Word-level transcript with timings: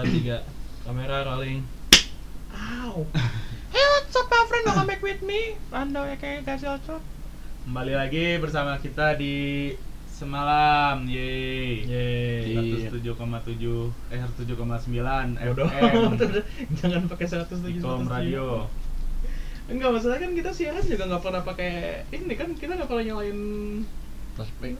Dua, 0.00 0.08
tiga. 0.08 0.38
Kamera 0.80 1.28
rolling. 1.28 1.60
Ow. 2.56 3.04
Hey, 3.68 3.84
what's 3.84 4.16
up, 4.16 4.32
my 4.32 4.48
friend? 4.48 4.64
Welcome 4.64 4.88
back 4.88 5.04
with 5.04 5.20
me. 5.20 5.60
Rando 5.68 6.08
ya 6.08 6.16
kayak 6.16 6.48
Gazel 6.48 6.80
Cok. 6.88 7.04
Kembali 7.68 7.92
lagi 7.92 8.40
bersama 8.40 8.80
kita 8.80 9.20
di 9.20 9.68
semalam, 10.08 11.04
yeay. 11.04 11.84
Yeay. 11.84 12.88
107,7 12.88 13.12
eh 14.08 14.24
107,9 14.24 15.36
Bodoh. 15.52 15.68
FM 15.68 16.16
Jangan 16.80 17.02
pakai 17.04 17.26
107 17.28 17.60
Ikom 17.84 18.08
Radio. 18.08 18.72
Enggak, 19.68 20.00
masalah 20.00 20.16
kan 20.16 20.32
kita 20.32 20.48
siaran 20.56 20.80
juga 20.80 21.12
nggak 21.12 21.22
pernah 21.28 21.42
pakai 21.44 21.72
ini 22.08 22.40
kan 22.40 22.56
kita 22.56 22.72
nggak 22.72 22.88
pernah 22.88 23.04
nyalain 23.04 23.38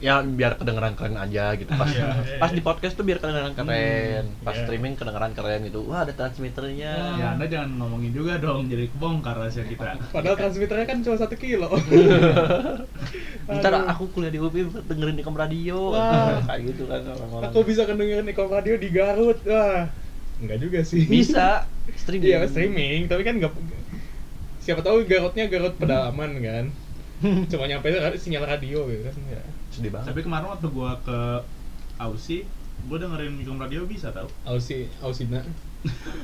ya 0.01 0.21
biar 0.23 0.57
kedengeran 0.57 0.93
keren 0.97 1.15
aja 1.17 1.55
gitu 1.55 1.71
pas 1.73 1.89
Iya. 1.91 2.39
pas 2.39 2.51
di 2.51 2.61
podcast 2.63 2.93
tuh 2.95 3.05
biar 3.05 3.17
kedengeran 3.21 3.53
keren 3.53 4.25
pas 4.41 4.55
iya. 4.55 4.63
streaming 4.65 4.93
kedengeran 4.95 5.31
keren 5.33 5.59
gitu 5.67 5.85
wah 5.87 6.03
ada 6.05 6.13
transmitternya 6.13 6.93
Ya 7.17 7.27
Anda 7.35 7.45
jangan 7.45 7.77
ngomongin 7.77 8.11
juga 8.15 8.33
dong, 8.41 8.67
jadi 8.71 8.87
kebongkar 8.91 9.35
rahasia 9.37 9.65
kita. 9.67 9.97
Padahal 10.09 10.37
transmitternya 10.37 10.85
kan 10.87 10.97
cuma 11.03 11.15
satu 11.19 11.35
kilo. 11.37 11.69
ntar 13.51 13.73
aku 13.89 14.07
kuliah 14.15 14.31
di 14.31 14.39
UPI 14.39 14.63
dengerin 14.87 15.17
di 15.19 15.23
radio 15.25 15.91
Wah. 15.91 16.39
kayak 16.45 16.61
gitu 16.71 16.87
kan 16.87 17.01
orang-orang 17.03 17.49
Aku 17.51 17.59
bisa 17.67 17.83
dengerin 17.83 18.29
Ikom 18.31 18.47
Radio 18.47 18.75
di 18.79 18.89
Garut. 18.93 19.37
Wah. 19.43 19.89
Enggak 20.41 20.57
juga 20.61 20.79
sih. 20.81 21.05
bisa 21.05 21.65
streaming 22.01 22.29
Iya, 22.31 22.39
streaming, 22.47 22.99
tapi 23.11 23.21
kan 23.27 23.35
nggak 23.37 23.53
siapa 24.61 24.81
tahu 24.85 25.03
Garutnya 25.05 25.45
Garut 25.51 25.75
pedalaman 25.77 26.31
kan. 26.39 26.65
Cuma 27.51 27.69
nyampe 27.69 27.91
sinyal 28.17 28.45
radio 28.47 28.87
gitu 28.89 29.03
kan 29.05 29.15
ya. 29.29 29.43
Sedih 29.71 29.89
banget 29.89 30.07
Tapi 30.07 30.19
kemarin 30.21 30.47
waktu 30.47 30.67
gua 30.67 30.99
ke 30.99 31.19
Aussie, 31.97 32.43
gua 32.85 32.97
dengerin 32.97 33.37
Ikom 33.37 33.57
Radio 33.57 33.83
bisa 33.85 34.09
tau 34.09 34.27
Ausi 34.43 34.85
Ausina. 34.99 35.39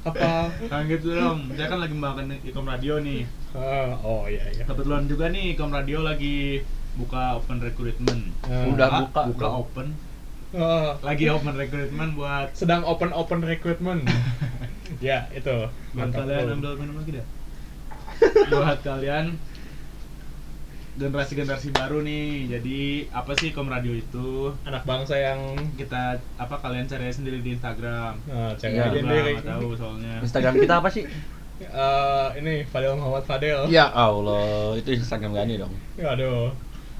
Apa? 0.00 0.46
Kan 0.64 0.86
gitu 0.86 1.10
dong, 1.10 1.50
saya 1.52 1.66
kan 1.66 1.78
lagi 1.78 1.92
membawakan 1.92 2.30
Ikom 2.40 2.64
Radio 2.64 2.98
nih 2.98 3.26
Ah, 3.50 3.96
oh 3.98 4.24
iya 4.24 4.44
iya. 4.48 4.62
Kebetulan 4.62 5.04
juga 5.04 5.28
nih 5.28 5.52
Ikom 5.52 5.68
Radio 5.68 6.00
lagi 6.00 6.62
buka 6.94 7.36
open 7.36 7.58
recruitment 7.58 8.30
Ah. 8.42 8.64
Udah 8.66 8.86
Ah, 8.86 8.98
buka, 9.02 9.20
buka 9.26 9.46
bro. 9.46 9.60
open 9.62 9.86
Ah, 10.50 10.96
Lagi 11.02 11.28
open 11.28 11.54
recruitment 11.54 12.12
buat 12.14 12.48
sedang 12.52 12.80
open 12.82 13.10
open 13.10 13.40
recruitment. 13.40 14.06
ya, 15.04 15.28
itu. 15.30 15.56
buat 15.92 16.08
Mantap. 16.08 16.24
kalian 16.24 16.42
bro. 16.42 16.54
ambil 16.54 16.72
minum 16.76 16.96
lagi 16.96 17.12
dah 17.14 17.26
buat 18.48 18.78
kalian 18.80 19.26
generasi-generasi 20.98 21.70
baru 21.70 22.02
nih. 22.02 22.28
Jadi 22.50 22.80
apa 23.08 23.32
sih 23.32 23.54
kom 23.54 23.66
radio 23.66 23.94
itu? 23.94 24.50
Anak 24.64 24.82
bangsa 24.82 25.14
yang 25.14 25.38
kita 25.74 26.18
apa 26.34 26.58
kalian 26.58 26.84
cari 26.84 27.08
sendiri 27.08 27.38
di 27.38 27.54
Instagram. 27.54 28.18
Nah, 28.24 28.52
cari 28.54 28.74
Ya, 28.74 28.84
aja 28.84 28.98
sendiri. 28.98 29.32
nggak 29.38 29.46
tahu 29.48 29.68
soalnya. 29.72 30.14
Instagram 30.20 30.54
kita 30.58 30.74
apa 30.76 30.88
sih? 30.90 31.04
Eh, 31.58 32.28
ini 32.36 32.62
Fadel 32.64 32.94
Muhammad 32.94 33.24
Fadel. 33.24 33.66
ya 33.66 33.86
Allah 33.88 34.74
itu 34.74 34.90
Instagram 34.92 35.34
Gani 35.34 35.54
dong. 35.56 35.72
Aduh. 35.96 36.50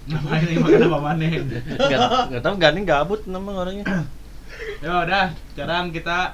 ngapain 0.09 0.41
nih 0.41 0.57
makan 0.57 0.89
apa 0.89 0.99
maneh 1.05 1.31
nggak 1.37 2.01
nggak 2.33 2.41
tahu 2.41 2.55
Gani 2.57 2.81
gabut 2.83 3.21
nama 3.29 3.51
orangnya. 3.61 3.85
Ya 4.81 5.05
udah 5.05 5.27
sekarang 5.53 5.93
kita 5.93 6.33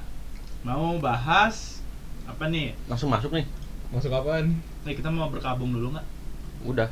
mau 0.62 0.95
bahas 0.97 1.83
apa 2.25 2.47
nih? 2.47 2.73
Langsung 2.87 3.11
masuk 3.11 3.35
nih. 3.35 3.45
Masuk 3.91 4.08
apaan? 4.08 4.57
nih 4.85 4.95
kita 4.95 5.08
mau 5.08 5.27
berkabung 5.27 5.75
dulu 5.75 5.91
nggak? 5.91 6.07
Udah 6.64 6.89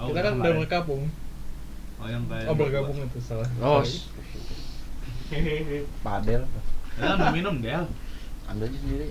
oh, 0.00 0.06
Kita 0.08 0.20
kan 0.20 0.32
udah 0.34 0.42
kemarin. 0.42 0.58
bergabung. 0.62 1.02
oh 1.96 2.06
yang 2.06 2.22
kayak 2.28 2.46
Oh, 2.46 2.56
bergabung 2.56 2.96
itu 3.00 3.18
salah. 3.20 3.48
oh 3.58 3.80
padel 6.04 6.42
Del 6.96 7.14
mau 7.18 7.30
minum 7.30 7.56
Del 7.58 7.84
ambil 8.46 8.64
aja 8.70 8.78
sendiri 8.78 9.08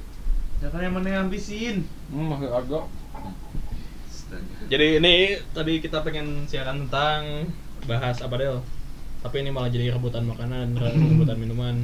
ya 0.64 0.68
kan 0.72 0.80
yang 0.80 0.94
mana 0.96 1.08
yang 1.12 1.24
habisin 1.28 1.84
hmm 2.10 2.26
masih 2.32 2.50
agak 2.50 2.86
Jadi 4.66 4.98
ini 5.00 5.16
tadi 5.54 5.80
kita 5.80 6.02
pengen 6.02 6.50
siaran 6.50 6.88
tentang 6.88 7.46
bahas 7.86 8.20
apa 8.20 8.36
Del? 8.36 8.58
Tapi 9.22 9.42
ini 9.42 9.50
malah 9.50 9.70
jadi 9.70 9.94
rebutan 9.94 10.26
makanan, 10.26 10.74
rebutan 10.82 11.38
minuman. 11.38 11.76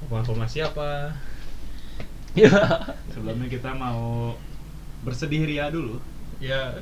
Informasi 0.00 0.60
apa? 0.62 1.12
ya 2.30 2.52
sebelumnya 3.10 3.50
kita 3.50 3.74
mau 3.74 4.32
bersedih 5.02 5.42
ria 5.42 5.66
dulu 5.66 5.98
Ya, 6.38 6.78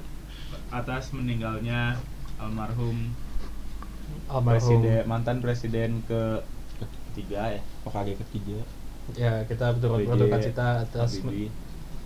atas 0.71 1.13
meninggalnya 1.17 1.97
almarhum 2.39 3.15
almarhum. 4.29 4.45
presiden 4.45 5.03
mantan 5.09 5.39
presiden 5.45 5.91
ke 6.09 6.21
ketiga 7.13 7.59
ya 7.59 7.63
OKG 7.85 8.09
ketiga 8.27 8.59
Ya, 9.17 9.41
kita 9.49 9.73
turut 9.81 10.05
berduka 10.05 10.37
cita 10.37 10.85
atas 10.85 11.25
Habibie. 11.25 11.49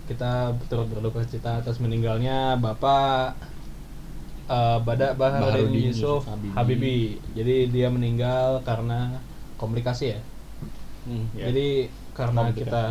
kita 0.07 0.55
turut 0.71 0.87
berduka 0.87 1.23
cita 1.27 1.59
atas 1.59 1.83
meninggalnya 1.83 2.55
Bapak 2.59 3.35
eh, 4.49 4.79
Badak 4.87 5.13
Baharudin 5.19 5.91
Yusuf 5.91 6.23
Habibie. 6.27 6.55
Habibie. 6.55 7.07
Jadi 7.35 7.57
dia 7.75 7.89
meninggal 7.91 8.63
karena 8.63 9.19
komplikasi 9.59 10.15
ya. 10.15 10.21
hmm. 11.07 11.27
Ya. 11.35 11.51
Jadi 11.51 11.91
karena 12.15 12.53
Komplikasi. 12.53 12.61
kita 12.69 12.85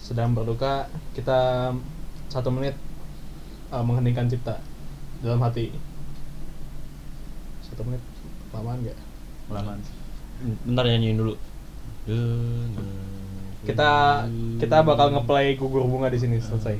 sedang 0.00 0.30
berduka, 0.36 0.88
kita 1.16 1.72
satu 2.28 2.50
menit 2.50 2.74
eh, 3.72 3.84
mengheningkan 3.84 4.26
cipta 4.30 4.58
dalam 5.24 5.40
hati. 5.40 5.72
Satu 7.64 7.80
menit 7.82 8.04
lamaan 8.52 8.78
nggak? 8.80 8.98
Laman. 9.46 9.80
bentar 10.64 10.84
nyanyiin 10.84 11.16
dulu 11.16 11.34
Kita 13.62 14.24
kita 14.58 14.76
bakal 14.82 15.08
ngeplay 15.10 15.54
gugur 15.54 15.84
bunga 15.84 16.12
di 16.12 16.18
sini 16.18 16.36
selesai. 16.36 16.76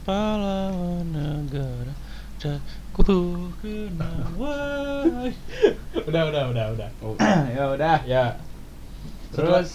pahlawan 0.00 1.06
negara 1.10 1.92
ku 2.90 3.02
udah 6.00 6.22
udah 6.26 6.42
udah 6.48 6.66
udah. 6.72 6.88
ya 7.56 7.64
udah 7.70 7.98
Ya. 8.04 8.24
terus 9.30 9.68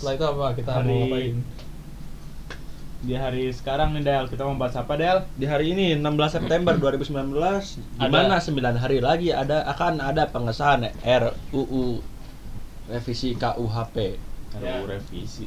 Setelah 0.00 0.14
itu 0.16 0.24
apa? 0.26 0.46
Kita 0.56 0.70
mau 0.70 0.80
Hari- 0.80 0.96
ngapain? 1.02 1.36
Di 3.00 3.14
hari 3.14 3.48
sekarang 3.48 3.96
nih 3.96 4.04
Del. 4.04 4.24
Kita 4.28 4.44
mau 4.44 4.56
bahas 4.56 4.76
apa 4.76 4.92
Del? 4.94 5.24
Di 5.34 5.44
hari 5.44 5.72
ini 5.72 5.96
16 5.96 6.04
September 6.30 6.76
2019 6.76 7.16
di 7.96 7.98
Ada- 7.98 8.12
mana 8.12 8.36
9 8.36 8.52
hari 8.76 8.98
lagi 9.00 9.32
ada 9.32 9.64
akan 9.66 9.98
ada 9.98 10.28
pengesahan 10.28 10.84
RUU 11.00 12.04
revisi 12.86 13.32
KUHP 13.34 13.96
Ya. 14.52 14.76
RUU 14.76 14.90
revisi. 14.90 15.46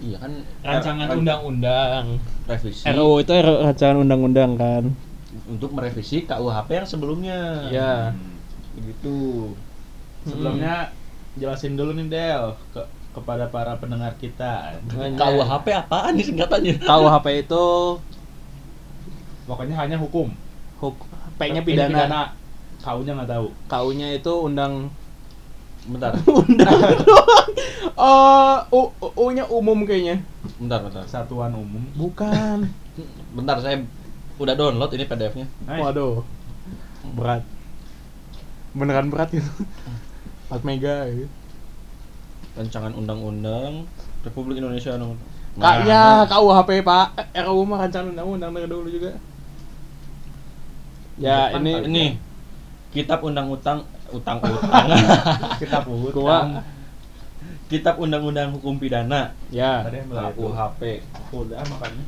Iya 0.00 0.16
kan 0.18 0.32
Rancangan 0.60 1.08
undang-undang. 1.14 2.20
revisi. 2.44 2.84
RUU 2.84 3.20
itu 3.20 3.32
rancangan 3.32 3.96
undang-undang 3.98 4.52
kan? 4.56 4.84
untuk 5.46 5.70
merevisi 5.70 6.22
KUHP 6.22 6.68
yang 6.74 6.86
sebelumnya. 6.86 7.38
Ya. 7.70 8.12
begitu 8.70 9.50
sebelumnya 10.22 10.94
jelasin 11.34 11.74
dulu 11.74 11.90
nih 11.92 12.06
Del 12.06 12.54
ke 12.70 12.82
kepada 13.10 13.46
para 13.46 13.74
pendengar 13.74 14.14
kita 14.14 14.78
KUHP 14.88 15.66
apaan 15.74 16.14
nih 16.14 16.24
singkatannya 16.24 16.78
KUHP 16.78 17.26
itu 17.40 17.64
pokoknya 19.44 19.74
hanya 19.76 19.96
hukum 19.96 20.30
huk 20.78 20.96
P-nya 21.36 21.58
Ini 21.58 21.66
pidana. 21.88 22.30
kau-nya 22.80 23.12
nggak 23.12 23.28
tahu 23.28 23.46
KU-nya 23.66 24.08
itu 24.12 24.32
undang 24.40 24.88
bentar 25.82 26.12
undang 26.40 26.70
doang. 27.00 27.48
Oh, 28.00 28.56
U- 28.72 28.92
U-nya 29.18 29.44
umum 29.44 29.84
kayaknya. 29.84 30.24
bentar 30.56 30.80
bentar 30.80 31.04
satuan 31.04 31.52
umum 31.52 31.84
Bukan. 31.92 32.64
bentar 33.36 33.60
saya 33.60 33.76
udah 34.36 34.54
download 34.54 34.88
ini 34.90 35.04
PDF-nya 35.04 35.44
Nice. 35.62 35.80
Waduh. 35.82 36.24
Berat. 37.12 37.44
Beneran 38.72 39.08
berat 39.08 39.28
gitu. 39.30 39.50
4 40.48 40.64
mega 40.64 41.04
gitu. 41.10 41.28
Rancangan 42.60 42.92
undang-undang 42.92 43.88
Republik 44.20 44.60
Indonesia 44.60 44.94
nomor 44.94 45.16
Kak, 45.52 45.82
ya 45.82 46.22
KUHP 46.24 46.70
Pak. 46.80 47.06
Eh, 47.32 47.42
RUU 47.42 47.64
mah 47.64 47.82
rancangan 47.82 48.12
undang-undang 48.12 48.52
dari 48.52 48.68
dulu 48.68 48.86
juga. 48.86 49.16
Ya, 51.16 51.50
Depan, 51.50 51.58
ini 51.58 51.72
Pak. 51.72 51.82
ini 51.86 52.04
Kitab 52.90 53.18
Undang-Undang 53.20 53.78
Utang-Utang 54.10 54.86
kita 55.60 55.78
put 55.82 56.10
Gua- 56.10 56.64
Kitab 57.66 57.98
Undang-Undang 57.98 58.50
Hukum 58.52 58.76
Pidana 58.76 59.30
ya. 59.48 59.84
KUHP 60.32 60.80
udah 61.30 61.62
makannya 61.66 62.04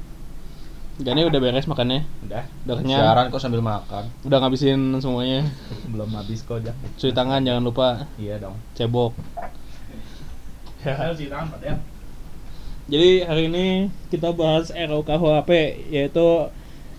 Jadi 0.98 1.20
udah 1.24 1.40
beres 1.40 1.64
makannya. 1.64 2.04
udah 2.22 2.42
Udah 2.62 2.74
kenyang. 2.78 3.00
Siaran 3.00 3.26
kok 3.28 3.38
sambil 3.38 3.60
makan 3.60 4.04
Udah 4.22 4.38
ngabisin 4.38 4.80
semuanya. 4.98 5.46
belum 5.86 6.10
habis 6.12 6.42
kok 6.42 6.60
jak 6.60 6.74
Cuci 6.94 7.10
tangan 7.10 7.40
jangan 7.40 7.62
lupa. 7.62 8.06
iya 8.16 8.36
dong 8.36 8.54
Cebok. 8.72 9.14
Ya 10.82 11.14
ya 11.14 11.74
Jadi 12.90 13.10
hari 13.22 13.46
ini 13.46 13.66
kita 14.10 14.34
bahas 14.34 14.74
RUKHP 14.74 15.50
yaitu 15.94 16.50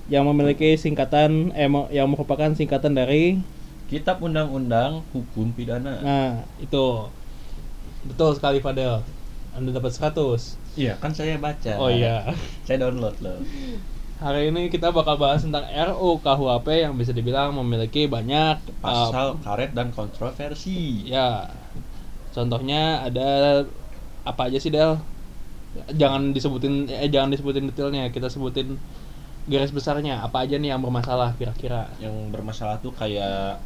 yang 0.07 0.24
memiliki 0.27 0.80
singkatan 0.80 1.51
eh, 1.56 1.68
mo- 1.68 1.91
yang 1.91 2.07
merupakan 2.07 2.51
singkatan 2.56 2.95
dari 2.95 3.44
Kitab 3.91 4.24
Undang-Undang 4.24 5.03
Hukum 5.12 5.53
Pidana. 5.53 6.00
Nah, 6.01 6.31
itu. 6.57 7.12
Betul 8.07 8.33
sekali 8.33 8.63
Fadel. 8.63 9.03
Anda 9.53 9.69
dapat 9.69 9.94
100. 9.94 10.57
Iya, 10.74 10.97
kan 10.97 11.13
saya 11.13 11.38
baca. 11.38 11.77
Oh 11.77 11.91
iya. 11.94 12.25
Saya 12.65 12.89
download 12.89 13.13
loh. 13.21 13.38
Hari 14.18 14.50
ini 14.50 14.71
kita 14.71 14.89
bakal 14.89 15.19
bahas 15.19 15.44
tentang 15.44 15.68
RU 15.68 16.18
KUHP 16.24 16.68
yang 16.89 16.95
bisa 16.95 17.12
dibilang 17.12 17.53
memiliki 17.53 18.07
banyak 18.09 18.56
uh, 18.81 18.81
Pasal 18.81 19.38
karet 19.44 19.75
dan 19.77 19.91
kontroversi. 19.94 21.06
ya. 21.06 21.45
Contohnya 22.33 23.06
ada 23.06 23.62
apa 24.25 24.41
aja 24.50 24.57
sih 24.57 24.74
Del? 24.74 24.97
Jangan 25.94 26.33
disebutin 26.33 26.85
eh 26.89 27.09
jangan 27.09 27.33
disebutin 27.33 27.69
detailnya, 27.69 28.09
kita 28.13 28.30
sebutin 28.30 28.77
garis 29.50 29.74
besarnya. 29.74 30.21
Apa 30.25 30.45
aja 30.45 30.57
nih 30.57 30.74
yang 30.74 30.81
bermasalah 30.81 31.33
kira-kira? 31.38 31.89
Yang 32.01 32.15
bermasalah 32.33 32.77
tuh 32.81 32.94
kayak 32.94 33.57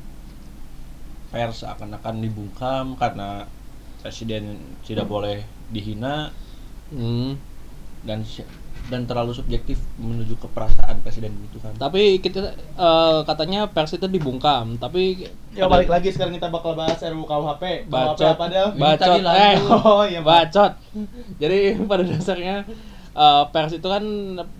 pers 1.31 1.67
akan-akan 1.67 2.23
dibungkam 2.23 2.95
karena 2.95 3.43
presiden 3.99 4.55
tidak 4.87 5.07
boleh 5.11 5.43
dihina 5.71 6.31
Hmm. 6.87 7.35
dan 8.07 8.23
dan 8.87 9.03
terlalu 9.03 9.35
subjektif 9.35 9.79
menuju 9.99 10.39
ke 10.39 10.47
perasaan 10.51 11.03
presiden 11.03 11.35
itu 11.43 11.59
kan. 11.59 11.75
Tapi 11.75 12.23
kita 12.23 12.55
eh, 12.55 13.19
katanya 13.27 13.67
pers 13.67 13.95
itu 13.95 14.07
dibungkam, 14.07 14.79
tapi 14.79 15.27
Ya 15.57 15.65
balik 15.65 15.89
lagi 15.89 16.13
sekarang 16.13 16.37
kita 16.37 16.53
bakal 16.53 16.77
bahas 16.77 17.01
RUU 17.01 17.25
KUHP. 17.25 17.89
KUHP 17.89 17.89
bacot 17.89 18.29
apa 18.37 18.45
Del? 18.45 18.67
Bacot 18.77 19.21
eh. 19.25 19.55
Oh 19.73 20.05
iya, 20.05 20.21
bacot 20.21 20.77
jadi 21.41 21.73
pada 21.89 22.03
dasarnya 22.05 22.65
eh, 23.17 23.43
pers 23.49 23.73
itu 23.73 23.87
kan 23.87 24.03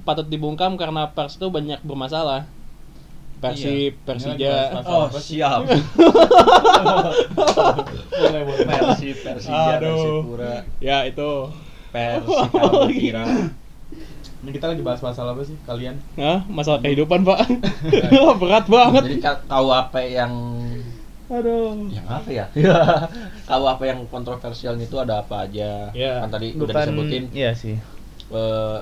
patut 0.02 0.26
dibungkam 0.26 0.74
karena 0.74 1.10
pers 1.14 1.38
itu 1.38 1.48
banyak 1.50 1.80
bermasalah 1.86 2.50
Persib, 3.38 3.94
Ini 3.94 4.02
Persija, 4.02 4.82
Oh, 4.82 5.06
siap. 5.14 5.62
boleh 8.18 8.42
boleh. 8.50 8.66
Persib, 8.66 9.14
Persija. 9.22 9.78
Persipura, 9.78 10.66
ya 10.82 11.06
itu, 11.06 11.46
Pers, 11.94 12.26
Chicago 12.26 12.90
Kira. 12.90 13.26
Ini 14.38 14.52
kita 14.52 14.66
lagi 14.68 14.82
bahas 14.82 15.02
masalah 15.02 15.34
apa 15.34 15.42
sih 15.42 15.58
kalian? 15.60 15.98
Hah? 16.14 16.46
masalah 16.48 16.80
kehidupan 16.80 17.26
pak, 17.26 17.38
berat 18.42 18.66
banget. 18.68 19.04
Jadi 19.04 19.18
K- 19.20 19.44
KUHP 19.46 19.96
yang 20.14 20.34
Aduh. 21.28 21.90
yang 21.90 22.06
apa 22.08 22.30
ya? 22.30 22.46
KUHP 23.50 23.82
yang 23.84 24.00
kontroversial 24.08 24.78
itu 24.78 24.96
ada 24.96 25.20
apa 25.20 25.44
aja? 25.44 25.90
Ya. 25.92 26.22
Kan 26.22 26.30
tadi 26.30 26.54
udah 26.54 26.70
disebutin 26.72 27.34
Iya 27.34 27.52
sih. 27.52 27.76
eh, 28.30 28.80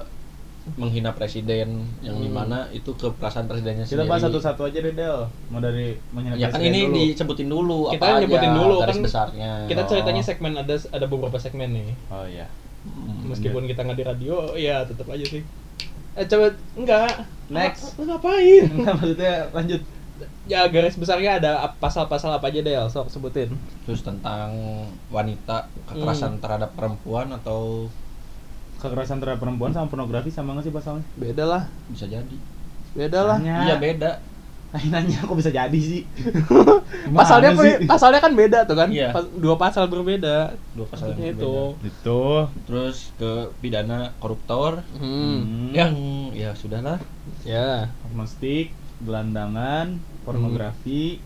menghina 0.76 1.14
presiden 1.14 1.70
yang 2.00 2.16
Hmm. 2.16 2.26
di 2.26 2.30
mana 2.30 2.58
itu 2.70 2.90
ke 2.92 3.06
perasaan 3.12 3.46
presidennya 3.46 3.86
Kita 3.86 4.02
sendiri. 4.02 4.10
bahas 4.10 4.22
satu-satu 4.24 4.66
aja 4.66 4.80
deh 4.82 4.92
Del. 4.92 5.30
Mau 5.48 5.62
dari 5.62 5.94
menghina 6.10 6.36
Ya 6.36 6.50
kan 6.50 6.58
presiden 6.58 6.74
ini 6.74 6.82
dulu. 6.84 6.98
disebutin 7.00 7.48
dulu 7.48 7.78
Kita 7.88 8.02
apa 8.04 8.20
nyebutin 8.20 8.44
aja 8.44 8.58
dulu, 8.60 8.76
garis 8.82 8.92
kan 8.92 8.98
besarnya. 9.02 9.52
Kita 9.66 9.82
Oh. 9.82 9.88
ceritanya 9.88 10.22
segmen 10.22 10.54
ada 10.54 10.76
ada 10.76 11.06
beberapa 11.06 11.38
segmen 11.38 11.70
nih. 11.72 11.90
Oh 12.10 12.26
iya. 12.26 12.50
Hmm. 12.86 13.34
Meskipun 13.34 13.66
kita 13.66 13.82
nggak 13.82 13.98
di 13.98 14.06
radio, 14.06 14.36
ya 14.54 14.86
tetap 14.86 15.10
aja 15.10 15.26
sih. 15.26 15.42
Eh 16.16 16.26
coba 16.30 16.54
enggak. 16.78 17.14
Next. 17.50 17.98
Lu 18.00 18.10
ngapain? 18.10 18.66
Enggak 18.78 18.94
maksudnya 18.98 19.36
lanjut. 19.54 19.82
Ya 20.48 20.64
garis 20.72 20.96
besarnya 20.96 21.38
ada 21.44 21.60
pasal-pasal 21.78 22.40
apa 22.40 22.48
aja 22.48 22.64
Del, 22.64 22.88
sok 22.88 23.12
sebutin. 23.12 23.52
Terus 23.84 24.02
tentang 24.02 24.56
wanita 25.12 25.68
kekerasan 25.92 26.40
terhadap 26.40 26.72
perempuan 26.74 27.30
atau 27.36 27.92
Kekerasan 28.76 29.24
terhadap 29.24 29.40
perempuan 29.40 29.72
sama 29.72 29.88
pornografi 29.88 30.30
sama 30.30 30.54
nggak 30.56 30.68
sih 30.68 30.74
pasalnya? 30.76 31.06
Beda 31.16 31.44
lah, 31.48 31.64
bisa 31.88 32.06
jadi. 32.06 32.38
beda 32.96 33.20
lah. 33.28 33.38
Iya 33.44 33.76
beda. 33.76 34.24
Nanya 34.86 35.20
kok 35.22 35.34
bisa 35.34 35.50
jadi 35.50 35.76
sih? 35.76 36.04
Pasalnya 37.16 37.56
sih? 37.56 37.86
pasalnya 37.86 38.20
kan 38.20 38.34
beda 38.34 38.64
tuh 38.64 38.76
kan? 38.76 38.90
Iya. 38.90 39.12
Pas- 39.12 39.32
dua 39.32 39.56
pasal 39.56 39.88
berbeda. 39.88 40.52
Dua 40.74 40.86
pasal 40.86 41.14
yang 41.14 41.32
itu. 41.32 41.54
berbeda. 41.74 41.88
Itu. 41.88 42.24
Terus 42.66 42.98
ke 43.16 43.32
pidana 43.58 44.12
koruptor 44.18 44.84
Hmm. 44.96 45.72
yang 45.72 45.94
ya 46.32 46.52
sudahlah. 46.52 47.00
Ya. 47.42 47.90
agnostik, 48.04 48.74
gelandangan, 49.00 49.96
pornografi. 50.24 51.22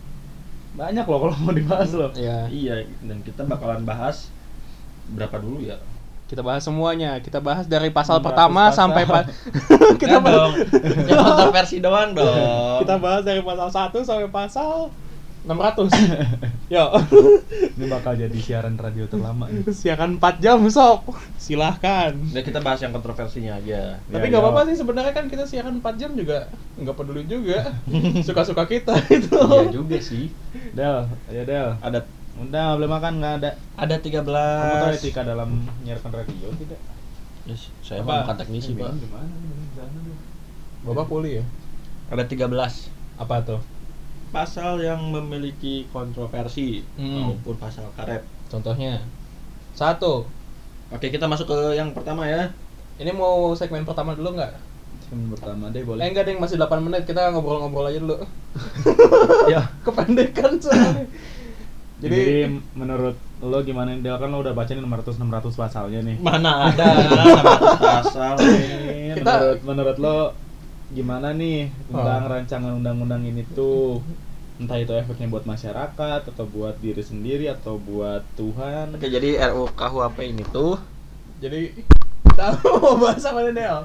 Banyak 0.70 1.02
loh 1.02 1.18
kalau 1.20 1.34
mau 1.40 1.50
dibahas 1.50 1.90
loh. 1.90 2.10
Ya. 2.14 2.46
Iya, 2.46 2.86
dan 3.02 3.18
kita 3.20 3.42
bakalan 3.42 3.82
bahas 3.82 4.30
berapa 5.08 5.36
dulu 5.36 5.64
ya? 5.64 5.80
Kita 6.30 6.40
bahas 6.40 6.62
semuanya. 6.62 7.18
Kita 7.18 7.42
bahas 7.42 7.66
dari 7.66 7.90
pasal 7.90 8.22
600 8.22 8.22
pertama 8.22 8.62
pasal. 8.64 8.78
sampai 8.78 9.02
pa 9.02 9.18
kita 10.02 10.16
bahas, 10.16 10.34
dong. 10.38 10.52
Yang 11.04 11.18
kontroversi 11.26 11.76
doang 11.78 12.10
dong. 12.14 12.78
kita 12.80 12.94
bahas 12.96 13.22
dari 13.22 13.42
pasal 13.42 13.66
1 13.66 13.90
sampai 14.00 14.30
pasal 14.30 14.94
600. 15.42 15.90
Yo. 16.70 16.86
Ini 17.74 17.86
bakal 17.88 18.14
jadi 18.14 18.38
siaran 18.38 18.78
radio 18.78 19.10
terlama 19.10 19.50
nih. 19.50 19.66
Siaran 19.74 20.22
4 20.22 20.38
jam 20.38 20.62
sok. 20.70 21.18
Silahkan. 21.34 22.14
Nah, 22.14 22.42
kita 22.44 22.62
bahas 22.62 22.78
yang 22.78 22.92
kontroversinya 22.92 23.58
aja. 23.58 23.98
Tapi 24.04 24.20
Ya, 24.20 24.30
nggak 24.30 24.38
ya. 24.38 24.46
apa-apa 24.46 24.70
sih 24.70 24.78
sebenarnya 24.78 25.10
kan 25.10 25.26
kita 25.26 25.50
siaran 25.50 25.82
4 25.82 25.98
jam 25.98 26.14
juga 26.14 26.46
nggak 26.78 26.94
peduli 26.94 27.26
juga. 27.26 27.74
Suka-suka 28.28 28.70
kita 28.70 28.94
itu. 29.10 29.34
Iya 29.34 29.66
juga 29.74 29.98
sih. 29.98 30.30
Del, 30.70 31.10
ya 31.26 31.42
Del. 31.42 31.68
Ada 31.82 32.06
Udah 32.40 32.60
nggak 32.62 32.76
boleh 32.80 32.90
makan 32.90 33.12
nggak 33.20 33.34
ada. 33.38 33.50
ada 33.76 33.96
13. 33.96 34.24
Kamu 34.24 34.76
tahu 34.80 34.92
etika 34.94 35.22
dalam 35.22 35.48
menyiarkan 35.76 36.10
radio 36.10 36.48
tidak? 36.56 36.80
Yes, 37.44 37.68
saya 37.80 38.00
Apa? 38.00 38.08
mah 38.08 38.18
bukan 38.24 38.36
teknisi, 38.38 38.70
Pak. 38.74 38.92
Gimana? 38.94 39.34
Bapak 40.80 41.06
kuliah. 41.06 41.44
Ada 42.08 42.24
13 42.24 42.48
Apa 43.14 43.44
tuh? 43.44 43.60
pasal 44.30 44.78
yang 44.78 45.10
memiliki 45.10 45.90
kontroversi 45.90 46.86
Hmm. 46.94 47.34
maupun 47.34 47.58
pasal 47.58 47.90
karet. 47.92 48.22
Contohnya. 48.46 49.02
Satu. 49.74 50.22
Oke, 50.88 51.10
kita 51.10 51.26
masuk 51.26 51.50
ke 51.50 51.74
yang 51.74 51.90
pertama 51.90 52.22
ya. 52.24 52.46
Ini 52.96 53.10
mau 53.10 53.50
segmen 53.52 53.82
pertama 53.82 54.14
dulu 54.14 54.38
nggak? 54.38 54.54
Yang 55.10 55.34
pertama 55.34 55.66
deh 55.68 55.82
Eh 55.82 55.84
boleh. 55.84 56.02
enggak 56.06 56.30
deh, 56.30 56.38
masih 56.38 56.56
8 56.56 56.78
menit. 56.78 57.02
Kita 57.04 57.34
ngobrol-ngobrol 57.34 57.90
aja 57.90 57.98
dulu. 57.98 58.16
Ya. 59.50 59.66
Kependekan 59.86 60.62
soalnya. 60.62 61.02
Jadi, 62.00 62.16
Jadi, 62.16 62.56
menurut 62.72 63.12
lo 63.40 63.58
gimana 63.60 63.92
Del 63.94 64.16
kan 64.16 64.28
lo 64.28 64.40
udah 64.40 64.52
baca 64.52 64.68
nih 64.68 64.80
600 64.80 65.16
600 65.16 65.52
pasalnya 65.54 66.00
nih. 66.02 66.16
Mana 66.18 66.68
ada 66.68 66.86
600 66.96 67.76
pasal 67.78 68.34
nih. 68.36 69.14
Kita- 69.14 69.36
menurut 69.36 69.60
menurut 69.62 69.96
lo 69.98 70.18
gimana 70.90 71.30
nih 71.30 71.68
tentang 71.86 72.22
Oh. 72.22 72.30
rancangan 72.30 72.72
undang-undang 72.74 73.22
ini 73.22 73.44
tuh? 73.48 74.00
Entah 74.56 74.76
itu 74.76 74.92
efeknya 74.92 75.24
buat 75.26 75.44
masyarakat 75.44 76.20
atau 76.26 76.44
buat 76.46 76.76
diri 76.76 77.00
sendiri 77.00 77.48
atau 77.48 77.76
buat 77.76 78.20
Tuhan. 78.34 78.92
Oke, 78.92 79.08
jadi 79.08 79.40
RUU 79.46 79.68
KUHP 79.70 80.18
ini 80.26 80.44
tuh 80.46 80.76
jadi 81.38 81.72
kita 82.22 82.44
mau 82.76 82.96
bahas 82.98 83.22
apa 83.22 83.40
nih, 83.42 83.54
Del? 83.54 83.80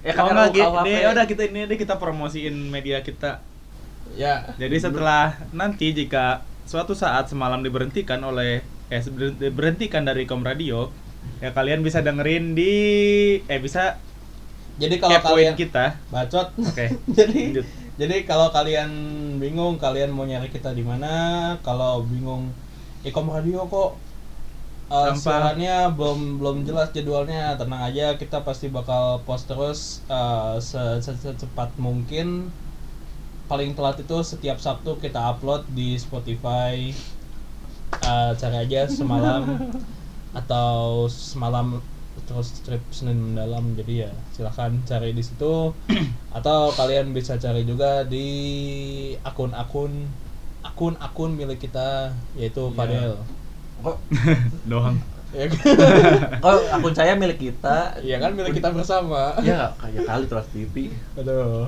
ya 0.00 0.12
Kalau 0.12 0.28
kan 0.28 0.34
nggak 0.36 0.46
RUU 0.46 0.56
gitu, 0.56 0.66
KUHP. 0.68 0.86
deh, 0.88 1.00
udah 1.08 1.24
kita 1.26 1.42
ini 1.44 1.60
deh 1.64 1.74
kita 1.76 1.94
promosiin 1.96 2.54
media 2.68 2.98
kita. 3.00 3.42
Ya. 4.12 4.50
Jadi 4.54 4.76
setelah 4.76 5.24
nanti 5.50 5.90
jika 5.90 6.46
suatu 6.70 6.92
saat 6.96 7.28
semalam 7.32 7.60
diberhentikan 7.66 8.20
oleh 8.24 8.62
eh 8.92 9.02
diberhentikan 9.42 10.02
dari 10.08 10.24
Kom 10.28 10.42
Radio, 10.44 10.92
ya 11.42 11.50
kalian 11.56 11.80
bisa 11.86 12.00
dengerin 12.04 12.54
di 12.58 12.72
eh 13.48 13.60
bisa 13.62 13.82
Jadi 14.80 14.94
kalau 15.02 15.18
kalian 15.20 15.54
kita. 15.56 16.00
bacot. 16.12 16.48
Oke. 16.68 16.86
jadi 17.18 17.40
lanjut. 17.44 17.66
jadi 18.00 18.16
kalau 18.24 18.48
kalian 18.56 18.90
bingung 19.42 19.76
kalian 19.84 20.10
mau 20.16 20.24
nyari 20.24 20.48
kita 20.48 20.72
di 20.78 20.84
mana? 20.84 21.12
Kalau 21.66 22.04
bingung 22.08 22.42
Ikom 23.04 23.28
Radio 23.34 23.68
kok 23.68 23.90
uh, 24.90 25.12
Gampang. 25.12 25.16
siarannya 25.16 25.74
belum 25.98 26.18
belum 26.40 26.56
jelas 26.68 26.88
jadwalnya 26.96 27.58
tenang 27.60 27.82
aja 27.88 28.16
kita 28.20 28.38
pasti 28.48 28.66
bakal 28.72 29.04
post 29.26 29.44
terus 29.50 29.80
uh, 30.08 30.56
se- 30.62 31.00
se- 31.04 31.20
secepat 31.24 31.70
mungkin 31.86 32.26
paling 33.52 33.76
telat 33.76 34.00
itu 34.00 34.16
setiap 34.24 34.56
Sabtu 34.56 34.96
kita 34.96 35.20
upload 35.28 35.68
di 35.70 35.92
Spotify 35.94 36.88
uh, 38.00 38.32
cari 38.32 38.56
aja 38.58 38.88
semalam 38.88 39.44
atau 40.40 41.04
semalam 41.04 41.84
terus 42.24 42.48
strip 42.54 42.80
Senin 42.90 43.18
mendalam 43.18 43.72
jadi 43.74 44.08
ya 44.08 44.10
silahkan 44.32 44.72
cari 44.82 45.12
di 45.12 45.20
situ 45.20 45.76
atau 46.38 46.72
kalian 46.72 47.12
bisa 47.12 47.36
cari 47.36 47.64
juga 47.64 48.08
di 48.08 48.24
akun-akun 49.20 50.08
akun-akun 50.62 51.30
milik 51.32 51.60
kita 51.60 52.16
yaitu 52.32 52.62
Iya. 52.64 52.72
Fadel 52.72 53.12
Kok 53.82 53.96
Doang. 54.70 54.96
ya 55.34 55.48
kok 56.44 56.56
akun 56.70 56.94
saya 56.94 57.16
milik 57.16 57.40
kita? 57.42 57.98
Iya 57.98 58.16
kan 58.16 58.32
milik 58.32 58.52
kita 58.54 58.68
bersama 58.70 59.32
Ya, 59.40 59.72
kayak 59.76 60.04
kali 60.04 60.24
Trans 60.24 60.48
TV. 60.48 60.74
aduh 61.18 61.66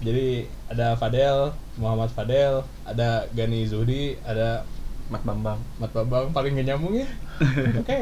jadi 0.00 0.28
ada 0.66 0.94
Fadel 0.94 1.52
Muhammad 1.76 2.08
Fadel 2.08 2.64
ada 2.82 3.28
Gani 3.30 3.64
Zuhdi 3.64 4.16
ada 4.22 4.64
Mat 5.06 5.20
Bambang. 5.22 5.58
Mat 5.76 5.90
Babang 5.90 6.30
paling 6.30 6.54
gak 6.54 6.66
nyambung 6.66 6.94
ya 6.94 7.08
oke 7.80 7.98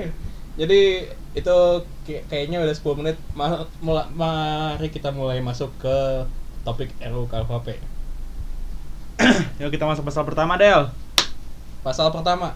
jadi 0.54 0.80
itu 1.32 1.56
kayak- 2.02 2.26
kayaknya 2.26 2.58
udah 2.60 2.72
10 2.72 2.98
menit 2.98 3.16
Ma- 3.32 3.62
mula- 3.78 4.10
mari 4.10 4.88
kita 4.88 5.08
mulai 5.08 5.38
masuk 5.38 5.70
ke 5.78 5.96
topik 6.62 6.90
RUU 7.00 7.26
KUHP 7.26 7.78
Yuk 9.58 9.70
kita 9.70 9.82
masuk 9.82 10.06
pasal 10.06 10.22
pertama, 10.22 10.54
Del. 10.54 10.86
Pasal 11.82 12.14
pertama. 12.14 12.54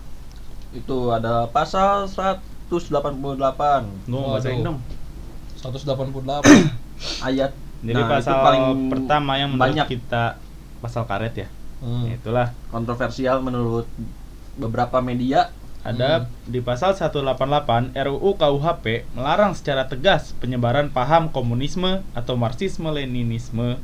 Itu 0.71 1.11
ada 1.11 1.51
pasal 1.51 2.07
188 2.07 2.71
Gua 2.71 3.59
Waduh. 4.07 4.39
bacain 4.39 4.63
dong. 4.63 4.79
188. 5.59 5.83
ayat. 7.21 7.51
Jadi 7.83 7.99
Nah, 7.99 8.07
itu 8.07 8.13
pasal 8.15 8.37
paling 8.47 8.65
pertama 8.89 9.33
yang 9.37 9.51
menurut 9.55 9.67
banyak 9.75 9.87
kita 9.91 10.39
pasal 10.79 11.03
karet 11.05 11.35
ya. 11.35 11.49
Hmm. 11.83 12.07
Itulah 12.15 12.55
kontroversial 12.71 13.43
menurut 13.43 13.91
beberapa 14.57 15.03
media. 15.03 15.51
ada 15.83 16.31
di 16.47 16.63
pasal 16.63 16.95
188 16.95 17.99
RUU 17.99 18.39
KUHP 18.39 19.03
melarang 19.19 19.51
secara 19.51 19.91
tegas 19.91 20.31
penyebaran 20.39 20.95
paham 20.95 21.27
komunisme 21.35 22.07
atau 22.15 22.39
marxisme-leninisme. 22.39 23.83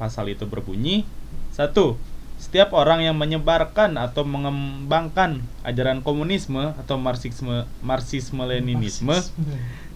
Pasal 0.00 0.32
itu 0.32 0.48
berbunyi 0.48 1.04
satu 1.52 2.00
Setiap 2.34 2.74
orang 2.74 3.00
yang 3.00 3.14
menyebarkan 3.14 3.94
atau 3.94 4.26
mengembangkan 4.26 5.46
ajaran 5.62 6.02
komunisme 6.02 6.74
atau 6.74 6.98
marxisme 6.98 7.62
marxisme-leninisme 7.80 9.14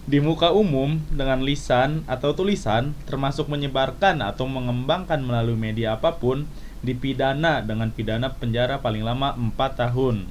di 0.09 0.17
muka 0.17 0.49
umum 0.49 0.97
dengan 1.13 1.45
lisan 1.45 2.01
atau 2.09 2.33
tulisan 2.33 2.97
termasuk 3.05 3.45
menyebarkan 3.45 4.25
atau 4.25 4.49
mengembangkan 4.49 5.21
melalui 5.21 5.53
media 5.53 6.01
apa 6.01 6.17
pun 6.17 6.49
dipidana 6.81 7.61
dengan 7.61 7.93
pidana 7.93 8.33
penjara 8.33 8.81
paling 8.81 9.05
lama 9.05 9.37
4 9.37 9.53
tahun. 9.53 10.25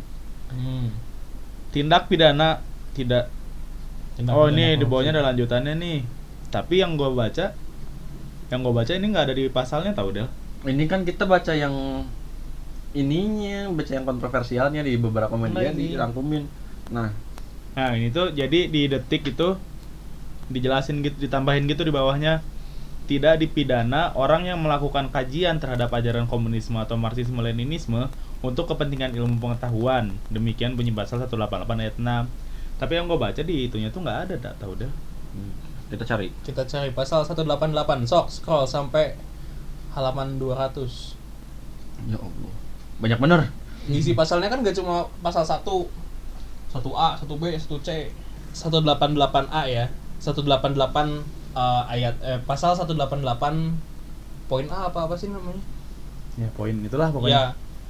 Hmm. 0.51 0.91
Tindak 1.71 2.11
pidana 2.11 2.59
tidak 2.99 3.31
Tindak 4.19 4.35
Oh, 4.35 4.51
pidana 4.51 4.75
ini 4.75 4.83
di 4.83 4.85
bawahnya 4.89 5.15
ada 5.15 5.31
lanjutannya 5.31 5.79
nih. 5.79 5.99
Tapi 6.51 6.83
yang 6.83 6.99
gua 6.99 7.15
baca 7.15 7.55
yang 8.51 8.61
gua 8.67 8.83
baca 8.83 8.91
ini 8.91 9.07
nggak 9.15 9.25
ada 9.31 9.35
di 9.39 9.47
pasalnya 9.47 9.95
tahu 9.95 10.11
Del. 10.11 10.27
Ini 10.67 10.91
kan 10.91 11.07
kita 11.07 11.23
baca 11.23 11.55
yang 11.55 12.03
ininya, 12.99 13.71
baca 13.71 13.93
yang 13.95 14.03
kontroversialnya 14.03 14.83
di 14.83 14.99
beberapa 14.99 15.39
media 15.39 15.71
dirangkumin. 15.71 16.51
Nah, 16.91 17.15
Nah, 17.79 17.95
ini 17.95 18.11
tuh 18.11 18.35
jadi 18.35 18.67
di 18.67 18.91
detik 18.91 19.23
itu 19.23 19.55
dijelasin 20.51 20.99
gitu 21.07 21.15
ditambahin 21.31 21.71
gitu 21.71 21.87
di 21.87 21.95
bawahnya 21.95 22.43
tidak 23.07 23.39
dipidana 23.39 24.11
orang 24.19 24.51
yang 24.51 24.59
melakukan 24.59 25.15
kajian 25.15 25.63
terhadap 25.63 25.87
ajaran 25.95 26.27
komunisme 26.27 26.75
atau 26.75 26.99
marxisme 26.99 27.39
leninisme 27.39 28.11
untuk 28.43 28.67
kepentingan 28.67 29.15
ilmu 29.15 29.39
pengetahuan. 29.39 30.11
Demikian 30.27 30.75
bunyi 30.75 30.91
pasal 30.91 31.23
188 31.23 31.71
ayat 31.79 31.95
6. 31.97 32.83
Tapi 32.83 32.93
yang 32.99 33.07
gue 33.07 33.15
baca 33.15 33.41
di 33.47 33.71
itunya 33.71 33.95
tuh 33.95 34.03
nggak 34.03 34.19
ada, 34.27 34.35
tak 34.43 34.55
tahu 34.59 34.75
deh. 34.75 34.91
hmm, 34.91 35.53
kita 35.95 36.03
cari. 36.03 36.35
Kita 36.43 36.67
cari 36.67 36.91
pasal 36.91 37.23
188. 37.23 38.11
Sok 38.11 38.27
scroll 38.29 38.67
sampai 38.67 39.15
halaman 39.95 40.37
200. 40.37 42.11
Ya 42.11 42.19
Allah. 42.19 42.53
Banyak 42.99 43.19
bener. 43.23 43.41
Isi 43.89 44.13
pasalnya 44.13 44.53
kan 44.53 44.61
gak 44.61 44.77
cuma 44.77 45.09
pasal 45.25 45.49
1 46.69 46.85
1A, 46.85 47.09
1B, 47.25 47.45
1C 47.57 47.89
188A 48.53 49.63
ya 49.69 49.87
188 50.19 50.75
eh, 51.55 51.83
ayat 51.89 52.15
eh, 52.21 52.41
pasal 52.45 52.75
188 52.75 53.23
poin 54.49 54.67
A 54.73 54.89
apa 54.89 55.05
apa 55.05 55.15
sih 55.15 55.29
namanya? 55.29 55.61
Ya, 56.41 56.49
poin 56.57 56.75
itulah 56.81 57.11
Ya, 57.11 57.15
pokoknya. 57.15 57.45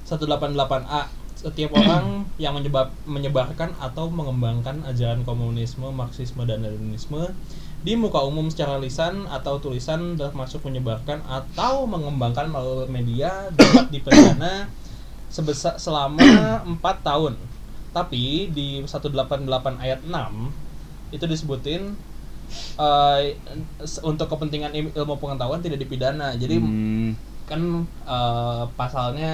188A 0.09 1.03
setiap 1.39 1.71
orang 1.81 2.27
yang 2.37 2.53
menyebab, 2.59 2.91
menyebarkan 3.07 3.71
atau 3.79 4.11
mengembangkan 4.11 4.83
ajaran 4.91 5.23
komunisme, 5.23 5.87
marxisme 5.95 6.43
dan 6.43 6.67
leninisme 6.67 7.31
di 7.79 7.95
muka 7.95 8.19
umum 8.27 8.51
secara 8.51 8.75
lisan 8.83 9.31
atau 9.31 9.63
tulisan 9.63 10.19
termasuk 10.19 10.67
menyebarkan 10.67 11.23
atau 11.31 11.87
mengembangkan 11.87 12.51
melalui 12.51 12.91
media 12.91 13.55
dapat 13.55 13.87
dipidana 13.95 14.67
sebesar 15.31 15.79
selama 15.79 16.67
4 16.67 16.83
tahun. 17.07 17.39
Tapi 17.97 18.53
di 18.57 18.69
188 18.85 19.75
ayat 19.85 20.01
6 20.07 20.33
itu 21.15 21.25
disebutin 21.25 21.83
eh, 22.79 23.21
s- 23.83 24.01
untuk 24.05 24.27
kepentingan 24.33 24.73
il- 24.79 24.95
ilmu 24.95 25.15
pengetahuan 25.23 25.61
tidak 25.65 25.79
dipidana. 25.83 26.35
Jadi 26.39 26.57
Hmm, 26.63 27.13
kan 27.49 27.61
eh, 28.07 28.65
pasalnya 28.79 29.33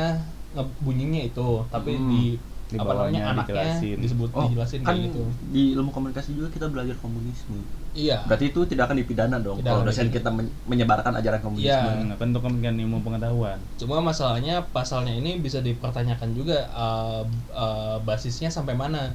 ngebunyinya 0.54 1.20
itu 1.26 1.48
tapi 1.74 1.98
Hmm. 1.98 2.08
di, 2.10 2.22
Di 2.70 2.78
apa 2.78 2.90
namanya 2.94 3.22
anaknya 3.34 3.54
dijelasin. 3.54 3.98
disebut 4.02 4.30
Oh, 4.34 4.46
dijelasin 4.46 4.80
kan 4.86 4.94
gitu 5.02 5.22
di 5.54 5.62
ilmu 5.74 5.90
komunikasi 5.94 6.30
juga 6.38 6.48
kita 6.54 6.66
belajar 6.70 6.96
komunisme. 7.02 7.58
Iya 7.94 8.18
Berarti 8.26 8.50
itu 8.50 8.60
tidak 8.66 8.90
akan 8.90 8.98
dipidana 8.98 9.36
dong 9.38 9.58
Tidak 9.58 9.70
kalau 9.70 9.82
dosen 9.82 10.06
dipidana. 10.06 10.16
kita 10.16 10.30
men- 10.30 10.54
menyebarkan 10.66 11.12
ajaran 11.14 11.40
komunisme. 11.40 11.70
Iya. 11.70 12.14
kan 12.14 12.26
untuk 12.28 12.42
kepentingan 12.42 12.76
ilmu 12.80 12.98
pengetahuan. 13.00 13.58
cuma 13.74 13.96
masalahnya 14.00 14.66
pasalnya 14.68 15.12
ini 15.12 15.38
bisa 15.38 15.58
dipertanyakan 15.58 16.30
juga 16.32 16.66
eh, 16.66 17.22
eh, 17.54 17.96
basisnya 18.00 18.50
sampai 18.50 18.74
mana 18.74 19.14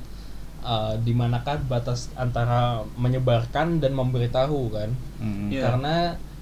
Eh, 0.59 0.95
di 0.99 1.15
manakah 1.15 1.55
batas 1.63 2.11
antara 2.15 2.83
menyebarkan 2.99 3.79
dan 3.79 3.95
memberitahu 3.95 4.67
kan 4.69 4.91
Hmm. 5.15 5.47
Iya. 5.47 5.63
karena 5.63 5.95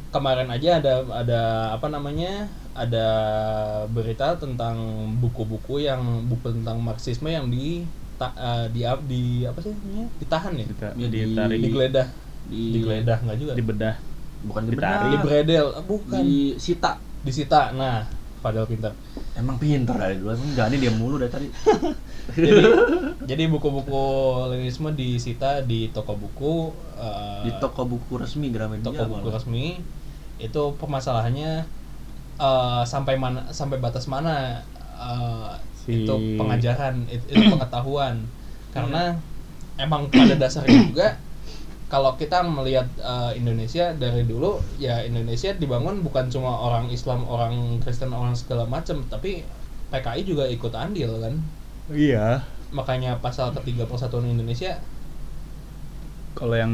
kemarin 0.09 0.49
aja 0.49 0.81
ada 0.81 1.05
ada 1.13 1.41
apa 1.71 1.85
namanya 1.85 2.49
ada 2.73 3.07
berita 3.87 4.33
tentang 4.35 4.73
buku-buku 5.17 5.85
yang 5.85 6.01
buku 6.25 6.49
tentang 6.49 6.81
marxisme 6.81 7.29
yang 7.29 7.45
di 7.47 7.85
ta- 8.17 8.33
eh, 8.33 8.65
di 8.69 8.81
di 9.05 9.21
apa 9.45 9.61
sih 9.61 9.73
namanya 9.75 10.09
ditahan 10.17 10.53
ya 10.55 10.65
Dita- 10.65 10.95
Ya, 10.97 11.07
di- 11.07 11.21
ditarik 11.23 11.57
digeledah 11.61 12.07
Di- 12.47 12.73
digeledah 12.79 13.17
nggak 13.23 13.37
juga 13.39 13.53
dibedah. 13.53 13.95
Bukan 14.47 14.63
ditarik. 14.69 15.09
di 15.11 15.17
bredel 15.19 15.65
Ah, 15.73 15.83
bukan 15.83 16.21
Di 16.23 16.55
sita. 16.61 17.01
disita 17.25 17.73
nah 17.75 18.05
padahal 18.39 18.69
pintar 18.69 18.93
Emang 19.37 19.57
pinter 19.61 19.93
dari 19.93 20.17
dulu. 20.17 20.33
Emang 20.33 20.49
enggak 20.49 20.65
nih 20.73 20.79
dia 20.81 20.91
mulu 20.93 21.15
dari 21.21 21.29
tadi. 21.29 21.47
jadi 22.37 22.63
jadi 23.27 23.43
buku-buku 23.53 24.03
leninisme 24.49 24.89
disita 24.97 25.61
di 25.61 25.93
toko 25.93 26.17
buku 26.17 26.73
eh, 26.97 27.45
Di 27.45 27.51
toko 27.61 27.85
buku 27.85 28.17
resmi 28.17 28.49
Gramedia. 28.49 28.87
toko 28.89 29.03
buku 29.13 29.27
malah. 29.29 29.37
resmi 29.37 29.65
itu 30.41 30.63
permasalahannya 30.81 31.51
eh, 32.41 32.83
sampai 32.87 33.15
mana 33.21 33.49
sampai 33.53 33.77
batas 33.77 34.05
mana 34.09 34.61
eh, 34.97 35.51
Si- 35.85 36.01
itu 36.03 36.13
pengajaran 36.41 37.05
itu, 37.09 37.25
itu 37.37 37.43
pengetahuan 37.53 38.15
karena 38.75 39.17
emang 39.77 40.09
pada 40.09 40.33
dasarnya 40.33 40.81
juga 40.89 41.07
kalau 41.91 42.11
kita 42.21 42.35
melihat 42.57 42.87
eh, 43.11 43.29
Indonesia 43.39 43.83
dari 44.03 44.21
dulu 44.31 44.47
ya 44.85 44.91
Indonesia 45.09 45.49
dibangun 45.61 45.95
bukan 46.05 46.25
cuma 46.33 46.51
orang 46.65 46.85
Islam 46.95 47.19
orang 47.33 47.53
Kristen 47.83 48.11
orang 48.19 48.35
segala 48.41 48.63
macam 48.75 48.97
tapi 49.13 49.29
PKI 49.91 50.21
juga 50.31 50.45
ikut 50.55 50.73
andil 50.83 51.11
kan 51.23 51.35
Iya. 51.89 52.43
makanya 52.77 53.09
pasal 53.23 53.47
ketiga 53.55 53.83
Persatuan 53.91 54.27
Indonesia 54.33 54.71
Kalau 56.37 56.53
yang 56.53 56.73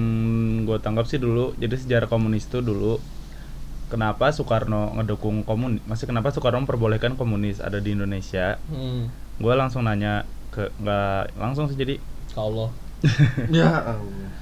gue 0.68 0.78
tangkap 0.84 1.08
sih 1.08 1.20
dulu, 1.24 1.56
jadi 1.56 1.76
sejarah 1.80 2.08
komunis 2.12 2.52
itu 2.52 2.60
dulu 2.60 3.00
kenapa 3.92 4.32
Soekarno 4.36 4.94
ngedukung 5.00 5.44
komunis? 5.48 5.82
Masih 5.88 6.06
kenapa 6.10 6.30
Soekarno 6.36 6.64
memperbolehkan 6.66 7.16
komunis 7.20 7.60
ada 7.64 7.80
di 7.84 7.96
Indonesia? 7.96 8.60
hmm, 8.68 9.14
Gue 9.42 9.54
langsung 9.60 9.86
nanya 9.88 10.30
ke 10.54 10.72
nggak 10.82 11.38
langsung 11.40 11.68
sih 11.72 11.78
jadi 11.80 12.02
ke 12.34 12.40
Allah 12.40 12.70
Ya 13.48 13.70
Allah. 13.92 14.33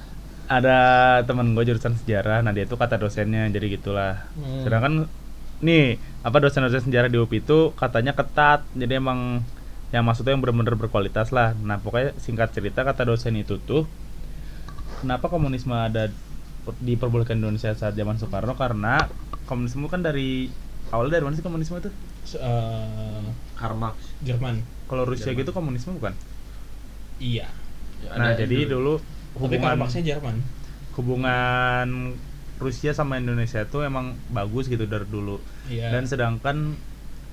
Ada 0.60 0.78
temen 1.24 1.56
gue 1.56 1.64
jurusan 1.64 1.96
sejarah, 1.96 2.44
nah 2.44 2.52
dia 2.52 2.68
itu 2.68 2.76
kata 2.76 3.00
dosennya 3.00 3.48
jadi 3.48 3.66
gitulah. 3.78 4.28
Hmm. 4.36 4.62
Sedangkan 4.66 4.92
nih 5.62 5.96
apa 6.26 6.36
dosen-dosen 6.42 6.86
sejarah 6.90 7.08
di 7.08 7.18
UPI 7.18 7.40
itu 7.40 7.58
katanya 7.78 8.12
ketat, 8.12 8.66
jadi 8.76 8.98
emang 9.00 9.40
yang 9.92 10.04
maksudnya 10.08 10.32
yang 10.34 10.42
benar-benar 10.44 10.76
berkualitas 10.76 11.30
lah. 11.30 11.52
Nah 11.56 11.80
pokoknya 11.80 12.16
singkat 12.20 12.52
cerita 12.52 12.84
kata 12.84 13.04
dosen 13.08 13.36
itu 13.36 13.56
tuh 13.62 13.84
kenapa 15.00 15.28
komunisme 15.28 15.74
ada 15.74 16.08
diperbolehkan 16.80 17.38
di 17.38 17.42
Indonesia 17.42 17.74
saat 17.74 17.98
zaman 17.98 18.16
Soekarno 18.18 18.54
karena 18.54 19.10
komunisme 19.50 19.90
kan 19.90 20.00
dari 20.00 20.46
awal 20.94 21.10
dari 21.10 21.24
mana 21.26 21.34
sih 21.34 21.44
komunisme 21.44 21.76
itu? 21.82 21.90
Eh, 22.38 23.22
Karl 23.58 23.74
Marx. 23.74 23.98
Jerman 24.22 24.62
Kalau 24.86 25.02
Rusia 25.02 25.34
Jerman. 25.34 25.40
gitu 25.42 25.50
komunisme 25.50 25.92
bukan? 25.98 26.14
iya 27.22 27.46
Ya, 28.02 28.18
nah 28.18 28.34
ada 28.34 28.42
jadi 28.42 28.66
dulu 28.66 28.98
tapi 28.98 29.21
hubungan 29.34 29.76
Marxnya 29.78 30.04
Jerman 30.06 30.36
hubungan 30.92 31.88
Rusia 32.56 32.92
sama 32.92 33.16
Indonesia 33.16 33.64
tuh 33.64 33.82
emang 33.82 34.14
bagus 34.28 34.68
gitu 34.68 34.84
dari 34.84 35.02
dulu. 35.04 35.42
iya 35.66 35.90
Dan 35.90 36.06
sedangkan 36.06 36.78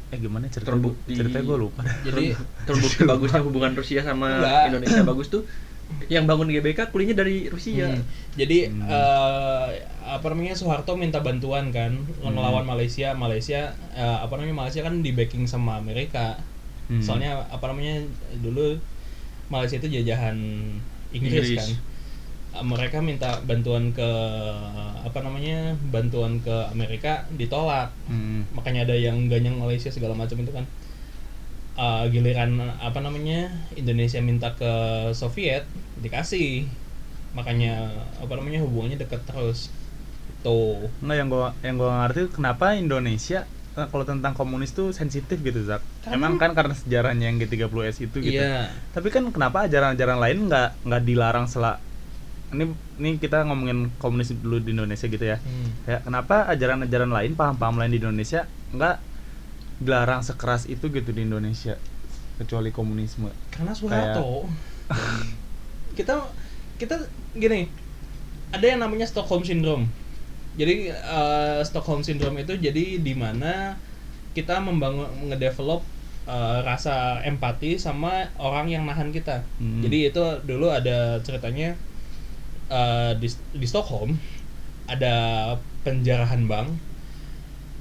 eh 0.09 0.17
gimana 0.17 0.49
cerita 0.49 0.73
Terbukti. 0.73 1.13
ceritanya 1.13 1.45
gue 1.45 1.57
lupa. 1.59 1.81
jadi 2.01 2.33
terbukti 2.67 3.05
bagusnya 3.05 3.41
hubungan 3.45 3.71
Rusia 3.73 4.01
sama 4.01 4.41
Enggak. 4.41 4.63
Indonesia 4.73 5.01
bagus 5.05 5.27
tuh 5.29 5.43
yang 6.05 6.25
bangun 6.25 6.49
GBK 6.49 6.89
kuliahnya 6.89 7.17
dari 7.19 7.45
Rusia. 7.45 7.89
Hmm. 7.89 8.01
Jadi 8.33 8.69
Hmm. 8.69 8.85
eh, 8.85 9.67
apa 10.01 10.25
namanya 10.27 10.53
Soeharto 10.53 10.93
minta 10.95 11.19
bantuan 11.19 11.69
kan 11.69 11.93
Hmm. 11.93 12.33
ngelawan 12.33 12.65
Malaysia. 12.65 13.13
Malaysia 13.13 13.73
eh, 13.91 14.17
apa 14.17 14.33
namanya 14.33 14.65
Malaysia 14.65 14.81
kan 14.81 15.01
di 15.01 15.13
backing 15.13 15.45
sama 15.45 15.77
Amerika. 15.77 16.41
Hmm. 16.89 17.01
Soalnya 17.01 17.45
apa 17.45 17.69
namanya 17.69 18.01
dulu 18.39 18.81
Malaysia 19.47 19.77
itu 19.77 19.89
jajahan 19.91 20.37
Inggris, 21.09 21.53
Inggris. 21.53 21.57
kan. 21.57 21.69
Mereka 22.59 22.97
minta 22.99 23.37
bantuan 23.41 23.93
ke 23.93 24.09
apa 24.99 25.19
namanya 25.21 25.77
bantuan 25.89 26.41
ke 26.41 26.51
Amerika 26.67 27.23
ditolak 27.31 27.93
Hmm. 28.05 28.43
makanya 28.51 28.83
ada 28.83 28.95
yang 28.97 29.29
ganyang 29.29 29.55
Malaysia 29.55 29.89
segala 29.89 30.13
macam 30.13 30.37
itu 30.37 30.51
kan 30.51 30.65
Uh, 31.79 32.03
giliran 32.11 32.59
apa 32.75 32.99
namanya 32.99 33.47
Indonesia 33.71 34.19
minta 34.19 34.51
ke 34.51 34.67
Soviet 35.15 35.63
dikasih 35.95 36.67
makanya 37.31 37.87
apa 38.19 38.35
namanya 38.35 38.59
hubungannya 38.59 38.99
dekat 38.99 39.23
terus 39.23 39.71
tuh 40.43 40.91
Nggak 40.99 41.15
yang 41.15 41.29
gua 41.31 41.55
yang 41.63 41.79
gua 41.79 42.03
ngerti 42.03 42.35
kenapa 42.35 42.75
Indonesia 42.75 43.47
eh, 43.79 43.87
kalau 43.87 44.03
tentang 44.03 44.35
komunis 44.35 44.75
tuh 44.75 44.91
sensitif 44.91 45.39
gitu 45.39 45.63
Zak. 45.63 45.79
Karena- 46.03 46.19
Emang 46.19 46.35
kan 46.35 46.51
karena 46.51 46.75
sejarahnya 46.75 47.31
yang 47.31 47.39
G30S 47.39 48.03
itu 48.03 48.17
gitu. 48.19 48.35
iya 48.35 48.75
Tapi 48.91 49.07
kan 49.07 49.23
kenapa 49.31 49.63
ajaran-ajaran 49.63 50.19
lain 50.19 50.51
nggak 50.51 50.83
nggak 50.83 51.01
dilarang 51.07 51.47
selak 51.47 51.79
ini 52.49 52.73
ini 52.97 53.09
kita 53.17 53.45
ngomongin 53.45 53.93
komunis 53.97 54.33
dulu 54.33 54.57
di 54.57 54.73
Indonesia 54.73 55.05
gitu 55.05 55.21
ya. 55.21 55.37
Hmm. 55.37 55.69
Kayak 55.85 56.01
kenapa 56.05 56.35
ajaran-ajaran 56.49 57.11
lain, 57.11 57.31
paham-paham 57.37 57.75
lain 57.77 57.91
di 57.93 57.99
Indonesia 58.01 58.49
nggak 58.73 58.95
dilarang 59.79 60.21
sekeras 60.21 60.67
itu 60.67 60.91
gitu 60.91 61.09
di 61.15 61.23
Indonesia 61.23 61.79
kecuali 62.35 62.71
komunisme. 62.71 63.31
karena 63.51 63.71
Soeharto 63.71 64.47
kita 65.97 66.23
kita 66.79 66.95
gini 67.35 67.67
ada 68.51 68.65
yang 68.65 68.79
namanya 68.79 69.07
Stockholm 69.07 69.43
Syndrome 69.43 69.87
jadi 70.55 70.91
eh, 70.95 71.59
Stockholm 71.63 72.03
Syndrome 72.03 72.43
itu 72.43 72.55
jadi 72.59 72.99
di 72.99 73.13
mana 73.15 73.75
kita 74.35 74.59
membangun 74.59 75.07
ngedevelop 75.31 75.83
eh, 76.27 76.59
rasa 76.63 77.23
empati 77.23 77.79
sama 77.79 78.27
orang 78.39 78.67
yang 78.71 78.83
nahan 78.87 79.11
kita 79.11 79.43
Hmm. 79.59 79.83
jadi 79.83 80.11
itu 80.11 80.23
dulu 80.43 80.71
ada 80.71 81.19
ceritanya 81.23 81.75
eh, 82.69 83.11
di 83.19 83.27
di 83.57 83.67
Stockholm 83.67 84.15
ada 84.89 85.15
penjarahan 85.85 86.45
bank 86.49 86.69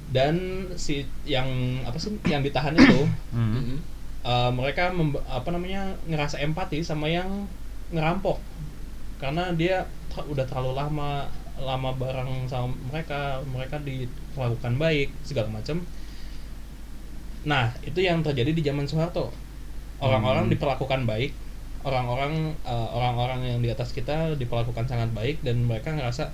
dan 0.09 0.65
si 0.73 1.05
yang 1.25 1.45
apa 1.85 1.97
sih 2.01 2.09
yang 2.25 2.41
ditahan 2.41 2.73
itu 2.73 3.05
Hmm. 3.35 3.77
uh, 4.25 4.49
mereka 4.49 4.89
memb- 4.89 5.21
apa 5.29 5.53
namanya 5.53 5.93
ngerasa 6.09 6.41
empati 6.41 6.81
sama 6.81 7.05
yang 7.05 7.45
ngerampok 7.93 8.41
karena 9.21 9.53
dia 9.53 9.85
ter- 10.09 10.25
udah 10.25 10.45
terlalu 10.49 10.73
lama 10.73 11.29
lama 11.61 11.91
bareng 11.93 12.49
sama 12.49 12.73
mereka 12.89 13.37
mereka 13.53 13.77
diperlakukan 13.85 14.73
baik 14.81 15.09
segala 15.21 15.49
macam 15.53 15.77
nah 17.45 17.71
itu 17.85 18.01
yang 18.01 18.19
terjadi 18.25 18.51
di 18.51 18.61
zaman 18.65 18.89
Soeharto 18.89 19.29
orang-orang 20.01 20.49
Hmm. 20.49 20.53
diperlakukan 20.57 21.05
baik 21.05 21.31
orang-orang 21.83 22.53
uh, 22.67 22.87
orang-orang 22.91 23.55
yang 23.55 23.59
di 23.63 23.69
atas 23.71 23.95
kita 23.95 24.35
diperlakukan 24.35 24.85
sangat 24.85 25.09
baik 25.15 25.39
dan 25.45 25.63
mereka 25.63 25.95
ngerasa 25.95 26.27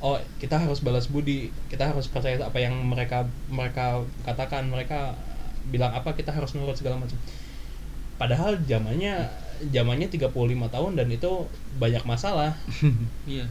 oh 0.00 0.16
kita 0.40 0.56
harus 0.60 0.80
balas 0.80 1.08
budi 1.08 1.48
kita 1.72 1.88
harus 1.92 2.08
percaya 2.08 2.40
apa 2.40 2.56
yang 2.60 2.72
mereka 2.84 3.28
mereka 3.48 4.04
katakan 4.24 4.68
mereka 4.68 5.16
bilang 5.68 5.92
apa 5.92 6.16
kita 6.16 6.32
harus 6.32 6.52
nurut 6.56 6.76
segala 6.76 7.00
macam 7.00 7.16
padahal 8.16 8.60
zamannya 8.64 9.28
zamannya 9.72 10.08
35 10.08 10.32
tahun 10.72 10.92
dan 10.96 11.08
itu 11.08 11.30
banyak 11.76 12.04
masalah 12.08 12.56
Iya. 13.28 13.44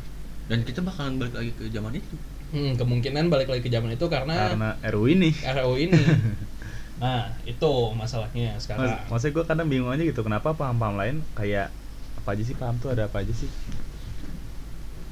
Dan 0.49 0.65
kita 0.65 0.81
bakalan 0.81 1.21
balik 1.21 1.37
lagi 1.37 1.51
ke 1.53 1.69
zaman 1.69 1.93
itu. 1.93 2.15
hmm, 2.49 2.73
kemungkinan 2.81 3.29
balik 3.29 3.53
lagi 3.53 3.61
ke 3.61 3.69
zaman 3.69 3.93
itu 3.93 4.01
karena, 4.09 4.49
Karena 4.49 4.73
RU 4.89 5.05
ini. 5.05 5.29
RU 5.29 5.77
ini 5.77 6.01
nah 6.99 7.31
itu 7.47 7.73
masalahnya 7.95 8.59
Mas, 8.59 8.63
sekarang 8.67 8.91
maksudnya 9.07 9.33
gue 9.39 9.45
kadang 9.47 9.67
bingung 9.71 9.87
aja 9.87 10.03
gitu 10.03 10.19
kenapa 10.19 10.51
paham-paham 10.51 10.99
lain 10.99 11.15
kayak 11.31 11.71
apa 12.19 12.35
aja 12.35 12.43
sih 12.43 12.55
paham 12.59 12.75
tuh 12.83 12.91
ada 12.91 13.07
apa 13.07 13.23
aja 13.23 13.31
sih? 13.31 13.47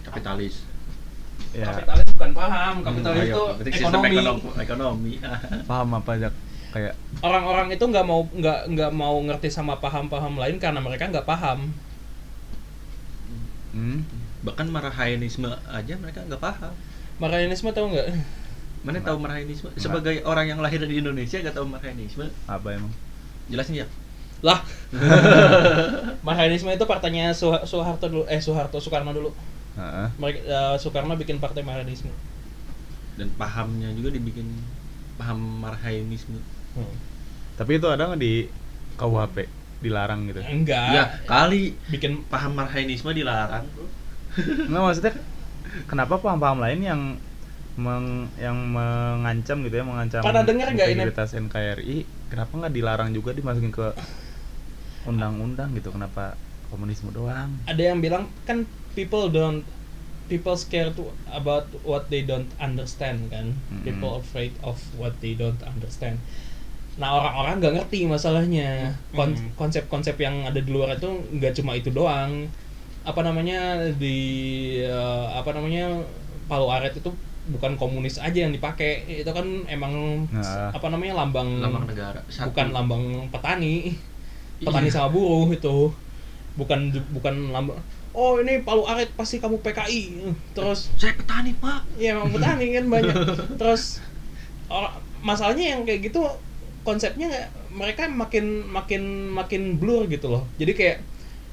Kapitalis. 0.03 0.67
Ya 1.55 1.71
kapitalis 1.71 2.07
bukan 2.12 2.31
paham 2.35 2.75
kapitalis 2.83 3.31
Hmm, 3.31 3.31
itu 3.31 3.43
ekonomi 3.79 4.15
ekonomi. 4.19 4.41
ekonomi. 4.59 5.13
paham 5.71 5.89
apa 5.95 6.09
aja 6.19 6.29
kayak 6.75 6.93
orang-orang 7.23 7.71
itu 7.71 7.83
nggak 7.88 8.05
mau 8.05 8.27
nggak 8.27 8.59
nggak 8.75 8.91
mau 8.91 9.15
ngerti 9.23 9.47
sama 9.47 9.79
paham-paham 9.79 10.35
lain 10.35 10.59
karena 10.59 10.83
mereka 10.83 11.07
nggak 11.07 11.23
paham 11.23 11.71
hmm, 13.71 13.99
Bahkan 14.43 14.67
marahainisme 14.69 15.49
aja 15.67 15.93
mereka 15.97 16.21
nggak 16.23 16.39
paham. 16.39 16.73
Marxisme 17.17 17.73
tahu 17.73 17.95
nggak 17.95 18.07
Mana 18.88 19.04
tahu 19.04 19.17
marahainisme? 19.19 19.67
Sebagai 19.76 20.23
orang 20.23 20.45
yang 20.56 20.60
lahir 20.63 20.80
di 20.80 20.95
Indonesia 21.04 21.38
nggak 21.43 21.56
tahu 21.56 21.67
marahainisme. 21.67 22.26
apa 22.47 22.67
emang? 22.71 22.91
Jelasin 23.52 23.84
ya. 23.84 23.88
lah 24.45 24.62
Marxisme 26.26 26.69
itu 26.69 26.86
partainya 26.86 27.34
Soeh- 27.34 27.65
Soeharto 27.65 28.06
dulu 28.06 28.23
eh 28.30 28.38
Soeharto 28.38 28.78
Soekarno 28.78 29.10
dulu 29.10 29.34
Heeh. 29.73 30.08
mereka 30.21 30.39
eh, 30.45 30.76
Soekarno 30.78 31.17
bikin 31.17 31.41
partai 31.41 31.65
Marxisme 31.65 32.13
Dan 33.17 33.34
pahamnya 33.34 33.89
juga 33.97 34.13
dibikin 34.13 34.45
paham 35.17 35.65
marahainisme. 35.65 36.38
hmm. 36.78 36.93
Tapi 37.58 37.82
itu 37.82 37.88
ada 37.89 38.13
nggak 38.13 38.21
di 38.21 38.45
KUHP 38.97 39.38
dilarang 39.82 40.30
gitu? 40.30 40.41
enggak 40.45 40.89
Ya, 40.93 41.04
kali 41.26 41.73
bikin 41.89 42.21
paham 42.30 42.54
marahainisme 42.54 43.10
dilarang. 43.13 43.65
Nggak 44.69 44.82
maksudnya 44.86 45.13
kenapa 45.89 46.21
paham-paham 46.21 46.62
lain 46.62 46.80
yang 46.86 47.02
meng, 47.77 48.27
yang 48.41 48.57
mengancam 48.73 49.61
gitu 49.65 49.75
ya 49.81 49.85
mengancam 49.85 50.21
ini? 50.25 51.05
integritas 51.05 51.29
NKRI 51.37 51.97
kenapa 52.33 52.51
nggak 52.57 52.73
dilarang 52.73 53.09
juga 53.13 53.31
dimasukin 53.37 53.71
ke 53.71 53.93
undang-undang 55.07 55.71
gitu 55.77 55.89
kenapa 55.93 56.35
komunisme 56.73 57.09
doang 57.15 57.53
ada 57.69 57.79
yang 57.81 58.01
bilang 58.03 58.27
kan 58.43 58.67
people 58.97 59.29
don't 59.31 59.63
people 60.27 60.57
scared 60.59 60.91
to, 60.99 61.07
about 61.31 61.69
what 61.87 62.11
they 62.11 62.19
don't 62.25 62.51
understand 62.59 63.31
kan 63.31 63.55
Mm-mm. 63.71 63.85
people 63.87 64.19
afraid 64.19 64.51
of 64.65 64.75
what 64.99 65.15
they 65.23 65.31
don't 65.37 65.61
understand 65.63 66.19
nah 66.97 67.13
orang-orang 67.13 67.61
nggak 67.61 67.73
ngerti 67.77 67.99
masalahnya 68.09 68.91
Kon- 69.13 69.37
Mm. 69.37 69.53
konsep-konsep 69.55 70.17
yang 70.17 70.49
ada 70.49 70.59
di 70.59 70.69
luar 70.73 70.97
itu 70.97 71.07
nggak 71.07 71.53
cuma 71.61 71.77
itu 71.77 71.93
doang 71.93 72.49
apa 73.07 73.21
namanya 73.23 73.87
di 73.95 74.17
eh, 74.83 75.25
apa 75.39 75.49
namanya 75.55 76.03
Palu 76.49 76.67
Arit 76.71 76.97
itu 76.99 77.11
bukan 77.49 77.75
komunis 77.75 78.17
aja 78.17 78.39
yang 78.39 78.51
dipakai. 78.51 79.03
Itu 79.07 79.31
kan 79.31 79.43
emang 79.65 80.25
Nah. 80.29 80.69
apa 80.69 80.88
namanya 80.88 81.17
lambang 81.17 81.60
Lambang 81.60 81.86
negara. 81.86 82.19
Satu. 82.27 82.51
bukan 82.51 82.67
lambang 82.71 83.03
petani. 83.27 83.95
Petani 84.57 84.88
sama 84.88 85.10
buruh 85.10 85.47
itu. 85.49 85.91
Bukan 86.55 86.89
bukan 87.12 87.51
lambang 87.51 87.77
oh 88.17 88.41
ini 88.41 88.65
Palu 88.65 88.81
Arit 88.83 89.13
pasti 89.13 89.38
kamu 89.38 89.62
PKI 89.62 90.17
terus 90.51 90.89
Saya 90.97 91.13
petani, 91.13 91.53
Pak. 91.53 91.86
ya 91.95 92.17
emang 92.17 92.33
petani 92.33 92.73
kan 92.73 92.86
banyak. 92.89 93.13
Terus 93.62 94.01
or- 94.65 94.89
masalahnya 95.21 95.77
yang 95.77 95.86
kayak 95.86 96.10
gitu 96.10 96.25
konsepnya 96.81 97.29
mereka 97.69 98.10
makin 98.10 98.65
makin 98.65 99.03
makin 99.29 99.77
blur 99.77 100.10
gitu 100.10 100.33
loh. 100.33 100.49
Jadi 100.57 100.73
kayak 100.73 100.97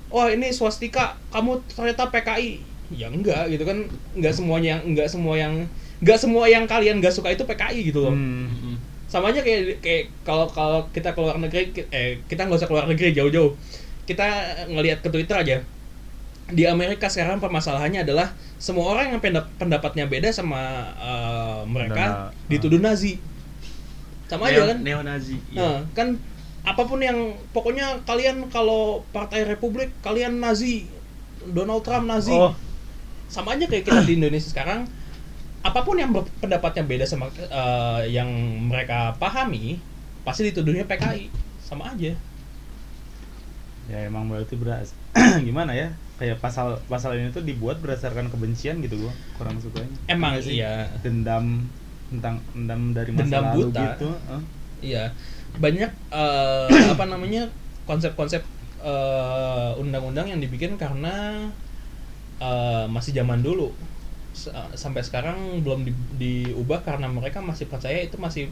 wah 0.08 0.32
ini 0.32 0.48
swastika 0.50 1.20
kamu 1.28 1.60
ternyata 1.68 2.08
PKI 2.08 2.64
ya 2.96 3.12
enggak 3.12 3.52
gitu 3.52 3.68
kan. 3.68 3.84
Enggak 4.16 4.32
semuanya 4.32 4.80
yang 4.80 4.82
enggak 4.88 5.08
semua 5.12 5.36
yang 5.36 5.68
enggak 6.04 6.18
semua 6.18 6.44
yang 6.44 6.64
kalian 6.64 7.00
nggak 7.00 7.10
suka 7.10 7.32
itu 7.32 7.42
PKI 7.42 7.80
gitu 7.82 8.00
loh 8.02 8.12
Hmm. 8.12 8.76
Sama 9.06 9.30
aja 9.30 9.40
kayak 9.40 9.78
kayak 9.78 10.04
kalau 10.20 10.44
kalau 10.44 10.90
kita 10.90 11.10
keluar 11.12 11.34
negeri 11.34 11.70
eh 11.88 12.20
kita 12.24 12.44
nggak 12.44 12.58
usah 12.58 12.66
keluar 12.66 12.84
negeri 12.84 13.10
jauh-jauh 13.10 13.54
kita 14.04 14.26
ngelihat 14.66 15.00
ke 15.00 15.08
Twitter 15.08 15.32
aja 15.34 15.56
di 16.46 16.62
Amerika 16.64 17.06
sekarang 17.06 17.38
permasalahannya 17.38 18.02
adalah 18.02 18.28
semua 18.56 18.84
orang 18.86 19.06
yang 19.08 19.20
pendap- 19.20 19.48
pendapatnya 19.56 20.04
beda 20.04 20.28
sama 20.28 20.60
eh, 20.94 21.60
mereka 21.64 21.94
Dan, 21.96 22.10
uh, 22.10 22.28
dituduh 22.46 22.76
Nazi 22.76 23.16
sama 24.26 24.48
aja 24.48 24.58
Neo- 24.58 24.68
kan 24.68 24.78
Neo-Nazi. 24.82 25.36
iya. 25.48 25.56
Nah, 25.56 25.76
kan 25.92 26.18
apa 26.62 26.82
pun 26.82 26.98
yang 26.98 27.16
pokoknya 27.50 28.02
kalian 28.02 28.48
kalau 28.48 29.04
Partai 29.08 29.44
Republik 29.44 29.92
kalian 30.00 30.36
Nazi 30.36 30.88
Donald 31.46 31.80
Trump 31.80 32.04
Nazi 32.04 32.32
Oh. 32.32 32.50
sama 33.26 33.54
aja 33.54 33.64
kayak 33.64 33.84
kita 33.84 34.00
di 34.02 34.16
Indonesia 34.16 34.48
sekarang 34.48 34.88
apa 35.64 35.80
pun 35.80 35.96
yang 35.96 36.12
pendapatnya 36.38 36.84
beda 36.84 37.04
sama 37.08 37.32
eh, 37.34 38.12
yang 38.12 38.28
mereka 38.68 39.16
pahami 39.16 39.80
pasti 40.20 40.44
dituduhnya 40.52 40.84
PKI 40.84 41.32
sama 41.58 41.88
aja. 41.90 42.12
Ya 43.84 43.98
emang 44.08 44.28
berarti 44.28 44.56
beras 44.56 44.92
gimana 45.48 45.72
ya? 45.72 45.88
Kayak 46.20 46.38
pasal 46.40 46.78
pasal 46.86 47.16
ini 47.18 47.32
tuh 47.32 47.42
dibuat 47.42 47.80
berdasarkan 47.80 48.28
kebencian 48.28 48.80
gitu 48.80 49.08
gua. 49.08 49.12
Kurang 49.40 49.56
sukanya. 49.60 49.92
Emang 50.06 50.36
Nggak 50.36 50.44
sih? 50.44 50.60
iya. 50.60 50.88
Dendam 51.00 51.64
tentang 52.12 52.38
dendam 52.54 52.92
dari 52.92 53.10
masa 53.10 53.22
Dendam 53.24 53.44
lalu 53.50 53.60
buta. 53.68 53.80
gitu 53.82 54.08
eh. 54.12 54.42
iya. 54.84 55.04
Banyak 55.56 55.90
eh, 56.12 56.68
apa 56.94 57.04
namanya 57.08 57.48
konsep-konsep 57.84 58.44
eh, 58.84 59.70
undang-undang 59.80 60.28
yang 60.28 60.40
dibikin 60.40 60.76
karena 60.76 61.48
eh, 62.40 62.84
masih 62.88 63.12
zaman 63.12 63.40
dulu 63.40 63.72
sampai 64.74 65.02
sekarang 65.06 65.62
belum 65.62 65.86
di- 65.86 65.96
diubah 66.20 66.82
karena 66.82 67.06
mereka 67.06 67.38
masih 67.40 67.70
percaya 67.70 68.02
itu 68.02 68.18
masih 68.18 68.50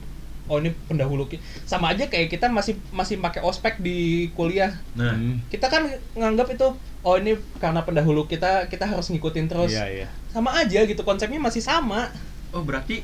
oh 0.51 0.59
ini 0.59 0.71
pendahulu 0.91 1.27
ki- 1.31 1.43
sama 1.67 1.95
aja 1.95 2.07
kayak 2.11 2.31
kita 2.31 2.47
masih 2.51 2.75
masih 2.95 3.19
pakai 3.19 3.43
ospek 3.43 3.79
di 3.83 4.31
kuliah 4.35 4.71
Nah, 4.95 5.15
Hmm. 5.17 5.41
kita 5.49 5.67
kan 5.73 5.89
nganggap 6.15 6.55
itu 6.55 6.67
oh 7.03 7.17
ini 7.19 7.35
karena 7.59 7.83
pendahulu 7.83 8.27
kita 8.29 8.69
kita 8.71 8.85
harus 8.87 9.09
ngikutin 9.11 9.47
terus 9.51 9.73
Iya, 9.73 9.87
iya. 9.91 10.07
sama 10.31 10.51
aja 10.57 10.81
gitu 10.87 11.03
konsepnya 11.03 11.41
masih 11.43 11.63
sama 11.65 12.11
oh 12.53 12.63
berarti 12.63 13.03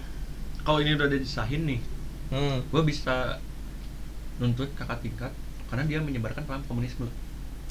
kalau 0.67 0.85
ini 0.85 0.95
udah 1.01 1.09
disahin 1.09 1.65
nih, 1.65 1.81
hmm. 2.29 2.69
gue 2.69 2.83
bisa 2.85 3.41
nuntut 4.39 4.71
kakak 4.79 5.01
tingkat 5.03 5.33
karena 5.69 5.85
dia 5.85 5.99
menyebarkan 6.01 6.45
paham 6.49 6.63
komunisme. 6.69 7.09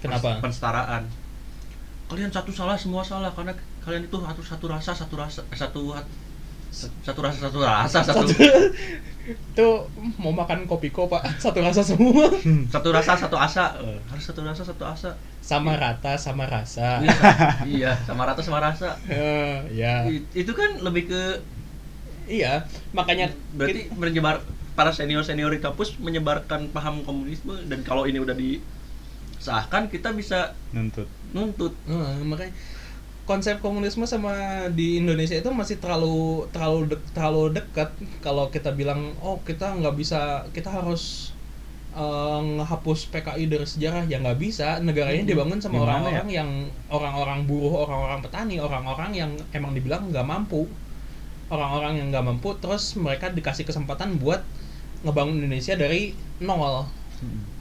Kenapa? 0.02 0.38
Penstaraan. 0.44 1.04
Kalian 2.08 2.32
satu 2.32 2.52
salah 2.56 2.78
semua 2.80 3.04
salah 3.04 3.32
karena 3.36 3.52
kalian 3.88 4.04
itu 4.04 4.18
satu 4.20 4.42
satu 4.44 4.66
rasa 4.68 4.92
satu 4.92 5.16
rasa 5.16 5.40
eh, 5.48 5.56
satu 5.56 5.96
satu 7.08 7.20
rasa 7.24 7.40
satu 7.48 7.60
rasa 7.64 8.00
satu 8.04 8.28
itu 9.28 9.68
mau 10.20 10.32
makan 10.32 10.68
kopi 10.68 10.88
kok 10.92 11.12
pak? 11.12 11.20
Satu 11.44 11.60
rasa 11.60 11.84
semua. 11.84 12.32
Satu 12.72 12.96
rasa 12.96 13.12
satu 13.20 13.36
asa. 13.36 13.76
Harus 14.08 14.24
satu 14.24 14.40
rasa 14.40 14.64
satu 14.64 14.88
asa. 14.88 15.20
Sama 15.44 15.76
rata 15.76 16.16
sama 16.16 16.48
rasa. 16.48 17.04
Iya, 17.04 17.20
iya 17.76 17.92
sama 18.08 18.24
rata 18.24 18.40
sama 18.40 18.64
rasa. 18.64 18.96
Eh, 19.12 19.68
ya 19.76 20.08
itu 20.32 20.52
kan 20.56 20.80
lebih 20.80 21.12
ke 21.12 21.22
iya 22.28 22.64
makanya 22.92 23.32
berarti 23.56 23.92
menyebar 23.96 24.44
para 24.80 24.92
senior 24.96 25.24
senior 25.28 25.52
di 25.52 25.60
kampus 25.60 26.00
menyebarkan 26.00 26.72
paham 26.72 27.04
komunisme 27.04 27.56
dan 27.68 27.84
kalau 27.84 28.08
ini 28.08 28.24
udah 28.24 28.36
disahkan 28.36 29.92
kita 29.92 30.16
bisa 30.16 30.56
Nuntut. 30.72 31.08
nuntut. 31.36 31.76
Eh, 31.88 32.24
makanya 32.24 32.56
konsep 33.30 33.56
komunisme 33.66 34.06
sama 34.14 34.34
di 34.80 34.88
Indonesia 35.02 35.36
itu 35.42 35.50
masih 35.52 35.78
terlalu 35.84 36.48
terlalu 36.54 36.80
dek- 36.96 37.10
terlalu 37.16 37.44
dekat. 37.58 37.90
Kalau 38.26 38.46
kita 38.56 38.70
bilang 38.80 39.02
oh 39.28 39.38
kita 39.48 39.68
nggak 39.80 39.96
bisa 40.02 40.20
kita 40.56 40.70
harus 40.78 41.04
eh, 41.96 42.40
ngehapus 42.58 43.00
PKI 43.12 43.46
dari 43.52 43.68
sejarah 43.74 44.04
ya 44.12 44.18
nggak 44.24 44.40
bisa. 44.46 44.68
Negaranya 44.88 45.24
dibangun 45.30 45.60
sama 45.64 45.78
orang-orang 45.86 46.28
yang 46.40 46.50
orang-orang 46.98 47.40
buruh 47.50 47.74
orang-orang 47.86 48.20
petani 48.26 48.56
orang-orang 48.68 49.12
yang 49.22 49.32
emang 49.58 49.72
dibilang 49.78 50.02
nggak 50.12 50.26
mampu. 50.28 50.62
Orang-orang 51.54 51.94
yang 52.00 52.08
nggak 52.12 52.26
mampu 52.28 52.50
terus 52.60 52.84
mereka 53.00 53.32
dikasih 53.32 53.64
kesempatan 53.70 54.20
buat 54.20 54.44
ngebangun 55.04 55.40
Indonesia 55.44 55.76
dari 55.80 56.12
nol. 56.44 56.88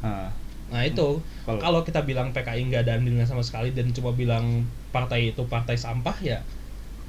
Ah, 0.03 0.31
Nah 0.73 0.83
itu 0.83 1.23
Kalau- 1.47 1.61
kalau 1.63 1.81
kita 1.87 2.03
bilang 2.03 2.35
PKI 2.35 2.67
nggak 2.69 2.83
ada 2.87 2.93
andilnya 2.99 3.27
sama 3.27 3.43
sekali 3.47 3.71
dan 3.71 3.91
cuma 3.95 4.13
bilang 4.19 4.67
partai 4.91 5.31
itu 5.35 5.43
partai 5.47 5.77
sampah 5.79 6.17
ya 6.23 6.39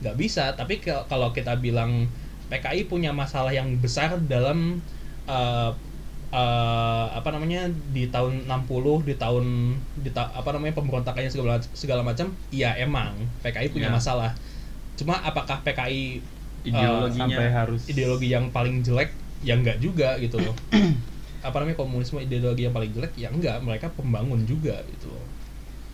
nggak 0.02 0.16
bisa. 0.18 0.54
Tapi 0.54 0.80
ke- 0.84 1.06
kalau 1.10 1.34
kita 1.34 1.58
bilang 1.58 2.14
PKI 2.48 2.86
punya 2.88 3.12
masalah 3.12 3.52
yang 3.52 3.82
besar 3.82 4.22
dalam 4.24 4.82
eh, 5.28 5.72
eh, 6.32 7.06
apa 7.20 7.30
namanya 7.36 7.68
di 7.72 8.08
tahun 8.08 8.48
60 8.48 9.04
di 9.04 9.16
tahun 9.20 9.46
di 9.96 10.10
ta- 10.16 10.32
apa 10.32 10.50
namanya 10.56 10.76
pemberontakannya 10.78 11.32
segala 11.32 11.60
segala 11.76 12.02
macam, 12.04 12.32
iya 12.52 12.76
emang 12.80 13.28
PKI 13.44 13.68
punya 13.76 13.90
Ya. 13.92 13.96
masalah. 13.96 14.32
Cuma 14.96 15.20
apakah 15.20 15.62
PKI 15.64 16.24
ideologinya 16.68 17.38
sampai 17.38 17.48
harus 17.54 17.82
ideologi 17.88 18.28
yang 18.32 18.52
paling 18.52 18.84
jelek 18.84 19.12
ya 19.40 19.54
enggak 19.56 19.78
juga 19.80 20.18
gitu 20.20 20.42
loh 20.42 20.56
apa 21.46 21.56
namanya 21.62 21.78
komunisme 21.78 22.22
ideologi 22.22 22.66
yang 22.66 22.76
paling 22.76 22.92
jelek? 22.94 23.14
Ya 23.18 23.30
enggak 23.30 23.62
mereka 23.62 23.94
pembangun 23.94 24.44
juga 24.46 24.82
gitu 24.90 25.14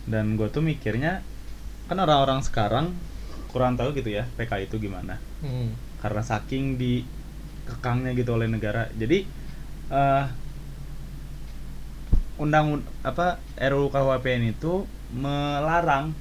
dan 0.04 0.36
gue 0.36 0.48
tuh 0.52 0.60
mikirnya 0.60 1.24
kan 1.88 1.96
orang-orang 2.00 2.40
sekarang 2.44 2.92
kurang 3.52 3.76
tahu 3.76 3.96
gitu 3.96 4.12
ya 4.12 4.28
PKI 4.36 4.68
itu 4.68 4.76
gimana. 4.80 5.20
Hmm. 5.44 5.76
karena 6.00 6.20
saking 6.20 6.76
di 6.76 7.00
kekangnya 7.64 8.12
gitu 8.12 8.36
oleh 8.36 8.44
negara. 8.44 8.92
Jadi 8.92 9.24
eh 9.88 10.24
undang 12.36 12.84
apa 13.00 13.40
RUU 13.56 13.88
KUHPN 13.88 14.52
itu 14.52 14.84
melarang. 15.16 16.12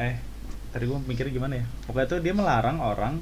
Eh 0.00 0.16
tadi 0.72 0.84
gue 0.88 0.96
mikirnya 0.96 1.32
gimana 1.32 1.54
ya? 1.60 1.66
Pokoknya 1.84 2.08
tuh 2.08 2.20
dia 2.24 2.32
melarang 2.32 2.80
orang 2.80 3.20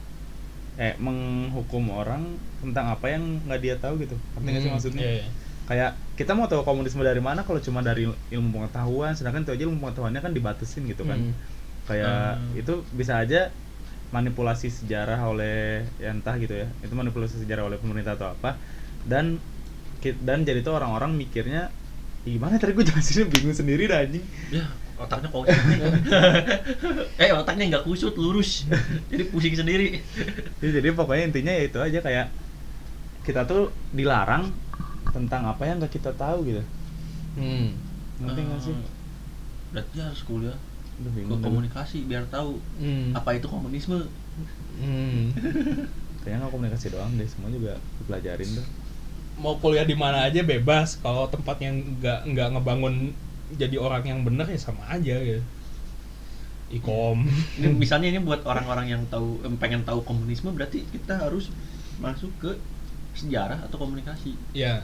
eh 0.81 0.95
menghukum 0.97 1.85
orang 1.93 2.23
tentang 2.65 2.89
apa 2.95 3.07
yang 3.13 3.23
nggak 3.45 3.61
dia 3.61 3.75
tahu 3.77 4.01
gitu. 4.01 4.17
Ngerti 4.37 4.49
nggak 4.49 4.63
sih 4.63 4.69
Hmm, 4.71 4.77
maksudnya? 4.77 5.03
iya, 5.05 5.13
iya. 5.21 5.27
kayak 5.63 5.91
kita 6.19 6.33
mau 6.35 6.51
tahu 6.51 6.67
komunisme 6.67 7.01
dari 7.07 7.23
mana 7.23 7.47
kalau 7.47 7.63
cuma 7.63 7.81
dari 7.87 8.05
ilmu 8.35 8.49
pengetahuan 8.51 9.15
sedangkan 9.15 9.47
itu 9.47 9.53
aja 9.55 9.63
ilmu 9.71 9.79
pengetahuannya 9.85 10.21
kan 10.21 10.33
dibatasin 10.35 10.83
gitu 10.91 11.03
kan. 11.07 11.19
Hmm. 11.23 11.35
kayak 11.89 12.39
Hmm. 12.39 12.61
itu 12.63 12.75
bisa 12.95 13.19
aja 13.23 13.51
manipulasi 14.13 14.69
sejarah 14.69 15.21
oleh 15.29 15.83
ya 16.03 16.13
entah 16.13 16.37
gitu 16.37 16.53
ya. 16.53 16.69
Itu 16.85 16.93
manipulasi 16.97 17.41
sejarah 17.43 17.65
oleh 17.69 17.79
pemerintah 17.81 18.15
atau 18.19 18.33
apa. 18.35 18.57
Dan 19.09 19.39
dan 20.03 20.43
jadi 20.43 20.61
tuh 20.67 20.75
orang-orang 20.79 21.15
mikirnya 21.15 21.71
"Ih, 22.27 22.39
gimana 22.39 22.59
tadi 22.59 22.75
gue 22.75 22.87
jelasin 22.91 23.27
bingung 23.31 23.55
sendiri 23.55 23.87
dah 23.91 24.03
anjing. 24.03 24.23
Ya 24.51 24.67
otaknya 25.05 25.29
kusut 25.29 25.59
nih. 25.69 25.79
eh 27.23 27.31
otaknya 27.35 27.65
nggak 27.77 27.85
kusut 27.85 28.15
lurus. 28.17 28.65
Jadi 29.11 29.23
pusing 29.29 29.55
sendiri. 29.55 29.99
Ya, 30.63 30.69
jadi 30.79 30.89
pokoknya 30.95 31.31
intinya 31.31 31.53
ya 31.53 31.63
itu 31.67 31.79
aja 31.79 31.99
kayak 31.99 32.27
kita 33.23 33.47
tuh 33.47 33.71
dilarang 33.95 34.51
tentang 35.15 35.47
apa 35.47 35.63
yang 35.67 35.79
nggak 35.83 35.95
kita 35.95 36.11
tahu 36.15 36.47
gitu. 36.47 36.63
Hmm. 37.39 37.75
ngerti 38.23 38.41
nggak 38.45 38.61
sih? 38.61 38.75
Eh, 38.75 38.83
berarti 39.73 39.97
harus 39.99 40.23
kuliah. 40.23 40.57
Aduh, 41.03 41.11
ke 41.11 41.37
komunikasi 41.41 42.07
biar 42.07 42.29
tahu 42.29 42.61
Hmm. 42.79 43.17
apa 43.17 43.35
itu 43.35 43.47
komunisme. 43.49 44.07
Hmm. 44.81 45.33
kayaknya 46.23 46.47
nggak 46.47 46.53
komunikasi 46.55 46.87
doang 46.95 47.13
deh 47.19 47.27
semua 47.27 47.51
juga 47.51 47.77
dipelajarin 48.03 48.51
tuh. 48.63 48.67
Mau 49.43 49.59
kuliah 49.59 49.83
di 49.83 49.97
mana 49.97 50.29
aja 50.29 50.45
bebas 50.45 51.01
kalau 51.03 51.27
tempatnya 51.27 51.73
nggak 51.75 52.21
nggak 52.31 52.49
ngebangun 52.55 53.11
jadi 53.59 53.77
orang 53.77 54.03
yang 54.05 54.21
benar 54.25 54.47
ya 54.49 54.59
sama 54.59 54.85
aja 54.89 55.17
gitu 55.21 55.43
ikom. 56.73 57.29
Ini 57.61 57.69
misalnya 57.77 58.09
ini 58.09 58.21
buat 58.25 58.41
orang-orang 58.49 58.89
yang 58.89 59.03
tahu 59.13 59.45
pengen 59.61 59.85
tahu 59.85 60.01
komunisme 60.09 60.57
berarti 60.57 60.81
kita 60.89 61.21
harus 61.21 61.53
masuk 62.01 62.33
ke 62.41 62.51
sejarah 63.13 63.61
atau 63.69 63.77
komunikasi. 63.77 64.33
Ya 64.57 64.81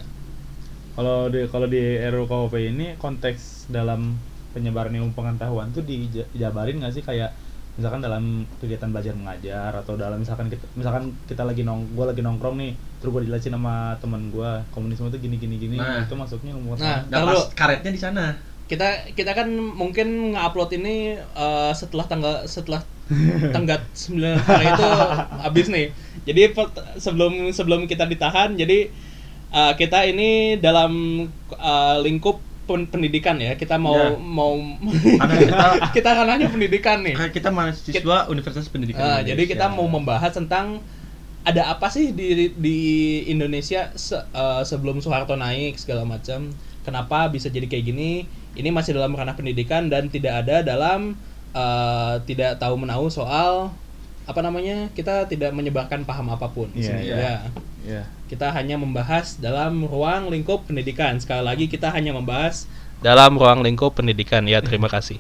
Kalau 0.92 1.30
di 1.32 1.46
kalau 1.48 1.64
di 1.70 1.80
RUU 1.96 2.26
KUHP 2.26 2.54
ini 2.74 2.86
konteks 2.98 3.70
dalam 3.72 4.18
penyebaran 4.52 4.92
ilmu 4.92 5.14
pengetahuan 5.14 5.70
tuh 5.72 5.80
dija- 5.86 6.26
dijabarin 6.34 6.76
nggak 6.82 6.92
sih? 6.92 7.00
Kayak 7.06 7.32
misalkan 7.78 8.02
dalam 8.02 8.42
kegiatan 8.58 8.90
belajar 8.90 9.14
mengajar 9.14 9.70
atau 9.70 9.94
dalam 9.94 10.18
misalkan 10.18 10.50
kita 10.50 10.66
misalkan 10.74 11.14
kita 11.30 11.46
lagi 11.46 11.62
nong 11.62 11.94
gua 11.94 12.10
lagi 12.10 12.26
nongkrong 12.26 12.58
nih 12.58 12.74
terus 12.98 13.14
gua 13.14 13.22
dijelasin 13.22 13.54
sama 13.54 13.94
teman 14.02 14.34
gua 14.34 14.66
komunisme 14.74 15.06
tuh 15.08 15.20
gini 15.22 15.38
gini 15.38 15.56
gini 15.62 15.78
Nah. 15.78 16.02
itu 16.02 16.10
masuknya 16.18 16.58
ilmu 16.58 16.74
Nah, 16.74 17.06
pengetahuan. 17.06 17.06
nah 17.06 17.18
pas 17.22 17.42
karetnya 17.54 17.90
di 17.94 18.00
sana 18.02 18.34
kita 18.68 18.88
kita 19.16 19.32
kan 19.32 19.48
mungkin 19.50 20.36
nge-upload 20.36 20.70
ini 20.76 21.16
eh, 21.16 21.72
setelah 21.72 22.04
tanggal 22.04 22.34
setelah 22.44 22.80
tenggat 23.54 23.80
9 23.96 24.36
hari 24.36 24.68
itu 24.68 24.88
habis 25.40 25.66
nih. 25.72 25.86
Jadi 26.28 26.52
sebelum 27.00 27.48
sebelum 27.56 27.80
kita 27.88 28.04
ditahan 28.04 28.52
jadi 28.54 28.92
eh, 29.52 29.72
kita 29.80 30.04
ini 30.04 30.60
dalam 30.60 31.24
eh, 31.56 31.96
lingkup 32.04 32.36
pen- 32.68 32.88
pendidikan 32.92 33.40
ya. 33.40 33.56
Kita 33.56 33.80
mau 33.80 33.96
Ya. 33.96 34.12
mau 34.20 34.52
karena 35.16 35.34
kita 35.40 35.58
kita 35.96 36.10
ranahnya 36.20 36.48
pendidikan 36.52 37.00
nih. 37.00 37.14
karena 37.16 37.32
kita 37.32 37.48
mahasiswa 37.48 38.28
Universitas 38.28 38.68
Pendidikan 38.68 39.00
Ah, 39.00 39.20
jadi 39.24 39.42
kita 39.48 39.72
mau 39.72 39.88
membahas 39.88 40.36
tentang 40.36 40.84
ada 41.48 41.72
apa 41.72 41.88
sih 41.88 42.12
di 42.12 42.52
di 42.52 42.78
Indonesia 43.32 43.88
se- 43.96 44.20
eh, 44.36 44.62
sebelum 44.68 45.00
Soeharto 45.00 45.32
naik 45.38 45.80
segala 45.80 46.04
macam. 46.04 46.52
Kenapa 46.84 47.28
bisa 47.28 47.48
jadi 47.52 47.68
kayak 47.68 47.84
gini? 47.84 48.24
Ini 48.58 48.74
masih 48.74 48.98
dalam 48.98 49.14
ranah 49.14 49.38
pendidikan 49.38 49.86
dan 49.86 50.10
tidak 50.10 50.42
ada 50.44 50.66
dalam 50.66 51.14
eh, 51.54 52.14
tidak 52.26 52.58
tahu 52.58 52.74
menahu 52.74 53.06
soal 53.06 53.70
apa 54.28 54.40
namanya? 54.42 54.90
Kita 54.92 55.24
tidak 55.30 55.54
menyebarkan 55.54 56.02
paham 56.04 56.28
apa 56.34 56.50
pun 56.50 56.68
di 56.74 56.82
Iya, 56.82 56.90
sini. 56.90 57.02
iya. 57.06 57.16
Ya. 57.16 57.36
ya 57.86 58.02
Kita 58.28 58.52
hanya 58.52 58.76
membahas 58.76 59.40
dalam 59.40 59.86
ruang 59.86 60.28
lingkup 60.28 60.68
pendidikan. 60.68 61.16
Sekali 61.16 61.46
lagi 61.46 61.64
kita 61.70 61.88
hanya 61.88 62.12
membahas 62.12 62.68
dalam 63.00 63.38
ruang 63.38 63.62
lingkup 63.64 63.96
pendidikan. 63.96 64.44
Ya, 64.44 64.60
terima 64.60 64.90
kasih. 64.90 65.16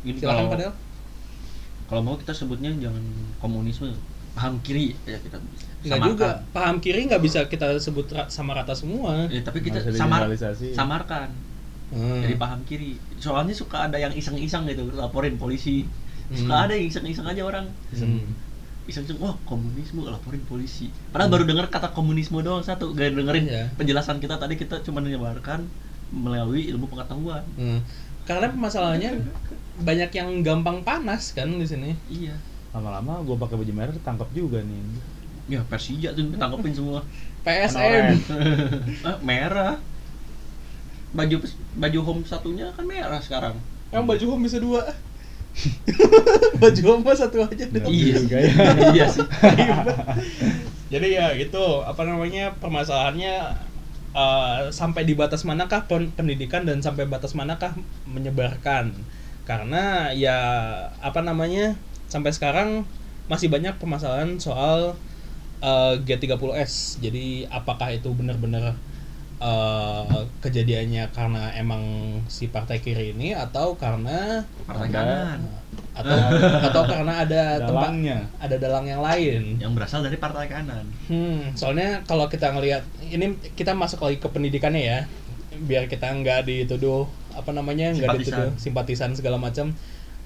Gini, 0.00 0.16
Silakan 0.16 0.48
kalau 0.48 0.72
kalau 1.90 2.02
mau 2.06 2.16
kita 2.16 2.32
sebutnya 2.32 2.70
jangan 2.78 3.02
komunisme 3.42 3.90
paham 4.30 4.54
kiri 4.60 4.94
ya 5.04 5.18
kita 5.18 5.36
bisa 5.40 5.66
Nggak 5.80 6.00
juga 6.06 6.28
paham 6.50 6.76
kiri 6.78 7.08
nggak 7.08 7.22
bisa 7.22 7.40
kita 7.46 7.76
sebut 7.76 8.06
ra- 8.10 8.28
sama 8.28 8.52
rata 8.52 8.72
semua. 8.72 9.26
Ya, 9.26 9.40
tapi 9.40 9.60
kita 9.60 9.80
samar 9.90 10.28
samarkan 10.72 11.28
Hmm. 11.90 12.22
jadi 12.22 12.38
paham 12.38 12.62
kiri 12.62 12.94
soalnya 13.18 13.50
suka 13.50 13.90
ada 13.90 13.98
yang 13.98 14.14
iseng-iseng 14.14 14.62
gitu 14.64 14.94
laporin 14.94 15.34
polisi 15.34 15.82
suka 16.30 16.54
Hmm. 16.54 16.64
ada 16.64 16.72
yang 16.72 16.86
iseng-iseng 16.86 17.26
aja 17.26 17.42
orang 17.42 17.66
Hmm. 17.90 18.30
iseng-iseng 18.86 19.18
wah 19.18 19.34
komunisme 19.42 20.06
laporin 20.06 20.38
polisi 20.44 20.86
padahal 21.10 21.34
baru 21.34 21.44
dengar 21.44 21.66
kata 21.66 21.90
komunisme 21.90 22.38
doang 22.40 22.62
satu 22.62 22.94
gak 22.94 23.10
dengerin 23.10 23.42
Iya. 23.42 23.64
penjelasan 23.74 24.18
kita 24.18 24.38
tadi 24.38 24.54
kita 24.54 24.78
cuma 24.80 25.02
menyebarkan 25.02 25.66
melalui 26.08 26.70
ilmu 26.70 26.86
pengetahuan 26.86 27.42
Hmm. 27.54 27.82
Karena 28.20 28.46
permasalahannya 28.46 29.26
banyak 29.80 30.10
yang 30.12 30.30
gampang 30.40 30.86
panas 30.86 31.34
kan 31.34 31.50
di 31.50 31.66
sini. 31.66 31.98
iya 32.06 32.38
lama-lama 32.70 33.18
gua 33.26 33.36
pakai 33.36 33.56
baju 33.58 33.72
merah 33.74 33.94
tangkap 34.02 34.28
juga 34.30 34.62
nih 34.62 34.80
Ya 35.50 35.58
Persija 35.66 36.14
tuh 36.14 36.30
tanggepin 36.38 36.70
semua. 36.70 37.02
PSM 37.42 38.14
Ah, 39.08 39.18
merah. 39.18 39.74
Baju 41.10 41.42
baju 41.74 41.98
home 42.06 42.22
satunya 42.22 42.70
kan 42.70 42.86
merah 42.86 43.18
sekarang. 43.18 43.58
yang 43.90 44.06
baju 44.06 44.22
home 44.30 44.46
bisa 44.46 44.62
dua 44.62 44.86
baju 46.62 46.80
home 46.86 47.02
mah 47.02 47.18
satu 47.18 47.42
aja 47.42 47.66
deh 47.66 47.82
Iya 47.82 48.14
juga 48.22 48.36
ya. 48.38 48.52
iya 48.94 49.04
sih. 49.10 49.26
jadi 50.86 51.06
ya 51.10 51.26
gitu 51.34 51.82
apa 51.82 52.06
namanya 52.06 52.54
permasalahannya 52.62 53.34
eh, 54.14 54.58
sampai 54.70 55.02
di 55.02 55.18
batas 55.18 55.42
manakah 55.42 55.90
pen- 55.90 56.14
pendidikan 56.14 56.62
dan 56.62 56.78
sampai 56.78 57.10
batas 57.10 57.34
manakah 57.34 57.74
menyebarkan 58.06 58.94
karena 59.42 60.14
ya 60.14 60.38
apa 61.02 61.18
namanya 61.26 61.74
sampai 62.10 62.34
sekarang 62.34 62.82
masih 63.30 63.46
banyak 63.46 63.78
permasalahan 63.78 64.36
soal 64.36 64.98
eh, 65.62 65.94
G30S 66.02 66.98
jadi 66.98 67.46
apakah 67.48 67.94
itu 67.94 68.10
benar-benar 68.10 68.74
eh, 69.40 70.20
kejadiannya 70.42 71.08
karena 71.14 71.54
emang 71.54 71.82
si 72.26 72.50
partai 72.50 72.82
kiri 72.82 73.14
ini 73.14 73.32
atau 73.32 73.78
karena 73.78 74.42
Partai 74.66 74.90
Ada. 74.90 74.94
kanan 74.98 75.40
atau 75.90 76.16
atau 76.70 76.82
karena 76.86 77.12
ada 77.26 77.42
tempat 77.60 77.90
Dalangnya. 77.92 78.18
ada 78.38 78.56
dalang 78.56 78.86
yang 78.86 79.02
lain 79.02 79.58
yang 79.58 79.72
berasal 79.74 80.00
dari 80.00 80.16
partai 80.16 80.46
kanan. 80.46 80.86
Hmm, 81.10 81.50
soalnya 81.58 82.00
kalau 82.06 82.30
kita 82.30 82.54
ngelihat 82.54 82.82
ini 83.02 83.34
kita 83.58 83.74
masuk 83.74 84.06
lagi 84.06 84.22
ke 84.22 84.28
pendidikannya 84.30 84.82
ya, 84.86 84.98
biar 85.66 85.90
kita 85.90 86.08
nggak 86.14 86.46
dituduh 86.46 87.04
apa 87.34 87.50
namanya 87.50 87.90
nggak 87.94 88.22
dituduh 88.22 88.50
simpatisan 88.56 89.12
segala 89.18 89.36
macam. 89.36 89.74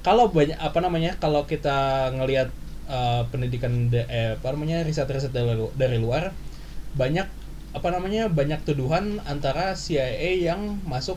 Kalau 0.04 0.28
banyak 0.28 0.58
apa 0.60 0.78
namanya 0.84 1.16
kalau 1.16 1.48
kita 1.48 2.10
ngelihat 2.12 2.48
eh, 2.88 3.22
pendidikan 3.32 3.88
de- 3.88 4.04
eh, 4.08 4.36
apa 4.36 4.52
namanya 4.52 4.84
riset-riset 4.84 5.32
dari, 5.32 5.56
dari 5.80 5.96
luar 5.96 6.28
banyak 6.94 7.26
apa 7.74 7.88
namanya 7.90 8.30
banyak 8.30 8.60
tuduhan 8.68 9.18
antara 9.26 9.74
CIA 9.74 10.30
yang 10.52 10.60
masuk 10.86 11.16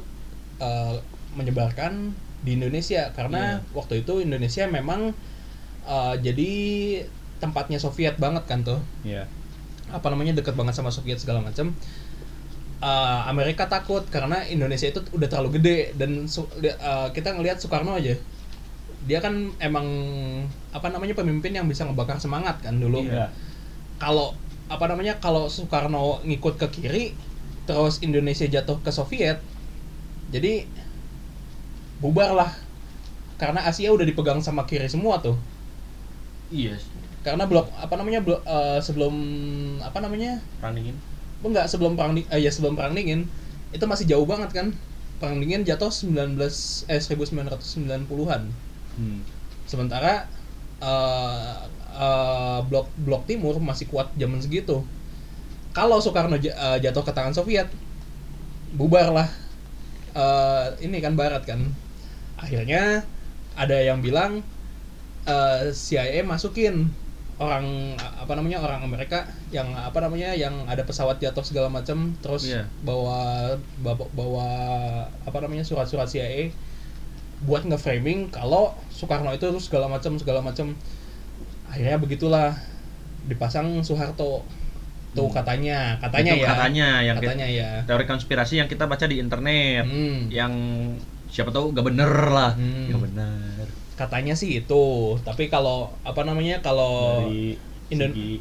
eh, 0.63 0.95
menyebarkan 1.35 2.15
di 2.45 2.55
Indonesia. 2.57 3.11
Karena 3.11 3.59
waktu 3.75 4.07
itu 4.07 4.23
Indonesia 4.23 4.63
memang 4.71 5.11
eh, 5.85 6.15
jadi 6.23 6.51
tempatnya 7.43 7.77
Soviet 7.77 8.15
banget 8.17 8.43
kan 8.49 8.63
tuh. 8.65 8.79
Iya. 9.05 9.27
apa 9.87 10.11
namanya 10.11 10.35
dekat 10.35 10.51
banget 10.59 10.75
sama 10.75 10.91
Soviet 10.91 11.15
segala 11.19 11.39
macam 11.39 11.71
Uh, 12.77 13.25
Amerika 13.25 13.65
takut 13.65 14.05
karena 14.13 14.45
Indonesia 14.53 14.85
itu 14.85 15.01
udah 15.09 15.25
terlalu 15.25 15.57
gede 15.57 15.97
dan 15.97 16.29
uh, 16.29 17.09
kita 17.09 17.33
ngelihat 17.33 17.57
Soekarno 17.57 17.97
aja 17.97 18.13
dia 19.07 19.23
kan 19.23 19.33
emang 19.63 19.87
apa 20.75 20.87
namanya 20.91 21.15
pemimpin 21.15 21.55
yang 21.55 21.65
bisa 21.65 21.87
ngebakar 21.87 22.19
semangat 22.19 22.59
kan 22.61 22.75
dulu. 22.77 23.01
Iya. 23.07 23.31
kalau 23.97 24.35
apa 24.67 24.85
namanya 24.91 25.17
kalau 25.23 25.47
Soekarno 25.47 26.19
ngikut 26.27 26.59
ke 26.59 26.67
kiri 26.69 27.05
terus 27.65 28.03
Indonesia 28.03 28.45
jatuh 28.45 28.77
ke 28.83 28.91
Soviet 28.91 29.39
jadi 30.29 30.67
bubar 32.03 32.35
lah 32.35 32.51
karena 33.41 33.63
Asia 33.65 33.89
udah 33.93 34.05
dipegang 34.05 34.41
sama 34.43 34.65
kiri 34.69 34.85
semua 34.91 35.17
tuh. 35.21 35.37
Iya 36.51 36.75
sih. 36.79 36.91
karena 37.25 37.43
blok 37.43 37.67
apa 37.75 37.99
namanya 37.99 38.23
blok 38.23 38.39
eh, 38.47 38.79
sebelum 38.79 39.11
apa 39.83 39.99
namanya? 39.99 40.39
Running 40.63 40.95
enggak 41.43 41.67
sebelum 41.67 41.99
perang 41.99 42.15
di- 42.15 42.27
eh, 42.31 42.39
ya 42.39 42.51
sebelum 42.51 42.75
perang 42.79 42.95
dingin. 42.95 43.27
Itu 43.75 43.83
masih 43.83 44.07
jauh 44.07 44.23
banget 44.23 44.51
kan. 44.55 44.67
Perang 45.19 45.43
dingin 45.43 45.67
jatuh 45.67 45.91
19 45.91 46.39
eh 46.87 47.01
1990-an 47.03 48.41
Hmm. 48.97 49.21
sementara 49.69 50.25
eh, 50.81 51.53
eh, 51.97 52.59
blok 52.65 52.89
blok 52.97 53.23
timur 53.29 53.61
masih 53.61 53.85
kuat 53.87 54.09
zaman 54.17 54.41
segitu 54.41 54.81
kalau 55.77 56.01
Soekarno 56.01 56.37
eh, 56.37 56.77
jatuh 56.81 57.03
ke 57.05 57.13
tangan 57.13 57.33
Soviet 57.37 57.69
bubar 58.73 59.13
lah 59.13 59.29
eh, 60.17 60.65
ini 60.81 60.97
kan 60.99 61.13
Barat 61.13 61.45
kan 61.45 61.61
akhirnya 62.37 63.05
ada 63.57 63.77
yang 63.81 64.01
bilang 64.01 64.41
eh, 65.25 65.69
CIA 65.73 66.21
masukin 66.25 66.89
orang 67.37 67.93
apa 68.01 68.33
namanya 68.33 68.57
orang 68.65 68.81
Amerika 68.81 69.29
yang 69.53 69.69
apa 69.77 70.01
namanya 70.01 70.33
yang 70.33 70.65
ada 70.65 70.81
pesawat 70.81 71.21
jatuh 71.21 71.45
segala 71.45 71.69
macam 71.69 72.17
terus 72.25 72.49
Iya. 72.49 72.65
bawa 72.81 73.53
bawa 73.85 74.05
bawa 74.17 74.47
apa 75.21 75.37
namanya 75.45 75.61
surat-surat 75.61 76.09
CIA 76.09 76.49
buat 77.39 77.61
nge-framing 77.63 78.29
kalau 78.29 78.73
Soekarno 78.89 79.29
itu 79.29 79.45
terus 79.45 79.65
segala 79.65 79.85
macam 79.85 80.15
segala 80.15 80.41
macam. 80.41 80.73
Akhirnya 81.67 81.97
begitulah. 81.97 82.57
Dipasang 83.27 83.83
Soeharto. 83.83 84.41
Tuh 85.11 85.29
katanya 85.29 85.97
katanya 85.97 86.31
Itu 86.31 86.41
ya. 86.41 86.47
katanya 86.47 86.87
yang 87.01 87.15
kita- 87.17 87.27
katanya 87.33 87.47
ya. 87.47 87.69
teori 87.83 88.05
konspirasi 88.05 88.53
yang 88.55 88.67
kita 88.67 88.85
baca 88.85 89.05
di 89.05 89.17
internet. 89.17 89.83
Hmm. 89.83 90.29
yang 90.29 90.53
siapa 91.27 91.51
tahu 91.51 91.73
gak 91.73 91.85
bener 91.85 92.07
lah. 92.27 92.53
Hmm. 92.53 92.87
gak 92.87 93.01
bener. 93.03 93.65
Katanya 93.93 94.33
sih 94.33 94.57
itu. 94.57 94.85
Tapi 95.19 95.45
kalau 95.47 95.91
apa 96.01 96.21
namanya 96.21 96.61
kalau 96.61 97.25
Dari 97.25 97.57
Indon- 97.89 98.13
segi 98.13 98.39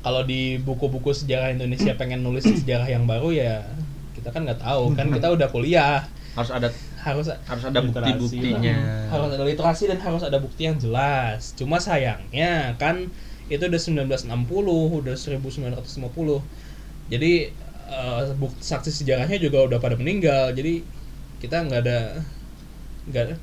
kalau 0.00 0.20
di 0.20 0.56
buku-buku 0.58 1.10
sejarah 1.10 1.48
Indonesia 1.50 1.96
pengen 1.96 2.20
nulis 2.20 2.44
sejarah 2.44 2.84
yang 2.84 3.08
baru 3.08 3.32
ya 3.32 3.64
kita 4.12 4.28
kan 4.28 4.44
nggak 4.44 4.60
tahu 4.60 4.92
kan 4.92 5.08
kita 5.16 5.28
udah 5.30 5.48
kuliah. 5.48 6.04
Harus 6.34 6.50
ada 6.50 6.68
harus 7.04 7.26
harus 7.28 7.64
ada 7.68 7.80
bukti-buktinya. 7.84 8.76
harus 9.12 9.30
ada 9.36 9.44
literasi 9.44 9.84
dan 9.92 9.98
harus 10.00 10.22
ada 10.24 10.38
bukti 10.40 10.62
yang 10.68 10.76
jelas. 10.80 11.52
Cuma 11.58 11.76
sayangnya 11.78 12.74
kan 12.80 12.96
itu 13.52 13.60
udah 13.60 13.76
1960 13.76 14.24
udah 15.04 15.14
1950 15.14 16.40
jadi 17.12 17.32
eh, 17.92 18.22
bukti 18.40 18.62
saksi 18.64 18.90
sejarahnya 19.04 19.36
juga 19.36 19.58
udah 19.68 19.78
pada 19.80 19.96
meninggal. 20.00 20.52
Jadi 20.56 20.80
kita 21.42 21.60
nggak 21.68 21.80
ada 21.84 21.98
nggak 23.04 23.22
ada- 23.28 23.40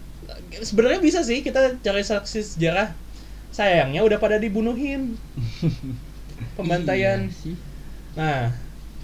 sebenarnya 0.65 1.01
bisa 1.03 1.21
sih 1.21 1.45
kita 1.45 1.77
cari 1.85 2.01
saksi 2.01 2.39
sejarah. 2.57 2.89
Sayangnya 3.53 4.01
udah 4.01 4.17
pada 4.17 4.41
dibunuhin. 4.41 5.13
Pembantaian. 6.57 7.29
Iya 7.29 7.33
sih. 7.35 7.55
nah. 8.17 8.49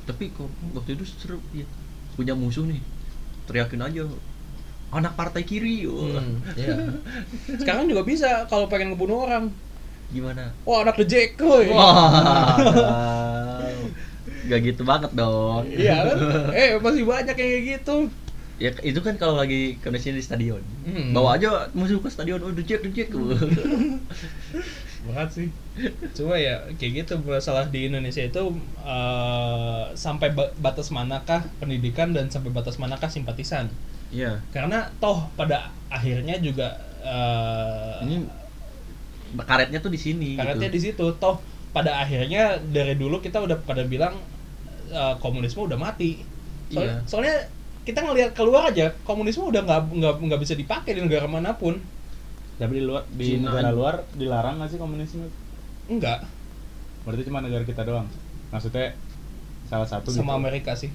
Tapi 0.08 0.32
kok 0.32 0.48
waktu 0.72 0.96
itu 0.96 1.04
seru 1.04 1.38
ya. 1.54 1.68
punya 2.18 2.34
musuh 2.34 2.66
nih. 2.66 2.82
Teriakin 3.46 3.84
aja 3.84 4.08
anak 4.88 5.14
partai 5.20 5.44
kiri 5.44 5.84
wah. 5.84 6.24
hmm, 6.24 6.36
iya. 6.56 6.76
sekarang 7.62 7.92
juga 7.92 8.08
bisa 8.08 8.48
kalau 8.48 8.72
pengen 8.72 8.96
ngebunuh 8.96 9.28
orang 9.28 9.52
gimana 10.16 10.48
wah 10.64 10.88
anak 10.88 10.96
the 10.96 11.06
Jack 11.06 11.36
woi. 11.44 11.68
wah 11.68 12.08
gak 14.48 14.60
gitu 14.64 14.82
banget 14.88 15.12
dong 15.12 15.68
Iya 15.68 16.08
kan? 16.08 16.18
Eh 16.56 16.80
masih 16.80 17.04
banyak 17.04 17.36
yang 17.36 17.50
kayak 17.52 17.64
gitu. 17.78 17.98
ya 18.58 18.74
itu 18.82 19.00
kan 19.06 19.14
kalau 19.22 19.38
lagi 19.38 19.78
kondisi 19.84 20.10
di 20.16 20.24
stadion 20.24 20.64
Hmm. 20.88 21.12
bawa 21.12 21.36
aja 21.36 21.68
musuh 21.76 22.00
ke 22.00 22.08
stadion 22.08 22.40
oh 22.42 22.50
dejek 22.56 22.80
dejek 22.88 23.12
Berat 25.08 25.30
sih. 25.32 25.48
Coba 26.18 26.36
ya 26.42 26.58
kayak 26.80 27.06
gitu 27.06 27.14
masalah 27.22 27.70
di 27.70 27.86
Indonesia 27.88 28.24
itu 28.26 28.44
eh, 28.82 29.84
sampai 29.94 30.34
ba- 30.34 30.52
batas 30.58 30.90
manakah 30.90 31.46
pendidikan 31.62 32.12
dan 32.16 32.28
sampai 32.34 32.50
batas 32.50 32.82
manakah 32.82 33.08
simpatisan. 33.12 33.70
Iya 34.14 34.40
Karena 34.54 34.88
toh 35.02 35.28
pada 35.36 35.72
akhirnya 35.88 36.36
juga 36.40 36.76
eh, 37.04 38.04
ini 38.08 38.16
karetnya 39.44 39.80
tuh 39.84 39.92
di 39.92 40.00
sini 40.00 40.36
karetnya 40.40 40.68
gitu. 40.72 40.76
di 40.76 40.82
situ 40.82 41.06
toh 41.20 41.40
pada 41.76 42.02
akhirnya 42.02 42.58
dari 42.64 42.96
dulu 42.98 43.20
kita 43.22 43.44
udah 43.44 43.58
pada 43.64 43.84
bilang 43.86 44.16
eh, 44.92 45.16
komunisme 45.20 45.68
udah 45.68 45.78
mati. 45.80 46.24
Soalnya, 46.72 47.00
Iya. 47.00 47.08
soalnya 47.08 47.36
kita 47.88 48.04
ngelihat 48.04 48.32
keluar 48.36 48.68
aja 48.68 48.92
komunisme 49.08 49.48
udah 49.48 49.64
nggak 49.64 49.82
nggak 49.96 50.14
nggak 50.20 50.42
bisa 50.44 50.54
dipakai 50.60 50.92
di 50.98 51.02
negara 51.04 51.28
mana 51.28 51.56
pun. 51.56 51.76
tapi 52.58 52.82
di 52.82 52.84
luar 52.90 53.06
di 53.14 53.38
Cina 53.38 53.54
negara 53.54 53.70
luar 53.70 53.96
dilarang 54.18 54.58
nggak 54.58 54.70
sih 54.74 54.80
komunisme? 54.82 55.30
Enggak, 55.88 56.26
Berarti 57.06 57.24
cuma 57.30 57.40
negara 57.40 57.64
kita 57.64 57.86
doang. 57.86 58.10
Maksudnya 58.52 58.98
salah 59.70 59.86
satu 59.88 60.10
sama 60.12 60.36
gitu. 60.36 60.40
Amerika 60.42 60.72
sih. 60.76 60.90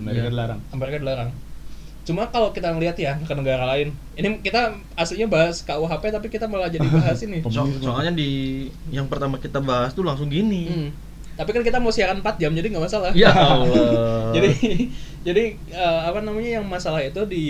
Amerika 0.00 0.24
Iya. 0.24 0.32
dilarang. 0.32 0.60
Amerika 0.72 0.96
dilarang. 1.02 1.30
Cuma 2.08 2.24
kalau 2.32 2.48
kita 2.56 2.72
ngelihat 2.72 2.96
ya 2.96 3.20
ke 3.20 3.34
negara 3.36 3.68
lain, 3.68 3.92
ini 4.16 4.40
kita 4.40 4.72
aslinya 4.96 5.28
bahas 5.28 5.60
KUHP 5.60 6.08
tapi 6.08 6.32
kita 6.32 6.48
malah 6.48 6.72
jadi 6.72 6.88
bahas 6.88 7.20
ini. 7.20 7.44
So- 7.52 7.68
soalnya 7.84 8.16
di 8.16 8.64
yang 8.88 9.12
pertama 9.12 9.36
kita 9.36 9.60
bahas 9.60 9.92
tuh 9.92 10.08
langsung 10.08 10.32
gini. 10.32 10.72
Hmm. 10.72 10.88
Tapi 11.36 11.52
kan 11.52 11.60
kita 11.60 11.76
mau 11.76 11.92
siaran 11.92 12.24
4 12.24 12.40
jam 12.40 12.56
jadi 12.56 12.64
nggak 12.72 12.84
masalah. 12.88 13.12
ya 13.12 13.28
Allah. 13.52 14.32
Jadi 14.32 14.50
jadi 15.20 15.44
eh, 15.68 16.00
apa 16.08 16.24
namanya 16.24 16.58
yang 16.58 16.64
masalah 16.64 17.04
itu 17.04 17.20
di 17.28 17.44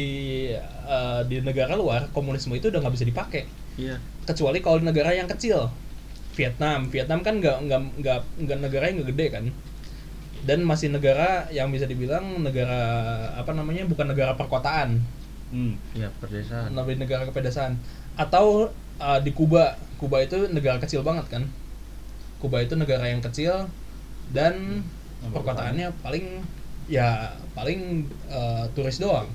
eh, 0.67 1.21
di 1.31 1.39
negara 1.39 1.79
luar 1.79 2.11
komunisme 2.11 2.59
itu 2.59 2.67
udah 2.75 2.83
nggak 2.83 2.95
bisa 2.99 3.07
dipakai. 3.07 3.47
Iya. 3.79 4.03
Kecuali 4.27 4.59
kalau 4.59 4.83
di 4.83 4.91
negara 4.91 5.15
yang 5.15 5.31
kecil. 5.31 5.71
Vietnam. 6.35 6.91
Vietnam 6.91 7.23
kan 7.23 7.39
nggak 7.39 7.57
nggak 7.63 7.81
nggak 8.03 8.21
nggak 8.43 8.59
negara 8.59 8.91
yang 8.91 8.97
nggak 9.01 9.11
gede 9.15 9.27
kan 9.31 9.45
dan 10.47 10.63
masih 10.63 10.93
negara 10.93 11.51
yang 11.51 11.73
bisa 11.75 11.89
dibilang 11.89 12.43
negara 12.43 12.79
apa 13.35 13.51
namanya 13.57 13.89
bukan 13.89 14.11
negara 14.11 14.35
perkotaan. 14.39 15.03
Hmm. 15.49 15.81
iya 15.97 16.13
perdesaan 16.21 16.77
lebih 16.77 17.01
negara 17.01 17.25
kepedesaan 17.25 17.81
atau 18.15 18.69
uh, 19.01 19.19
di 19.23 19.33
Kuba. 19.33 19.81
Kuba 19.99 20.23
itu 20.23 20.47
negara 20.53 20.79
kecil 20.79 21.03
banget 21.03 21.27
kan? 21.27 21.43
Kuba 22.39 22.63
itu 22.63 22.79
negara 22.79 23.11
yang 23.11 23.19
kecil 23.19 23.67
dan 24.31 24.87
Nomor 25.19 25.43
perkotaannya 25.43 25.91
paling 25.99 26.47
ya 26.87 27.35
paling 27.59 28.07
eh, 28.31 28.65
turis 28.79 29.03
doang. 29.03 29.27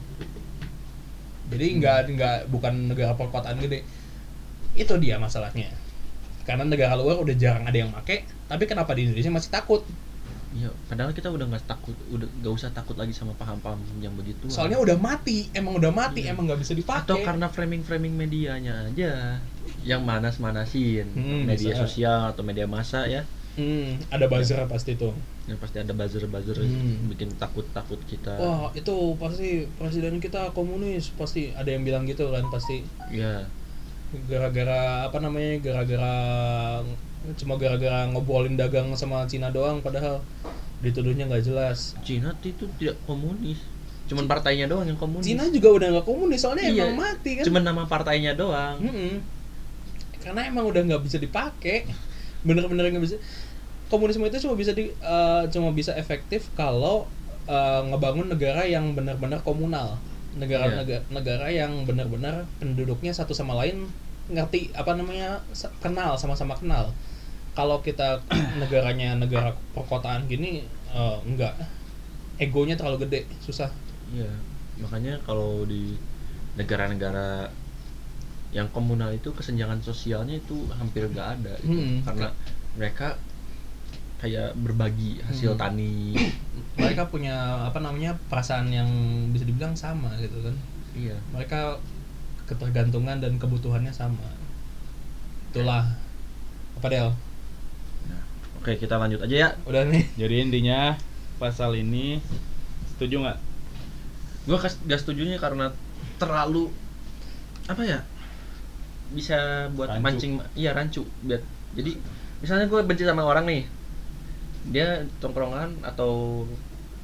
Jadi 1.52 1.84
nggak 1.84 2.16
nggak 2.16 2.38
bukan 2.48 2.96
negara 2.96 3.12
perkotaan 3.20 3.60
gede. 3.60 3.84
Itu 4.80 4.96
dia 5.04 5.20
masalahnya. 5.20 5.68
Karena 6.48 6.64
negara 6.64 6.96
luar 6.96 7.20
udah 7.20 7.36
jarang 7.36 7.68
ada 7.68 7.76
yang 7.76 7.92
make 7.92 8.24
tapi 8.48 8.64
kenapa 8.68 8.92
di 8.96 9.08
Indonesia 9.08 9.32
masih 9.32 9.52
takut 9.52 9.82
Iya, 10.54 10.70
padahal 10.86 11.12
kita 11.12 11.34
udah 11.34 11.50
nggak 11.50 11.66
takut, 11.66 11.98
udah 12.08 12.30
nggak 12.30 12.54
usah 12.54 12.70
takut 12.70 12.94
lagi 12.94 13.10
sama 13.10 13.34
paham-paham 13.34 13.82
yang 13.98 14.14
begitu. 14.14 14.46
soalnya 14.48 14.78
udah 14.78 14.98
mati 14.98 15.50
emang 15.52 15.74
udah 15.76 15.90
mati 15.90 16.24
Iya. 16.24 16.38
emang 16.38 16.46
nggak 16.46 16.62
bisa 16.62 16.74
dipakai 16.78 17.02
atau 17.04 17.18
karena 17.20 17.50
framing-framing 17.50 18.14
medianya 18.14 18.86
aja 18.86 19.42
yang 19.82 20.06
manas-manasin 20.06 21.10
Hmm, 21.10 21.50
media 21.50 21.74
bisa. 21.74 21.84
sosial 21.84 22.30
atau 22.30 22.46
media 22.46 22.70
massa 22.70 23.10
ya 23.10 23.26
Hmm, 23.54 24.02
ada 24.10 24.26
buzzer 24.26 24.66
pasti 24.66 24.94
tuh 24.94 25.14
yang 25.46 25.58
pasti 25.58 25.78
ada 25.78 25.92
buzzer-buzzer 25.92 26.58
Hmm. 26.58 27.10
bikin 27.10 27.34
takut-takut 27.36 27.98
kita 28.06 28.38
wah 28.38 28.70
itu 28.74 28.94
pasti 29.18 29.66
presiden 29.74 30.18
kita 30.18 30.54
komunis 30.54 31.10
pasti 31.14 31.50
ada 31.52 31.68
yang 31.68 31.82
bilang 31.82 32.06
gitu 32.06 32.30
kan 32.30 32.46
pasti 32.50 32.86
ya 33.10 33.46
gara-gara 34.30 35.06
apa 35.06 35.18
namanya 35.18 35.58
gara-gara 35.60 36.14
cuma 37.34 37.56
gara-gara 37.56 38.04
ngobrolin 38.06 38.60
dagang 38.60 38.92
sama 38.94 39.24
Cina 39.26 39.48
doang 39.48 39.80
padahal 39.80 40.20
dituduhnya 40.84 41.24
nggak 41.26 41.44
jelas. 41.44 41.96
Cina 42.04 42.36
itu 42.40 42.68
tidak 42.76 43.00
komunis. 43.08 43.56
Cuman 44.12 44.28
partainya 44.28 44.68
doang 44.68 44.84
yang 44.84 45.00
komunis. 45.00 45.24
Cina 45.24 45.48
juga 45.48 45.72
udah 45.72 45.88
nggak 45.96 46.06
komunis 46.06 46.44
soalnya 46.44 46.68
Iya, 46.68 46.92
emang 46.92 47.00
mati 47.00 47.40
kan? 47.40 47.44
cuman 47.48 47.64
nama 47.64 47.84
partainya 47.88 48.36
doang. 48.36 48.78
Mm-mm. 48.80 49.16
karena 50.20 50.48
emang 50.48 50.64
udah 50.68 50.82
nggak 50.84 51.04
bisa 51.04 51.20
dipakai. 51.20 51.88
Bener-bener 52.48 52.92
nggak 52.92 53.04
bisa. 53.04 53.16
Komunisme 53.88 54.24
itu 54.26 54.44
cuma 54.44 54.56
bisa 54.56 54.72
di 54.72 54.92
eh, 54.92 55.44
cuma 55.52 55.72
bisa 55.72 55.96
efektif 55.96 56.52
kalau 56.54 57.08
eh, 57.48 57.82
ngebangun 57.88 58.28
negara 58.28 58.68
yang 58.68 58.92
benar-benar 58.92 59.40
komunal. 59.44 59.96
Negara 60.36 60.68
Iya. 60.68 60.76
negara, 60.84 61.04
negara 61.08 61.48
yang 61.48 61.88
benar-benar 61.88 62.44
penduduknya 62.60 63.16
satu 63.16 63.32
sama 63.32 63.56
lain 63.56 63.88
ngerti 64.24 64.72
apa 64.72 64.96
namanya 64.96 65.44
kenal 65.80 66.16
sama-sama 66.16 66.56
kenal 66.56 66.96
kalau 67.54 67.80
kita 67.80 68.22
negaranya 68.62 69.14
negara 69.16 69.54
perkotaan 69.74 70.26
gini 70.26 70.66
eh, 70.90 71.18
enggak. 71.26 71.54
Egonya 72.42 72.74
terlalu 72.74 73.06
gede 73.06 73.30
susah. 73.40 73.70
Iya, 74.10 74.30
makanya 74.82 75.22
kalau 75.22 75.66
di 75.66 75.98
negara-negara 76.58 77.50
yang 78.54 78.70
komunal 78.70 79.10
itu 79.10 79.34
kesenjangan 79.34 79.82
sosialnya 79.82 80.38
itu 80.38 80.70
hampir 80.78 81.10
nggak 81.10 81.30
ada 81.42 81.54
gitu. 81.58 81.74
Hmm. 81.74 82.06
karena 82.06 82.30
mereka 82.78 83.18
kayak 84.22 84.54
berbagi 84.56 85.20
hasil 85.26 85.58
Hmm. 85.58 85.62
tani. 85.62 86.14
Mereka 86.80 87.12
punya 87.12 87.68
apa 87.70 87.78
namanya 87.78 88.18
perasaan 88.32 88.72
yang 88.72 88.88
bisa 89.30 89.44
dibilang 89.46 89.76
sama 89.76 90.10
gitu 90.18 90.42
kan. 90.42 90.56
Iya. 90.96 91.18
Mereka 91.36 91.78
ketergantungan 92.50 93.20
dan 93.22 93.36
kebutuhannya 93.38 93.92
sama. 93.94 94.26
Itulah. 95.52 95.86
Apa 96.80 96.88
Del 96.90 97.10
oke 98.64 98.80
kita 98.80 98.96
lanjut 98.96 99.20
aja 99.28 99.36
ya 99.36 99.50
udah 99.68 99.84
nih 99.92 100.08
Jadi 100.16 100.36
intinya 100.40 100.96
pasal 101.36 101.76
ini 101.76 102.24
setuju 102.96 103.20
nggak? 103.20 103.40
gue 104.48 104.58
gak 104.88 105.00
setuju 105.04 105.28
karena 105.36 105.68
terlalu 106.16 106.72
apa 107.68 107.84
ya 107.84 108.00
bisa 109.12 109.68
buat 109.76 109.92
Rancu. 109.92 110.04
mancing 110.04 110.34
iya 110.56 110.72
rancu 110.72 111.04
biar 111.28 111.44
jadi 111.76 111.96
misalnya 112.40 112.72
gue 112.72 112.80
benci 112.88 113.04
sama 113.04 113.28
orang 113.28 113.48
nih 113.48 113.64
dia 114.72 115.04
tongkrongan 115.20 115.84
atau 115.84 116.44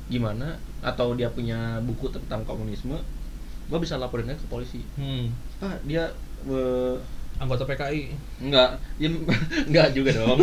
gimana 0.08 0.56
atau 0.80 1.12
dia 1.16 1.28
punya 1.28 1.84
buku 1.84 2.08
tentang 2.12 2.48
komunisme 2.48 2.96
gue 3.68 3.80
bisa 3.84 4.00
laporinnya 4.00 4.40
ke 4.40 4.48
polisi 4.48 4.80
hmm. 4.96 5.28
ah 5.64 5.76
dia 5.84 6.08
eh, 6.48 6.96
anggota 7.40 7.68
PKI 7.68 8.16
enggak 8.48 8.80
dia 8.96 9.10
enggak 9.68 9.88
juga 10.00 10.12
dong 10.16 10.40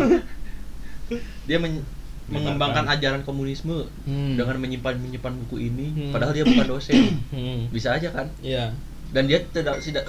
dia 1.47 1.59
men- 1.59 1.87
mengembangkan 2.27 2.91
ajaran 2.91 3.23
komunisme 3.23 3.87
Hmm. 4.03 4.35
dengan 4.35 4.59
menyimpan 4.59 4.99
menyimpan 4.99 5.35
buku 5.47 5.71
ini 5.71 5.87
Hmm. 5.95 6.11
padahal 6.11 6.35
dia 6.35 6.43
bukan 6.43 6.67
dosen 6.67 7.23
hmm. 7.31 7.71
bisa 7.71 7.95
aja 7.95 8.11
kan 8.11 8.27
iya 8.43 8.75
dan 9.15 9.31
dia 9.31 9.39
tidak 9.47 9.79
tidak 9.79 10.03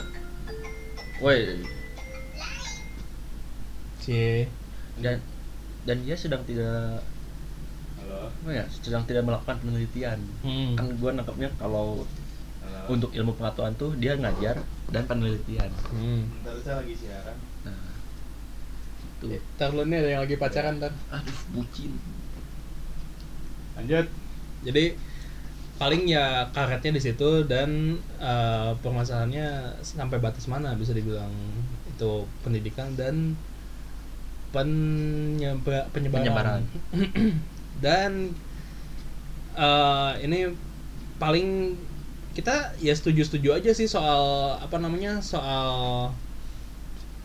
woi 1.22 1.62
dan 4.98 5.22
dan 5.86 5.98
dia 6.02 6.16
sedang 6.16 6.42
tidak 6.48 7.04
apa 8.08 8.50
ya 8.50 8.66
sedang 8.72 9.04
tidak 9.04 9.28
melakukan 9.28 9.60
penelitian 9.62 10.18
hmm. 10.42 10.74
kan 10.74 10.88
gue 10.90 11.12
nangkapnya 11.12 11.50
kalau 11.60 12.08
untuk 12.88 13.12
ilmu 13.12 13.36
pengetahuan 13.36 13.76
tuh 13.76 13.92
dia 14.00 14.16
ngajar 14.16 14.64
dan 14.90 15.04
penelitian 15.06 15.68
hmm. 15.92 16.24
Bentar 16.40 16.56
saya 16.64 16.76
lagi 16.80 16.96
siaran. 16.96 17.36
Nah 19.22 19.34
itu 19.34 19.38
Ntar 19.58 19.70
lu 19.74 19.84
nih 19.90 19.98
ada 20.02 20.10
yang 20.14 20.22
lagi 20.26 20.36
pacaran 20.38 20.78
ntar 20.78 20.94
aduh 21.10 21.40
bucin. 21.54 21.92
Lanjut. 23.78 24.08
jadi 24.66 24.98
paling 25.78 26.10
ya 26.10 26.50
karetnya 26.56 26.98
di 26.98 27.02
situ 27.02 27.46
dan 27.46 28.02
eh, 28.18 28.72
permasalahannya 28.82 29.78
sampai 29.86 30.18
batas 30.18 30.50
mana 30.50 30.74
bisa 30.74 30.94
dibilang 30.98 31.30
itu 31.86 32.26
pendidikan 32.42 32.90
dan 32.98 33.38
penyeba- 34.54 35.88
penyebaran, 35.94 36.24
Penyebaran. 36.26 36.62
dan 37.86 38.34
eh, 39.58 40.12
ini 40.26 40.40
paling 41.18 41.78
kita 42.38 42.78
ya 42.78 42.94
setuju-setuju 42.94 43.50
aja 43.58 43.72
sih 43.74 43.90
soal 43.90 44.54
apa 44.62 44.78
namanya 44.78 45.18
soal 45.22 45.70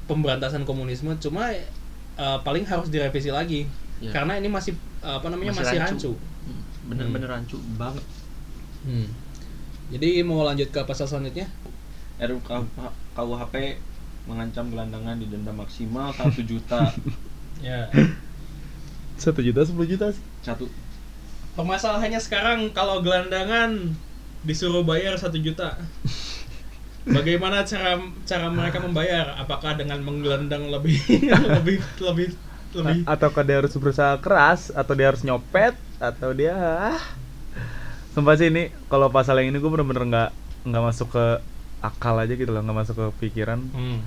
pemberantasan 0.09 0.65
komunisme. 0.69 1.15
Cuma 1.21 1.53
eh, 2.15 2.39
paling 2.43 2.65
harus 2.65 2.89
direvisi 2.89 3.31
lagi 3.31 3.65
Ya. 4.03 4.11
karena 4.11 4.35
ini 4.35 4.51
masih 4.51 4.75
eh, 5.01 5.15
apa 5.15 5.31
namanya 5.31 5.55
masih, 5.55 5.79
rancu. 5.79 6.11
Hmm, 6.19 6.63
bener-bener 6.91 7.31
rancu 7.31 7.57
banget 7.77 8.03
Hmm. 8.83 9.07
Jadi 9.95 10.27
mau 10.27 10.43
lanjut 10.43 10.67
ke 10.69 10.83
pasal 10.83 11.07
selanjutnya? 11.07 11.47
RUU 12.19 12.43
KUHP 13.15 13.55
mengancam 14.27 14.75
gelandangan 14.75 15.15
didenda 15.23 15.55
maksimal 15.55 16.11
1 16.11 16.35
juta 16.43 16.91
Ya. 17.63 17.87
Satu 19.15 19.39
juta, 19.39 19.63
sepuluh 19.63 19.87
juta 19.87 20.11
sih. 20.11 20.19
satu 20.43 20.67
Permasalahannya 21.55 22.19
sekarang 22.19 22.75
kalau 22.75 23.05
gelandangan 23.07 23.95
disuruh 24.43 24.83
bayar 24.83 25.15
satu 25.15 25.39
juta. 25.39 25.79
Bagaimana 27.03 27.67
cara 27.67 27.99
cara 28.23 28.47
mereka 28.47 28.79
membayar? 28.79 29.35
Apakah 29.35 29.75
dengan 29.75 29.99
menggelandang 30.07 30.71
lebih 30.75 30.99
lebih 31.27 31.83
lebih 31.99 32.29
lebih? 32.79 32.99
Ataukah 33.05 33.43
dia 33.43 33.59
harus 33.59 33.75
berusaha 33.75 34.15
keras, 34.23 34.71
atau 34.71 34.95
dia 34.95 35.11
harus 35.11 35.27
nyopet, 35.27 35.75
atau 35.99 36.31
dia 36.31 36.55
ah. 36.55 37.03
Sumpah 38.15 38.37
sih 38.39 38.53
ini 38.53 38.71
kalau 38.87 39.09
pasal 39.11 39.41
yang 39.41 39.51
ini 39.51 39.59
gue 39.59 39.71
bener-bener 39.73 40.05
nggak 40.07 40.31
nggak 40.69 40.83
masuk 40.85 41.09
ke 41.11 41.27
akal 41.83 42.15
aja 42.23 42.35
gitu 42.39 42.51
loh, 42.55 42.63
nggak 42.63 42.79
masuk 42.87 42.95
ke 42.95 43.07
pikiran. 43.27 43.59
Hmm. 43.75 44.07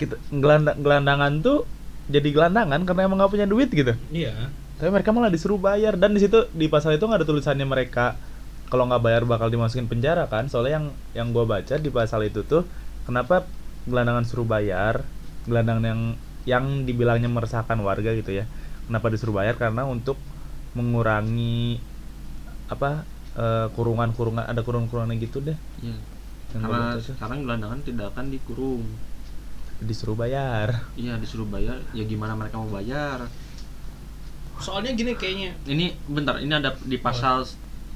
Kita 0.00 0.18
gelandang 0.34 0.82
gelandangan 0.82 1.32
tuh 1.38 1.68
jadi 2.10 2.28
gelandangan 2.34 2.82
karena 2.82 3.06
emang 3.06 3.22
nggak 3.22 3.32
punya 3.32 3.46
duit 3.46 3.70
gitu. 3.70 3.94
Iya. 4.10 4.50
Tapi 4.74 4.90
mereka 4.90 5.14
malah 5.14 5.30
disuruh 5.30 5.56
bayar 5.56 5.94
dan 5.94 6.18
di 6.18 6.20
situ 6.20 6.50
di 6.50 6.66
pasal 6.66 6.98
itu 6.98 7.06
nggak 7.06 7.22
ada 7.22 7.28
tulisannya 7.28 7.62
mereka 7.62 8.18
kalau 8.74 8.90
nggak 8.90 9.06
bayar 9.06 9.22
bakal 9.22 9.46
dimasukin 9.54 9.86
penjara 9.86 10.26
kan. 10.26 10.50
Soalnya 10.50 10.82
yang 10.82 10.86
yang 11.14 11.28
gue 11.30 11.46
baca 11.46 11.78
di 11.78 11.94
pasal 11.94 12.26
itu 12.26 12.42
tuh 12.42 12.66
kenapa 13.06 13.46
gelandangan 13.86 14.26
suruh 14.26 14.42
bayar, 14.42 15.06
gelandangan 15.46 15.86
yang 15.86 16.00
yang 16.42 16.64
dibilangnya 16.82 17.30
meresahkan 17.30 17.78
warga 17.78 18.10
gitu 18.18 18.34
ya. 18.34 18.50
Kenapa 18.90 19.14
disuruh 19.14 19.38
bayar 19.38 19.54
karena 19.54 19.86
untuk 19.86 20.18
mengurangi 20.74 21.78
apa 22.66 23.06
eh, 23.38 23.70
kurungan-kurungan 23.78 24.42
ada 24.42 24.66
kurungan-kurungan 24.66 25.22
gitu 25.22 25.38
deh. 25.38 25.54
ya. 25.78 25.94
Yang 26.50 26.62
karena 26.66 26.82
sekarang 26.98 27.38
gelandangan 27.46 27.78
tidak 27.86 28.10
akan 28.10 28.34
dikurung 28.34 28.82
disuruh 29.78 30.18
bayar. 30.18 30.82
iya 30.98 31.14
disuruh 31.18 31.46
bayar 31.46 31.78
ya 31.94 32.02
gimana 32.06 32.34
mereka 32.34 32.58
mau 32.58 32.70
bayar 32.74 33.26
Soalnya 34.54 34.94
gini 34.94 35.18
kayaknya. 35.18 35.50
ini 35.66 35.94
bentar 36.06 36.38
ini 36.38 36.54
ada 36.54 36.74
di 36.86 36.94
pasal 36.98 37.42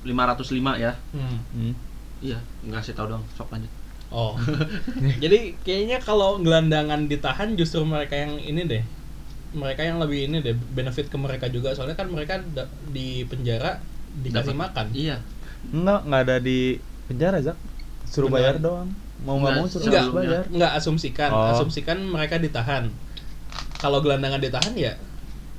505 0.02 0.44
ya 0.76 0.92
Hmm. 1.10 1.38
Hmm. 1.50 1.72
iya 2.20 2.38
nggak 2.62 2.82
sih 2.82 2.92
tahu 2.92 3.08
dong 3.08 3.24
sok 3.32 3.50
lanjut 3.50 3.72
Oh. 4.08 4.32
Jadi 5.22 5.52
kayaknya 5.60 6.00
kalau 6.00 6.40
gelandangan 6.40 7.04
ditahan 7.04 7.52
justru 7.52 7.84
mereka 7.84 8.16
yang 8.16 8.40
ini 8.40 8.64
deh. 8.64 8.80
Mereka 9.52 9.84
yang 9.84 10.00
lebih 10.00 10.24
ini 10.24 10.40
deh 10.40 10.56
benefit 10.72 11.06
ke 11.06 11.16
mereka 11.16 11.44
juga 11.46 11.70
soalnya 11.70 11.92
kan 11.92 12.08
mereka 12.08 12.40
di 12.88 13.24
penjara 13.24 13.76
dikasih 14.18 14.56
Dapat- 14.56 14.64
makan. 14.64 14.86
iya 14.92 15.20
Enggak, 15.68 16.00
nggak 16.04 16.20
ada 16.24 16.36
di 16.38 16.80
penjara, 17.04 17.36
Zak. 17.42 17.60
Suruh 18.02 18.26
Beneran? 18.26 18.40
bayar 18.40 18.56
doang. 18.58 18.88
Mau 19.20 19.36
nggak 19.36 19.54
mau 19.54 19.66
suruh 19.66 19.84
Enggak, 19.84 20.04
bayar. 20.10 20.44
enggak 20.48 20.72
asumsikan. 20.74 21.28
Oh. 21.28 21.52
Asumsikan 21.52 21.98
mereka 22.00 22.40
ditahan. 22.40 22.88
Kalau 23.76 24.00
gelandangan 24.00 24.40
ditahan 24.40 24.72
ya 24.72 24.96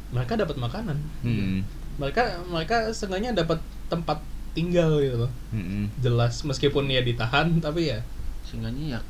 mereka 0.10 0.34
dapat 0.36 0.58
makanan 0.58 0.98
Hmm. 1.22 1.62
Mereka 2.00 2.22
mereka 2.46 2.90
seenggaknya 2.90 3.36
dapat 3.36 3.60
tempat 3.86 4.24
tinggal 4.50 4.98
gitu 4.98 5.18
loh 5.20 5.32
Hmm. 5.50 5.92
jelas 6.00 6.42
meskipun 6.42 6.88
ya 6.88 7.02
ditahan 7.02 7.60
tapi 7.60 7.88
ya 7.88 8.00
Seenggaknya 8.42 8.86
ya 8.90 9.02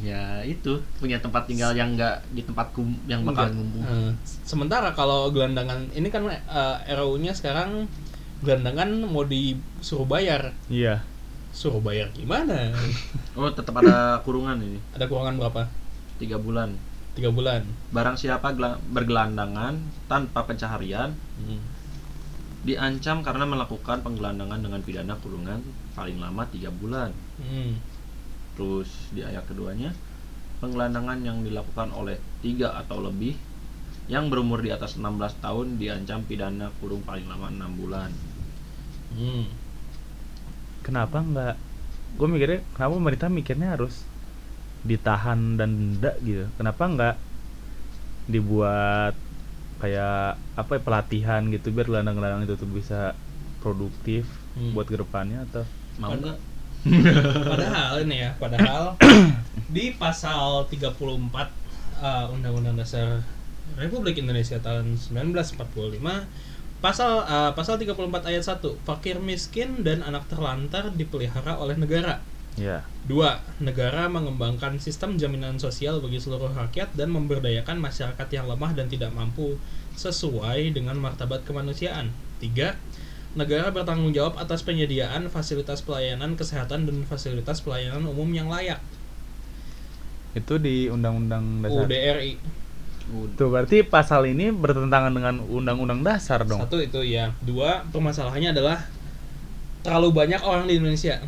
ya 0.00 0.22
itu 0.42 0.72
punya 0.96 1.18
tempat 1.18 1.44
tinggal 1.44 1.70
yang 1.72 1.92
enggak 1.92 2.22
di 2.28 2.40
tempat 2.40 2.70
kum, 2.72 2.90
yang 3.04 3.22
bakal 3.22 3.46
ngumpuh. 3.48 3.82
Eh, 3.82 4.10
sementara 4.42 4.90
kalau 4.92 5.28
gelandangan 5.28 5.86
ini 5.92 6.08
kan 6.08 6.26
eh, 6.26 6.38
RUU-nya 6.88 7.30
sekarang 7.32 7.86
gelandangan 8.40 8.88
mau 9.04 9.22
disuruh 9.22 10.02
bayar 10.04 10.50
Iya. 10.66 11.02
suruh 11.52 11.78
bayar 11.78 12.08
gimana 12.10 12.72
Oh, 13.36 13.48
tetap 13.48 13.76
ada 13.76 14.18
kurungan 14.20 14.58
ini. 14.58 14.78
ada 14.90 15.04
kurangan 15.04 15.36
berapa 15.36 15.62
Tiga 16.16 16.36
bulan. 16.36 16.74
tiga 17.12 17.28
bulan 17.28 17.60
Barang 17.90 18.16
siapa 18.16 18.50
gela- 18.50 18.80
bergelandangan 18.88 19.76
tanpa 20.06 20.42
pencaharian 20.42 21.12
Hmm. 21.38 21.60
Diancam 22.62 23.26
karena 23.26 23.42
melakukan 23.42 24.06
penggelandangan 24.06 24.62
dengan 24.62 24.80
pidana 24.86 25.14
kurungan 25.18 25.60
paling 25.98 26.18
lama 26.22 26.46
tiga 26.46 26.70
bulan. 26.70 27.10
Hmm. 27.42 27.74
Terus 28.54 29.10
di 29.10 29.26
ayat 29.26 29.42
keduanya, 29.50 29.90
penggelandangan 30.62 31.18
yang 31.26 31.42
dilakukan 31.42 31.90
oleh 31.90 32.22
tiga 32.38 32.78
atau 32.78 33.02
lebih 33.02 33.34
yang 34.06 34.30
berumur 34.30 34.62
di 34.62 34.70
atas 34.70 34.98
16 34.98 35.42
tahun 35.42 35.78
diancam 35.78 36.22
pidana 36.26 36.70
kurung 36.78 37.02
paling 37.02 37.26
lama 37.26 37.50
enam 37.50 37.70
bulan. 37.74 38.10
Hmm. 39.14 39.46
Kenapa 40.86 41.22
nggak? 41.22 41.54
Gue 42.18 42.28
mikirnya 42.30 42.60
kenapa 42.74 42.92
pemerintah 42.98 43.28
mikirnya 43.30 43.68
harus 43.74 44.06
ditahan 44.86 45.58
dan 45.58 45.98
denda 45.98 46.12
gitu. 46.22 46.46
Kenapa 46.58 46.82
nggak 46.86 47.16
dibuat 48.30 49.14
kayak 49.82 50.38
apa 50.54 50.70
ya, 50.78 50.80
pelatihan 50.80 51.42
gitu 51.50 51.74
biar 51.74 51.90
gelandang-gelandang 51.90 52.46
itu 52.46 52.54
tuh 52.54 52.70
bisa 52.70 53.18
produktif 53.58 54.24
Hmm. 54.52 54.76
buat 54.76 54.84
ke 54.84 55.00
depannya 55.00 55.48
atau 55.48 55.64
Mau 55.96 56.12
nggak? 56.12 56.36
padahal 57.56 58.04
ini 58.04 58.20
ya 58.20 58.30
padahal 58.36 59.00
di 59.74 59.96
pasal 59.96 60.68
34 60.68 60.92
uh, 60.92 62.34
Undang-Undang 62.36 62.76
Dasar 62.76 63.24
Republik 63.80 64.20
Indonesia 64.20 64.60
tahun 64.60 65.00
1945 65.00 65.56
pasal 66.84 67.24
uh, 67.24 67.50
pasal 67.56 67.80
34 67.80 68.28
ayat 68.28 68.44
1 68.44 68.60
fakir 68.84 69.16
miskin 69.24 69.80
dan 69.80 70.04
anak 70.04 70.28
terlantar 70.28 70.92
dipelihara 70.92 71.56
oleh 71.56 71.80
negara 71.80 72.20
ya 72.56 72.84
Dua, 73.02 73.42
negara 73.58 74.06
mengembangkan 74.06 74.78
sistem 74.78 75.18
jaminan 75.18 75.58
sosial 75.58 75.98
bagi 75.98 76.22
seluruh 76.22 76.54
rakyat 76.54 76.94
dan 76.94 77.10
memberdayakan 77.10 77.82
masyarakat 77.82 78.28
yang 78.30 78.46
lemah 78.46 78.78
dan 78.78 78.86
tidak 78.86 79.10
mampu 79.10 79.58
sesuai 79.98 80.70
dengan 80.70 80.94
martabat 81.02 81.42
kemanusiaan. 81.42 82.14
Tiga, 82.38 82.78
negara 83.34 83.74
bertanggung 83.74 84.14
jawab 84.14 84.38
atas 84.38 84.62
penyediaan 84.62 85.26
fasilitas 85.34 85.82
pelayanan 85.82 86.38
kesehatan 86.38 86.86
dan 86.86 87.02
fasilitas 87.02 87.58
pelayanan 87.58 88.06
umum 88.06 88.30
yang 88.30 88.46
layak. 88.46 88.78
itu 90.32 90.56
di 90.56 90.88
undang-undang 90.88 91.60
dasar 91.60 91.84
UDRI. 91.84 92.40
tuh 93.36 93.52
berarti 93.52 93.84
pasal 93.84 94.24
ini 94.24 94.48
bertentangan 94.48 95.12
dengan 95.12 95.44
undang-undang 95.44 96.00
dasar 96.00 96.40
dong 96.48 96.56
Satu 96.64 96.80
itu 96.80 97.04
ya. 97.04 97.36
Dua, 97.44 97.84
permasalahannya 97.92 98.56
adalah 98.56 98.80
terlalu 99.84 100.08
banyak 100.14 100.40
orang 100.40 100.64
di 100.70 100.80
Indonesia. 100.80 101.20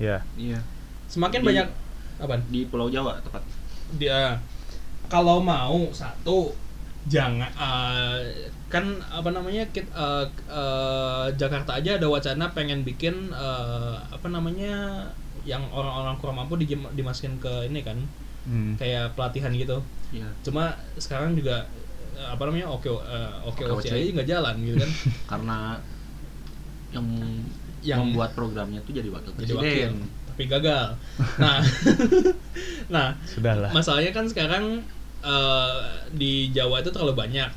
Ya 0.00 0.18
Iya. 0.34 0.58
Semakin 1.06 1.40
Di- 1.42 1.46
banyak 1.46 1.66
apa? 2.18 2.34
Di 2.48 2.60
Pulau 2.66 2.88
Jawa 2.88 3.20
tepat. 3.20 3.42
dia 3.90 4.38
kalau 5.10 5.42
mau 5.42 5.90
satu 5.90 6.54
jangan 7.04 7.50
eh, 7.50 8.18
kan 8.70 8.86
apa 9.10 9.34
namanya 9.34 9.66
kit, 9.74 9.82
eh, 9.90 10.26
eh, 10.46 11.26
Jakarta 11.34 11.74
aja 11.76 11.98
ada 11.98 12.06
wacana 12.06 12.54
pengen 12.54 12.86
bikin 12.86 13.34
eh, 13.34 13.94
apa 13.98 14.26
namanya 14.30 15.04
yang 15.42 15.64
orang-orang 15.72 16.14
kurang 16.20 16.36
mampu 16.38 16.54
dijem- 16.56 16.92
dimasukin 16.94 17.34
ke 17.42 17.66
ini 17.66 17.80
kan 17.82 17.98
Hmm. 18.46 18.72
kayak 18.80 19.12
pelatihan 19.18 19.52
gitu 19.52 19.76
Iya. 20.14 20.28
cuma 20.40 20.72
sekarang 20.96 21.34
juga 21.34 21.66
eh, 22.14 22.28
apa 22.30 22.42
namanya 22.46 22.70
oke 22.70 22.86
eh, 22.88 23.32
oke 23.42 23.62
oke 23.66 23.82
Oke, 23.82 23.90
aja 23.90 23.96
oke. 23.98 24.14
nggak 24.16 24.28
jalan 24.30 24.54
gitu 24.62 24.76
kan 24.78 24.90
Karena 25.34 25.58
yang, 26.90 27.06
Yang- 27.80 28.00
membuat 28.12 28.30
programnya 28.36 28.80
tuh 28.84 28.92
jadi 28.92 29.08
wakil 29.08 29.32
jadi 29.34 29.54
presiden. 29.56 29.60
wakil 29.60 29.90
tapi 30.28 30.42
gagal 30.46 30.88
nah 31.42 31.58
nah 32.94 33.06
sudahlah 33.24 33.70
Masalahnya 33.72 34.12
kan 34.12 34.26
sekarang 34.26 34.84
eh, 35.20 35.80
di 36.12 36.48
Jawa 36.50 36.80
itu 36.80 36.90
terlalu 36.90 37.14
banyak. 37.14 37.50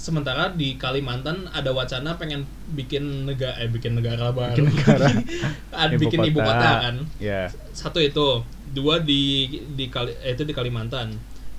Sementara 0.00 0.48
di 0.56 0.80
Kalimantan 0.80 1.44
ada 1.52 1.76
wacana 1.76 2.16
pengen 2.16 2.48
bikin 2.72 3.28
negara 3.28 3.52
eh 3.60 3.68
bikin 3.68 4.00
negara 4.00 4.32
baru. 4.32 4.56
Bikin 4.56 4.66
negara. 4.72 5.06
Ada 5.76 5.94
bikin 5.94 6.20
ibu 6.24 6.40
kota 6.40 6.70
kan. 6.80 6.96
ya 7.20 7.52
Satu 7.70 8.00
itu, 8.00 8.40
dua 8.72 9.04
di 9.04 9.44
di 9.76 9.92
Kali, 9.92 10.16
eh, 10.24 10.32
itu 10.32 10.48
di 10.48 10.56
Kalimantan. 10.56 11.12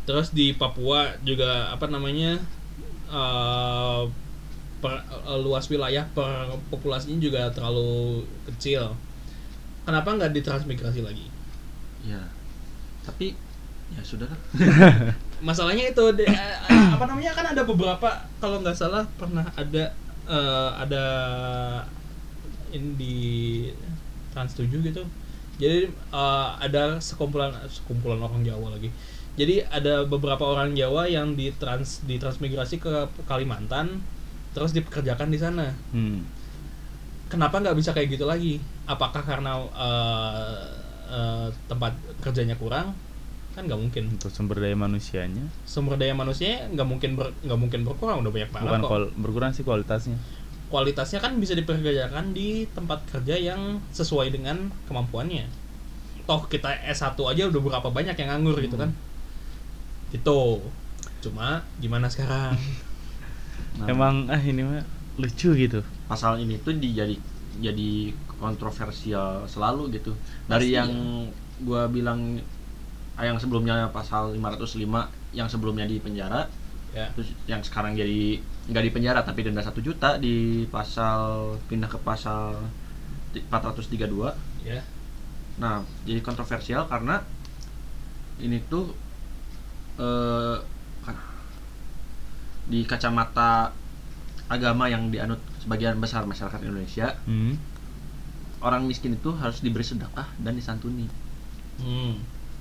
Terus 0.09 0.33
di 0.33 0.57
Papua 0.57 1.05
juga 1.21 1.69
apa 1.69 1.85
namanya? 1.85 2.41
eh, 3.07 4.01
per- 4.81 5.05
eh, 5.29 5.39
luas 5.45 5.65
wilayah 5.71 6.05
per 6.15 6.49
populasinya 6.71 7.19
juga 7.21 7.41
terlalu 7.55 8.25
kecil. 8.49 8.83
Kenapa 9.85 10.09
nggak 10.13 10.31
ditransmigrasi 10.37 11.01
lagi? 11.01 11.25
Ya. 12.05 12.21
Tapi 13.05 13.33
ya 13.91 14.01
sudah 14.05 14.27
lah. 14.29 14.39
masalahnya 15.47 15.89
itu 15.91 16.05
de- 16.15 16.29
eh, 16.29 16.57
eh, 16.69 16.85
apa 16.95 17.03
namanya 17.09 17.33
kan 17.33 17.45
ada 17.51 17.63
beberapa 17.65 18.09
kalau 18.39 18.61
nggak 18.61 18.77
salah 18.77 19.03
pernah 19.17 19.43
ada 19.57 19.91
eh, 20.29 20.69
ada 20.79 21.05
ini 22.71 22.89
di 22.95 23.15
Trans 24.31 24.55
7 24.55 24.79
gitu 24.83 25.03
jadi 25.59 25.91
eh, 25.91 26.49
ada 26.61 26.97
sekumpulan 27.03 27.51
sekumpulan 27.67 28.19
orang 28.21 28.41
Jawa 28.47 28.73
lagi 28.75 28.89
jadi 29.35 29.63
ada 29.71 30.03
beberapa 30.07 30.43
orang 30.43 30.75
Jawa 30.75 31.07
yang 31.07 31.35
ditrans 31.39 32.03
ditransmigrasi 32.07 32.79
ke 32.83 33.07
Kalimantan 33.27 34.03
terus 34.51 34.71
dipekerjakan 34.75 35.29
di 35.31 35.39
sana. 35.39 35.71
Hmm. 35.95 36.23
kenapa 37.31 37.63
nggak 37.63 37.77
bisa 37.79 37.95
kayak 37.95 38.19
gitu 38.19 38.27
lagi? 38.27 38.59
Apakah 38.83 39.23
karena 39.23 39.55
eh, 39.71 40.59
eh, 41.07 41.47
tempat 41.71 41.95
kerjanya 42.19 42.59
kurang? 42.59 42.91
Kan 43.55 43.71
nggak 43.71 43.79
mungkin. 43.79 44.03
Untuk 44.19 44.31
sumber 44.31 44.59
daya 44.59 44.75
manusianya? 44.75 45.47
Sumber 45.63 45.95
daya 45.95 46.11
manusia 46.11 46.67
nggak 46.67 46.87
mungkin 46.87 47.15
ber, 47.15 47.31
nggak 47.43 47.59
mungkin 47.59 47.87
berkurang 47.87 48.19
udah 48.19 48.31
banyak 48.35 48.51
banget 48.51 48.67
bukan 48.67 48.81
kok. 48.83 49.15
berkurang 49.15 49.51
sih 49.55 49.63
kualitasnya. 49.63 50.19
Kualitasnya 50.67 51.19
kan 51.23 51.35
bisa 51.39 51.55
diperkerjakan 51.55 52.31
di 52.35 52.67
tempat 52.71 53.03
kerja 53.07 53.35
yang 53.39 53.79
sesuai 53.95 54.31
dengan 54.31 54.67
kemampuannya. 54.91 55.47
Toh 56.27 56.47
kita 56.51 56.83
S1 56.91 57.15
aja 57.15 57.47
udah 57.47 57.59
berapa 57.63 57.89
banyak 57.91 58.15
yang 58.19 58.29
nganggur 58.35 58.59
gitu 58.59 58.75
kan? 58.75 58.91
Itu 60.11 60.67
cuma 61.23 61.63
gimana 61.79 62.11
sekarang 62.11 62.59
Nah, 63.79 63.87
emang 63.87 64.27
ah 64.27 64.41
ini 64.41 64.61
mah 64.67 64.83
lucu 65.19 65.49
gitu. 65.55 65.79
Pasal 66.09 66.43
ini 66.43 66.59
tuh 66.59 66.75
dijadi 66.75 67.15
jadi 67.61 67.91
kontroversial 68.41 69.45
selalu 69.47 69.95
gitu. 69.95 70.11
Dari 70.49 70.71
Pasti 70.71 70.75
yang 70.75 70.91
gua 71.63 71.87
bilang 71.87 72.39
ah, 73.19 73.23
yang 73.27 73.37
sebelumnya 73.39 73.87
pasal 73.93 74.35
505 74.35 75.07
yang 75.31 75.47
sebelumnya 75.47 75.85
di 75.87 75.97
penjara 76.03 76.47
ya. 76.91 77.07
terus 77.15 77.31
yang 77.47 77.61
sekarang 77.63 77.95
jadi 77.95 78.39
nggak 78.71 78.83
di 78.87 78.91
penjara 78.91 79.19
tapi 79.23 79.47
denda 79.47 79.63
satu 79.63 79.79
juta 79.83 80.19
di 80.19 80.67
pasal 80.67 81.55
pindah 81.71 81.89
ke 81.91 81.99
pasal 82.03 82.55
ti- 83.31 83.43
432 83.47 84.35
ya. 84.63 84.81
Nah 85.59 85.83
jadi 86.07 86.19
kontroversial 86.23 86.87
karena 86.91 87.21
ini 88.41 88.57
tuh 88.69 88.85
eh, 89.99 90.55
di 92.71 92.87
kacamata 92.87 93.75
agama 94.47 94.87
yang 94.87 95.11
dianut 95.11 95.39
sebagian 95.59 95.99
besar 95.99 96.23
masyarakat 96.23 96.59
Indonesia 96.63 97.19
hmm. 97.27 97.53
orang 98.63 98.87
miskin 98.87 99.15
itu 99.19 99.35
harus 99.35 99.59
diberi 99.59 99.83
sedekah 99.83 100.27
dan 100.39 100.55
disantuni 100.55 101.11
hmm. 101.83 102.13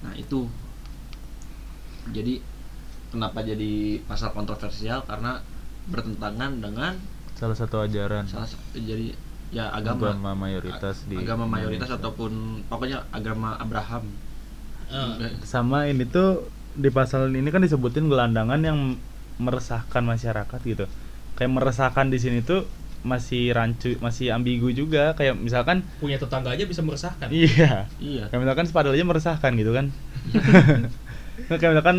nah 0.03 0.13
itu 0.19 0.51
jadi 2.11 2.43
kenapa 3.15 3.47
jadi 3.47 4.03
pasal 4.11 4.35
kontroversial 4.35 5.07
karena 5.07 5.39
bertentangan 5.87 6.59
dengan 6.59 6.99
salah 7.39 7.55
satu 7.55 7.87
ajaran 7.87 8.27
salah 8.27 8.51
sa- 8.51 8.59
jadi 8.75 9.15
ya 9.51 9.71
agama 9.71 10.15
agama 10.15 10.35
mayoritas 10.35 11.07
di 11.07 11.19
agama 11.19 11.47
mayoritas 11.47 11.87
Indonesia. 11.87 12.03
ataupun 12.03 12.33
pokoknya 12.67 12.99
agama 13.15 13.55
Abraham 13.59 14.07
Eh, 14.91 15.31
sama 15.47 15.87
ini 15.87 16.03
tuh 16.03 16.51
di 16.75 16.91
pasal 16.91 17.31
ini 17.31 17.47
kan 17.55 17.63
disebutin 17.63 18.11
gelandangan 18.11 18.59
yang 18.59 18.99
meresahkan 19.41 20.03
masyarakat 20.05 20.61
gitu. 20.63 20.85
Kayak 21.35 21.53
meresahkan 21.57 22.13
di 22.13 22.21
sini 22.21 22.45
tuh 22.45 22.69
masih 23.01 23.57
rancu 23.57 23.97
masih 23.99 24.29
ambigu 24.31 24.69
juga. 24.71 25.17
Kayak 25.17 25.41
misalkan 25.41 25.81
punya 25.99 26.21
tetangga 26.21 26.53
aja 26.53 26.69
bisa 26.69 26.85
meresahkan. 26.85 27.33
Iya. 27.33 27.89
Iya. 27.97 28.29
Kayak 28.29 28.41
misalkan 28.45 28.67
sepadel 28.69 28.93
aja 28.93 29.05
meresahkan 29.09 29.53
gitu 29.57 29.73
kan. 29.73 29.87
Nah, 31.49 31.57
kayak 31.61 31.73
misalkan 31.75 31.99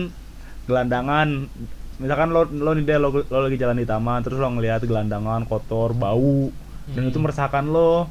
gelandangan 0.69 1.49
misalkan 1.97 2.29
lo 2.29 2.45
lo 2.45 2.71
nih 2.73 2.85
deh, 2.85 2.97
lo, 2.97 3.09
lo 3.13 3.39
lagi 3.41 3.57
jalan 3.57 3.77
di 3.77 3.85
taman 3.85 4.21
terus 4.21 4.37
lo 4.37 4.47
ngelihat 4.49 4.85
gelandangan 4.85 5.45
kotor 5.45 5.93
bau 5.93 6.49
dan 6.91 7.05
Hmm. 7.05 7.09
itu 7.09 7.17
meresahkan 7.17 7.65
lo. 7.65 8.09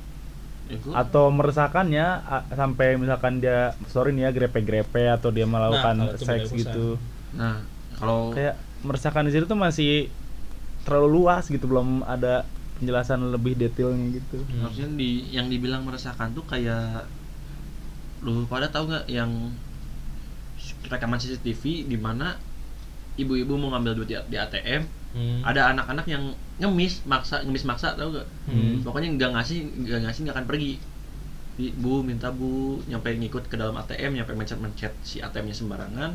Gua- 0.70 1.02
atau 1.02 1.34
meresahkannya 1.34 2.06
a- 2.22 2.46
sampai 2.54 2.94
misalkan 2.94 3.42
dia 3.42 3.74
sorry 3.90 4.14
nih 4.14 4.26
ya 4.26 4.30
grepe-grepe 4.30 5.10
atau 5.10 5.34
dia 5.34 5.42
melakukan 5.42 6.14
itu 6.14 6.22
seks 6.22 6.54
gitu. 6.54 6.94
Nah 7.34 7.58
kalau 7.98 8.30
kayak 8.30 8.54
meresahkan 8.82 9.22
di 9.22 9.30
situ 9.30 9.44
tuh 9.44 9.56
masih 9.56 10.08
terlalu 10.82 11.20
luas 11.20 11.44
gitu 11.46 11.64
belum 11.64 12.02
ada 12.02 12.48
penjelasan 12.76 13.28
lebih 13.28 13.52
detailnya 13.54 14.16
gitu 14.16 14.40
Hmm. 14.40 14.64
maksudnya 14.64 14.90
di 14.96 15.28
yang 15.28 15.46
dibilang 15.46 15.84
meresahkan 15.84 16.32
tuh 16.32 16.44
kayak 16.44 17.04
lu 18.20 18.44
pada 18.44 18.66
tahu 18.66 18.88
nggak 18.88 19.06
yang 19.06 19.28
rekaman 20.86 21.16
CCTV 21.16 21.86
di 21.86 21.96
mana 21.96 22.36
ibu-ibu 23.16 23.56
mau 23.56 23.72
ngambil 23.72 23.92
duit 23.96 24.08
di, 24.08 24.16
di 24.26 24.36
ATM 24.36 24.84
Hmm. 25.10 25.42
ada 25.42 25.74
anak-anak 25.74 26.06
yang 26.06 26.22
ngemis 26.56 27.02
maksa 27.02 27.42
ngemis 27.42 27.66
maksa 27.66 27.98
tahu 27.98 28.14
gak 28.14 28.30
Hmm. 28.46 28.78
pokoknya 28.80 29.10
nggak 29.10 29.30
ngasih 29.34 29.58
nggak 29.82 30.00
ngasih 30.06 30.20
nggak 30.22 30.36
akan 30.38 30.46
pergi 30.46 30.72
bu 31.76 32.00
minta 32.00 32.30
bu 32.30 32.78
nyampe 32.86 33.10
ngikut 33.12 33.44
ke 33.44 33.58
dalam 33.58 33.74
ATM 33.74 34.14
nyampe 34.14 34.32
mencet-mencet 34.32 34.94
si 35.02 35.18
ATM-nya 35.18 35.50
sembarangan 35.52 36.14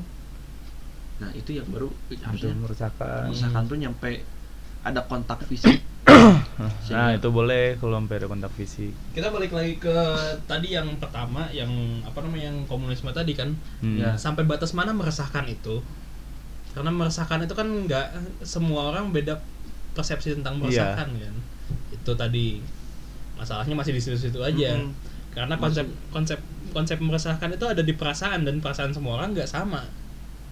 nah 1.16 1.32
itu 1.32 1.55
yang 1.55 1.68
baru 1.72 1.88
harusnya 2.11 2.55
meresahkan 2.59 3.32
misalkan 3.32 3.63
tuh 3.72 3.78
nyampe 3.80 4.11
ada 4.86 5.01
kontak 5.09 5.41
fisik. 5.49 5.82
Nah 6.93 7.11
itu 7.11 7.28
boleh 7.34 7.76
kalau 7.82 7.97
sampai 7.99 8.16
ada 8.22 8.28
kontak 8.30 8.53
fisik. 8.55 8.93
Kita 9.11 9.34
balik 9.34 9.51
lagi 9.51 9.76
ke 9.82 9.97
tadi 10.45 10.72
yang 10.78 10.88
pertama 11.01 11.49
yang 11.51 11.68
apa 12.05 12.22
namanya 12.24 12.53
yang 12.53 12.57
komunisme 12.70 13.09
tadi 13.11 13.34
kan. 13.36 13.51
Hmm. 13.82 13.97
Ya. 13.99 14.13
sampai 14.16 14.45
batas 14.45 14.72
mana 14.78 14.93
meresahkan 14.93 15.43
itu? 15.49 15.82
Karena 16.72 16.93
meresahkan 16.93 17.43
itu 17.43 17.57
kan 17.57 17.68
nggak 17.68 18.07
semua 18.45 18.93
orang 18.93 19.11
beda 19.11 19.41
persepsi 19.97 20.38
tentang 20.38 20.61
meresahkan 20.61 21.09
kan. 21.11 21.36
Itu 21.91 22.13
tadi. 22.13 22.61
Masalahnya 23.36 23.76
masih 23.76 23.91
di 23.97 23.99
situ-situ 23.99 24.39
aja. 24.39 24.78
Mm-mm. 24.78 24.93
karena 25.36 25.59
konsep 25.59 25.84
konsep 26.16 26.39
konsep 26.72 26.95
meresahkan 27.03 27.51
itu 27.51 27.68
ada 27.68 27.84
di 27.84 27.91
perasaan 27.91 28.47
dan 28.47 28.63
perasaan 28.63 28.95
semua 28.95 29.20
orang 29.20 29.36
nggak 29.36 29.51
sama 29.51 29.84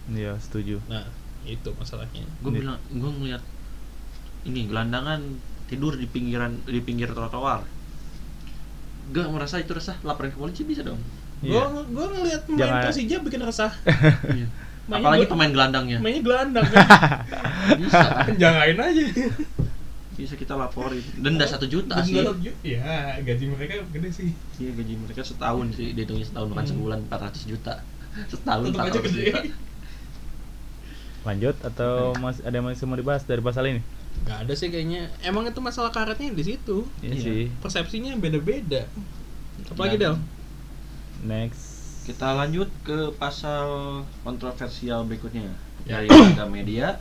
iya 0.10 0.36
setuju. 0.38 0.84
Nah 0.86 1.08
itu 1.44 1.70
masalahnya. 1.74 2.24
Gue 2.40 2.50
Ini- 2.50 2.60
bilang 2.60 2.78
gue 2.86 3.12
ngeliat 3.14 3.44
ini 4.44 4.68
gelandangan 4.68 5.22
tidur 5.66 5.96
di 5.96 6.04
pinggiran 6.06 6.60
di 6.62 6.80
pinggir 6.80 7.10
trotoar. 7.10 7.64
Gak 9.06 9.28
merasa 9.30 9.58
itu 9.58 9.72
resah 9.72 9.96
laporin 10.02 10.30
ke 10.30 10.38
polisi 10.38 10.64
bisa 10.64 10.82
dong. 10.82 11.00
Iya. 11.40 11.60
gua 11.60 11.84
gua 11.86 12.06
ngeliat 12.10 12.42
main 12.48 12.56
Jangan- 12.58 12.84
Persija 12.84 13.18
bikin 13.20 13.42
resah. 13.42 13.72
Iya. 14.30 14.48
Mainnya 14.84 15.00
apalagi 15.02 15.22
gua- 15.22 15.32
pemain 15.34 15.52
gelandangnya. 15.54 15.98
mainnya 15.98 16.22
gelandang 16.22 16.66
kan? 16.74 16.88
Bisa. 17.78 18.08
Jangain 18.42 18.76
aja. 18.76 19.04
Bisa 20.14 20.34
kita 20.36 20.54
laporin. 20.54 21.04
Denda 21.18 21.44
satu 21.44 21.66
juta 21.66 22.00
sih. 22.02 22.20
ya 22.62 23.16
gaji 23.18 23.46
mereka 23.50 23.84
gede 23.90 24.10
sih. 24.10 24.30
Iya 24.58 24.72
gaji 24.74 24.94
mereka 24.98 25.20
setahun 25.22 25.72
sih 25.74 25.92
dihitungnya 25.92 26.24
setahun 26.26 26.48
bukan 26.50 26.62
Hmm. 26.62 26.72
sebulan 26.72 27.00
400 27.08 27.44
juta. 27.46 27.74
Setahun 28.26 28.64
aja 28.66 28.78
400 28.92 29.04
gede. 29.06 29.24
juta 29.26 29.42
lanjut 31.24 31.56
atau 31.62 32.12
masih 32.18 32.44
ada 32.44 32.54
yang 32.54 32.68
masih 32.68 32.84
mau 32.84 32.96
dibahas 32.96 33.24
dari 33.24 33.40
pasal 33.40 33.64
ini? 33.66 33.82
Nggak 34.22 34.38
ada 34.44 34.54
sih 34.54 34.68
kayaknya. 34.68 35.08
Emang 35.20 35.44
itu 35.44 35.60
masalah 35.60 35.90
karetnya 35.90 36.30
di 36.30 36.44
situ. 36.46 36.84
Iya 37.00 37.12
Iya. 37.12 37.24
sih. 37.24 37.44
Persepsinya 37.58 38.16
beda-beda. 38.16 38.86
Apalagi 39.66 39.96
Dan- 39.96 40.04
Del? 40.04 40.16
Next. 41.26 41.64
Kita 42.04 42.34
lanjut 42.34 42.68
ke 42.84 43.16
pasal 43.16 43.66
kontroversial 44.22 45.04
berikutnya. 45.04 45.48
Ya. 45.84 46.00
dari 46.00 46.08
Media. 46.56 47.00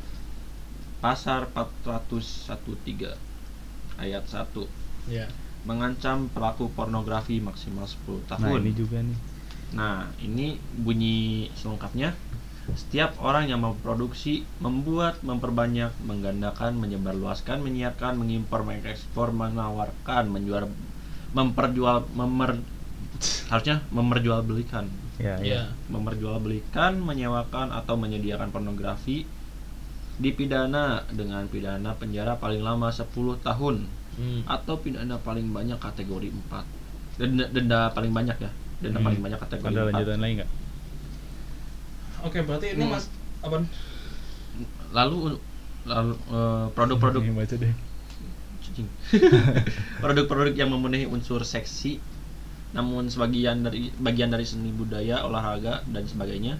Pasar 0.99 1.51
413 1.51 3.19
ayat 3.97 4.23
1 4.25 4.67
ya. 5.09 5.27
Mengancam 5.63 6.27
pelaku 6.29 6.71
pornografi 6.71 7.39
maksimal 7.39 7.87
10 7.87 8.23
tahun. 8.25 8.39
nah 8.41 8.55
ini 8.57 8.73
juga 8.73 8.99
nih. 8.99 9.19
Nah, 9.73 9.97
ini 10.19 10.47
bunyi 10.77 11.19
selengkapnya. 11.53 12.15
Setiap 12.63 13.19
orang 13.19 13.51
yang 13.51 13.59
memproduksi, 13.59 14.47
membuat, 14.63 15.19
memperbanyak, 15.27 15.91
menggandakan, 16.07 16.79
menyebarluaskan, 16.79 17.59
menyiarkan, 17.59 18.15
mengimpor, 18.15 18.63
mengekspor, 18.63 19.35
menawarkan, 19.35 20.31
menjual, 20.31 20.71
memperjual, 21.35 22.07
memer, 22.15 22.63
harusnya 23.51 23.83
memerjualbelikan, 23.91 24.87
ya 25.19 25.43
ya. 25.43 25.45
Ya. 25.45 25.63
Memerjualbelikan, 25.91 27.03
menyewakan 27.03 27.75
atau 27.75 27.99
menyediakan 27.99 28.55
pornografi 28.55 29.27
dipidana 30.23 31.03
dengan 31.11 31.49
pidana 31.51 31.99
penjara 31.99 32.39
paling 32.39 32.63
lama 32.63 32.93
10 32.93 33.11
tahun 33.43 33.89
Hmm. 34.13 34.45
atau 34.45 34.77
pidana 34.77 35.17
paling 35.17 35.57
banyak 35.57 35.81
kategori 35.81 36.29
4 36.29 36.69
denda, 37.17 37.49
denda 37.49 37.89
paling 37.97 38.13
banyak 38.13 38.37
ya? 38.45 38.53
Denda 38.85 39.01
Hmm. 39.01 39.09
paling 39.09 39.21
banyak 39.25 39.41
kategori 39.41 39.73
ada 39.73 39.83
4 39.89 39.89
lanjutan 39.89 40.21
lagi 40.21 40.33
nggak 40.37 40.51
oke 42.23 42.39
berarti 42.43 42.67
ini 42.73 42.85
Hmm. 42.85 42.93
mas 42.93 43.07
apa 43.41 43.57
lalu 44.93 45.37
lalu 45.83 46.15
eh, 46.15 46.67
produk-produk 46.73 47.21
Ini 47.21 47.35
baca 47.35 47.55
deh. 47.57 47.75
Cicing. 48.63 48.89
produk-produk 50.03 50.55
yang 50.55 50.71
memenuhi 50.71 51.05
unsur 51.05 51.43
seksi 51.43 51.99
namun 52.73 53.05
sebagian 53.05 53.61
dari 53.61 53.93
bagian 53.99 54.31
dari 54.31 54.43
seni 54.43 54.71
budaya 54.71 55.21
olahraga 55.23 55.83
dan 55.87 56.07
sebagainya. 56.07 56.57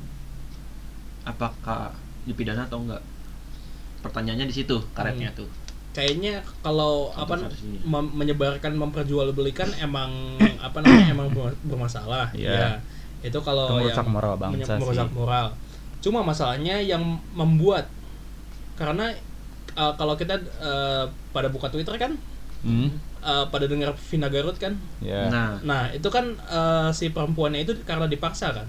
Apakah 1.23 1.95
dipidana 2.25 2.67
atau 2.67 2.83
enggak? 2.83 3.01
Pertanyaannya 4.03 4.45
di 4.45 4.55
situ 4.55 4.83
karetnya 4.93 5.31
tuh. 5.33 5.47
Kayaknya 5.93 6.43
kalau 6.59 7.13
apa 7.15 7.47
mem- 7.85 8.13
menyebarkan 8.13 8.75
memperjualbelikan 8.75 9.71
emang 9.79 10.11
apa 10.59 10.81
namanya 10.81 11.09
emang 11.13 11.29
ber- 11.31 11.61
bermasalah 11.63 12.33
Iya. 12.35 12.51
ya 12.51 12.71
itu 13.23 13.39
kalau 13.39 13.67
Itu 13.71 13.75
merusak 13.81 14.03
yang 14.03 14.11
moral 14.11 14.35
bangsa 14.37 14.73
sih. 14.73 14.81
merusak 14.81 15.09
moral 15.11 15.47
cuma 15.99 16.21
masalahnya 16.21 16.77
yang 16.79 17.03
membuat 17.33 17.87
karena 18.75 19.15
uh, 19.73 19.95
kalau 19.95 20.15
kita 20.15 20.35
uh, 20.59 21.05
pada 21.31 21.47
buka 21.47 21.67
Twitter 21.69 21.95
kan 21.97 22.19
hmm 22.63 22.91
uh, 23.21 23.47
pada 23.47 23.65
dengar 23.65 23.95
Vina 23.97 24.27
Garut 24.27 24.55
kan 24.57 24.75
ya 24.99 25.27
nah 25.29 25.59
nah 25.63 25.83
itu 25.89 26.07
kan 26.07 26.27
uh, 26.45 26.91
si 26.91 27.09
perempuannya 27.09 27.63
itu 27.63 27.79
karena 27.81 28.07
dipaksa 28.07 28.51
kan 28.53 28.67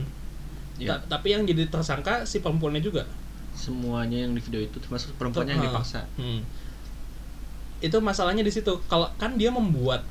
ya, 0.75 0.93
Ta- 0.93 1.17
tapi 1.17 1.33
yang 1.33 1.43
jadi 1.43 1.65
tersangka 1.67 2.21
si 2.23 2.37
perempuannya 2.37 2.79
juga 2.79 3.09
semuanya 3.53 4.17
yang 4.19 4.33
di 4.33 4.41
video 4.41 4.61
itu 4.61 4.77
termasuk 4.77 5.13
perempuannya 5.15 5.53
yang 5.53 5.61
Ah. 5.61 5.67
dipaksa 5.67 6.01
Hmm. 6.15 6.41
Itu 7.79 7.99
masalahnya 7.99 8.41
di 8.41 8.49
situ. 8.49 8.79
Kalau 8.87 9.11
kan 9.13 9.35
dia 9.35 9.51
membuat 9.51 10.07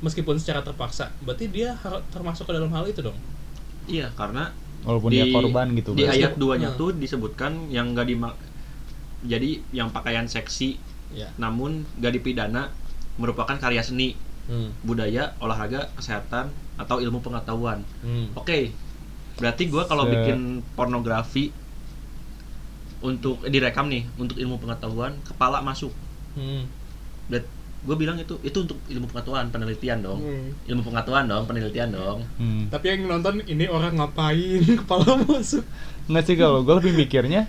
meskipun 0.00 0.40
secara 0.40 0.64
terpaksa, 0.64 1.12
berarti 1.20 1.44
dia 1.46 1.76
termasuk 2.08 2.48
ke 2.48 2.52
dalam 2.52 2.72
hal 2.72 2.86
itu 2.86 3.04
dong. 3.04 3.12
Iya 3.88 4.12
karena 4.14 4.52
walaupun 4.84 5.10
dia 5.10 5.26
korban 5.26 5.66
gitu 5.74 5.90
di 5.92 6.04
berarti. 6.04 6.20
ayat 6.20 6.32
2 6.36 6.54
nya 6.54 6.70
Hmm. 6.70 6.78
tuh 6.78 6.90
disebutkan 6.94 7.66
yang 7.68 7.90
enggak 7.90 8.06
dimak 8.06 8.34
jadi 9.20 9.58
yang 9.70 9.90
pakaian 9.90 10.24
seksi 10.24 10.78
Ya. 11.08 11.32
namun 11.34 11.88
gak 11.96 12.12
dipidana 12.12 12.68
merupakan 13.16 13.56
karya 13.56 13.80
seni 13.80 14.12
Hmm. 14.44 14.70
budaya 14.82 15.32
olahraga 15.38 15.88
kesehatan 15.94 16.48
atau 16.76 17.00
ilmu 17.00 17.18
pengetahuan 17.18 17.80
Hmm. 18.00 18.28
oke 18.34 18.70
berarti 19.34 19.62
gua 19.66 19.84
kalau 19.84 20.04
Se- 20.04 20.12
bikin 20.14 20.38
pornografi 20.72 21.48
untuk 22.98 23.46
direkam 23.46 23.86
nih 23.86 24.04
untuk 24.16 24.36
ilmu 24.36 24.58
pengetahuan 24.58 25.14
kepala 25.22 25.58
masuk 25.60 25.94
Hmm. 26.34 26.66
dan 27.26 27.42
gue 27.78 27.94
bilang 27.94 28.16
itu 28.16 28.34
itu 28.40 28.58
untuk 28.58 28.78
ilmu 28.84 29.06
pengetahuan 29.06 29.48
penelitian 29.48 29.98
dong 30.00 30.18
Hmm. 30.18 30.50
ilmu 30.66 30.82
pengetahuan 30.82 31.24
dong 31.24 31.44
penelitian 31.44 31.90
dong 31.90 32.18
Hmm. 32.34 32.66
Tapi 32.68 32.84
yang 32.88 33.06
nonton 33.08 33.40
ini 33.44 33.64
orang 33.64 33.94
ngapain 33.94 34.62
kepala 34.80 35.14
masuk. 35.20 35.62
nggak 36.04 36.24
sih 36.24 36.34
kalau 36.34 36.60
gue 36.60 36.74
lebih 36.74 36.92
mikirnya 36.96 37.46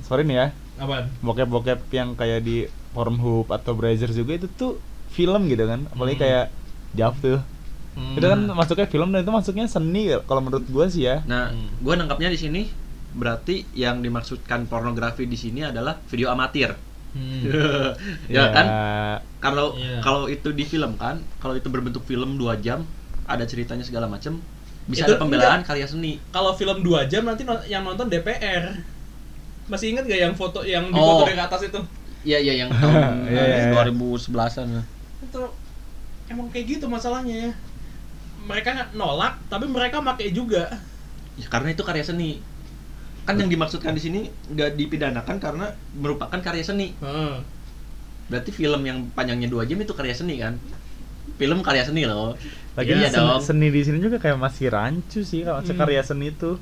sorry 0.00 0.22
nih 0.22 0.36
ya 0.36 0.46
Apaan? 0.76 1.08
bokep-bokep 1.18 1.88
yang 1.90 2.12
kayak 2.12 2.40
di 2.40 2.68
Pornhub 2.92 3.48
atau 3.48 3.72
Brazzer 3.72 4.08
juga 4.08 4.34
itu 4.34 4.48
tuh 4.50 4.76
film 5.08 5.46
gitu 5.46 5.64
kan 5.64 5.88
apalagi 5.88 6.16
Hmm. 6.16 6.22
kayak 6.22 6.46
Jav 6.92 7.14
tuh 7.16 7.40
Hmm. 7.92 8.12
itu 8.12 8.26
kan 8.26 8.40
masuknya 8.50 8.84
film 8.84 9.08
dan 9.08 9.22
itu 9.22 9.30
masuknya 9.30 9.64
seni 9.66 10.08
kalau 10.22 10.42
menurut 10.42 10.64
gue 10.64 10.84
sih 10.86 11.04
ya 11.04 11.24
nah 11.24 11.48
Hmm. 11.48 11.72
gue 11.78 11.94
nangkapnya 11.94 12.28
di 12.28 12.36
sini 12.36 12.62
berarti 13.10 13.64
yang 13.72 13.98
dimaksudkan 13.98 14.66
pornografi 14.66 15.24
di 15.24 15.34
sini 15.34 15.64
adalah 15.64 15.96
video 16.04 16.28
amatir 16.28 16.76
Hmm. 17.16 17.40
ya 18.36 18.44
kan 18.52 18.66
kalau 19.38 19.72
Iya. 19.72 20.04
kalau 20.04 20.28
itu 20.28 20.52
di 20.52 20.62
film 20.62 20.94
kan 20.94 21.16
kalau 21.38 21.56
itu 21.56 21.66
berbentuk 21.66 22.04
film 22.04 22.36
dua 22.36 22.56
jam 22.56 22.84
ada 23.24 23.42
ceritanya 23.42 23.80
segala 23.80 24.04
macam 24.04 24.36
bisa 24.84 25.02
Itu 25.02 25.16
ada 25.16 25.18
pembelaan 25.18 25.60
karya 25.60 25.82
seni 25.82 26.20
Kalau 26.28 26.54
film 26.54 26.78
2 26.78 27.08
jam 27.08 27.24
nanti 27.24 27.42
no- 27.42 27.64
yang 27.64 27.82
nonton 27.82 28.06
DPR. 28.06 28.70
Masih 29.66 29.90
inget 29.90 30.06
gak 30.06 30.20
yang 30.20 30.30
foto 30.30 30.62
yang 30.62 30.86
di 30.86 30.94
Oh. 30.94 31.18
foto 31.18 31.26
dari 31.26 31.40
atas 31.40 31.64
itu? 31.64 31.80
iya 32.22 32.38
iya 32.38 32.54
yang 32.54 32.70
tahun 32.74 33.26
Iya, 33.26 33.42
iya, 33.42 33.56
iya. 33.66 33.74
2011an 33.74 34.68
Itu 35.20 35.42
emang 36.28 36.46
kayak 36.50 36.66
gitu 36.68 36.86
masalahnya. 36.86 37.50
Mereka 38.38 38.68
nggak 38.68 38.90
nolak, 38.94 39.34
tapi 39.48 39.66
mereka 39.66 39.98
pakai 40.00 40.30
juga. 40.30 40.70
ya, 41.34 41.46
karena 41.50 41.74
itu 41.74 41.82
karya 41.82 42.06
seni 42.06 42.38
kan 43.26 43.34
yang 43.36 43.50
dimaksudkan 43.50 43.92
di 43.92 44.00
sini 44.00 44.20
nggak 44.54 44.78
dipidanakan 44.78 45.36
karena 45.36 45.66
merupakan 45.98 46.38
karya 46.38 46.62
seni 46.62 46.94
Heeh. 46.96 47.42
berarti 48.26 48.50
film 48.50 48.80
yang 48.82 49.10
panjangnya 49.12 49.50
dua 49.50 49.66
jam 49.66 49.78
itu 49.78 49.92
karya 49.92 50.14
seni 50.14 50.38
kan 50.38 50.54
film 51.36 51.60
karya 51.60 51.82
seni 51.82 52.06
loh 52.06 52.38
Lagi 52.76 52.92
iya 52.92 53.08
seni, 53.08 53.18
dong 53.18 53.40
seni 53.40 53.66
di 53.72 53.80
sini 53.82 53.98
juga 53.98 54.16
kayak 54.16 54.36
masih 54.36 54.68
rancu 54.68 55.20
sih 55.24 55.42
kalau 55.42 55.64
Hmm. 55.64 55.74
karya 55.74 56.04
seni 56.04 56.28
tuh. 56.30 56.60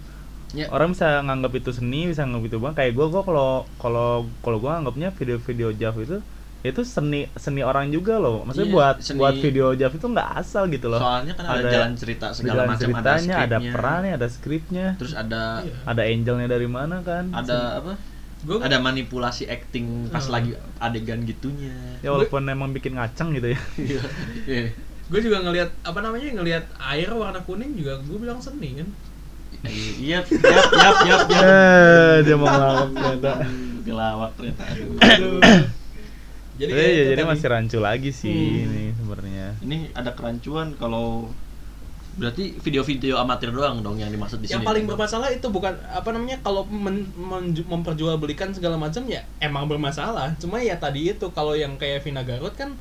Ya. 0.55 0.71
Orang 0.71 0.95
bisa 0.95 1.19
nganggap 1.19 1.51
itu 1.59 1.75
seni, 1.75 2.07
bisa 2.07 2.23
nganggap 2.23 2.47
itu 2.47 2.57
bang. 2.63 2.75
Kayak 2.79 2.93
gue, 2.95 3.07
gue 3.11 3.23
kalau 3.27 3.51
kalau 3.83 4.11
kalau 4.39 4.59
gue 4.63 4.71
anggapnya 4.71 5.11
video-video 5.11 5.75
Jav 5.75 5.99
itu 5.99 6.23
itu 6.65 6.81
seni 6.81 7.29
seni 7.35 7.61
orang 7.61 7.89
juga 7.89 8.17
loh. 8.17 8.41
Maksudnya 8.43 8.67
Iya, 8.67 8.75
buat 8.75 8.97
seni- 8.99 9.21
buat 9.21 9.35
video 9.37 9.67
Jav 9.73 9.93
itu 9.93 10.07
nggak 10.07 10.29
asal 10.35 10.65
gitu 10.67 10.89
loh. 10.89 10.97
soalnya 10.97 11.37
kan 11.37 11.45
ada, 11.47 11.69
jalan 11.69 11.93
cerita 11.93 12.27
segala 12.33 12.53
jalan 12.57 12.67
macam 12.67 12.89
ada 12.89 12.89
ceritanya, 12.89 13.35
ada, 13.37 13.45
skripnya 13.55 13.71
perannya, 13.71 14.13
ada 14.13 14.27
skripnya, 14.27 14.87
terus 14.97 15.13
ada 15.13 15.43
Iya. 15.61 15.75
ada 15.85 16.03
angelnya 16.03 16.49
dari 16.49 16.65
mana 16.67 16.97
kan? 17.01 17.25
ada 17.31 17.59
apa 17.79 17.93
Gua 18.43 18.61
ada 18.61 18.77
manipulasi 18.77 19.45
acting 19.47 20.09
pas 20.09 20.21
Hmm. 20.23 20.37
lagi 20.37 20.53
adegan 20.77 21.21
gitunya 21.23 21.73
Ya 22.01 22.09
walaupun 22.11 22.45
emang 22.47 22.73
bikin 22.73 22.93
ngaceng 22.95 23.33
gitu 23.33 23.53
ya. 23.53 23.61
Iya. 23.81 24.03
Iya. 24.45 24.65
gue 25.05 25.21
juga 25.21 25.37
ngelihat 25.39 25.69
apa 25.81 26.01
namanya 26.01 26.33
ngelihat 26.35 26.65
air 26.79 27.09
warna 27.11 27.41
kuning 27.41 27.73
juga 27.73 28.01
gue 28.01 28.17
bilang 28.17 28.41
seni 28.41 28.73
kan 28.75 28.89
Iya, 29.65 30.21
yap, 30.21 30.25
yap, 30.29 30.67
yap, 30.77 30.97
yap. 31.03 31.21
Eh, 31.31 32.15
dia 32.21 32.37
mau 32.37 32.45
ngelawak 32.45 32.89
ternyata. 32.91 33.33
Gelawak 33.81 34.31
ternyata. 34.35 34.63
Aduh. 35.01 35.41
Jadi 36.55 36.71
ya, 36.71 37.05
jadi 37.11 37.19
tadi. 37.19 37.31
masih 37.35 37.47
rancu 37.51 37.79
lagi 37.79 38.11
sih 38.11 38.31
Hmm. 38.31 38.65
ini 38.65 38.85
sebenarnya. 38.95 39.47
Ini 39.59 39.77
ada 39.93 40.15
kerancuan 40.15 40.75
kalau 40.75 41.27
berarti 42.15 42.55
video-video 42.57 43.19
amatir 43.19 43.51
doang 43.51 43.83
dong 43.83 43.99
yang 43.99 44.07
dimaksud 44.07 44.39
di 44.39 44.47
yang 44.47 44.63
sini. 44.63 44.71
paling 44.71 44.87
bermasalah 44.87 45.35
itu 45.35 45.51
bukan 45.51 45.75
apa 45.85 46.15
namanya 46.15 46.39
kalau 46.41 46.63
men, 46.65 47.11
menju- 47.13 47.67
memperjualbelikan 47.67 48.55
segala 48.55 48.79
macam 48.79 49.03
ya 49.05 49.19
emang 49.41 49.67
bermasalah 49.67 50.39
cuma 50.39 50.63
ya 50.63 50.79
tadi 50.79 51.11
itu 51.11 51.27
kalau 51.35 51.59
yang 51.59 51.75
kayak 51.75 52.07
Vina 52.07 52.23
Garut 52.23 52.55
kan 52.55 52.79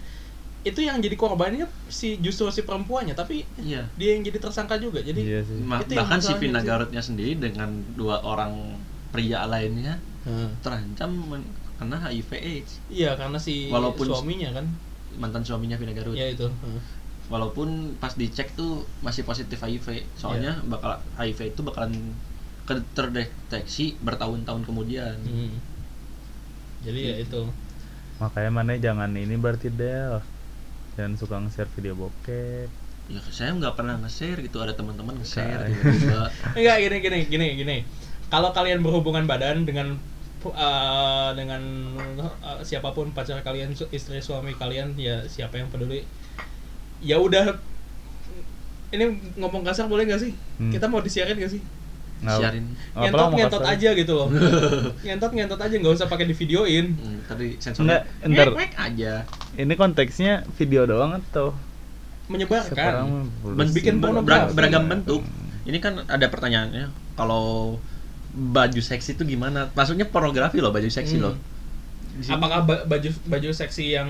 itu 0.61 0.79
yang 0.79 1.01
jadi 1.01 1.17
korbannya 1.17 1.65
si 1.89 2.21
justru 2.21 2.45
si 2.47 2.61
perempuannya 2.61 3.17
tapi 3.17 3.41
Iya. 3.57 3.89
dia 3.97 4.13
yang 4.13 4.21
jadi 4.21 4.37
tersangka 4.37 4.77
juga 4.77 5.01
jadi 5.01 5.17
Iya 5.17 5.39
sih. 5.41 5.57
Ma- 5.59 5.81
Itu 5.81 5.91
yang 5.91 6.05
bahkan 6.05 6.21
si 6.21 6.33
Vina. 6.37 6.61
Garutnya 6.61 7.01
sendiri 7.01 7.33
dengan 7.33 7.73
dua 7.91 8.21
orang 8.21 8.77
pria 9.09 9.43
lainnya 9.43 9.97
Hmm. 10.21 10.53
terancam 10.61 11.09
kena 11.75 11.97
HIV 11.99 12.29
AIDS. 12.33 12.71
iya 12.87 13.13
karena 13.13 13.35
si 13.35 13.67
Walaupun- 13.67 14.07
suaminya 14.07 14.53
kan 14.53 14.65
Mantan 15.13 15.41
suaminya 15.41 15.75
Vina 15.75 15.91
Garut. 15.91 16.13
ya 16.13 16.25
itu 16.27 16.49
Hmm. 16.49 16.81
Walaupun 17.23 17.95
pas 17.97 18.11
dicek 18.11 18.51
tuh 18.53 18.83
masih 18.99 19.23
positif 19.23 19.55
HIV. 19.57 20.03
Soalnya 20.13 20.57
Iya. 20.57 20.67
bakal 20.67 20.91
HIV 21.15 21.39
itu 21.47 21.61
bakalan 21.61 21.93
terdeteksi 22.93 23.95
bertahun-tahun 23.99 24.63
kemudian. 24.63 25.15
Hmm. 25.19 25.53
jadi 26.81 26.99
ya 26.99 27.15
itu 27.21 27.41
Makanya 28.15 28.51
mana 28.51 28.75
jangan 28.75 29.09
ini 29.13 29.35
berarti 29.35 29.67
Del. 29.69 30.19
Jangan 30.93 31.13
suka 31.15 31.35
nge-share 31.39 31.71
video 31.71 31.93
bokep. 31.93 32.67
Ya 33.05 33.19
saya 33.25 33.51
nggak 33.51 33.73
pernah 33.73 33.95
nge-share 33.97 34.39
gitu 34.41 34.59
ada 34.59 34.71
teman-teman 34.71 35.15
nge-share 35.15 35.67
enggak 36.53 36.77
gini 36.83 36.97
gini 36.99 37.19
gini 37.25 37.47
gini 37.55 37.77
kalau 38.27 38.51
kalian 38.51 38.79
berhubungan 38.79 39.23
badan 39.23 39.63
dengan 39.63 39.95
uh, 40.45 41.31
dengan 41.31 41.61
uh, 42.17 42.59
siapa 42.61 42.89
pun 42.89 43.09
pacar 43.09 43.39
kalian 43.39 43.71
istri 43.87 44.17
suami 44.17 44.51
kalian 44.53 44.93
ya 44.95 45.23
siapa 45.23 45.55
yang 45.55 45.67
peduli 45.67 46.03
ya 46.99 47.15
udah 47.17 47.55
ini 48.89 49.05
ngomong 49.35 49.61
kasar 49.61 49.85
boleh 49.85 50.05
gak 50.05 50.19
sih 50.19 50.33
Hmm. 50.53 50.69
kita 50.69 50.85
mau 50.85 50.99
disiarin 50.99 51.33
gak 51.35 51.49
sih 51.49 51.63
Nggak- 52.19 52.39
Siarin. 52.39 52.65
nggak 52.93 53.03
ngentot 53.03 53.29
ngentot 53.33 53.63
aja 53.65 53.89
gitu 53.91 54.13
loh 54.13 54.27
ngentot 55.03 55.31
ngentot 55.33 55.59
aja 55.59 55.75
nggak 55.75 55.93
usah 55.93 56.07
pakai 56.07 56.23
di 56.23 56.31
videoin 56.33 56.85
Hmm, 56.93 57.19
tadi 57.21 57.57
sensornya 57.57 58.07
Enggak, 58.21 58.47
entar. 58.47 58.47
ngek 58.55 58.73
aja. 58.77 59.13
Ini 59.53 59.73
konteksnya 59.75 60.33
video 60.53 60.83
doang 60.85 61.11
atau 61.13 61.51
menyebarkan 62.25 63.27
Men- 63.51 63.69
bikin 63.69 63.99
pornografi. 63.99 64.55
beragam 64.55 64.87
bentuk. 64.87 65.19
Ini 65.63 65.77
kan 65.77 65.99
ada 66.01 66.23
pertanyaannya, 66.25 66.87
kalau 67.13 67.75
baju 68.33 68.79
seksi 68.79 69.13
itu 69.13 69.23
gimana? 69.27 69.69
Maksudnya 69.71 70.05
pornografi 70.05 70.57
loh, 70.57 70.69
baju 70.69 70.87
seksi 70.87 71.17
Hmm. 71.17 71.23
loh. 71.23 71.35
Apakah 72.27 72.61
ba- 72.61 72.83
baju 72.83 73.09
baju 73.27 73.49
seksi 73.49 73.93
yang 73.93 74.09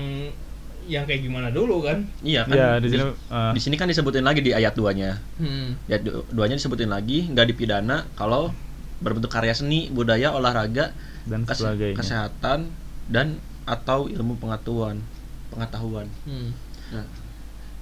yang 0.84 1.08
kayak 1.08 1.24
gimana 1.24 1.48
dulu 1.48 1.80
kan 1.80 2.04
Iya 2.20 2.44
kan? 2.44 2.52
Ya, 2.52 2.68
di 2.76 2.88
sini 2.90 3.00
uh, 3.02 3.52
di 3.52 3.60
sini 3.62 3.74
kan 3.74 3.88
disebutin 3.88 4.20
lagi 4.20 4.40
di 4.40 4.52
ayat 4.52 4.72
2-nya. 4.72 5.16
hmm. 5.40 5.88
Ayat 5.88 6.02
du- 6.02 6.24
2-nya 6.30 6.56
disebutin 6.56 6.88
lagi 6.88 7.24
nggak 7.26 7.46
dipidana 7.46 8.04
kalau 8.12 8.52
berbentuk 8.98 9.28
karya 9.28 9.52
seni, 9.52 9.88
budaya, 9.88 10.30
olahraga, 10.30 10.92
dan 11.24 11.44
kes- 11.44 11.56
sebagainya. 11.58 11.96
kesehatan 11.96 12.68
dan 13.06 13.36
atau 13.64 14.06
ilmu 14.06 14.36
pengetahuan, 14.36 15.00
pengetahuan. 15.48 16.04
Hmm. 16.24 16.52
Nah, 16.90 17.04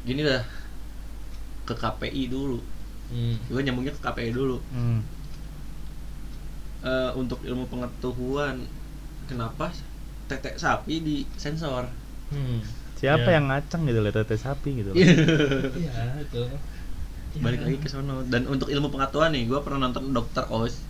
gini 0.03 0.23
dah 0.23 0.43
ke 1.65 1.75
KPI 1.75 2.27
dulu. 2.29 2.59
Hmm. 3.09 3.35
Gue 3.45 3.61
nyambungnya 3.61 3.93
ke 3.93 4.01
KPI 4.01 4.31
dulu. 4.31 4.63
Hmm. 4.71 5.03
Eh, 6.83 7.11
untuk 7.15 7.39
ilmu 7.41 7.67
pengetahuan 7.67 8.67
kenapa 9.25 9.71
tetek 10.27 10.57
sapi 10.57 10.99
di 10.99 11.17
sensor 11.37 11.87
Hmm. 12.29 12.59
Siapa 12.97 13.29
Ya. 13.29 13.37
yang 13.37 13.47
ngaceng 13.47 13.85
gitu 13.85 14.01
lihat 14.01 14.17
tete 14.17 14.35
sapi 14.35 14.71
gitu. 14.75 14.91
loh. 14.91 14.97
Iya 15.77 15.95
itu. 16.19 16.43
balik 17.35 17.61
Ya. 17.61 17.65
lagi 17.67 17.79
ke 17.79 17.89
sono 17.89 18.21
dan 18.25 18.45
untuk 18.45 18.67
ilmu 18.67 18.89
pengetahuan 18.89 19.31
nih 19.31 19.47
gue 19.47 19.57
pernah 19.59 19.85
nonton 19.85 20.11
dokter 20.11 20.45
Oz 20.47 20.85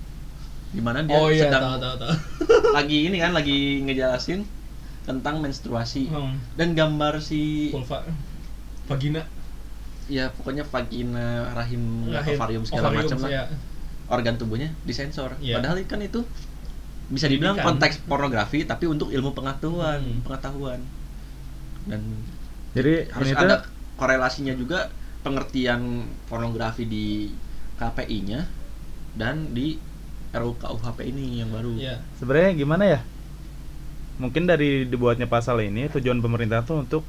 gimana 0.70 1.01
dia 1.01 1.14
Oh 1.14 1.28
iya 1.28 1.47
sedang 1.47 1.62
tahu 1.62 1.76
tahu 1.78 1.95
tahu. 1.99 2.14
lagi 2.78 2.99
ini 3.07 3.16
kan 3.16 3.30
lagi 3.30 3.59
ngejelasin 3.80 4.43
tentang 5.03 5.38
menstruasi 5.38 6.09
Hmm. 6.09 6.40
dan 6.55 6.72
gambar 6.72 7.18
si 7.18 7.68
Vulva 7.68 8.03
vagina 8.84 9.22
ya 10.07 10.30
pokoknya 10.30 10.64
vagina 10.64 11.47
rahim, 11.53 12.09
rahim, 12.09 12.34
ovarium 12.34 12.62
segala 12.64 12.90
macam 12.93 13.18
lah 13.18 13.30
ya. 13.30 13.45
Organ 14.09 14.34
tubuhnya 14.38 14.72
disensor 14.82 15.36
Iya. 15.38 15.61
padahal 15.61 15.82
kan 15.84 16.00
itu 16.03 16.24
bisa 17.12 17.28
dibilang 17.28 17.61
konteks 17.61 18.03
pornografi 18.09 18.64
tapi 18.64 18.88
untuk 18.88 19.12
ilmu 19.12 19.36
pengetahuan 19.36 20.00
Hmm. 20.00 20.20
pengetahuan 20.24 20.80
dan 21.84 22.00
Jadi 22.72 23.11
harus 23.12 23.26
ini 23.28 23.36
tuh 23.36 23.44
ada 23.44 23.57
korelasinya 24.00 24.55
juga 24.57 24.88
pengertian 25.20 26.09
pornografi 26.26 26.88
di 26.88 27.28
KPI-nya 27.76 28.48
dan 29.18 29.53
di 29.53 29.76
RUU 30.32 30.57
KUHP 30.57 30.98
ini 31.05 31.44
yang 31.44 31.53
baru. 31.53 31.76
Iya. 31.76 32.00
sebenarnya 32.16 32.50
gimana 32.57 32.84
ya? 32.88 33.00
Mungkin 34.16 34.48
dari 34.48 34.88
dibuatnya 34.88 35.28
pasal 35.28 35.61
ini 35.61 35.92
tujuan 35.92 36.24
pemerintah 36.24 36.64
tuh 36.64 36.80
untuk 36.80 37.03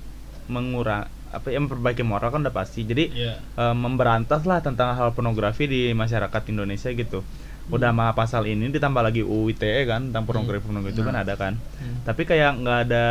mengurang 0.51 1.07
apa 1.33 1.49
ya 1.49 1.57
memperbaiki 1.57 2.01
moral 2.01 2.29
kan 2.29 2.39
udah 2.39 2.53
pasti. 2.53 2.83
Jadi 2.83 3.09
Iya. 3.11 3.33
eh, 3.41 3.75
memberantas 3.75 4.43
lah 4.43 4.59
tentang 4.59 4.93
hal 4.93 5.11
pornografi 5.11 5.65
di 5.65 5.91
masyarakat 5.91 6.41
Indonesia 6.47 6.89
gitu. 6.89 7.25
Udah 7.65 7.89
Hmm. 7.89 7.97
mah 7.97 8.11
pasal 8.11 8.45
ini 8.45 8.69
ditambah 8.69 9.01
lagi 9.01 9.21
UU 9.21 9.49
ITE 9.49 9.83
kan 9.85 10.07
tentang 10.07 10.23
pornografi 10.23 10.61
pornografi 10.61 10.93
itu 10.93 11.01
kan 11.01 11.11
Nah. 11.11 11.23
ada 11.23 11.33
kan. 11.33 11.53
Hmm. 11.77 12.03
Tapi 12.03 12.21
kayak 12.23 12.51
nggak 12.55 12.79
ada 12.83 13.05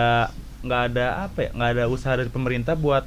nggak 0.63 0.83
ada 0.87 1.07
apa 1.25 1.39
ya 1.41 1.51
nggak 1.51 1.71
ada 1.73 1.85
usaha 1.87 2.15
dari 2.15 2.29
pemerintah 2.29 2.75
buat 2.75 3.03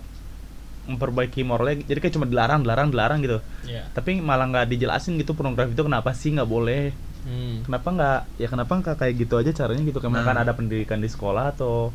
memperbaiki 0.86 1.41
moralnya. 1.41 1.82
Jadi 1.84 1.99
kayak 1.99 2.13
cuma 2.13 2.26
dilarang 2.26 2.61
dilarang 2.61 2.89
dilarang 2.89 3.20
gitu. 3.20 3.39
Iya. 3.63 3.89
Tapi 3.89 4.20
malah 4.20 4.45
nggak 4.45 4.68
dijelasin 4.68 5.18
gitu 5.18 5.34
pornografi 5.34 5.72
itu 5.72 5.82
kenapa 5.82 6.11
sih 6.11 6.30
nggak 6.32 6.45
boleh. 6.47 6.93
Hmm. 7.24 7.61
Kenapa 7.61 7.88
nggak 7.89 8.20
ya 8.38 8.47
kenapa 8.47 8.72
nggak 8.76 8.95
kayak 8.95 9.13
gitu 9.16 9.34
aja 9.36 9.51
caranya 9.55 9.82
gitu 9.82 9.97
kayak 9.97 10.11
Nah. 10.11 10.22
misalkan 10.22 10.38
ada 10.39 10.53
pendidikan 10.53 10.99
di 10.99 11.07
sekolah 11.07 11.49
atau 11.51 11.89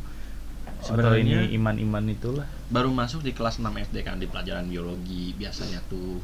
atau 0.83 0.97
Sebenarnya- 0.97 1.45
ini 1.45 1.55
iman-iman 1.55 2.03
itulah. 2.07 2.47
Baru 2.67 2.89
masuk 2.89 3.21
di 3.21 3.31
kelas 3.31 3.57
6 3.57 3.73
SD 3.75 4.01
kan 4.01 4.17
di 4.17 4.25
pelajaran 4.25 4.65
biologi 4.65 5.31
biasanya 5.33 5.77
tuh. 5.85 6.17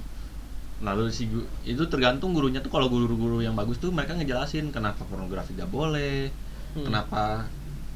Lalu 0.78 1.10
si 1.10 1.26
itu 1.64 1.84
tergantung 1.88 2.32
gurunya 2.32 2.60
tuh 2.60 2.70
kalau 2.70 2.86
guru-guru 2.88 3.40
yang 3.40 3.54
bagus 3.54 3.78
tuh 3.78 3.90
mereka 3.90 4.14
ngejelasin 4.14 4.70
kenapa 4.70 5.02
pornografi 5.04 5.54
gak 5.54 5.68
boleh, 5.68 6.30
Hmm. 6.74 6.86
kenapa 6.86 7.46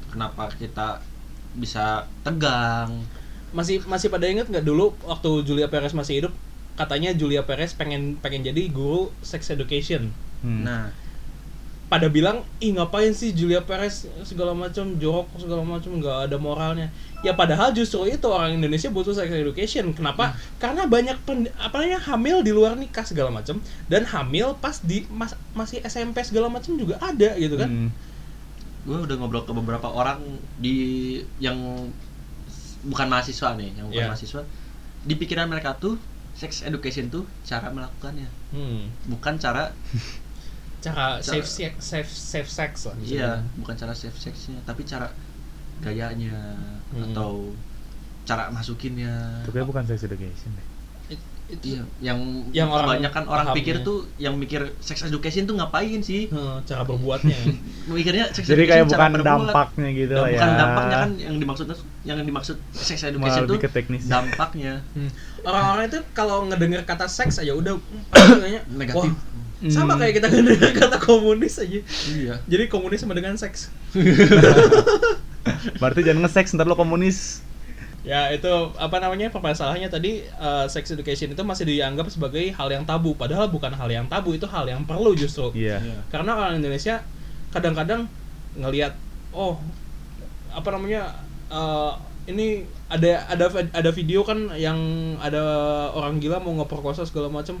kenapa 0.08 0.50
kita 0.52 0.98
bisa 1.54 2.04
tegang. 2.22 3.06
Masih 3.52 3.84
masih 3.84 4.08
pada 4.08 4.24
inget 4.24 4.46
nggak 4.46 4.62
dulu 4.62 4.96
waktu 5.02 5.30
Julia 5.42 5.68
Perez 5.68 5.92
masih 5.92 6.20
hidup 6.20 6.32
katanya 6.72 7.12
Julia 7.12 7.44
Perez 7.44 7.70
pengen 7.72 8.16
pengen 8.16 8.42
jadi 8.42 8.66
guru 8.66 9.12
sex 9.20 9.46
education. 9.48 10.08
Hmm. 10.40 10.64
Nah, 10.64 10.90
pada 11.92 12.08
bilang 12.08 12.40
ih 12.56 12.72
ngapain 12.72 13.12
sih 13.12 13.36
Julia 13.36 13.60
Perez 13.60 14.08
segala 14.24 14.56
macam 14.56 14.96
jorok 14.96 15.28
segala 15.36 15.60
macam 15.60 15.92
nggak 15.92 16.18
ada 16.24 16.36
moralnya 16.40 16.88
ya 17.20 17.36
padahal 17.36 17.68
justru 17.76 18.08
itu 18.08 18.24
orang 18.24 18.56
Indonesia 18.56 18.88
butuh 18.88 19.12
sex 19.12 19.28
education 19.28 19.92
kenapa 19.92 20.32
karena 20.56 20.88
banyak 20.88 21.20
pen, 21.28 21.52
apa 21.60 21.76
namanya 21.76 22.00
hamil 22.08 22.40
di 22.40 22.48
luar 22.48 22.80
nikah 22.80 23.04
segala 23.04 23.28
macam 23.28 23.60
dan 23.92 24.08
hamil 24.08 24.56
pas 24.56 24.80
di 24.80 25.04
mas, 25.12 25.36
masih 25.52 25.84
SMP 25.84 26.24
segala 26.24 26.48
macam 26.48 26.72
juga 26.80 26.96
ada 26.96 27.36
gitu 27.36 27.60
kan 27.60 27.68
Hmm. 27.68 27.90
gue 28.88 28.98
udah 29.04 29.16
ngobrol 29.20 29.44
ke 29.44 29.52
beberapa 29.52 29.92
orang 29.92 30.18
di 30.56 31.20
yang 31.38 31.54
bukan 32.82 33.06
mahasiswa 33.06 33.54
nih, 33.54 33.78
yang 33.78 33.86
bukan 33.86 34.00
Iya. 34.00 34.10
mahasiswa. 34.10 34.42
Di 35.06 35.14
pikiran 35.14 35.46
mereka 35.46 35.78
tuh 35.78 35.94
sex 36.34 36.66
education 36.66 37.06
tuh 37.06 37.22
cara 37.44 37.70
melakukannya, 37.70 38.26
Hmm. 38.50 38.90
bukan 39.06 39.38
cara 39.38 39.70
cara 40.82 40.94
Cara- 41.14 41.22
safe 41.22 41.46
sex 41.46 41.72
safe 41.78 42.10
safe 42.10 42.50
sex 42.50 42.72
lah 42.84 42.94
bisa 42.96 43.14
Iya, 43.14 43.30
bukan 43.56 43.74
cara 43.74 43.92
safe 43.92 44.16
sexnya, 44.16 44.58
tapi 44.62 44.82
cara 44.82 45.06
gayanya 45.78 46.58
Hmm. 46.90 47.08
atau 47.08 47.54
cara 48.22 48.46
masukinnya. 48.48 49.42
Kayak 49.44 49.64
bukan 49.64 49.82
sex 49.84 50.02
education 50.02 50.50
deh. 50.52 50.66
It- 51.08 51.30
itu 51.50 51.64
Iya, 51.70 51.82
yang 52.00 52.18
Yang 52.50 52.68
orang 52.70 52.86
kebanyakan 52.88 53.22
orang 53.24 53.44
pahamnya. 53.44 53.58
pikir 53.58 53.76
tuh 53.82 53.98
yang 54.16 54.34
mikir 54.34 54.62
sex 54.78 55.02
education 55.02 55.42
tuh 55.44 55.54
ngapain 55.54 56.00
sih? 56.00 56.26
eh, 56.26 56.56
cara 56.62 56.82
berbuatnya 56.82 57.34
Mikirnya 57.88 58.30
sex 58.30 58.46
Jadi 58.46 58.62
kayak 58.64 58.86
cara 58.86 59.10
bukan 59.10 59.10
berbuat. 59.16 59.26
dampaknya 59.50 59.88
gitu 59.92 60.12
Dan 60.12 60.18
lah 60.18 60.28
ya. 60.28 60.34
bukan 60.34 60.50
dampaknya 60.56 60.96
kan 60.96 61.10
yang 61.20 61.34
dimaksud 61.36 61.66
yang 62.02 62.16
dimaksud 62.20 62.56
sex 62.72 62.98
Malah 62.98 63.10
education 63.10 63.42
tuh 63.42 63.54
lebih 63.54 63.60
ke 63.60 63.70
teknis. 63.70 64.02
dampaknya 64.06 64.74
Hmm. 64.92 65.10
orang-orang 65.42 65.84
itu 65.88 65.98
kalau 66.12 66.46
ngedenger 66.46 66.82
kata 66.84 67.06
seks 67.06 67.36
aja 67.36 67.52
udah 67.52 67.74
hmm, 68.14 68.72
Negatif. 68.72 69.02
wah, 69.02 69.10
sama 69.70 69.94
kayak 69.94 70.18
kita 70.18 70.26
ngedenger 70.32 70.72
kata 70.82 70.98
komunis 70.98 71.60
aja. 71.62 71.80
Iya. 72.10 72.34
Jadi 72.48 72.64
komunis 72.66 73.04
sama 73.04 73.14
dengan 73.14 73.38
seks. 73.38 73.70
Berarti 75.80 76.00
jangan 76.02 76.26
nge-sex 76.26 76.54
ntar 76.56 76.66
lo 76.66 76.74
komunis. 76.74 77.42
ya 78.02 78.34
itu 78.34 78.50
apa 78.82 78.98
namanya 78.98 79.30
permasalahannya 79.30 79.86
tadi 79.86 80.26
eh, 80.26 80.66
sex 80.66 80.90
education 80.90 81.38
itu 81.38 81.42
masih 81.46 81.62
dianggap 81.70 82.10
sebagai 82.10 82.42
hal 82.50 82.66
yang 82.66 82.82
tabu. 82.82 83.14
Padahal 83.14 83.46
bukan 83.46 83.70
hal 83.70 83.86
yang 83.86 84.10
tabu 84.10 84.34
itu 84.34 84.42
hal 84.50 84.66
yang 84.66 84.82
perlu 84.82 85.14
justru. 85.14 85.54
Iya. 85.54 85.78
karena 86.10 86.34
orang 86.34 86.58
Indonesia 86.58 87.06
kadang-kadang 87.54 88.10
ngelihat 88.58 88.98
oh 89.30 89.62
apa 90.50 90.68
namanya 90.74 91.14
eh, 91.46 91.92
ini 92.26 92.66
ada 92.86 93.26
ada 93.26 93.46
ada 93.70 93.90
video 93.90 94.22
kan 94.22 94.50
yang 94.54 94.78
ada 95.18 95.42
orang 95.94 96.18
gila 96.22 96.38
mau 96.38 96.54
ngeperkosa 96.58 97.02
segala 97.06 97.30
macam 97.32 97.58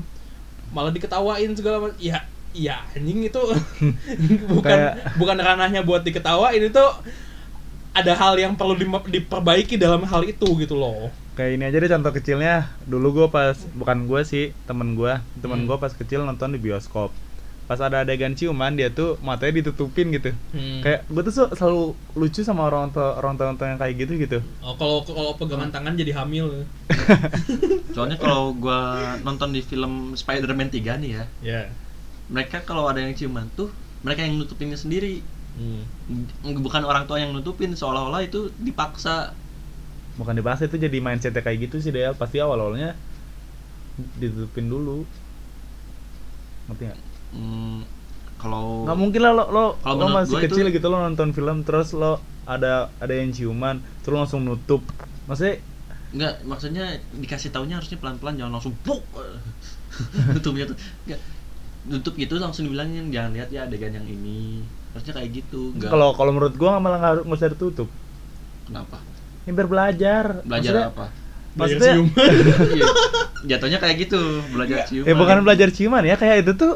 malah 0.72 0.90
diketawain 0.90 1.52
segala 1.52 1.88
macam 1.88 1.96
ya 2.00 2.18
ya 2.52 2.76
anjing 2.92 3.24
itu 3.24 3.42
bukan 4.56 4.78
Kayak- 4.92 5.16
bukan 5.16 5.36
ranahnya 5.40 5.80
buat 5.84 6.04
diketawain 6.04 6.60
itu 6.60 6.84
ada 7.92 8.12
hal 8.16 8.34
yang 8.40 8.56
perlu 8.56 8.72
di- 8.72 8.88
diperbaiki 8.88 9.76
dalam 9.76 10.04
hal 10.08 10.24
itu 10.24 10.48
gitu 10.58 10.76
loh 10.76 11.12
Kayak 11.32 11.52
ini 11.56 11.64
aja 11.64 11.76
deh 11.80 11.88
contoh 11.88 12.12
kecilnya. 12.12 12.68
Dulu 12.84 13.08
gue 13.16 13.26
pas 13.32 13.56
bukan 13.72 14.04
gue 14.04 14.20
sih, 14.20 14.52
temen 14.68 14.92
gue, 14.92 15.16
temen 15.40 15.64
Hmm. 15.64 15.68
gue 15.68 15.76
pas 15.80 15.88
kecil 15.88 16.28
nonton 16.28 16.52
di 16.52 16.60
bioskop. 16.60 17.08
Pas 17.72 17.80
ada 17.80 18.04
adegan 18.04 18.36
ciuman 18.36 18.76
dia 18.76 18.92
tuh 18.92 19.16
matanya 19.24 19.64
ditutupin 19.64 20.12
gitu. 20.12 20.36
Hmm. 20.52 20.84
Kayak 20.84 21.08
gue 21.08 21.22
tuh 21.24 21.32
sel- 21.32 21.54
selalu 21.56 21.96
lucu 22.12 22.44
sama 22.44 22.68
orang 22.68 22.92
tua 22.92 23.16
orang 23.16 23.40
tua 23.40 23.48
yang 23.56 23.80
kayak 23.80 23.94
gitu 23.96 24.12
gitu. 24.20 24.38
oh, 24.60 24.76
kalau 24.76 25.00
kalau 25.08 25.32
pegangan 25.40 25.72
tangan 25.72 25.96
jadi 25.96 26.12
hamil 26.12 26.68
soalnya 27.96 28.20
kalau 28.20 28.52
gua 28.52 29.16
nonton 29.24 29.56
di 29.56 29.64
film 29.64 30.12
Spider-Man 30.12 30.68
3 30.68 31.00
nih 31.00 31.10
ya 31.16 31.24
ya 31.40 31.62
mereka 32.28 32.60
kalau 32.60 32.84
ada 32.92 33.00
yang 33.00 33.16
ciuman 33.16 33.48
tuh 33.56 33.72
mereka 34.04 34.28
yang 34.28 34.36
nutupinnya 34.36 34.76
sendiri 34.76 35.24
hmm. 35.56 36.60
bukan 36.60 36.84
orang 36.84 37.08
tua 37.08 37.24
yang 37.24 37.32
nutupin 37.32 37.72
seolah-olah 37.72 38.28
itu 38.28 38.52
dipaksa 38.60 39.32
Bukan 40.12 40.36
dibahas 40.36 40.60
itu 40.60 40.76
jadi 40.76 41.00
mindsetnya 41.00 41.40
kayak 41.40 41.68
gitu 41.68 41.80
sih 41.80 41.88
Del. 41.88 42.12
Pasti 42.12 42.36
awal-awalnya 42.36 42.92
ditutupin 44.20 44.68
dulu. 44.68 45.08
Ngerti 46.68 46.82
nggak? 46.88 47.00
Hmm, 47.32 47.80
kalau 48.36 48.84
Nggak 48.84 48.98
mungkin 48.98 49.20
lah 49.20 49.32
lo 49.32 49.44
lo, 49.46 49.64
Kalau 49.78 49.96
lo 49.98 50.06
masih 50.12 50.30
gua 50.30 50.40
itu- 50.40 50.46
kecil 50.52 50.66
gitu 50.68 50.86
lo 50.86 50.98
nonton 50.98 51.28
film 51.30 51.62
terus 51.62 51.92
lo 51.92 52.16
ada 52.44 52.90
ada 52.98 53.14
yang 53.14 53.30
ciuman 53.30 53.76
terus 54.00 54.12
lo 54.12 54.20
langsung 54.20 54.42
nutup. 54.42 54.82
Maksudnya 55.24 55.58
Enggak, 56.12 56.44
maksudnya 56.44 56.84
dikasih 57.14 57.48
taunya 57.48 57.74
harusnya 57.74 57.96
pelan-pelan 57.96 58.36
jangan 58.36 58.52
langsung 58.52 58.76
puk. 58.78 59.00
Nutupnya 60.28 60.64
tuh. 60.66 60.76
Enggak. 61.04 61.20
Nutup 61.82 62.14
gitu 62.14 62.36
langsung 62.36 62.64
dibilangin 62.64 63.08
jangan 63.08 63.32
lihat 63.32 63.48
ya 63.48 63.64
adegan 63.64 63.92
yang 63.92 64.04
ini. 64.04 64.60
Harusnya 64.92 65.12
kayak 65.14 65.30
gitu. 65.34 65.72
Enggak. 65.72 65.88
kalau 65.88 66.12
kalau 66.12 66.30
menurut 66.30 66.54
gua 66.54 66.76
malah 66.78 66.98
nggak 66.98 67.12
harus- 67.12 67.24
nggak 67.24 67.38
usah 67.38 67.50
ditutup. 67.50 67.88
kenapa? 68.62 69.00
Ini 69.42 69.50
biar 69.52 69.66
belajar. 69.66 70.24
Belajar 70.42 70.52
Maksudnya- 70.70 70.88
apa? 70.90 71.06
Belajar 71.52 71.76
Maksudnya- 71.80 71.94
cium. 71.94 72.06
Iya. 72.76 72.86
Jatuhnya 73.42 73.78
kayak 73.78 73.96
gitu, 73.98 74.20
belajar 74.48 74.78
ciuman. 74.84 75.08
Ya 75.08 75.14
bukan 75.16 75.36
belajar 75.42 75.68
ciuman 75.68 76.02
ya, 76.02 76.14
kayak 76.14 76.46
itu 76.46 76.52
tuh 76.54 76.72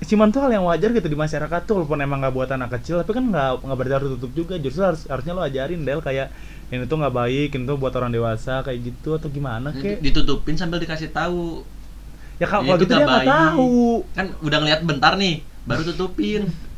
ciuman 0.00 0.32
tuh 0.32 0.40
hal 0.40 0.50
yang 0.50 0.64
wajar 0.64 0.90
gitu 0.90 1.06
di 1.06 1.14
masyarakat 1.14 1.60
tuh 1.68 1.74
walaupun 1.76 2.00
emang 2.00 2.24
nggak 2.24 2.32
buat 2.32 2.48
anak 2.48 2.72
kecil 2.80 2.98
tapi 2.98 3.12
kan 3.12 3.24
nggak 3.26 3.60
nggak 3.60 3.76
berarti 3.76 3.94
harus 3.94 4.08
tutup 4.16 4.32
juga 4.32 4.54
justru 4.56 4.80
harus 4.80 5.04
harusnya 5.04 5.32
lo 5.36 5.44
ajarin 5.44 5.84
Del 5.84 6.00
kayak 6.00 6.32
ini 6.70 6.88
tuh 6.88 6.96
nggak 6.96 7.12
baik 7.12 7.50
ini 7.52 7.64
tuh 7.66 7.76
buat 7.76 7.92
orang 7.92 8.08
dewasa 8.08 8.64
kayak 8.64 8.80
gitu 8.80 9.20
atau 9.20 9.28
gimana 9.28 9.68
kek 9.70 10.00
Ditutupin 10.00 10.56
sambil 10.56 10.80
dikasih 10.80 11.12
tahu. 11.12 11.66
ya 12.40 12.48
kalau 12.48 12.64
Ya, 12.64 12.72
itu 12.72 12.88
gitu 12.88 12.96
dia 12.96 13.04
nggak 13.04 13.28
tahu 13.28 13.80
Kan 14.16 14.26
udah 14.40 14.58
ngeliat 14.64 14.80
bentar 14.82 15.12
nih, 15.20 15.44
baru 15.68 15.84
tutupin. 15.84 16.48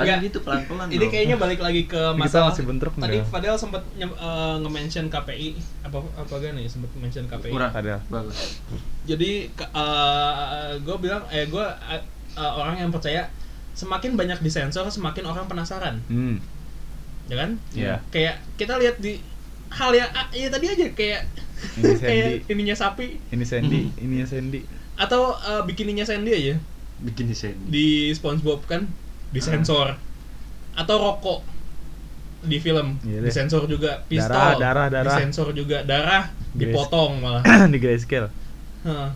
Nggak. 0.00 0.32
gitu 0.32 0.38
pelan-pelan. 0.40 0.88
Ini 0.88 0.96
dong. 0.96 1.12
kayaknya 1.12 1.36
balik 1.36 1.60
lagi 1.60 1.84
ke 1.84 1.92
Kita 1.92 2.16
masalah 2.16 2.48
masih 2.48 2.64
bentrok 2.64 2.94
tadi 2.96 3.20
nggak? 3.20 3.28
Fadel 3.28 3.56
sempat 3.60 3.82
nyem- 4.00 4.16
eh, 4.16 4.56
nge-mention 4.56 5.12
KPI 5.12 5.48
apa 5.84 6.00
apa 6.16 6.32
gak 6.32 6.52
nih 6.56 6.66
sempat 6.72 6.88
mention 6.96 7.24
KPI. 7.28 7.52
Kurang. 7.52 7.68
Bagus. 8.08 8.64
Jadi 9.04 9.52
gue 10.80 10.96
bilang 10.96 11.22
eh 11.28 11.44
gue 11.44 11.66
orang 12.36 12.78
yang 12.78 12.90
percaya 12.90 13.30
semakin 13.72 14.14
banyak 14.14 14.38
disensor 14.38 14.86
semakin 14.86 15.24
orang 15.24 15.46
penasaran, 15.46 16.02
hmm 16.06 16.36
ya 17.26 17.36
kan? 17.36 17.50
Iya. 17.70 17.94
Kayak 18.10 18.36
kita 18.54 18.74
lihat 18.76 18.98
di 18.98 19.22
hal 19.70 19.90
yang 19.92 20.10
ah, 20.10 20.26
ya 20.30 20.50
tadi 20.50 20.66
aja 20.66 20.86
kayak 20.90 21.30
Ini 21.76 21.94
kayak 22.02 22.26
Sandy. 22.42 22.50
ininya 22.50 22.74
sapi 22.74 23.06
ini 23.28 23.44
Sandy 23.44 23.80
ini 23.96 24.24
Sandy 24.24 24.60
atau 24.96 25.36
eh, 25.36 25.62
bikininya 25.62 26.02
Sandy 26.02 26.30
aja 26.32 26.54
Bikin 26.98 27.30
desain. 27.30 27.54
di 27.64 28.10
SpongeBob 28.10 28.66
kan 28.66 28.90
disensor 29.30 29.94
atau 30.72 30.96
rokok 30.98 31.46
di 32.42 32.58
film 32.58 32.98
Iya 33.00 33.20
deh. 33.20 33.30
disensor 33.30 33.64
juga 33.64 34.02
pistol 34.04 34.34
Darah, 34.34 34.58
darah, 34.58 34.86
darah. 34.90 35.06
disensor 35.14 35.52
juga 35.52 35.80
darah 35.80 36.34
dipotong 36.50 37.22
malah 37.22 37.42
di 37.72 37.78
grayscale 37.78 38.26
Heeh. 38.82 39.08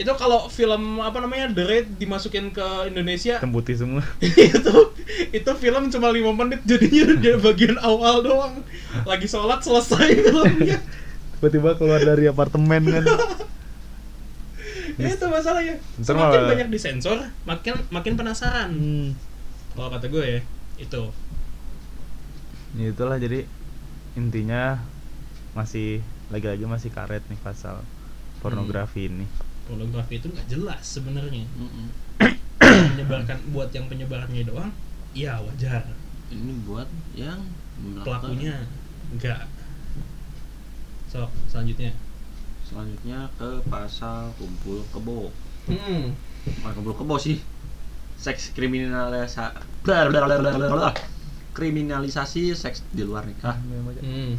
Itu 0.00 0.08
kalau 0.16 0.48
film 0.48 0.96
apa 0.96 1.20
namanya 1.20 1.52
The 1.52 1.60
Raid 1.60 1.86
dimasukin 2.00 2.48
ke 2.48 2.64
Indonesia. 2.88 3.36
Hitam 3.36 3.52
putih 3.52 3.76
semua. 3.76 4.00
Itu 4.56 4.96
itu 5.30 5.50
film 5.58 5.92
cuma 5.92 6.08
lima 6.08 6.32
menit 6.32 6.64
jadinya 6.64 7.12
dia 7.22 7.36
bagian 7.36 7.76
awal 7.76 8.24
doang. 8.24 8.64
Lagi 9.04 9.28
sholat 9.28 9.60
selesai 9.60 10.08
filmnya. 10.24 10.80
Tiba-tiba 11.36 11.76
keluar 11.76 12.00
dari 12.00 12.24
apartemen 12.24 12.80
kan. 12.88 13.04
Itu 14.96 15.26
masalahnya. 15.28 15.76
Ntar 16.00 16.16
semakin 16.16 16.40
malah- 16.40 16.50
banyak 16.56 16.68
disensor 16.72 17.18
makin 17.44 17.74
makin 17.92 18.12
penasaran. 18.16 18.70
Hmm. 18.72 19.08
kalau 19.76 19.92
kata 19.92 20.08
gue 20.08 20.24
ya 20.24 20.40
itu. 20.80 21.02
Ya 22.74 22.86
itulah 22.88 23.20
jadi 23.20 23.44
intinya 24.16 24.80
masih 25.52 26.00
lagi-lagi 26.32 26.64
masih 26.64 26.88
karet 26.88 27.20
nih 27.28 27.36
pasal 27.44 27.84
pornografi 28.40 29.12
ini 29.12 29.26
pornografi 29.70 30.18
itu 30.18 30.26
nggak 30.26 30.46
jelas 30.46 30.82
sebenarnya 30.82 31.46
Mm-mm. 31.48 31.86
menyebarkan 32.60 33.38
buat 33.48 33.70
yang 33.70 33.86
penyebarannya 33.86 34.42
doang 34.42 34.70
iya 35.12 35.38
wajar 35.38 35.86
Ini 36.28 36.52
buat 36.62 36.86
yang 37.12 37.38
melakukan- 37.76 38.04
pelakunya 38.04 38.54
enggak 39.08 39.46
sok 41.06 41.30
selanjutnya 41.46 41.90
Selanjutnya 42.62 43.26
ke 43.34 43.66
pasal 43.66 44.30
kumpul 44.38 44.86
kebo. 44.94 45.34
hmm. 45.66 46.14
Bukan 46.54 46.70
kumpul 46.70 46.94
kebo 46.94 47.18
sih. 47.18 47.42
Seks 48.14 48.54
kriminalisasi 48.54 49.58
kriminalisasi 51.50 52.54
seks 52.54 52.86
di 52.94 53.02
luar 53.02 53.26
nikah. 53.26 53.58
Hmm. 53.98 54.38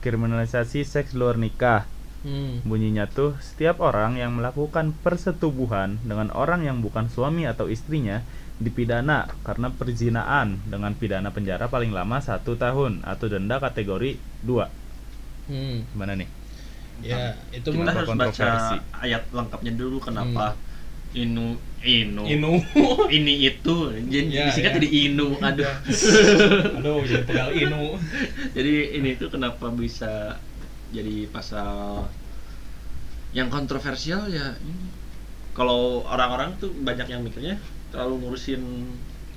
kriminalisasi 0.00 0.80
seks 0.80 1.12
luar 1.12 1.36
nikah 1.36 1.84
Hmm. 2.20 2.60
bunyinya 2.68 3.08
tuh 3.08 3.32
setiap 3.40 3.80
orang 3.80 4.20
yang 4.20 4.36
melakukan 4.36 4.92
persetubuhan 5.00 5.96
dengan 6.04 6.28
orang 6.36 6.68
yang 6.68 6.84
bukan 6.84 7.08
suami 7.08 7.48
atau 7.48 7.72
istrinya 7.72 8.20
dipidana 8.60 9.24
karena 9.40 9.72
perzinaan 9.72 10.60
dengan 10.68 10.92
pidana 10.92 11.32
penjara 11.32 11.72
paling 11.72 11.96
lama 11.96 12.20
satu 12.20 12.60
tahun 12.60 13.00
atau 13.08 13.26
denda 13.32 13.56
kategori 13.56 14.20
2 14.44 14.68
Hmm. 15.50 15.82
gimana 15.96 16.14
nih? 16.14 16.28
Ya 17.00 17.32
itu 17.50 17.72
Kita 17.72 17.90
harus 17.90 18.12
baca 18.12 18.48
ayat 19.00 19.22
lengkapnya 19.32 19.72
dulu 19.72 19.98
kenapa 20.04 20.52
inu 21.16 21.56
inu. 21.80 22.22
Inu. 22.28 22.52
Ini 23.16 23.34
itu. 23.50 23.76
Jadi 24.12 24.30
Ya, 24.30 24.46
disingkat 24.52 24.72
ya. 24.72 24.78
jadi 24.78 24.88
inu 25.08 25.28
aduh. 25.40 25.72
Aduh 26.78 27.00
jadi 27.08 27.24
pegal 27.24 27.48
inu. 27.56 27.96
Jadi 28.56 29.00
ini 29.00 29.16
tuh 29.16 29.32
kenapa 29.32 29.72
bisa 29.72 30.36
jadi 30.90 31.26
pasal 31.30 32.06
yang 33.30 33.48
kontroversial 33.48 34.26
ya 34.26 34.58
ini. 34.62 34.86
Kalau 35.54 36.06
orang-orang 36.06 36.54
tuh 36.62 36.70
banyak 36.70 37.10
yang 37.10 37.26
mikirnya 37.26 37.58
terlalu 37.90 38.22
ngurusin 38.26 38.62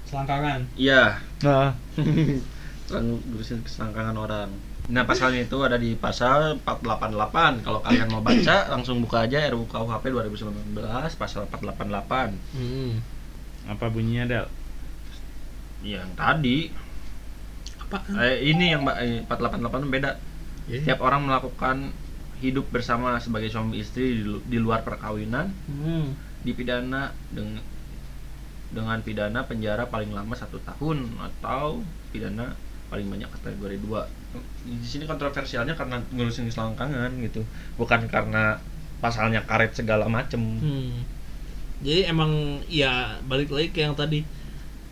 selangkangan. 0.09 0.69
Iya. 0.77 1.17
Nah. 1.41 1.73
Terlalu 2.87 3.17
ngurusin 3.31 3.65
keselangkangan 3.65 4.17
orang. 4.19 4.49
Nah 4.91 5.07
pasalnya 5.07 5.47
itu 5.47 5.57
ada 5.63 5.79
di 5.79 5.95
pasal 5.95 6.59
488 6.61 7.63
kalau 7.63 7.79
kalian 7.79 8.11
mau 8.11 8.19
baca 8.19 8.67
langsung 8.67 8.99
buka 8.99 9.23
aja 9.23 9.47
RUU 9.47 9.63
KUHP 9.71 10.11
2019 10.11 10.75
pasal 11.15 11.47
488 11.47 12.35
hmm. 12.59 12.91
Apa 13.71 13.87
bunyinya 13.87 14.27
Del? 14.27 14.47
yang 15.83 16.07
tadi. 16.15 16.71
Apaan? 17.79 18.15
eh, 18.23 18.37
ini 18.47 18.71
yang 18.71 18.87
Mbak, 18.87 18.97
eh, 19.03 19.19
488 19.27 19.91
beda 19.91 20.11
Ya. 20.69 20.79
setiap 20.79 21.03
orang 21.03 21.27
melakukan 21.27 21.91
hidup 22.39 22.67
bersama 22.71 23.19
sebagai 23.19 23.51
suami 23.51 23.79
istri 23.83 24.19
di, 24.19 24.23
di 24.23 24.57
luar 24.59 24.83
perkawinan 24.83 25.51
Hmm. 25.67 26.15
dipidana 26.43 27.11
dengan 27.31 27.59
dengan 28.73 28.97
pidana 29.05 29.45
penjara 29.45 29.85
paling 29.85 30.11
lama 30.11 30.33
satu 30.33 30.57
tahun 30.65 31.05
atau 31.21 31.85
pidana 32.09 32.57
paling 32.89 33.05
banyak 33.05 33.29
kategori 33.29 33.77
dua 33.85 34.09
di 34.65 34.87
sini 34.87 35.05
kontroversialnya 35.05 35.77
karena 35.77 36.01
ngurusin 36.09 36.49
selangkangan 36.49 37.13
gitu 37.21 37.45
bukan 37.77 38.09
karena 38.09 38.57
pasalnya 38.97 39.45
karet 39.45 39.75
segala 39.77 40.07
macem 40.09 40.41
Hmm. 40.63 41.05
Jadi 41.83 42.07
emang 42.07 42.63
ya 42.71 43.19
balik 43.27 43.51
lagi 43.51 43.67
ke 43.75 43.83
yang 43.83 43.91
tadi. 43.91 44.23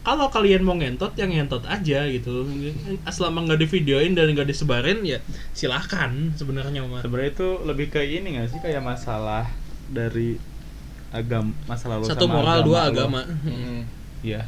Kalau 0.02 0.28
kalian 0.28 0.66
mau 0.66 0.74
ngentot, 0.74 1.14
yang 1.14 1.30
ngentot 1.30 1.62
aja 1.64 2.10
gitu. 2.10 2.42
Selama 3.08 3.46
nggak 3.46 3.62
divideoin 3.62 4.18
dan 4.18 4.34
nggak 4.34 4.50
disebarin 4.50 5.06
ya 5.06 5.22
silahkan 5.52 6.10
sebenarnya 6.34 6.82
mah. 6.84 7.06
Sebenarnya 7.06 7.32
itu 7.32 7.48
lebih 7.62 7.88
ke 7.88 8.02
ini 8.02 8.34
nggak 8.34 8.50
sih 8.50 8.60
kayak 8.60 8.82
masalah 8.82 9.46
dari 9.88 10.42
agam 11.12 11.54
masalah 11.64 12.02
lo 12.02 12.08
Satu 12.08 12.26
sama 12.26 12.42
moral, 12.42 12.60
dua 12.66 12.82
lo. 12.82 12.90
agama. 12.90 13.22
Mm, 13.46 13.82
Iya, 14.22 14.46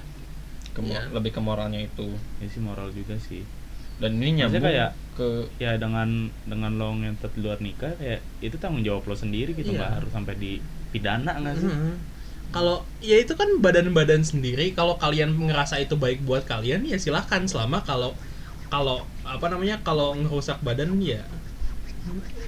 ke 0.69 0.79
Iya. 0.81 1.09
lebih 1.11 1.31
ke 1.31 1.41
moralnya 1.41 1.81
itu 1.81 2.05
ya 2.37 2.47
sih 2.47 2.61
moral 2.61 2.89
juga 2.89 3.13
sih. 3.19 3.45
dan 3.93 4.17
ini 4.17 4.33
Maksudnya 4.33 4.49
nyambung 4.49 4.65
kayak- 4.65 4.93
ke 5.13 5.27
Ya 5.61 5.77
dengan 5.77 6.09
dengan 6.43 6.71
lo 6.73 6.89
ngentot 6.91 7.29
di 7.29 7.45
luar 7.45 7.61
nikah 7.61 7.93
kayak 7.93 8.25
itu 8.39 8.57
tanggung 8.57 8.81
jawab 8.81 9.05
lo 9.05 9.13
sendiri 9.13 9.53
gitu 9.53 9.69
Iya. 9.69 9.77
nggak 9.79 9.91
harus 10.01 10.11
sampai 10.11 10.33
dipidana 10.33 11.29
nggak 11.37 11.55
sih? 11.55 11.69
Hmm. 11.69 11.93
Kalau 12.53 12.75
ya 12.99 13.17
itu 13.17 13.33
kan 13.33 13.49
badan-badan 13.57 14.21
sendiri. 14.21 14.71
Kalau 14.71 14.95
kalian 14.95 15.33
ngerasa 15.33 15.81
itu 15.81 15.95
baik 15.95 16.21
buat 16.21 16.45
kalian 16.45 16.85
ya 16.85 16.95
silahkan. 16.95 17.41
Selama 17.43 17.81
kalau 17.81 18.13
kalau 18.69 19.01
apa 19.23 19.45
namanya 19.47 19.81
kalau 19.81 20.13
ngerusak 20.13 20.61
badan 20.61 20.97
ya 20.97 21.25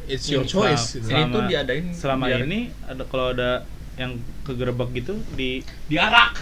it's 0.06 0.28
your 0.28 0.44
choice. 0.44 0.94
gitu. 0.94 1.08
selama- 1.08 1.18
Ini 1.20 1.34
tuh 1.34 1.42
diadain 1.46 1.86
Selama 1.92 2.24
biar- 2.28 2.44
ini 2.44 2.60
ada 2.84 3.04
kalau 3.04 3.32
ada 3.32 3.52
yang 3.96 4.12
kegerebek 4.44 4.90
gitu 4.94 5.14
di 5.32 5.64
Diarak. 5.88 6.36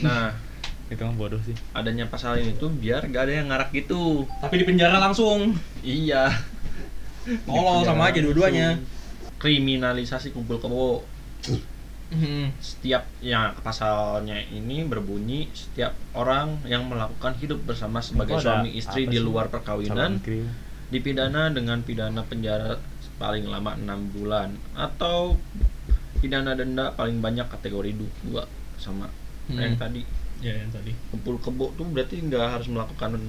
nah 0.00 0.34
itu 0.90 0.98
kan 0.98 1.14
bodoh 1.14 1.38
sih. 1.40 1.54
adanya 1.70 2.04
pasal 2.04 2.36
ini 2.36 2.52
tuh 2.54 2.68
biar 2.68 3.06
gak 3.06 3.22
ada 3.24 3.32
yang 3.32 3.46
ngarak 3.46 3.70
gitu 3.70 4.26
Tapi 4.40 4.54
di 4.58 4.64
penjara 4.66 4.98
langsung. 4.98 5.54
iya 5.80 6.26
Tolol 7.46 7.84
sama 7.84 8.10
aja 8.10 8.18
dua-duanya. 8.18 8.76
kriminalisasi 9.38 10.34
kumpul 10.34 10.58
kebo 10.58 11.06
Hmm. 12.10 12.50
setiap 12.58 13.06
yang 13.20 13.54
pasalnya 13.56 14.34
ini 14.44 14.82
berbunyi 14.82 15.46
setiap 15.50 15.94
orang 16.12 16.58
yang 16.64 16.82
melakukan 16.84 17.38
hidup 17.38 17.62
bersama 17.62 17.98
sebagai 18.00 18.34
Itu 18.34 18.44
suami 18.44 18.74
istri 18.74 19.06
di 19.06 19.14
sih? 19.14 19.22
luar 19.22 19.46
perkawinan 19.46 20.18
dipidana 20.88 21.48
dengan 21.48 21.78
pidana 21.80 22.18
penjara 22.20 22.82
paling 23.14 23.46
lama 23.46 23.78
enam 23.78 24.10
bulan 24.10 24.50
atau 24.74 25.38
pidana 26.18 26.52
denda 26.52 26.90
paling 26.90 27.22
banyak 27.22 27.46
kategori 27.46 27.94
du- 27.94 28.14
dua 28.24 28.42
sama 28.74 29.06
Hmm. 29.46 29.56
yang 29.56 29.74
tadi 29.76 30.02
Ya 30.40 30.50
yang 30.52 30.68
tadi. 30.68 30.90
kumpul 31.10 31.38
kebo 31.38 31.70
tuh 31.72 31.86
berarti 31.86 32.18
nggak 32.18 32.42
harus 32.50 32.66
melakukan 32.66 33.22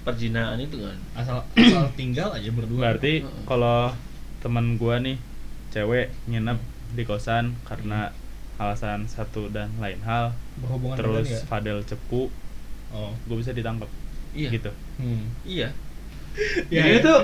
perjinaan 0.00 0.56
itu 0.56 0.80
kan 0.80 0.96
Asal 1.14 1.44
asal 1.58 1.92
tinggal 1.92 2.30
aja 2.30 2.48
berdua. 2.48 2.78
Berarti 2.80 3.20
Heeh. 3.20 3.42
kalau 3.44 3.92
teman 4.38 4.76
gua 4.76 4.96
nih 4.96 5.20
cewek 5.68 6.08
nginep 6.24 6.56
di 6.90 7.02
kosan 7.02 7.56
karena 7.62 8.10
alasan 8.56 9.06
satu 9.06 9.46
dan 9.48 9.70
lain 9.76 10.00
hal 10.02 10.32
berhubungan 10.58 10.96
terus 10.96 11.26
ya? 11.28 11.40
Fadel 11.44 11.80
cepu 11.82 12.28
Oh. 12.88 13.12
gue 13.22 13.36
bisa 13.36 13.52
ditangkap 13.52 13.84
iya 14.32 14.48
gitu 14.48 14.72
Hmm. 14.96 15.28
iya 15.44 15.68
Ya, 16.68 16.82
Jadi 16.82 16.90
ya. 16.90 17.00
itu 17.00 17.14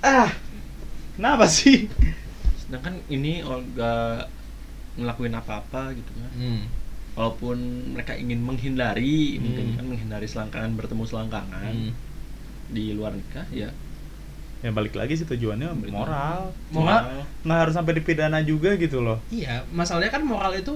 ah 0.00 0.30
kenapa 1.12 1.44
sih 1.44 1.90
sedangkan 2.56 3.02
ini 3.08 3.40
nggak 3.40 4.30
ngelakuin 4.94 5.34
apa-apa 5.34 5.90
gitu 5.92 6.10
kan 6.14 6.30
Hmm. 6.32 6.62
walaupun 7.14 7.58
mereka 7.90 8.14
ingin 8.14 8.38
menghindari 8.38 9.36
mungkin 9.36 9.66
Hmm. 9.66 9.76
kan 9.76 9.84
menghindari 9.88 10.24
selangkangan 10.24 10.72
bertemu 10.74 11.02
selangkangan 11.04 11.74
Hmm. 11.74 11.92
di 12.70 12.94
luar 12.94 13.12
nikah 13.12 13.44
ya 13.50 13.74
ya 14.64 14.72
balik 14.72 14.96
lagi 14.96 15.12
sih 15.12 15.28
tujuannya 15.28 15.68
Balik 15.76 15.92
moral 15.92 16.40
Moral. 16.72 17.04
Nggak- 17.44 17.60
harus 17.60 17.74
sampai 17.76 17.92
dipidana 17.94 18.40
juga 18.40 18.72
gitu 18.74 18.98
loh 18.98 19.20
Iya, 19.28 19.60
masalahnya 19.70 20.08
kan 20.10 20.24
moral 20.24 20.56
itu 20.56 20.72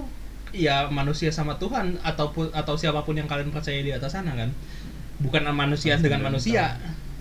ya 0.49 0.85
manusia 0.87 1.29
sama 1.29 1.57
Tuhan 1.57 1.97
ataupun 1.99 2.53
atau 2.53 2.73
siapa 2.73 3.01
pun 3.01 3.13
yang 3.13 3.25
kalian 3.25 3.49
percaya 3.49 3.81
di 3.81 3.89
atas 3.89 4.13
sana 4.13 4.33
kan. 4.33 4.49
Bukan 5.17 5.41
manusia 5.47 5.93
Manusia 5.93 5.97
dengan 5.99 6.21
manusia. 6.23 6.63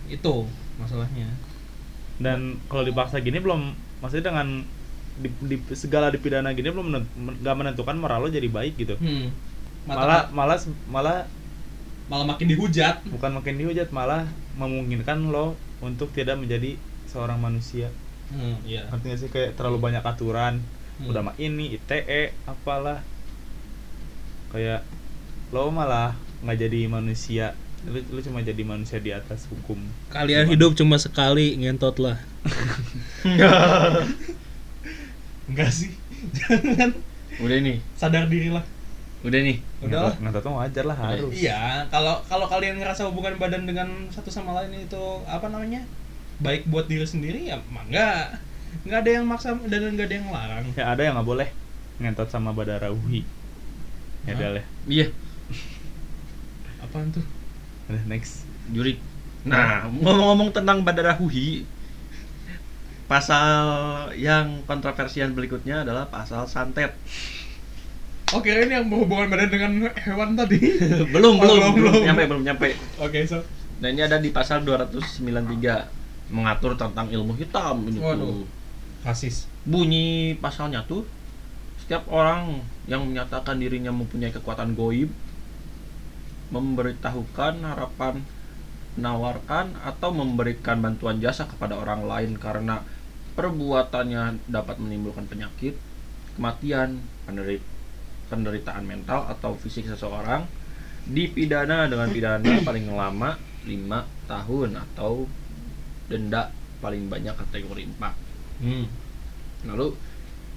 Itu 0.07 0.45
masalahnya. 0.77 1.29
dan 2.19 2.59
kalau 2.67 2.83
dipaksa 2.83 3.19
gini 3.19 3.39
belum 3.39 3.73
maksudnya 3.99 4.29
dengan 4.29 4.67
di, 5.15 5.31
di- 5.41 5.63
segala 5.73 6.11
dipidana 6.11 6.51
gini 6.51 6.67
belum 6.67 6.91
nggak 7.39 7.55
menentukan 7.55 7.95
moral 7.95 8.27
lo 8.27 8.29
jadi 8.29 8.47
baik 8.47 8.75
gitu 8.77 8.99
Hmm. 8.99 9.31
malah 9.87 10.27
malah 10.29 10.59
malah 10.85 11.19
malah 12.07 12.27
makin 12.27 12.49
dihujat. 12.49 13.07
bukan 13.07 13.31
makin 13.33 13.55
dihujat 13.57 13.89
malah 13.91 14.27
memungkinkan 14.55 15.31
lo 15.31 15.55
untuk 15.81 16.11
tidak 16.13 16.37
menjadi 16.39 16.77
seorang 17.09 17.39
manusia 17.39 17.89
Hmm, 18.29 18.61
iya. 18.69 18.85
nggak 18.93 19.17
sih 19.17 19.33
kayak 19.33 19.57
terlalu 19.57 19.81
banyak 19.81 20.05
aturan 20.05 20.61
Hmm. 20.99 21.15
udah 21.15 21.23
mah 21.31 21.35
ini 21.39 21.79
ITE 21.79 22.35
apalah 22.45 23.01
kayak 24.51 24.83
lo 25.55 25.71
malah 25.71 26.13
nggak 26.43 26.59
jadi 26.59 26.91
manusia 26.91 27.55
lu, 27.87 28.03
lu 28.11 28.19
cuma 28.19 28.43
jadi 28.43 28.63
manusia 28.67 28.99
di 28.99 29.15
atas 29.15 29.47
hukum 29.47 29.79
Kalian 30.11 30.51
hidup 30.51 30.75
cuma 30.75 30.99
sekali, 30.99 31.55
ngentot 31.55 32.03
lah. 32.03 32.19
Enggak 35.49 35.71
sih. 35.73 35.95
Jangan 36.39 36.91
udah 37.39 37.59
nih 37.63 37.79
sadar 37.95 38.27
diri 38.27 38.51
lah. 38.51 38.67
Udah 39.19 39.41
nih 39.43 39.59
Udah 39.83 39.99
lah. 40.07 40.15
nggak 40.15 40.43
tahu 40.43 40.55
wajar 40.55 40.85
lah 40.87 40.95
harus 40.95 41.35
Iya, 41.35 41.83
kalau 41.91 42.23
kalau 42.31 42.47
kalian 42.47 42.79
ngerasa 42.79 43.11
hubungan 43.11 43.35
badan 43.35 43.67
dengan 43.67 43.89
satu 44.15 44.31
sama 44.31 44.55
lain 44.63 44.79
itu 44.79 45.03
apa 45.27 45.51
namanya? 45.51 45.83
baik 46.39 46.71
buat 46.71 46.87
diri 46.87 47.03
sendiri 47.03 47.51
ya 47.51 47.59
mangga. 47.67 48.31
Nggak 48.87 48.99
ada 49.03 49.11
yang 49.19 49.27
maksa 49.27 49.59
dan 49.67 49.91
nggak 49.91 50.07
ada 50.07 50.17
yang 50.23 50.29
larang. 50.31 50.65
ya 50.79 50.85
ada 50.95 51.03
yang 51.03 51.15
nggak 51.19 51.27
boleh 51.27 51.49
ngentot 51.99 52.31
sama 52.31 52.55
badara 52.55 52.95
uhi 52.95 53.27
ya 54.23 54.39
udah 54.39 54.51
lah 54.55 54.65
iya 54.87 55.11
Apaan 56.79 57.11
tuh? 57.11 57.25
udah 57.91 58.03
next 58.07 58.47
jurik 58.71 59.03
nah 59.43 59.83
ngomong-ngomong 59.89 60.55
tentang 60.55 60.87
badara 60.87 61.17
huhi 61.19 61.67
pasal 63.09 63.57
yang 64.15 64.61
kontroversial 64.69 65.33
berikutnya 65.33 65.83
adalah 65.83 66.07
pasal 66.13 66.45
santet 66.45 66.93
Oke, 68.29 68.53
ini 68.53 68.71
yang 68.71 68.93
berhubungan 68.93 69.33
badan 69.33 69.49
dengan 69.49 69.73
hewan 69.97 70.37
tadi. 70.37 70.61
belum 71.17 71.35
Oh, 71.37 71.41
belum 71.41 71.57
belum, 71.57 71.73
belum 71.73 71.73
belum. 71.75 72.03
nyampe 72.05 72.23
belum 72.29 72.43
nyampe 72.45 72.69
Oke, 73.01 73.25
so. 73.25 73.41
nah 73.81 73.89
ini 73.89 74.05
ada 74.05 74.21
di 74.21 74.29
pasal 74.29 74.61
293 74.63 76.29
mengatur 76.29 76.77
tentang 76.77 77.09
ilmu 77.09 77.33
hitam 77.33 77.89
ini 77.89 77.97
tuh 77.97 78.05
Waduh. 78.05 78.45
Rasis. 79.01 79.49
bunyi 79.65 80.37
pasalnya 80.37 80.85
tuh 80.85 81.07
setiap 81.79 82.05
orang 82.11 82.61
yang 82.85 83.01
menyatakan 83.01 83.57
dirinya 83.57 83.89
mempunyai 83.89 84.29
kekuatan 84.29 84.77
goib 84.77 85.09
memberitahukan 86.51 87.65
harapan 87.65 88.21
menawarkan 88.93 89.79
atau 89.79 90.11
memberikan 90.11 90.83
bantuan 90.83 91.17
jasa 91.17 91.47
kepada 91.47 91.79
orang 91.79 92.05
lain 92.05 92.37
karena 92.37 92.83
perbuatannya 93.39 94.43
dapat 94.45 94.77
menimbulkan 94.77 95.25
penyakit 95.25 95.79
kematian 96.35 96.99
penderi- 97.25 97.63
penderitaan 98.29 98.85
mental 98.85 99.27
atau 99.27 99.57
fisik 99.57 99.89
seseorang 99.89 100.45
dipidana 101.09 101.89
dengan 101.89 102.09
pidana 102.13 102.61
paling 102.69 102.93
lama 102.93 103.37
5 103.65 104.29
tahun 104.29 104.71
atau 104.77 105.25
denda 106.09 106.53
paling 106.79 107.09
banyak 107.09 107.35
kategori 107.35 107.85
4 107.99 108.29
Hmm. 108.59 108.91
Lalu 109.71 109.95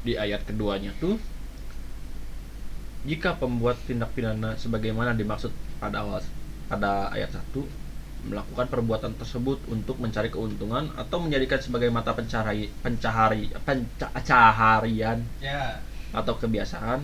di 0.01 0.17
ayat 0.17 0.41
keduanya 0.41 0.89
tuh 0.97 1.21
jika 3.01 3.33
pembuat 3.37 3.77
tindak 3.85 4.13
pidana 4.13 4.53
sebagaimana 4.57 5.13
dimaksud 5.13 5.49
pada 5.77 6.01
awal 6.01 6.21
pada 6.65 7.09
ayat 7.09 7.29
1 7.33 7.61
melakukan 8.21 8.69
perbuatan 8.69 9.17
tersebut 9.17 9.57
untuk 9.69 9.97
mencari 9.97 10.29
keuntungan 10.29 10.93
atau 10.93 11.17
menjadikan 11.17 11.57
sebagai 11.57 11.89
mata 11.89 12.13
pencahari 12.13 12.69
pencahari 12.85 13.49
pencaharian 13.65 15.25
Ya. 15.41 15.81
atau 16.13 16.37
kebiasaan 16.37 17.01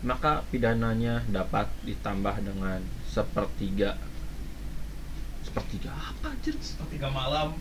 maka 0.00 0.44
pidananya 0.48 1.24
dapat 1.26 1.64
ditambah 1.82 2.36
dengan 2.38 2.80
sepertiga 3.06 3.96
sepertiga 5.40 5.90
apa 5.90 6.30
anjir 6.30 6.52
Sepertiga 6.58 7.08
malam. 7.08 7.54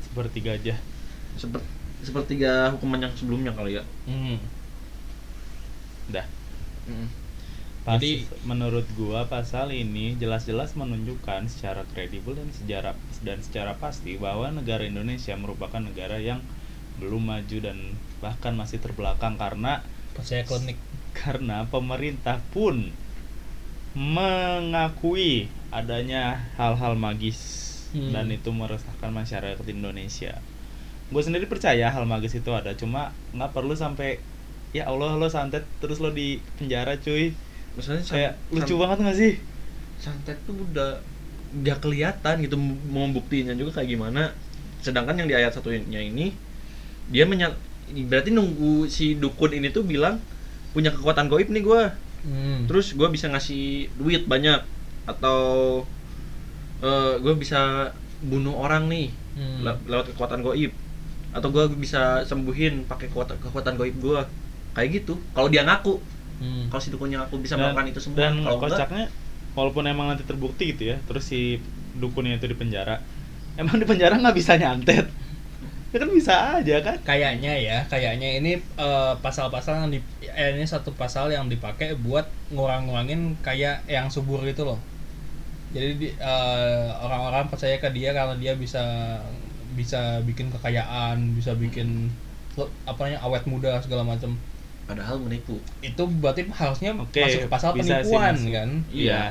seperti 0.00 0.38
gajah 0.40 0.78
Seper- 1.34 1.66
sepertiga 2.00 2.70
hukuman 2.70 3.00
yang 3.00 3.14
sebelumnya 3.14 3.50
kali 3.50 3.74
ya 3.74 3.84
Hmm. 4.04 4.38
udah 6.08 6.26
Mm. 6.82 7.06
Pas, 7.80 7.96
Jadi- 7.96 8.26
menurut 8.42 8.84
gua 8.92 9.24
pasal 9.24 9.70
ini 9.70 10.12
jelas-jelas 10.14 10.74
menunjukkan 10.74 11.46
secara 11.46 11.86
kredibel 11.86 12.34
dan 12.34 12.50
sejarah 12.50 12.92
dan 13.20 13.38
secara 13.40 13.72
pasti 13.74 14.16
bahwa 14.16 14.50
negara 14.50 14.82
Indonesia 14.82 15.32
merupakan 15.32 15.78
negara 15.78 16.18
yang 16.18 16.42
belum 16.98 17.24
maju 17.24 17.56
dan 17.58 17.78
bahkan 18.18 18.52
masih 18.52 18.76
terbelakang 18.76 19.36
karena 19.36 19.80
percaya 20.12 20.42
klinik 20.42 20.76
karena 21.20 21.68
pemerintah 21.68 22.40
pun 22.50 22.88
mengakui 23.92 25.50
adanya 25.70 26.40
hal-hal 26.56 26.96
magis 26.96 27.60
Hmm. 27.90 28.14
dan 28.14 28.30
itu 28.30 28.54
meresahkan 28.54 29.10
masyarakat 29.10 29.66
Indonesia. 29.66 30.38
Gue 31.10 31.22
sendiri 31.26 31.50
percaya 31.50 31.90
hal 31.90 32.06
magis 32.06 32.38
itu 32.38 32.46
ada, 32.54 32.70
cuma 32.78 33.10
nggak 33.34 33.50
perlu 33.50 33.74
sampai 33.74 34.22
ya 34.70 34.86
Allah 34.86 35.18
lo 35.18 35.26
santet 35.26 35.66
terus 35.82 35.98
lo 35.98 36.14
di 36.14 36.38
penjara 36.54 36.94
cuy. 37.02 37.34
Maksudnya 37.74 37.98
san- 38.06 38.14
Kayak 38.14 38.32
lucu 38.54 38.74
banget 38.78 38.98
gak 39.02 39.18
sih? 39.18 39.32
santet 39.98 40.38
tuh 40.46 40.54
udah 40.54 41.02
nggak 41.60 41.82
kelihatan 41.82 42.34
gitu 42.46 42.54
mau 42.88 43.10
buktinya 43.10 43.52
juga 43.58 43.82
kayak 43.82 43.90
gimana 43.98 44.32
sedangkan 44.80 45.18
yang 45.18 45.28
di 45.28 45.34
ayat 45.36 45.50
satunya 45.52 46.00
ini 46.00 46.30
dia 47.10 47.26
menyal 47.28 47.52
berarti 48.08 48.30
nunggu 48.32 48.86
si 48.88 49.18
dukun 49.18 49.50
ini 49.52 49.68
tuh 49.68 49.82
bilang 49.84 50.22
punya 50.70 50.90
kekuatan 50.94 51.26
goib 51.26 51.48
nih 51.50 51.64
gua 51.64 51.82
Hmm. 52.20 52.68
terus 52.68 52.92
gua 52.92 53.08
bisa 53.08 53.32
ngasih 53.32 53.88
duit 53.96 54.28
banyak 54.28 54.60
atau 55.08 55.40
eh 56.80 57.14
gue 57.20 57.34
bisa 57.36 57.92
bunuh 58.20 58.56
orang 58.56 58.88
nih 58.88 59.08
Hmm. 59.36 59.64
le- 59.64 59.82
lewat 59.88 60.12
kekuatan 60.12 60.40
goib 60.40 60.72
atau 61.30 61.48
gua 61.48 61.64
bisa 61.70 62.20
sembuhin 62.26 62.84
pakai 62.84 63.08
kekuatan 63.08 63.36
kekuatan 63.40 63.74
goib 63.76 63.96
gua 64.00 64.28
kayak 64.76 65.02
gitu 65.02 65.16
kalau 65.32 65.48
dia 65.48 65.64
ngaku 65.64 65.96
Hmm. 66.40 66.68
kalau 66.72 66.80
si 66.80 66.88
dukunnya 66.88 67.24
ngaku 67.24 67.36
bisa 67.40 67.54
Dan- 67.56 67.72
melakukan 67.72 67.86
itu 67.88 68.00
semua 68.00 68.16
Dan 68.16 68.32
kalau 68.40 68.58
enggak 68.60 68.70
kocaknya 68.80 69.04
walaupun 69.52 69.84
emang 69.84 70.06
nanti 70.08 70.24
terbukti 70.24 70.72
gitu 70.72 70.94
ya, 70.94 70.96
terus 71.04 71.26
si 71.26 71.58
dukunnya 71.98 72.38
itu 72.38 72.46
di 72.46 72.54
penjara, 72.54 73.02
emang 73.58 73.76
di 73.76 73.84
penjara 73.84 74.14
nggak 74.14 74.36
bisa 74.38 74.54
nyantet. 74.54 75.10
Ya 75.90 75.98
kan 75.98 76.10
bisa 76.14 76.34
aja 76.62 76.74
kan? 76.86 76.96
kayaknya 77.02 77.52
ya 77.58 77.78
kayaknya 77.90 78.38
ini 78.38 78.50
eh, 78.78 79.12
pasal-pasal 79.24 79.74
yang 79.82 79.90
di 79.90 79.98
eh, 80.22 80.54
ini 80.54 80.62
satu 80.62 80.94
pasal 80.94 81.34
yang 81.34 81.50
dipakai 81.50 81.98
buat 81.98 82.30
ngurang-ngurangin 82.54 83.20
kayak 83.42 83.82
yang 83.90 84.06
subur 84.06 84.38
gitu 84.46 84.62
loh 84.62 84.78
jadi 85.74 85.88
di- 85.98 86.14
eh, 86.18 86.88
orang-orang 87.02 87.50
percaya 87.50 87.76
ke 87.82 87.90
dia 87.90 88.10
karena 88.14 88.34
dia 88.38 88.52
bisa 88.54 88.82
bisa 89.74 90.22
bikin 90.26 90.50
kekayaan 90.54 91.34
bisa 91.34 91.54
bikin 91.58 92.10
apa 92.86 93.00
namanya 93.06 93.20
awet 93.26 93.44
muda 93.46 93.78
segala 93.82 94.02
macam 94.02 94.34
padahal 94.86 95.22
menipu 95.22 95.54
itu 95.82 96.02
berarti 96.22 96.42
harusnya 96.50 96.90
Oke, 96.98 97.22
masuk 97.22 97.42
pasal 97.46 97.70
sih 97.78 97.82
penipuan 97.86 98.34
masuk. 98.34 98.50
kan 98.54 98.68
Iya. 98.90 99.22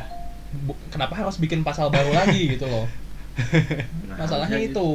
Bu- 0.66 0.80
kenapa 0.90 1.14
harus 1.20 1.38
bikin 1.38 1.62
pasal 1.62 1.92
baru 1.94 2.12
lagi 2.16 2.52
gitu 2.56 2.66
loh 2.68 2.88
Nah, 4.10 4.16
masalahnya 4.20 4.58
harusnya 4.58 4.74
itu 4.74 4.88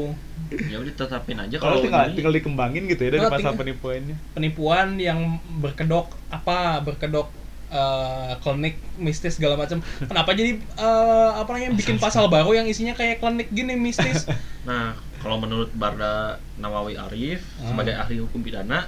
ya 0.69 0.77
udah 0.77 0.93
tetapin 0.95 1.37
aja 1.37 1.57
Kalau 1.57 1.81
tinggal 1.81 2.05
ini 2.05 2.15
tinggal 2.15 2.35
dikembangin 2.35 2.83
gitu 2.87 3.03
ya 3.03 3.11
dari 3.11 3.23
pasal 3.25 3.39
tinggal- 3.41 3.59
penipuannya. 3.59 4.17
penipuan 4.33 4.89
yang 4.99 5.19
berkedok 5.59 6.07
apa 6.29 6.59
berkedok 6.81 7.29
eh, 7.67 8.33
klinik 8.39 8.77
mistis 8.97 9.35
segala 9.35 9.57
macam 9.57 9.79
kenapa 9.99 10.31
jadi 10.31 10.55
eh, 10.59 11.31
apa 11.33 11.49
namanya 11.49 11.73
bikin 11.75 11.97
pasal 11.97 12.29
baru 12.29 12.55
yang 12.55 12.67
isinya 12.67 12.93
kayak 12.93 13.19
klinik 13.19 13.49
gini 13.51 13.75
mistis 13.75 14.29
nah 14.69 14.93
kalau 15.19 15.41
menurut 15.41 15.73
Barda 15.73 16.37
Nawawi 16.55 16.95
Arif 16.95 17.41
Ah. 17.57 17.73
sebagai 17.73 17.95
ahli 17.95 18.21
hukum 18.21 18.41
pidana 18.41 18.85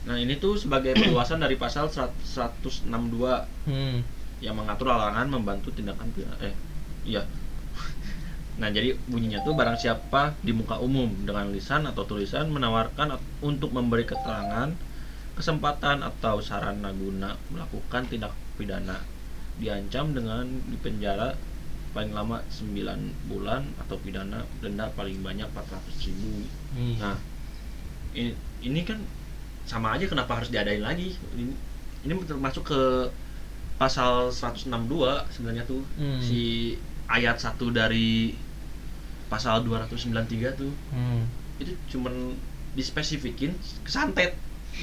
nah 0.00 0.16
ini 0.16 0.34
tuh 0.34 0.56
sebagai 0.56 0.96
perluasan 0.96 1.38
dari 1.38 1.54
pasal 1.54 1.86
100 1.86 2.88
162 2.88 2.88
hmm. 3.68 3.98
yang 4.40 4.56
mengatur 4.56 4.88
larangan 4.88 5.28
membantu 5.28 5.68
tindakan 5.70 6.08
pidana 6.10 6.40
eh 6.40 6.56
iya 7.04 7.20
nah 8.60 8.68
jadi 8.68 8.92
bunyinya 9.08 9.40
tuh 9.40 9.56
barang 9.56 9.80
siapa 9.80 10.36
di 10.44 10.52
muka 10.52 10.76
umum 10.78 11.08
dengan 11.24 11.48
lisan 11.48 11.88
atau 11.88 12.04
tulisan 12.04 12.52
menawarkan 12.52 13.16
untuk 13.40 13.72
memberi 13.72 14.04
keterangan 14.04 14.68
kesempatan 15.32 16.04
atau 16.04 16.44
sarana 16.44 16.92
guna 16.92 17.40
melakukan 17.48 18.04
tindak 18.04 18.36
pidana 18.60 19.00
diancam 19.56 20.12
dengan 20.12 20.44
dipenjara 20.68 21.32
paling 21.90 22.12
lama 22.12 22.44
9 22.52 22.76
bulan 23.26 23.64
atau 23.80 23.96
pidana 23.96 24.44
denda 24.60 24.92
paling 24.92 25.24
banyak 25.24 25.48
400 25.48 26.06
ribu 26.06 26.44
Hmm. 26.70 26.96
Nah, 27.02 27.18
ini, 28.14 28.30
ini 28.62 28.86
kan 28.86 29.02
sama 29.66 29.98
aja 29.98 30.06
kenapa 30.06 30.38
harus 30.38 30.54
diadain 30.54 30.78
lagi? 30.78 31.18
Ini, 31.34 31.50
ini 32.06 32.12
termasuk 32.22 32.62
ke 32.70 32.82
pasal 33.74 34.30
162 34.30 35.26
sebenarnya 35.34 35.66
tuh 35.66 35.82
Hmm. 35.98 36.22
si 36.22 36.76
ayat 37.10 37.42
1 37.42 37.74
dari 37.74 38.38
pasal 39.30 39.62
293 39.62 40.10
tuh. 40.52 40.72
Hmm. 40.90 41.24
Itu 41.56 41.72
cuman 41.88 42.34
dispesifikin 42.74 43.54
kesantet. 43.80 44.34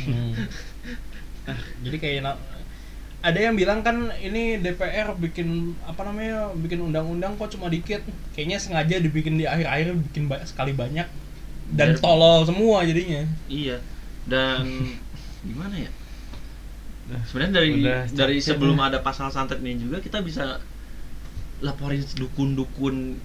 Hmm. 0.07 0.33
jadi 1.85 1.97
kayak 1.97 2.35
ada 3.17 3.39
yang 3.39 3.55
bilang 3.55 3.81
kan 3.81 4.13
ini 4.13 4.59
DPR 4.59 5.15
bikin 5.17 5.73
apa 5.83 6.05
namanya 6.05 6.53
bikin 6.53 6.79
undang-undang 6.79 7.33
kok 7.35 7.49
cuma 7.49 7.67
dikit 7.67 8.03
kayaknya 8.31 8.61
sengaja 8.61 9.01
dibikin 9.01 9.39
di 9.39 9.47
akhir-akhir 9.47 9.95
bikin 10.11 10.29
ba- 10.29 10.43
sekali 10.45 10.71
banyak 10.71 11.07
dan 11.73 11.95
Biar- 11.95 11.99
tolol 11.99 12.45
semua 12.45 12.83
jadinya 12.83 13.25
Iya. 13.47 13.79
Dan 14.27 14.91
gimana 15.49 15.75
ya? 15.79 15.91
Sebenarnya 17.25 17.53
dari 17.57 17.69
udah 17.79 17.99
dari 18.11 18.37
sebelum 18.37 18.77
dah. 18.77 18.91
ada 18.91 18.99
pasal 18.99 19.31
santet 19.31 19.63
ini 19.63 19.79
juga 19.79 20.03
kita 20.03 20.19
bisa 20.19 20.59
laporin 21.63 22.03
dukun-dukun 22.13 23.17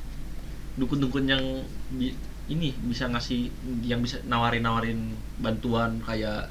dukun-dukun 0.81 1.25
yang 1.29 1.45
bi- 1.93 2.17
ini 2.49 2.75
bisa 2.89 3.07
ngasih 3.09 3.49
yang 3.87 4.01
bisa 4.03 4.19
nawarin-nawarin 4.27 5.15
bantuan 5.39 6.01
kayak 6.03 6.49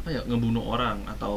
apa 0.00 0.08
ya 0.12 0.20
ngebunuh 0.28 0.62
orang 0.62 1.02
atau 1.08 1.36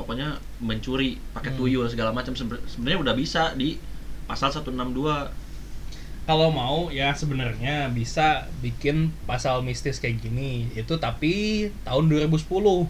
pokoknya 0.00 0.38
mencuri 0.58 1.20
pakai 1.36 1.54
Hmm. 1.54 1.58
tuyul 1.60 1.86
segala 1.90 2.10
macam. 2.10 2.34
Sebe- 2.34 2.62
sebenarnya 2.66 2.98
udah 3.04 3.14
bisa 3.14 3.52
di 3.54 3.78
pasal 4.26 4.50
162 4.50 5.28
kalau 6.24 6.48
mau 6.48 6.88
ya 6.88 7.12
sebenarnya 7.12 7.92
bisa 7.92 8.48
bikin 8.64 9.12
pasal 9.28 9.60
mistis 9.60 10.00
kayak 10.00 10.24
gini. 10.24 10.72
Itu 10.72 10.96
tapi 10.96 11.68
tahun 11.84 12.08
2010 12.08 12.88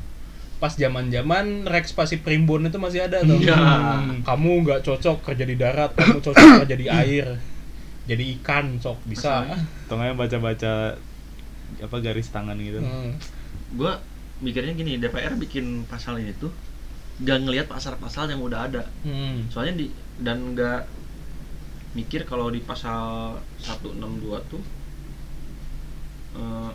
pas 0.64 0.72
zaman 0.72 1.12
zaman 1.12 1.68
Rex 1.68 1.92
Pasi 1.92 2.16
Primbon 2.16 2.64
itu 2.64 2.80
masih 2.80 3.04
ada 3.04 3.20
tuh 3.20 3.36
Iya. 3.36 3.52
Hmm, 3.52 4.24
kamu 4.24 4.64
nggak 4.64 4.80
cocok 4.80 5.20
kerja 5.22 5.44
di 5.44 5.60
darat 5.60 5.92
kamu 5.92 6.24
cocok 6.24 6.48
kerja 6.64 6.76
di 6.80 6.86
air 6.88 7.36
jadi 8.08 8.24
ikan 8.40 8.80
sok 8.80 9.04
bisa 9.04 9.44
yang 9.92 10.16
baca-baca 10.16 10.96
apa 11.74 11.96
garis 12.00 12.32
tangan 12.32 12.56
gitu. 12.56 12.80
Hmm. 12.80 13.12
gue 13.76 13.92
mikirnya 14.40 14.72
gini 14.72 14.96
DPR 14.96 15.36
bikin 15.36 15.84
pasal 15.84 16.16
ini 16.16 16.32
tuh 16.32 16.48
gak 17.20 17.44
ngelihat 17.44 17.68
pasal-pasal 17.68 18.32
yang 18.32 18.40
udah 18.40 18.64
ada 18.64 18.88
Hmm. 19.04 19.44
soalnya 19.52 19.84
di 19.84 19.86
dan 20.16 20.56
nggak 20.56 20.88
mikir 21.92 22.24
kalau 22.24 22.48
di 22.48 22.58
pasal 22.58 23.36
162 23.60 24.00
tuh 24.48 24.62
eh, 26.34 26.70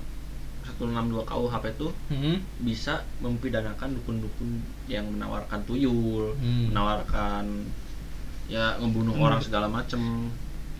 162 0.79 1.21
KUHP 1.21 1.65
tuh 1.75 1.91
Hmm. 2.07 2.39
bisa 2.59 3.03
mempidanakan 3.19 3.93
dukun-dukun 3.93 4.49
yang 4.87 5.05
menawarkan 5.05 5.59
tuyul, 5.63 6.33
Hmm. 6.33 6.71
menawarkan 6.71 7.67
ya 8.47 8.79
ngebunuh 8.79 9.13
Hmm. 9.13 9.25
orang 9.25 9.39
segala 9.39 9.67
macem. 9.67 10.31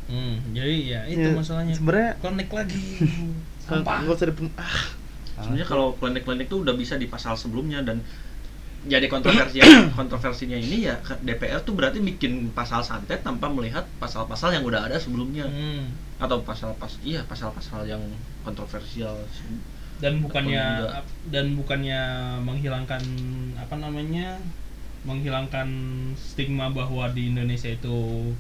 Hmm. 0.08 0.42
jadi 0.50 0.76
ya 0.82 1.02
itu 1.06 1.22
Ya, 1.22 1.38
masalahnya 1.38 1.70
Sebenarnya 1.70 2.18
connect 2.18 2.50
lagi 2.50 2.82
sampah 3.62 4.02
nggak 4.02 4.16
usah 4.16 4.34
ah. 4.58 4.82
Sebenarnya 5.38 5.68
kalau 5.68 5.94
klinik-klinik 5.94 6.50
tuh 6.50 6.66
udah 6.66 6.74
bisa 6.74 6.98
di 6.98 7.06
pasal 7.06 7.38
sebelumnya 7.38 7.80
dan 7.80 8.02
jadi 8.82 9.06
kontroversi 9.06 9.60
kontroversinya 10.00 10.56
ini 10.56 10.88
ya 10.88 10.98
DPR 11.20 11.62
tuh 11.62 11.76
berarti 11.76 12.00
bikin 12.00 12.50
pasal 12.50 12.82
santet 12.82 13.22
tanpa 13.22 13.48
melihat 13.48 13.86
pasal-pasal 14.00 14.50
yang 14.50 14.64
udah 14.64 14.88
ada 14.88 14.98
sebelumnya 14.98 15.46
Hmm. 15.46 15.92
atau 16.18 16.42
pasal-pasal 16.42 16.98
iya 17.04 17.22
pasal-pasal 17.22 17.86
yang 17.86 18.02
kontroversial 18.42 19.14
dan 20.00 20.20
bukannya 20.20 20.64
dan 21.28 21.46
bukannya 21.54 22.02
menghilangkan 22.42 23.04
apa 23.56 23.76
namanya 23.76 24.40
menghilangkan 25.02 25.68
stigma 26.16 26.68
bahwa 26.70 27.08
di 27.10 27.28
Indonesia 27.28 27.68
itu 27.68 28.32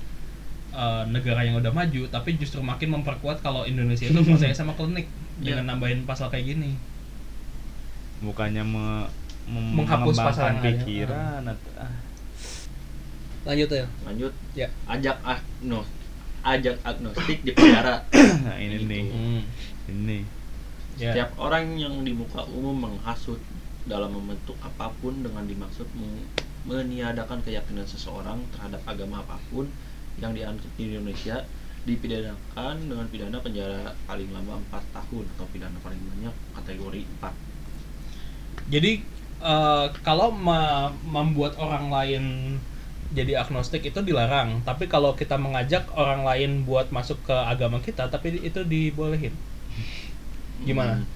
uh, 0.72 1.03
negara 1.05 1.41
yang 1.41 1.55
udah 1.55 1.70
maju 1.70 2.07
tapi 2.07 2.36
justru 2.36 2.60
makin 2.62 2.91
memperkuat 2.93 3.39
kalau 3.39 3.64
Indonesia 3.64 4.05
itu 4.05 4.20
percaya 4.28 4.51
sama 4.53 4.72
klinik 4.74 5.07
dengan 5.38 5.64
Iya. 5.64 5.70
nambahin 5.70 6.03
pasal 6.03 6.28
kayak 6.28 6.47
gini 6.49 6.76
Bukannya 8.20 8.60
me, 8.62 9.07
mem- 9.45 9.76
Menghapus 9.78 10.16
pasal 10.18 10.51
ada. 10.53 10.60
pikiran 10.62 11.41
atau 11.45 11.72
ah. 11.78 11.95
lanjut 13.45 13.70
ya 13.70 13.88
lanjut 14.03 14.34
ya 14.53 14.68
ajak 14.86 15.16
ah 15.22 15.39
no 15.62 15.88
ajak 16.41 16.76
agnostik 16.82 17.39
di 17.41 17.51
penjara 17.51 18.03
Nah, 18.45 18.55
ini 18.57 18.76
Gitu. 18.78 18.86
nih. 18.86 19.03
hmm. 19.05 19.41
Ini. 19.89 20.20
Ya 21.00 21.14
setiap 21.14 21.30
orang 21.45 21.66
yang 21.84 21.95
di 22.08 22.14
muka 22.22 22.41
umum 22.58 22.76
menghasut 22.86 23.39
dalam 23.91 24.12
membentuk 24.18 24.58
apa 24.70 24.88
pun 25.00 25.14
dengan 25.26 25.43
dimaksud 25.52 25.88
men- 26.00 26.28
meniadakan 26.70 27.39
keyakinan 27.45 27.88
seseorang 27.93 28.39
terhadap 28.54 28.82
agama 28.91 29.16
apa 29.24 29.38
pun 29.50 29.66
yang 30.22 30.32
dianut 30.38 30.64
di 30.78 30.84
Indonesia 30.91 31.38
dipidanakan 31.88 32.76
dengan 32.91 33.06
pidana 33.12 33.38
penjara 33.45 33.82
paling 34.08 34.30
lama 34.36 34.54
4 34.68 34.84
tahun 34.95 35.26
atau 35.34 35.45
pidana 35.54 35.78
paling 35.86 36.02
banyak 36.10 36.36
kategori 36.56 37.02
4 37.16 37.34
Jadi 38.74 38.91
eh, 39.54 39.86
kalau 40.08 40.30
ma- 40.47 40.91
membuat 41.16 41.54
orang 41.66 41.86
lain 41.95 42.24
jadi 43.18 43.34
agnostik 43.41 43.82
itu 43.89 44.00
dilarang, 44.10 44.50
tapi 44.68 44.86
kalau 44.93 45.12
kita 45.18 45.36
mengajak 45.45 45.84
orang 45.97 46.22
lain 46.30 46.52
buat 46.68 46.88
masuk 46.97 47.18
ke 47.28 47.34
agama 47.54 47.78
kita, 47.88 48.04
tapi 48.14 48.28
itu 48.50 48.62
dibolehin. 48.74 49.34
Gimana? 50.62 50.93
Hmm. 50.95 51.07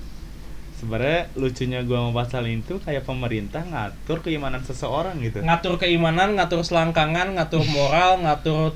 Sebenarnya 0.73 1.31
lucunya 1.33 1.79
gua 1.81 1.99
mau 2.01 2.13
pasal 2.13 2.43
itu 2.45 2.75
kayak 2.77 3.03
pemerintah 3.03 3.63
ngatur 3.63 4.19
keimanan 4.19 4.59
seseorang 4.61 5.15
gitu. 5.19 5.39
Ngatur 5.39 5.77
keimanan, 5.77 6.35
ngatur 6.35 6.59
selangkangan, 6.59 7.31
ngatur 7.33 7.63
moral, 7.65 8.19
ngatur 8.19 8.75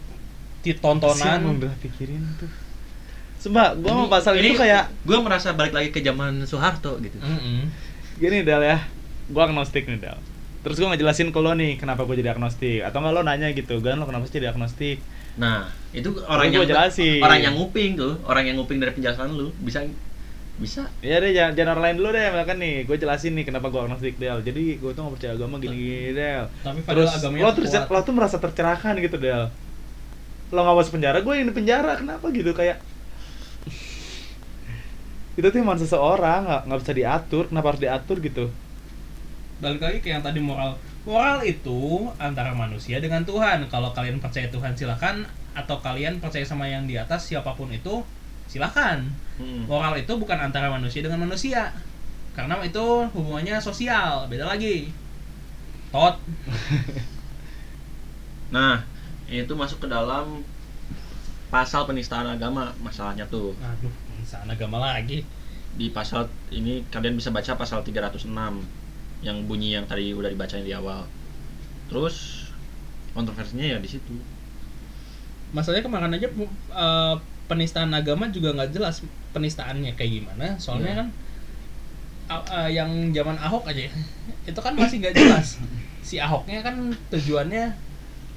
ti- 0.62 0.72
Siapa 0.72 0.80
tontonan. 0.80 1.40
udah 1.58 1.74
pikirin 1.78 2.24
tuh. 2.38 2.48
Coba 3.40 3.76
gua 3.76 3.94
mau 3.94 4.08
pasal 4.08 4.36
itu 4.36 4.56
kayak 4.56 4.90
gue 5.02 5.18
merasa 5.18 5.52
balik 5.52 5.72
lagi 5.72 5.90
ke 5.90 6.02
zaman 6.02 6.42
Soeharto 6.44 6.98
gitu 6.98 7.16
Mm-mm. 7.18 7.70
gini 8.18 8.42
Del 8.42 8.64
ya. 8.66 8.80
Gua 9.28 9.46
agnostik 9.46 9.86
nih 9.86 10.00
Del. 10.00 10.18
Terus 10.58 10.76
gua 10.78 10.92
ngejelasin 10.92 11.30
ke 11.30 11.38
lo 11.38 11.54
nih 11.54 11.76
kenapa 11.76 12.02
gua 12.02 12.14
jadi 12.14 12.32
agnostik 12.32 12.82
atau 12.82 12.98
enggak 12.98 13.14
lo 13.14 13.22
nanya 13.22 13.48
gitu, 13.52 13.78
"Gan 13.78 14.00
lo 14.00 14.06
kenapa 14.06 14.26
sih 14.26 14.36
jadi 14.38 14.50
agnostik?" 14.50 15.00
Nah, 15.38 15.64
itu 15.92 16.10
orang 16.26 16.50
Ini 16.50 16.54
yang 16.54 16.62
gua 16.62 16.72
jelasin. 16.74 17.20
orang 17.22 17.40
yang 17.42 17.54
nguping 17.54 17.92
tuh, 17.94 18.14
orang 18.24 18.44
yang 18.44 18.56
nguping 18.58 18.78
dari 18.78 18.92
penjelasan 18.92 19.30
lu 19.30 19.54
bisa 19.58 19.86
bisa. 20.58 20.90
Ya 21.06 21.22
deh 21.22 21.38
jangan, 21.38 21.54
jangan 21.54 21.72
orang 21.78 21.86
lain 21.86 21.98
dulu 22.02 22.10
deh 22.18 22.26
misalkan 22.34 22.58
nih 22.58 22.76
gue 22.90 22.98
jelasin 22.98 23.34
nih 23.38 23.46
kenapa 23.46 23.70
gue 23.70 23.82
agnostik 23.86 24.18
Del. 24.18 24.42
Jadi 24.42 24.82
gue 24.82 24.92
tuh 24.92 25.02
gak 25.06 25.14
percaya 25.14 25.32
agama 25.38 25.62
gini 25.62 25.76
gini 25.78 26.12
Del. 26.18 26.46
Tapi 26.66 26.80
padahal 26.82 27.06
terus 27.06 27.24
lo 27.38 27.50
tuh 27.54 27.64
lo 27.94 28.00
tuh 28.02 28.14
merasa 28.18 28.38
tercerahkan 28.42 28.98
gitu 28.98 29.22
Del. 29.22 29.54
Lo 30.50 30.60
gak 30.66 30.78
masuk 30.82 30.98
penjara 30.98 31.22
gue 31.22 31.34
yang 31.38 31.48
di 31.50 31.56
penjara 31.56 31.94
kenapa 32.02 32.26
gitu? 32.34 32.52
Kayak 32.58 32.82
itu 35.40 35.46
tuh 35.46 35.60
emang 35.62 35.78
seseorang 35.78 36.50
nggak 36.50 36.62
nggak 36.66 36.80
bisa 36.82 36.94
diatur 36.98 37.44
kenapa 37.54 37.68
harus 37.74 37.82
diatur 37.86 38.18
gitu? 38.18 38.46
Balik 39.62 39.82
lagi 39.82 39.98
ke 40.02 40.10
yang 40.10 40.26
tadi 40.26 40.42
moral. 40.42 40.74
Moral 41.06 41.46
itu 41.46 42.10
antara 42.18 42.58
manusia 42.58 42.98
dengan 42.98 43.22
Tuhan. 43.22 43.70
Kalau 43.70 43.94
kalian 43.94 44.18
percaya 44.18 44.50
Tuhan 44.50 44.74
silakan. 44.74 45.30
Atau 45.58 45.82
kalian 45.82 46.22
percaya 46.22 46.46
sama 46.46 46.70
yang 46.70 46.86
di 46.86 47.02
atas 47.02 47.34
siapa 47.34 47.58
pun 47.58 47.74
itu 47.74 48.06
silakan 48.48 49.14
Hmm. 49.38 49.70
moral 49.70 49.94
itu 49.94 50.10
bukan 50.18 50.34
antara 50.50 50.66
manusia 50.66 51.06
dengan 51.06 51.22
manusia 51.22 51.70
karena 52.34 52.58
itu 52.66 53.06
hubungannya 53.14 53.62
sosial 53.62 54.26
beda 54.26 54.50
lagi 54.50 54.90
tot 55.94 56.18
Nah, 58.48 58.80
itu 59.28 59.54
masuk 59.54 59.84
ke 59.84 59.88
dalam 59.92 60.42
pasal 61.48 61.88
penistaan 61.88 62.28
agama 62.28 62.72
masalahnya 62.80 63.28
tuh. 63.28 63.56
aduh 63.60 63.92
penistaan 64.12 64.48
agama 64.50 64.84
lagi 64.84 65.24
Di 65.78 65.94
pasal 65.94 66.26
ini 66.50 66.82
kalian 66.90 67.14
bisa 67.14 67.30
baca 67.30 67.54
pasal 67.54 67.86
306 67.86 68.26
yang 69.22 69.38
bunyi 69.46 69.78
yang 69.78 69.86
tadi 69.86 70.18
udah 70.18 70.34
dibacain 70.34 70.66
di 70.66 70.74
awal. 70.74 71.06
Terus 71.94 72.50
kontroversinya 73.14 73.66
ya 73.66 73.78
di 73.78 73.90
situ. 73.90 74.18
masalahnya 75.54 75.86
kemarin 75.86 76.12
aja 76.12 76.28
eh, 76.28 77.16
penistaan 77.48 77.92
agama 77.92 78.28
juga 78.28 78.52
nggak 78.52 78.72
jelas 78.72 79.02
penistaannya 79.32 79.96
kayak 79.96 80.12
gimana. 80.22 80.56
Soalnya 80.60 80.92
Iya. 80.92 81.00
kan 81.00 81.08
eh, 82.28 82.70
yang 82.76 82.92
zaman 83.16 83.40
Ahok 83.40 83.72
aja 83.72 83.88
itu 84.50 84.60
kan 84.60 84.76
masih 84.76 85.00
nggak 85.00 85.16
jelas. 85.16 85.58
Si 86.04 86.20
Ahoknya 86.20 86.60
kan 86.60 86.76
tujuannya 87.10 87.72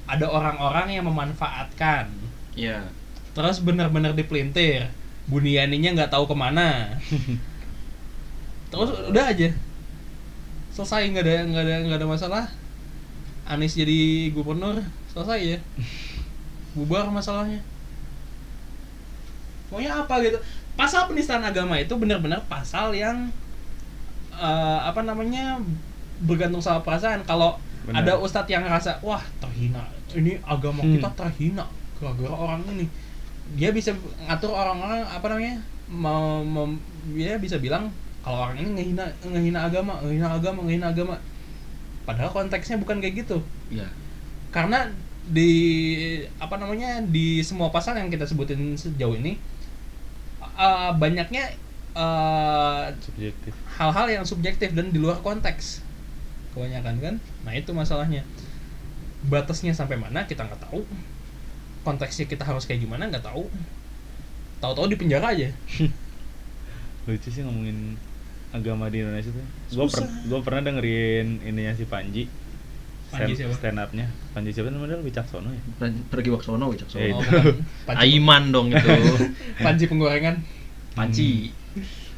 ada 0.07 0.25
orang-orang 0.27 0.95
yang 0.95 1.05
memanfaatkan. 1.07 2.07
Iya. 2.51 2.83
terus 3.31 3.63
benar-benar 3.63 4.11
dipelintir. 4.11 4.91
Bunianinya 5.31 5.95
nggak 5.95 6.11
tahu 6.11 6.27
ke 6.27 6.35
mana. 6.35 6.99
Terus 8.71 8.91
udah 9.07 9.25
aja. 9.31 9.47
Selesai 10.71 11.07
nggak 11.11 11.23
ada 11.23 11.35
nggak 11.47 11.63
ada 11.63 11.75
nggak 11.87 11.99
ada 12.03 12.07
masalah. 12.07 12.45
Anies 13.47 13.75
jadi 13.75 14.27
gubernur 14.31 14.83
selesai 15.11 15.39
ya. 15.55 15.59
Bubar 16.75 17.07
masalahnya 17.07 17.63
pokoknya 19.71 20.03
apa 20.03 20.13
gitu. 20.19 20.37
Pasal 20.75 21.07
penistaan 21.07 21.41
agama 21.41 21.79
itu 21.79 21.95
benar-benar 21.95 22.43
pasal 22.45 22.91
yang 22.91 23.31
eh, 24.33 24.79
apa 24.81 25.01
namanya 25.01 25.57
bergantung 26.21 26.61
sama 26.61 26.81
perasaan. 26.81 27.23
Kalau 27.23 27.57
ada 27.89 28.13
ustadz 28.15 28.45
yang 28.47 28.61
ngerasa 28.61 29.01
wah 29.01 29.23
terhina. 29.39 29.81
Ini 30.11 30.37
agama 30.43 30.83
Hmm. 30.83 30.99
kita 30.99 31.09
terhina 31.15 31.65
gara-gara 31.97 32.29
orang 32.29 32.61
ini. 32.69 32.85
Dia 33.55 33.71
bisa 33.71 33.91
ngatur 34.27 34.51
orang-orang 34.51 35.01
apa 35.03 35.25
namanya 35.27 35.55
mau 35.87 36.39
mem- 36.39 36.79
dia 37.11 37.35
bisa 37.35 37.57
bilang 37.57 37.89
kalau 38.21 38.45
orang 38.45 38.61
ini 38.61 38.69
ngehina 38.77 39.05
ngehina 39.25 39.59
agama 39.65 39.97
ngehina 39.99 40.27
agama 40.29 40.59
ngehina 40.63 40.87
agama. 40.89 41.15
Padahal 42.03 42.29
konteksnya 42.29 42.77
bukan 42.77 42.99
kayak 42.99 43.25
gitu. 43.25 43.39
Iya. 43.71 43.87
karena 44.51 44.83
di 45.31 45.47
apa 46.35 46.59
namanya 46.59 46.99
di 47.07 47.39
semua 47.39 47.71
pasal 47.71 47.95
yang 47.95 48.11
kita 48.11 48.27
sebutin 48.27 48.75
sejauh 48.75 49.15
ini 49.15 49.39
uh, 50.61 50.91
banyaknya 50.93 51.57
uh, 51.97 52.93
subjektif. 53.01 53.53
hal-hal 53.81 54.07
yang 54.21 54.25
subjektif 54.29 54.69
dan 54.77 54.93
di 54.93 55.01
luar 55.01 55.17
konteks. 55.25 55.81
Kebanyakan 56.53 56.95
kan? 57.01 57.15
Nah 57.47 57.53
itu 57.57 57.73
masalahnya. 57.73 58.21
Batasnya 59.25 59.73
sampai 59.73 59.97
mana 59.97 60.29
kita 60.29 60.45
nggak 60.45 60.61
tahu. 60.69 60.85
Konteksnya 61.81 62.29
kita 62.29 62.45
harus 62.45 62.69
kayak 62.69 62.85
gimana 62.85 63.09
nggak 63.09 63.25
tahu. 63.25 63.49
Tahu-tahu 64.61 64.93
di 64.93 64.97
penjara 65.01 65.33
aja. 65.33 65.49
Lucu 67.09 67.29
sih 67.33 67.41
ngomongin 67.41 67.97
agama 68.53 68.91
di 68.93 69.01
Indonesia 69.01 69.33
tuh. 69.33 69.45
Gue 69.73 69.85
gue 70.29 70.39
pernah 70.45 70.61
dengerin 70.69 71.41
ininya 71.41 71.73
si 71.73 71.89
Panji 71.89 72.29
Panji 73.11 73.33
siapa? 73.35 73.53
stand 73.53 73.77
upnya 73.77 74.07
Panji 74.33 74.49
siapa 74.49 74.67
namanya 74.67 74.95
Wicaksono 74.97 75.49
ya 75.49 75.61
Pergi 76.07 76.29
Waksono, 76.29 76.65
Wicaksono. 76.65 76.99
Eh, 76.99 77.11
oh, 77.11 77.21
panci, 77.83 77.99
Aiman 77.99 78.43
dong 78.49 78.67
itu. 78.69 78.87
panci 79.65 79.83
penggorengan 79.85 80.39
Panci. 80.91 81.51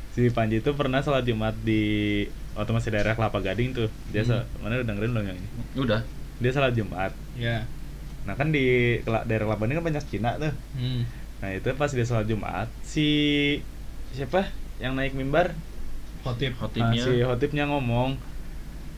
si 0.09 0.29
Panji 0.29 0.59
itu 0.59 0.71
pernah 0.71 0.99
sholat 0.99 1.21
Jumat 1.23 1.57
di 1.59 2.21
waktu 2.53 2.69
masih 2.69 2.89
daerah 2.89 3.13
Kelapa 3.13 3.37
Gading 3.39 3.73
tuh 3.73 3.89
dia 4.07 4.21
Hmm. 4.23 4.45
mana 4.59 4.77
udah 4.77 4.87
dengerin 4.87 5.09
belum 5.11 5.25
yang 5.25 5.35
ini 5.35 5.49
Udah. 5.75 6.01
dia 6.37 6.51
sholat 6.51 6.71
Jumat 6.71 7.09
ya 7.33 7.65
nah 8.23 8.33
kan 8.33 8.49
di 8.49 8.97
daerah 9.01 9.45
Kelapa 9.47 9.61
Gading 9.63 9.77
kan 9.77 9.87
banyak 9.89 10.03
Cina 10.05 10.37
tuh 10.37 10.53
hmm. 10.77 11.01
nah 11.39 11.49
itu 11.49 11.65
pas 11.73 11.89
dia 11.89 12.01
sholat 12.03 12.25
Jumat 12.25 12.69
si 12.81 13.07
siapa 14.11 14.45
yang 14.77 14.93
naik 14.93 15.11
mimbar 15.11 15.57
khotib 16.21 16.53
Nah, 16.53 16.59
Khotibnya. 16.61 17.01
si 17.01 17.13
khotibnya 17.19 17.65
ngomong 17.65 18.21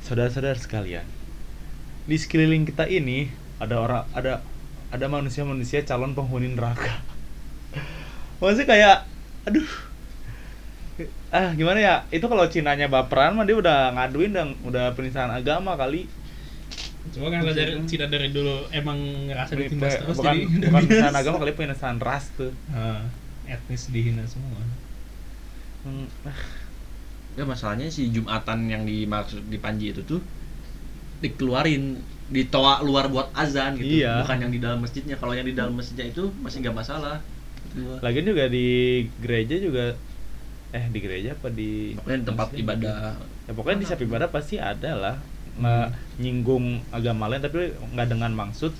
saudara-saudara 0.01 0.55
sekalian 0.55 1.07
di 2.05 2.15
sekeliling 2.21 2.69
kita 2.69 2.85
ini 2.85 3.29
ada 3.57 3.81
orang 3.81 4.05
ada 4.13 4.45
ada 4.93 5.05
manusia-manusia 5.09 5.81
calon 5.83 6.13
penghuni 6.13 6.53
neraka. 6.53 7.01
Maksudnya 8.39 8.67
kayak 8.69 8.97
aduh. 9.49 9.69
Ah 11.33 11.51
gimana 11.51 11.79
ya? 11.81 11.95
Itu 12.13 12.31
kalau 12.31 12.47
Cinanya 12.47 12.87
baperan 12.87 13.35
mah 13.35 13.43
dia 13.43 13.57
udah 13.59 13.91
ngaduin 13.97 14.31
dan 14.31 14.55
udah 14.63 14.95
penistaan 14.95 15.33
agama 15.33 15.75
kali. 15.75 16.07
Coba 17.11 17.29
kan 17.35 17.45
dari 17.51 17.75
Cina 17.85 18.07
dari 18.07 18.31
dulu 18.31 18.65
emang 18.71 18.97
ngerasa 19.29 19.53
ditindas 19.53 20.01
terus 20.01 20.17
bukan 20.17 20.33
jadi 20.33 20.41
bukan 20.71 20.81
penistaan 20.87 21.17
agama 21.17 21.37
kali 21.43 21.51
penistaan 21.57 21.97
ras 21.99 22.31
tuh. 22.37 22.53
Ah, 22.71 23.03
etnis 23.49 23.91
dihina 23.91 24.23
semua. 24.23 24.63
Hmm, 25.83 26.07
ah, 26.23 26.39
Ya 27.35 27.43
masalahnya 27.43 27.91
si 27.91 28.07
Jumatan 28.15 28.71
yang 28.71 28.87
dimaksud 28.87 29.51
di 29.51 29.59
Panji 29.59 29.91
itu 29.91 30.07
tuh 30.07 30.23
dikeluarin 31.19 31.99
ditoa 32.25 32.81
luar 32.81 33.05
buat 33.07 33.29
azan 33.37 33.77
gitu, 33.77 34.01
Iya. 34.01 34.25
bukan 34.25 34.37
yang 34.41 34.51
di 34.51 34.59
dalam 34.59 34.79
masjidnya. 34.81 35.15
Kalau 35.15 35.33
yang 35.37 35.45
di 35.45 35.53
dalam 35.53 35.73
masjidnya 35.73 36.09
itu 36.09 36.25
masih 36.41 36.57
nggak 36.61 36.75
masalah. 36.75 37.17
Gua. 37.75 37.99
lagian 37.99 38.23
juga 38.23 38.47
di 38.47 38.67
gereja 39.19 39.59
juga 39.59 39.99
eh 40.71 40.85
di 40.87 40.99
gereja 40.99 41.35
apa 41.35 41.51
di 41.51 41.91
Pokoknya 41.91 42.17
di 42.17 42.25
tempat 42.25 42.47
masjid? 42.47 42.63
ibadah. 42.63 42.95
ya 43.19 43.51
pokoknya 43.51 43.77
di 43.77 43.85
setiap 43.85 44.03
ibadah 44.07 44.29
pasti 44.31 44.55
ada 44.55 44.91
lah 44.95 45.15
nggak 45.55 45.87
nyinggung 46.17 46.79
agama 46.89 47.27
lain 47.27 47.43
tapi 47.43 47.75
nggak 47.75 48.07
dengan 48.07 48.31
maksud 48.31 48.71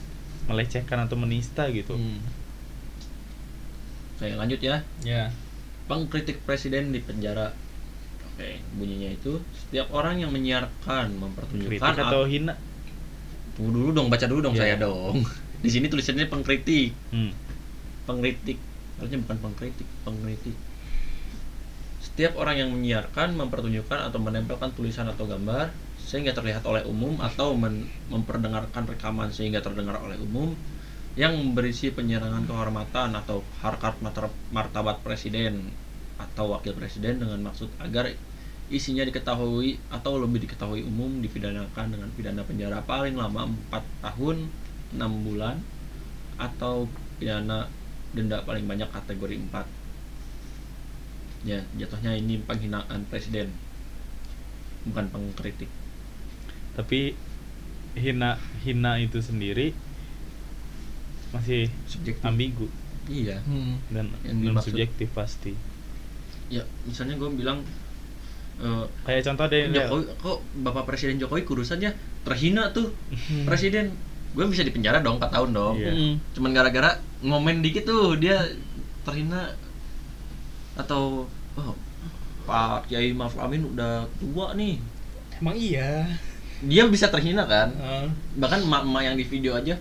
melecehkan 0.48 1.04
atau 1.04 1.20
menista 1.20 1.68
gitu 1.70 1.92
hmm. 1.92 2.20
Saya 4.16 4.40
lanjut 4.40 4.64
ya. 4.64 4.80
ya 5.04 5.28
Pengkritik 5.86 6.40
presiden 6.48 6.90
di 6.90 7.04
penjara. 7.04 7.52
Oke, 8.36 8.60
bunyinya 8.76 9.16
itu 9.16 9.40
setiap 9.56 9.88
orang 9.96 10.20
yang 10.20 10.32
menyiarkan, 10.36 11.08
kritik 11.08 11.24
mempertunjukkan 11.24 11.94
atau 12.04 12.28
hina 12.28 12.60
Tunggu 13.56 13.72
dulu 13.72 13.90
dong, 13.96 14.12
baca 14.12 14.28
dulu 14.28 14.44
dong 14.44 14.56
Iya. 14.60 14.76
saya 14.76 14.76
dong. 14.76 15.24
Di 15.64 15.72
sini 15.72 15.88
tulisannya 15.88 16.28
pengkritik. 16.28 16.92
hmm. 17.16 17.32
Pengkritik. 18.04 18.60
Harusnya 19.00 19.24
bukan 19.24 19.38
pengkritik, 19.40 19.88
pengkritik. 20.04 20.56
setiap 22.04 22.40
orang 22.40 22.56
yang 22.56 22.70
menyiarkan, 22.72 23.36
mempertunjukkan 23.36 24.08
atau 24.08 24.20
menempelkan 24.24 24.72
tulisan 24.72 25.08
atau 25.10 25.28
gambar 25.28 25.72
sehingga 26.00 26.32
terlihat 26.32 26.64
oleh 26.64 26.86
umum 26.88 27.18
atau 27.20 27.58
men- 27.58 27.92
memperdengarkan 28.08 28.88
rekaman 28.88 29.34
sehingga 29.34 29.60
terdengar 29.60 30.00
oleh 30.00 30.16
umum 30.22 30.54
yang 31.20 31.34
berisi 31.58 31.92
penyerangan 31.92 32.46
kehormatan 32.46 33.16
atau 33.20 33.42
harkat 33.60 34.00
martabat 34.54 35.02
presiden 35.02 35.72
atau 36.16 36.56
wakil 36.56 36.74
presiden 36.76 37.20
dengan 37.20 37.40
maksud 37.44 37.68
agar 37.80 38.08
isinya 38.72 39.06
diketahui 39.06 39.78
atau 39.94 40.18
lebih 40.18 40.42
diketahui 40.50 40.82
umum 40.82 41.22
dipidanakan 41.22 41.94
dengan 41.94 42.10
pidana 42.18 42.42
penjara 42.42 42.82
paling 42.82 43.14
lama 43.14 43.46
4 43.70 43.78
tahun 44.02 44.50
6 44.96 45.28
bulan 45.28 45.62
atau 46.42 46.90
pidana 47.22 47.70
denda 48.16 48.42
paling 48.42 48.66
banyak 48.66 48.90
kategori 48.90 49.38
4 49.38 49.86
ya 51.46 51.62
jatuhnya 51.78 52.18
ini 52.18 52.42
penghinaan 52.42 53.06
presiden 53.06 53.54
bukan 54.86 55.06
pengkritik. 55.10 55.70
Tapi 56.78 57.18
hina 57.98 58.38
hina 58.62 59.02
itu 59.02 59.20
sendiri 59.20 59.74
masih 61.34 61.70
subjektif. 61.90 62.24
ambigu. 62.24 62.68
Iya. 63.06 63.42
Hmm. 63.46 63.82
dan 63.94 64.14
Yang 64.26 64.38
non 64.42 64.58
subjektif 64.62 65.10
pasti. 65.14 65.54
Ya 66.48 66.64
misalnya 66.84 67.16
gue 67.16 67.30
bilang 67.32 67.60
eh, 68.58 68.86
Kayak 69.04 69.22
contoh 69.28 69.46
deh 69.48 69.68
ya, 69.68 69.86
Jokowi 69.86 70.04
kok 70.16 70.38
bapak 70.62 70.84
presiden 70.86 71.18
Jokowi 71.18 71.44
kurusannya 71.44 71.92
terhina 72.22 72.70
tuh 72.70 72.94
presiden 73.44 73.94
gue 74.32 74.46
bisa 74.46 74.62
dipenjara 74.62 75.00
dong 75.00 75.18
4 75.18 75.32
tahun 75.32 75.50
dong 75.52 75.76
Iya. 75.76 75.92
Hmm. 75.92 76.14
cuman 76.34 76.52
gara-gara 76.52 76.92
ngomen 77.20 77.60
dikit 77.60 77.86
tuh 77.86 78.16
dia 78.16 78.38
terhina 79.02 79.56
atau 80.76 81.24
oh, 81.56 81.74
Pak 82.44 82.88
Kiai 82.88 83.10
Maruf 83.10 83.40
Amin 83.40 83.64
udah 83.66 84.06
tua 84.18 84.54
nih 84.54 84.78
Emang 85.36 85.56
iya. 85.56 86.06
dia 86.62 86.84
bisa 86.86 87.08
terhina 87.08 87.44
kan 87.44 87.72
Ah. 87.76 88.08
bahkan 88.36 88.60
emak-emak 88.60 89.02
yang 89.04 89.16
di 89.16 89.24
video 89.24 89.56
aja 89.56 89.76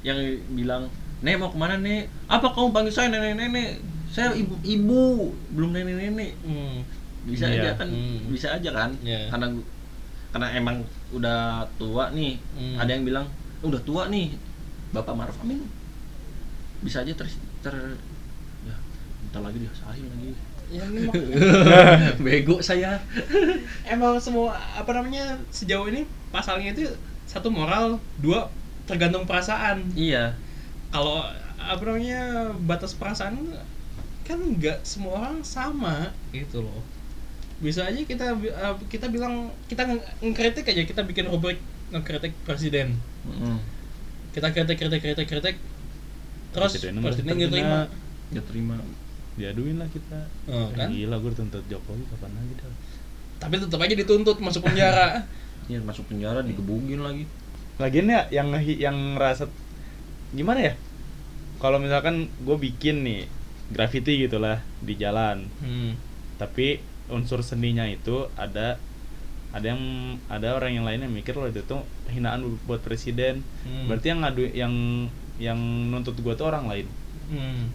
yang 0.00 0.18
bilang 0.50 0.86
Nek 1.18 1.34
mau 1.34 1.50
ke 1.50 1.58
mana 1.58 1.74
nek? 1.74 2.06
Apa 2.30 2.54
kamu 2.54 2.70
panggil 2.70 2.94
saya 2.94 3.10
nenek-nenek? 3.10 3.82
Saya 4.08 4.32
ibu, 4.34 4.56
ibu 4.62 5.02
belum 5.52 5.70
nenek-nenek. 5.72 6.32
Hmm. 6.42 6.80
Bisa 7.28 7.44
Iya. 7.46 7.60
aja 7.60 7.70
kan? 7.76 7.88
Hmm. 7.88 8.18
Bisa 8.28 8.48
aja 8.56 8.70
kan? 8.72 8.90
Iya. 9.04 9.28
Karena 9.28 9.46
karena 10.28 10.48
emang 10.54 10.76
udah 11.10 11.64
tua 11.76 12.12
nih. 12.12 12.36
Hmm. 12.56 12.76
Ada 12.76 12.90
yang 12.94 13.04
bilang 13.04 13.26
udah 13.60 13.80
tua 13.82 14.08
nih, 14.08 14.32
Bapak 14.92 15.12
Maruf 15.12 15.36
Amin. 15.40 15.60
Bisa 16.80 17.02
aja 17.02 17.12
ter, 17.12 17.26
ter 17.60 17.74
ya 18.64 18.76
bentar 19.26 19.40
lagi 19.42 19.58
diasahin 19.60 20.06
lagi. 20.06 20.32
Ya, 20.68 20.84
Bego 22.24 22.60
saya. 22.60 23.00
emang 23.84 24.20
semua 24.20 24.52
apa 24.76 24.92
namanya 24.92 25.40
sejauh 25.48 25.88
ini 25.88 26.04
pasalnya 26.28 26.76
itu 26.76 26.84
satu 27.24 27.48
moral, 27.48 27.96
dua 28.20 28.52
tergantung 28.84 29.24
perasaan. 29.24 29.84
Iya. 29.92 30.36
Kalau 30.88 31.24
apa 31.58 31.82
namanya 31.82 32.52
batas 32.64 32.92
perasaan 32.92 33.48
kan 34.28 34.36
nggak 34.36 34.84
semua 34.84 35.24
orang 35.24 35.40
sama 35.40 36.12
gitu 36.36 36.60
loh. 36.60 36.84
Bisa 37.64 37.88
aja 37.88 37.96
kita 38.04 38.36
eh, 38.36 38.74
kita 38.92 39.08
bilang 39.08 39.48
kita 39.72 39.88
ngekritik 40.20 40.68
aja 40.68 40.84
kita 40.84 41.00
bikin 41.08 41.32
rubrik 41.32 41.56
ngekritik 41.88 42.36
presiden. 42.44 43.00
Mm-mm. 43.24 43.56
Kita 44.36 44.52
kritik 44.52 44.76
kritik 44.76 45.00
kritik 45.00 45.26
kritik 45.26 45.56
terus 46.52 46.76
presiden 46.76 47.00
nggak 47.00 47.48
terima. 47.48 47.88
Ya 48.28 48.44
terima. 48.44 48.76
diaduin 49.38 49.78
lah 49.78 49.86
kita. 49.86 50.26
Oh, 50.50 50.66
kan? 50.74 50.90
Gila 50.90 51.14
gue 51.22 51.30
tuntut 51.30 51.62
Jokowi 51.70 52.02
kapan 52.10 52.34
lagi 52.34 52.58
dah. 52.58 52.74
Tapi 53.38 53.54
tetap 53.62 53.78
aja 53.78 53.94
dituntut 53.94 54.36
masuk 54.42 54.68
penjara. 54.68 55.08
Iya 55.68 55.84
masuk 55.84 56.08
penjara 56.08 56.40
digebugin 56.40 57.04
lagi. 57.04 57.28
Lagian 57.76 58.08
ya 58.08 58.24
yang 58.32 58.56
yang 58.56 58.96
ngerasa 59.14 59.52
gimana 60.32 60.64
ya? 60.64 60.74
Kalau 61.60 61.76
misalkan 61.76 62.32
gue 62.40 62.56
bikin 62.56 63.04
nih 63.04 63.28
graffiti 63.68 64.16
gitulah 64.18 64.58
di 64.80 64.94
jalan, 64.94 65.44
Hmm. 65.58 65.92
tapi 66.36 66.80
unsur 67.08 67.40
seninya 67.40 67.84
itu 67.84 68.28
ada 68.34 68.76
ada 69.48 69.64
yang 69.64 69.80
ada 70.28 70.52
orang 70.52 70.76
yang 70.76 70.84
lainnya 70.84 71.08
mikir 71.08 71.32
loh 71.32 71.48
itu 71.48 71.64
tuh 71.64 71.80
hinaan 72.06 72.44
buat 72.64 72.80
presiden. 72.80 73.40
Hmm. 73.64 73.88
Berarti 73.88 74.06
yang 74.08 74.20
ngadu 74.20 74.44
yang 74.52 74.74
yang 75.38 75.58
nuntut 75.88 76.16
gue 76.16 76.34
tuh 76.34 76.46
orang 76.46 76.66
lain, 76.66 76.86
Hmm. 77.28 77.70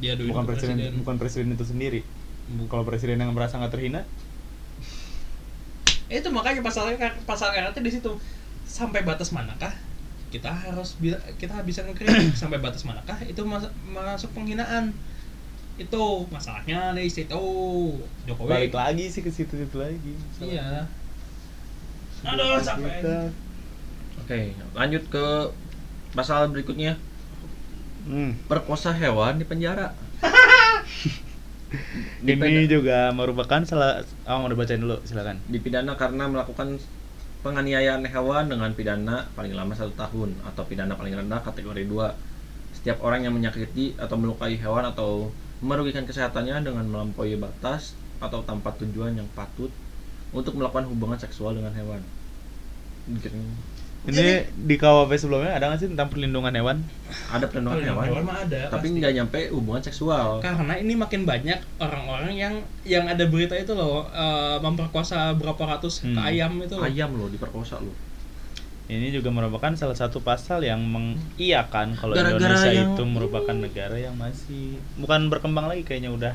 Dia 0.00 0.16
bukan 0.16 0.44
ke 0.44 0.56
presiden, 0.56 0.92
bukan 0.98 1.16
presiden 1.16 1.48
itu 1.52 1.62
sendiri. 1.62 2.00
Kalau 2.66 2.82
presiden 2.82 3.20
yang 3.20 3.30
merasa 3.30 3.56
nggak 3.56 3.70
terhina, 3.70 4.02
itu 6.10 6.26
makanya 6.28 6.58
pasalnya 6.60 6.98
pasal 7.22 7.54
karetnya 7.54 7.78
di 7.80 7.92
situ 7.92 8.10
sampai 8.66 9.06
batas 9.06 9.30
manakah 9.30 9.70
kita 10.30 10.50
harus 10.50 10.98
kita 11.38 11.54
bisa 11.62 11.86
ngekritik 11.86 12.34
sampai 12.40 12.58
batas 12.58 12.82
manakah 12.82 13.18
itu 13.22 13.38
mas- 13.42 13.70
masuk 13.86 14.30
penghinaan 14.32 14.90
itu 15.80 16.04
masalahnya 16.28 16.92
di 16.92 17.08
situ 17.08 17.40
Jokowi 18.28 18.68
balik 18.68 18.76
lagi 18.76 19.08
sih 19.08 19.24
ke 19.24 19.32
situ-situ 19.32 19.80
lagi. 19.80 20.12
iya 20.44 20.84
aduh 22.20 22.60
sampai. 22.60 23.00
Oke, 24.20 24.52
lanjut 24.76 25.08
ke 25.08 25.24
pasal 26.12 26.52
berikutnya. 26.52 27.00
Hmm. 28.04 28.36
Perkosa 28.44 28.92
hewan 28.92 29.40
di 29.40 29.48
penjara. 29.48 29.96
Ini 32.20 32.66
juga 32.66 33.14
merupakan 33.14 33.62
salah 33.62 34.02
oh 34.26 34.38
mau 34.42 34.50
dibacain 34.50 34.82
dulu 34.82 34.98
silakan. 35.06 35.38
dipidana 35.46 35.94
karena 35.94 36.26
melakukan 36.26 36.82
penganiayaan 37.46 38.02
hewan 38.10 38.50
dengan 38.50 38.74
pidana 38.74 39.30
paling 39.38 39.54
lama 39.54 39.70
satu 39.72 39.94
tahun 39.94 40.34
atau 40.44 40.66
pidana 40.66 40.98
paling 40.98 41.14
rendah 41.14 41.40
kategori 41.40 41.86
2 41.86 42.74
setiap 42.74 42.98
orang 43.06 43.22
yang 43.22 43.38
menyakiti 43.38 43.94
atau 43.96 44.18
melukai 44.18 44.58
hewan 44.58 44.82
atau 44.82 45.30
merugikan 45.60 46.02
kesehatannya 46.02 46.60
dengan 46.62 46.84
melampaui 46.84 47.36
batas 47.36 47.92
atau 48.16 48.40
tanpa 48.42 48.72
tujuan 48.76 49.12
yang 49.12 49.28
patut 49.30 49.68
untuk 50.30 50.54
melakukan 50.54 50.84
hubungan 50.86 51.16
seksual 51.16 51.52
dengan 51.52 51.72
hewan 51.72 52.00
Ini 54.00 54.28
di 54.56 54.80
KWP 54.80 55.12
sebelumnya 55.12 55.52
ada 55.52 55.68
nggak 55.68 55.80
sih 55.84 55.88
tentang 55.92 56.08
perlindungan 56.08 56.48
hewan? 56.56 56.80
ada 57.28 57.44
perlindungan 57.44 57.76
Perlindungan 57.76 58.00
hewan, 58.00 58.16
hewan 58.16 58.24
mah 58.24 58.38
ada, 58.40 58.60
tapi 58.72 58.86
nggak 58.96 59.12
nyampe 59.12 59.40
hubungan 59.52 59.82
seksual 59.84 60.40
karena 60.40 60.74
ini 60.74 60.96
makin 60.96 61.28
banyak 61.28 61.60
orang-orang 61.76 62.32
yang 62.32 62.54
yang 62.82 63.04
ada 63.04 63.28
berita 63.28 63.52
itu 63.52 63.76
loh 63.76 64.08
eh, 64.08 64.56
memperkosa 64.56 65.36
berapa 65.36 65.60
ratus 65.76 66.00
Hmm. 66.00 66.16
ke 66.16 66.20
ayam 66.22 66.56
itu 66.56 66.74
loh. 66.74 66.88
ayam 66.88 67.12
loh 67.12 67.28
diperkosa 67.28 67.76
loh 67.76 67.92
Ini 68.90 69.14
juga 69.14 69.30
merupakan 69.30 69.70
salah 69.78 69.94
satu 69.94 70.18
pasal 70.18 70.66
yang 70.66 70.82
mengiyakan 70.82 71.94
kalau 71.94 72.18
Gara-gara 72.18 72.42
Indonesia 72.42 72.70
yang- 72.74 72.98
itu 72.98 73.02
merupakan 73.06 73.54
negara 73.54 73.94
yang 73.94 74.18
masih 74.18 74.82
bukan 74.98 75.30
berkembang 75.30 75.70
lagi 75.70 75.86
kayaknya 75.86 76.10
udah 76.10 76.34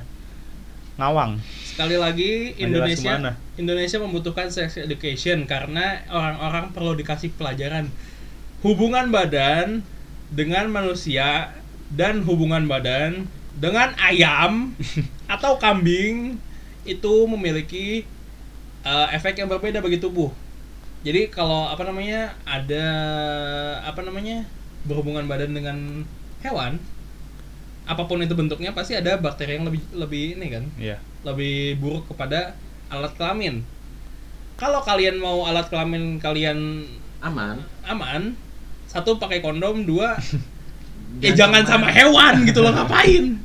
ngawang. 0.95 1.35
Sekali 1.67 1.99
lagi 1.99 2.55
Indonesia. 2.55 3.19
Indonesia 3.59 3.97
membutuhkan 3.99 4.47
sex 4.47 4.79
education 4.79 5.43
karena 5.43 6.07
orang-orang 6.07 6.71
perlu 6.71 6.95
dikasih 6.95 7.35
pelajaran 7.35 7.91
hubungan 8.63 9.11
badan 9.11 9.83
dengan 10.31 10.71
manusia 10.71 11.51
dan 11.91 12.23
hubungan 12.23 12.71
badan 12.71 13.27
dengan 13.59 13.91
ayam 13.99 14.71
atau 15.35 15.59
kambing 15.59 16.39
itu 16.87 17.13
memiliki 17.27 18.07
uh, 18.87 19.11
efek 19.11 19.43
yang 19.43 19.51
berbeda 19.51 19.83
bagi 19.83 19.99
tubuh. 19.99 20.31
Jadi 21.05 21.29
kalau 21.29 21.69
apa 21.69 21.85
namanya 21.85 22.33
ada 22.49 22.85
apa 23.85 24.01
namanya 24.01 24.41
berhubungan 24.89 25.29
badan 25.29 25.53
dengan 25.53 26.01
hewan 26.41 26.81
apa 27.85 28.09
pun 28.09 28.17
itu 28.25 28.33
bentuknya 28.33 28.73
pasti 28.73 28.97
ada 28.97 29.13
bakteri 29.21 29.61
yang 29.61 29.69
lebih 29.69 29.85
lebih 29.93 30.25
ini 30.41 30.47
kan 30.49 30.65
Iya. 30.81 30.97
lebih 31.21 31.77
buruk 31.77 32.09
kepada 32.09 32.57
alat 32.89 33.13
kelamin. 33.13 33.61
Kalau 34.57 34.81
kalian 34.81 35.21
mau 35.21 35.45
alat 35.45 35.69
kelamin 35.69 36.17
kalian 36.17 36.89
aman 37.21 37.61
aman, 37.85 38.33
satu 38.89 39.21
pakai 39.21 39.45
kondom, 39.45 39.85
dua 39.85 40.17
ya 41.21 41.31
jangan 41.35 41.63
sama 41.67 41.87
hewan 41.91 42.43
gitu 42.47 42.59
loh 42.63 42.71
ngapain? 42.75 43.39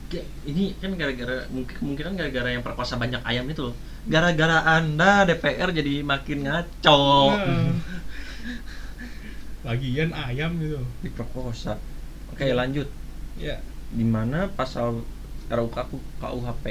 Ini 0.47 0.75
kan 0.83 0.97
gara-gara 0.99 1.47
mungkin 1.53 1.75
kemungkinan 1.79 2.13
gara-gara 2.19 2.49
yang 2.51 2.65
perkosa 2.65 2.99
banyak 2.99 3.23
ayam 3.23 3.47
itu 3.47 3.71
loh. 3.71 3.75
Gara-gara 4.09 4.65
Anda 4.67 5.29
DPR 5.29 5.71
jadi 5.71 6.03
makin 6.03 6.49
ngaco. 6.49 7.37
Nah. 7.37 7.75
Lagian 9.61 10.11
ayam 10.17 10.57
gitu. 10.59 10.81
Diperkosa. 11.05 11.77
Oke, 12.33 12.49
lanjut. 12.57 12.89
Ya. 13.37 13.61
Di 13.93 14.07
mana 14.07 14.49
pasal 14.49 15.05
RUU 15.51 15.69
KUHP 16.23 16.65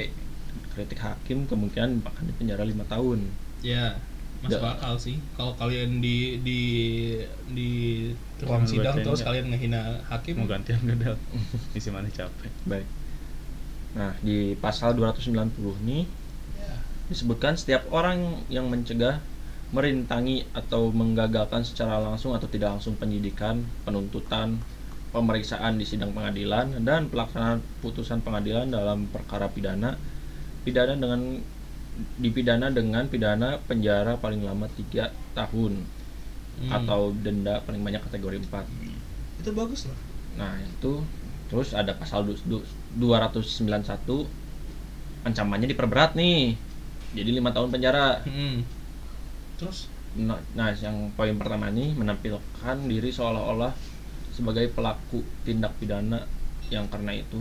kritik 0.72 1.02
hakim 1.02 1.44
kemungkinan 1.44 2.00
akan 2.00 2.24
dipenjara 2.30 2.64
lima 2.64 2.86
tahun. 2.88 3.28
Ya, 3.60 4.00
masuk 4.40 4.64
akal 4.64 4.94
sih. 4.96 5.16
Kalau 5.36 5.52
kalian 5.56 6.00
di 6.00 6.40
di 6.40 6.60
di 7.52 7.70
ruang 8.40 8.64
sidang 8.64 8.96
terus 9.04 9.20
kalian 9.20 9.52
ngehina 9.52 10.00
hakim, 10.08 10.40
Mau 10.40 10.48
gantian 10.48 10.80
gadal. 10.84 11.16
Isi 11.76 11.92
mana 11.92 12.08
capek. 12.08 12.52
Baik. 12.64 12.86
Nah, 13.94 14.14
di 14.22 14.54
pasal 14.56 14.94
290 14.94 15.34
nih 15.82 16.06
ya. 16.56 16.74
disebutkan 17.10 17.58
setiap 17.58 17.90
orang 17.90 18.46
yang 18.46 18.70
mencegah 18.70 19.18
merintangi 19.70 20.46
atau 20.50 20.90
menggagalkan 20.90 21.62
secara 21.62 22.02
langsung 22.02 22.34
atau 22.34 22.50
tidak 22.50 22.74
langsung 22.78 22.98
penyidikan, 22.98 23.62
penuntutan, 23.86 24.58
pemeriksaan 25.14 25.78
di 25.78 25.86
sidang 25.86 26.14
pengadilan 26.14 26.82
dan 26.86 27.10
pelaksanaan 27.10 27.62
putusan 27.82 28.22
pengadilan 28.22 28.70
dalam 28.70 29.10
perkara 29.10 29.50
pidana 29.50 29.98
pidana 30.62 30.94
dengan 30.94 31.42
dipidana 32.16 32.68
dengan 32.70 33.06
pidana 33.06 33.60
penjara 33.64 34.16
paling 34.16 34.42
lama 34.42 34.66
tiga 34.74 35.12
tahun 35.36 35.86
Hmm. 36.60 36.68
atau 36.76 37.16
denda 37.16 37.64
paling 37.64 37.80
banyak 37.80 38.04
kategori 38.04 38.36
4 38.44 38.68
itu 39.40 39.50
bagus 39.56 39.88
loh 39.88 39.96
Nah 40.36 40.60
itu 40.60 41.00
terus 41.48 41.72
ada 41.72 41.96
pasal 41.96 42.28
du- 42.28 42.44
du- 42.44 42.66
291 43.00 44.28
ancamannya 45.24 45.72
diperberat 45.72 46.12
nih 46.12 46.54
jadi 47.16 47.30
lima 47.32 47.50
tahun 47.50 47.72
penjara. 47.72 48.22
Hmm. 48.28 48.62
terus 49.56 49.88
Nah, 50.10 50.42
nah, 50.58 50.74
yang 50.74 51.14
poin 51.14 51.38
pertama 51.38 51.70
ini 51.70 51.94
menampilkan 51.94 52.76
diri 52.90 53.14
seolah-olah 53.14 53.70
sebagai 54.34 54.66
pelaku 54.74 55.22
tindak 55.46 55.70
pidana 55.78 56.26
yang 56.66 56.90
karena 56.90 57.14
itu 57.14 57.38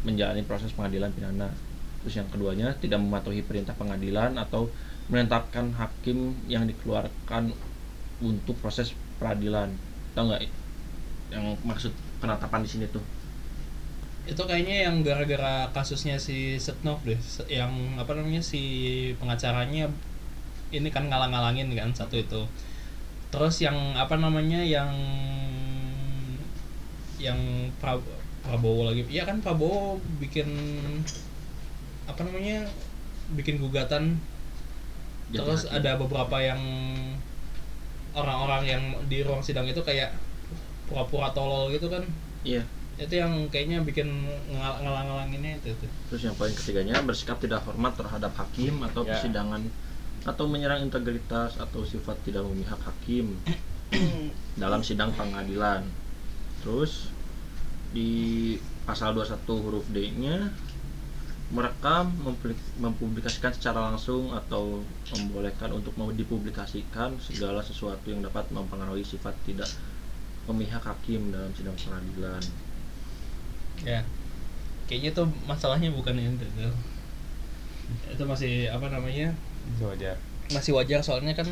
menjalani 0.00 0.40
proses 0.48 0.72
pengadilan 0.72 1.12
pidana. 1.12 1.52
Terus 2.04 2.14
yang 2.20 2.28
keduanya 2.32 2.68
tidak 2.76 3.00
mematuhi 3.00 3.40
perintah 3.48 3.72
pengadilan 3.80 4.36
atau 4.36 4.68
menetapkan 5.08 5.72
hakim 5.80 6.36
yang 6.48 6.64
dikeluarkan 6.70 7.52
untuk 8.22 8.56
proses 8.62 8.92
peradilan. 9.20 9.72
Tahu 10.16 10.24
nggak 10.30 10.42
yang 11.34 11.44
maksud 11.64 11.92
penetapan 12.22 12.60
di 12.64 12.70
sini 12.70 12.86
tuh? 12.92 13.02
itu 14.24 14.40
kayaknya 14.48 14.88
yang 14.88 15.04
gara-gara 15.04 15.68
kasusnya 15.76 16.16
si 16.16 16.56
Setnov 16.56 17.04
deh 17.04 17.20
yang 17.52 18.00
apa 18.00 18.16
namanya 18.16 18.40
si 18.40 18.62
pengacaranya 19.20 19.84
ini 20.72 20.88
kan 20.88 21.04
ngalang-ngalangin 21.10 21.68
kan 21.76 21.90
satu 21.92 22.16
itu 22.24 22.42
terus 23.32 23.56
yang 23.60 23.76
apa 23.96 24.16
namanya 24.16 24.60
yang 24.64 24.90
yang 27.18 27.38
Pra- 27.80 28.02
Prabowo 28.44 28.90
lagi 28.92 29.06
iya 29.08 29.24
kan 29.24 29.40
Prabowo 29.40 29.96
bikin 30.20 30.48
apa 32.04 32.20
namanya 32.20 32.68
bikin 33.32 33.56
gugatan 33.56 34.20
Jadi 35.28 35.38
terus 35.40 35.62
hakim. 35.64 35.76
ada 35.78 35.90
beberapa 35.96 36.36
yang 36.38 36.60
orang-orang 38.12 38.62
yang 38.64 38.82
di 39.04 39.20
ruang 39.20 39.40
sidang 39.40 39.64
itu 39.64 39.80
kayak 39.80 40.14
pura-pura 40.84 41.32
tolol 41.32 41.68
gitu 41.68 41.88
kan 41.88 42.04
Iya. 42.44 42.62
itu 42.94 43.14
yang 43.16 43.48
kayaknya 43.48 43.80
bikin 43.80 44.06
ngal- 44.48 44.78
ngalang-ngalanginnya 44.78 45.58
itu 45.58 45.72
tuh 45.74 45.90
Terus 46.12 46.22
yang 46.22 46.36
poin 46.36 46.52
ketiganya 46.52 47.00
bersikap 47.00 47.40
tidak 47.40 47.64
hormat 47.64 47.96
terhadap 47.96 48.30
hakim 48.36 48.84
atau 48.84 49.02
Ya. 49.02 49.16
persidangan 49.16 49.64
atau 50.22 50.44
menyerang 50.46 50.80
integritas 50.82 51.56
atau 51.56 51.82
sifat 51.82 52.16
tidak 52.22 52.44
memihak 52.44 52.78
hakim 52.78 53.34
dalam 54.62 54.80
sidang 54.80 55.10
pengadilan. 55.12 55.84
Terus 56.60 57.12
di 57.90 58.54
pasal 58.84 59.12
21 59.12 59.36
huruf 59.58 59.84
D-nya 59.86 60.48
merekam, 61.52 62.08
mempublik- 62.24 62.72
mempublikasikan 62.80 63.52
secara 63.52 63.92
langsung 63.92 64.32
atau 64.32 64.80
membolehkan 65.12 65.70
untuk 65.76 65.92
mau 66.00 66.08
dipublikasikan 66.08 67.20
segala 67.20 67.60
sesuatu 67.60 68.08
yang 68.08 68.24
dapat 68.24 68.48
mempengaruhi 68.48 69.04
sifat 69.04 69.36
tidak 69.44 69.68
memihak 70.48 70.80
hakim 70.84 71.32
dalam 71.32 71.52
sidang 71.56 71.76
pengadilan. 71.76 72.40
ya 73.84 74.00
kayaknya 74.88 75.10
tuh 75.12 75.26
masalahnya 75.48 75.90
bukan 75.92 76.14
itu 76.16 76.46
tuh. 76.56 76.72
itu 78.08 78.22
masih 78.24 78.68
apa 78.72 78.88
namanya 78.88 79.32
Bisa 79.74 79.84
wajar. 79.88 80.16
masih 80.52 80.72
wajar 80.76 81.00
soalnya 81.00 81.32
kan 81.36 81.48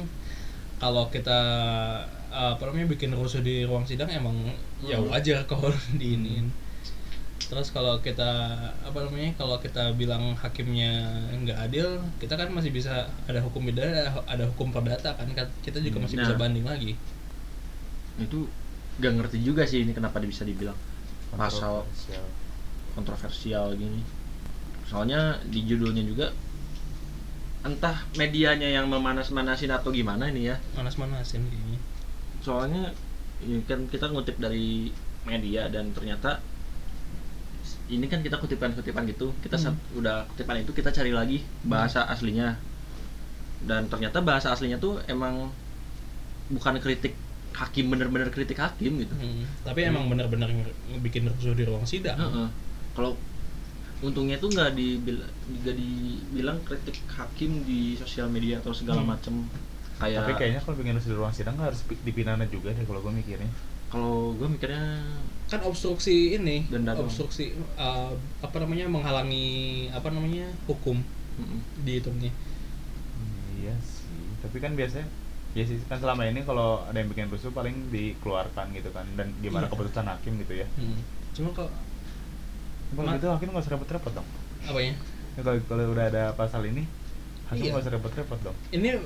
kalau 0.81 1.09
kita 1.13 1.39
apa 2.33 2.63
namanya 2.65 2.89
bikin 2.93 3.13
rusuh 3.13 3.45
di 3.45 3.65
ruang 3.69 3.85
sidang 3.85 4.09
emang 4.09 4.57
ya 4.81 4.97
Hmm. 4.97 5.09
wajar 5.13 5.45
kalau 5.45 5.69
diinin 6.01 6.49
terus 7.49 7.73
kalau 7.73 7.99
kita 7.99 8.29
apa 8.83 8.99
namanya 9.03 9.35
kalau 9.35 9.57
kita 9.59 9.95
bilang 9.95 10.35
hakimnya 10.39 11.03
nggak 11.33 11.59
adil 11.71 11.99
kita 12.23 12.35
kan 12.39 12.49
masih 12.53 12.71
bisa 12.71 13.09
ada 13.27 13.41
hukum 13.43 13.67
pidana 13.67 14.13
ada 14.29 14.45
hukum 14.51 14.71
perdata 14.71 15.15
kan 15.17 15.27
Kan 15.33 15.49
kita 15.65 15.81
juga 15.81 16.03
masih 16.05 16.21
bisa 16.21 16.35
Nah. 16.35 16.41
banding 16.41 16.67
lagi 16.67 16.93
itu 18.21 18.45
gak 19.01 19.13
ngerti 19.17 19.41
juga 19.41 19.65
sih 19.65 19.83
ini 19.83 19.97
kenapa 19.97 20.21
bisa 20.21 20.45
dibilang 20.45 20.77
pasal 21.33 21.83
Kontroversial. 21.89 22.27
kontroversial 22.93 23.67
gini 23.75 24.01
soalnya 24.85 25.41
di 25.49 25.65
judulnya 25.65 26.05
juga 26.05 26.29
entah 27.65 28.05
medianya 28.21 28.69
yang 28.69 28.91
memanas-manasin 28.91 29.73
atau 29.73 29.89
gimana 29.89 30.29
ini 30.29 30.53
ya 30.53 30.61
manas-manasin 30.77 31.47
kayaknya 31.49 31.81
soalnya 32.45 32.93
ini 33.41 33.65
kan 33.65 33.89
kita 33.89 34.11
ngutip 34.13 34.37
dari 34.37 34.93
media 35.25 35.71
dan 35.73 35.95
ternyata 35.97 36.43
ini 37.93 38.07
kan 38.09 38.21
kita 38.25 38.37
kutipan-kutipan 38.43 39.05
gitu 39.13 39.27
kita 39.45 39.57
Hmm. 39.61 39.77
udah 40.01 40.17
kutipan 40.33 40.65
itu 40.65 40.73
kita 40.73 40.91
cari 40.97 41.13
lagi 41.13 41.39
bahasa 41.69 42.01
aslinya 42.09 42.57
dan 43.63 43.87
ternyata 43.87 44.19
bahasa 44.25 44.51
aslinya 44.51 44.79
tuh 44.83 44.99
emang 45.07 45.53
bukan 46.51 46.77
kritik 46.83 47.15
hakim 47.53 47.93
bener-bener 47.93 48.29
kritik 48.33 48.59
hakim 48.59 48.97
gitu 48.99 49.15
Hmm, 49.15 49.45
tapi 49.63 49.85
emang 49.85 50.09
benar-benar 50.09 50.49
nge- 50.51 50.75
bikin 51.05 51.29
rusuh 51.29 51.53
di 51.55 51.65
ruang 51.69 51.85
sidang 51.87 52.17
Heeh. 52.19 52.49
Kalau 52.97 53.17
untungnya 54.03 54.37
tuh 54.43 54.51
nggak 54.51 54.75
dibil 54.75 55.17
nggak 55.63 55.77
dibilang 55.79 56.59
kritik 56.67 56.97
hakim 57.15 57.63
di 57.63 57.95
sosial 57.95 58.27
media 58.33 58.59
atau 58.59 58.75
segala 58.75 59.01
Hmm. 59.05 59.15
macem 59.15 59.35
kayak 60.03 60.19
Tapi 60.27 60.33
kayaknya 60.35 60.61
kalau 60.65 60.77
bikin 60.81 60.95
rusuh 60.99 61.11
di 61.15 61.17
ruang 61.17 61.35
sidang 61.37 61.55
nggak 61.55 61.69
harus 61.71 61.83
pi- 61.87 62.03
dipidana 62.03 62.45
juga 62.51 62.75
deh 62.75 62.85
kalau 62.89 63.01
gue 63.05 63.13
mikirnya. 63.15 63.51
kalau 63.93 64.33
gue 64.35 64.49
mikirnya 64.49 64.85
kan 65.53 65.61
obstruksi 65.63 66.17
ini 66.33 66.65
Denda 66.67 66.93
doang. 66.93 67.05
obstruksi 67.05 67.45
uh, 67.77 68.09
apa 68.41 68.57
namanya 68.57 68.89
menghalangi 68.89 69.49
apa 69.93 70.09
namanya 70.09 70.49
hukum 70.65 70.97
mm-mm. 71.37 71.61
dihitungnya 71.79 72.33
Iya 73.55 73.77
sih. 73.79 74.25
Tapi 74.41 74.57
kan 74.59 74.73
biasanya 74.73 75.07
ya 75.53 75.63
sih 75.63 75.77
kan 75.85 76.01
selama 76.01 76.25
ini 76.25 76.41
kalau 76.43 76.81
ada 76.83 76.97
yang 76.97 77.07
bikin 77.07 77.29
rusuh 77.29 77.53
paling 77.53 77.93
dikeluarkan 77.93 78.73
gitu 78.73 78.89
kan 78.89 79.05
dan 79.13 79.29
gimana 79.39 79.69
Iya. 79.69 79.71
keputusan 79.71 80.09
hakim 80.09 80.41
gitu 80.41 80.57
ya. 80.57 80.67
hmm. 80.73 80.99
cuma 81.33 81.53
kok 81.53 81.69
Kalau 82.91 83.05
Ma- 83.05 83.15
gitu 83.15 83.29
hakim 83.31 83.49
nggak 83.49 83.63
usah 83.63 83.73
repot-repot 83.73 84.13
dong. 84.15 84.29
apanya 84.65 84.95
Ya, 85.33 85.41
kalau 85.41 85.57
kalau 85.63 85.85
udah 85.93 86.07
ada 86.07 86.25
pasal 86.33 86.65
ini 86.67 86.89
hakim 87.47 87.63
Iya. 87.63 87.71
nggak 87.71 87.85
usah 87.85 87.95
repot-repot 87.95 88.39
dong. 88.43 88.57
ini 88.71 88.97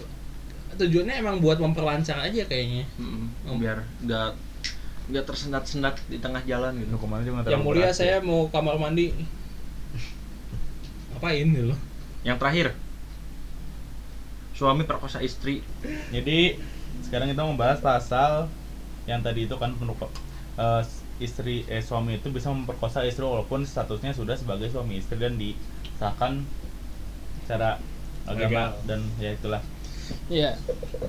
tujuannya 0.72 1.14
emang 1.16 1.36
buat 1.38 1.58
memperlancar 1.58 2.18
aja 2.20 2.42
kayaknya 2.44 2.86
Mm-mm. 2.96 3.26
Oh. 3.44 3.58
biar 3.58 3.82
nggak 4.00 4.30
nggak 5.06 5.24
tersendat-sendat 5.24 5.94
di 6.10 6.18
tengah 6.18 6.42
jalan 6.42 6.74
gitu 6.82 6.98
juga 6.98 7.06
nggak 7.14 7.52
yang 7.54 7.62
mulia 7.62 7.90
berat 7.90 7.98
saya 7.98 8.18
ya. 8.18 8.26
mau 8.26 8.50
kamar 8.50 8.74
mandi 8.74 9.14
ngapain 11.14 11.46
gitu 11.46 11.66
loh 11.70 11.78
yang 12.26 12.36
terakhir 12.36 12.74
suami 14.56 14.88
perkosa 14.88 15.20
istri 15.20 15.60
Jadi 16.10 16.56
sekarang 17.04 17.28
kita 17.28 17.44
membahas 17.44 17.78
pasal 17.78 18.48
yang 19.04 19.20
tadi 19.22 19.46
itu 19.46 19.54
kan 19.60 19.76
penuh 19.76 19.94
eh, 20.58 20.82
istri 21.22 21.62
eh 21.68 21.84
suami 21.84 22.18
itu 22.18 22.28
bisa 22.32 22.50
memperkosa 22.50 23.04
istri 23.04 23.22
walaupun 23.22 23.62
statusnya 23.64 24.16
sudah 24.16 24.34
sebagai 24.34 24.72
suami 24.72 24.98
istri 24.98 25.20
dan 25.20 25.36
disahkan 25.36 26.42
secara 27.44 27.78
agama 28.26 28.74
Legal. 28.74 28.88
dan 28.88 29.00
ya 29.22 29.30
itulah. 29.36 29.62
Iya 30.30 30.56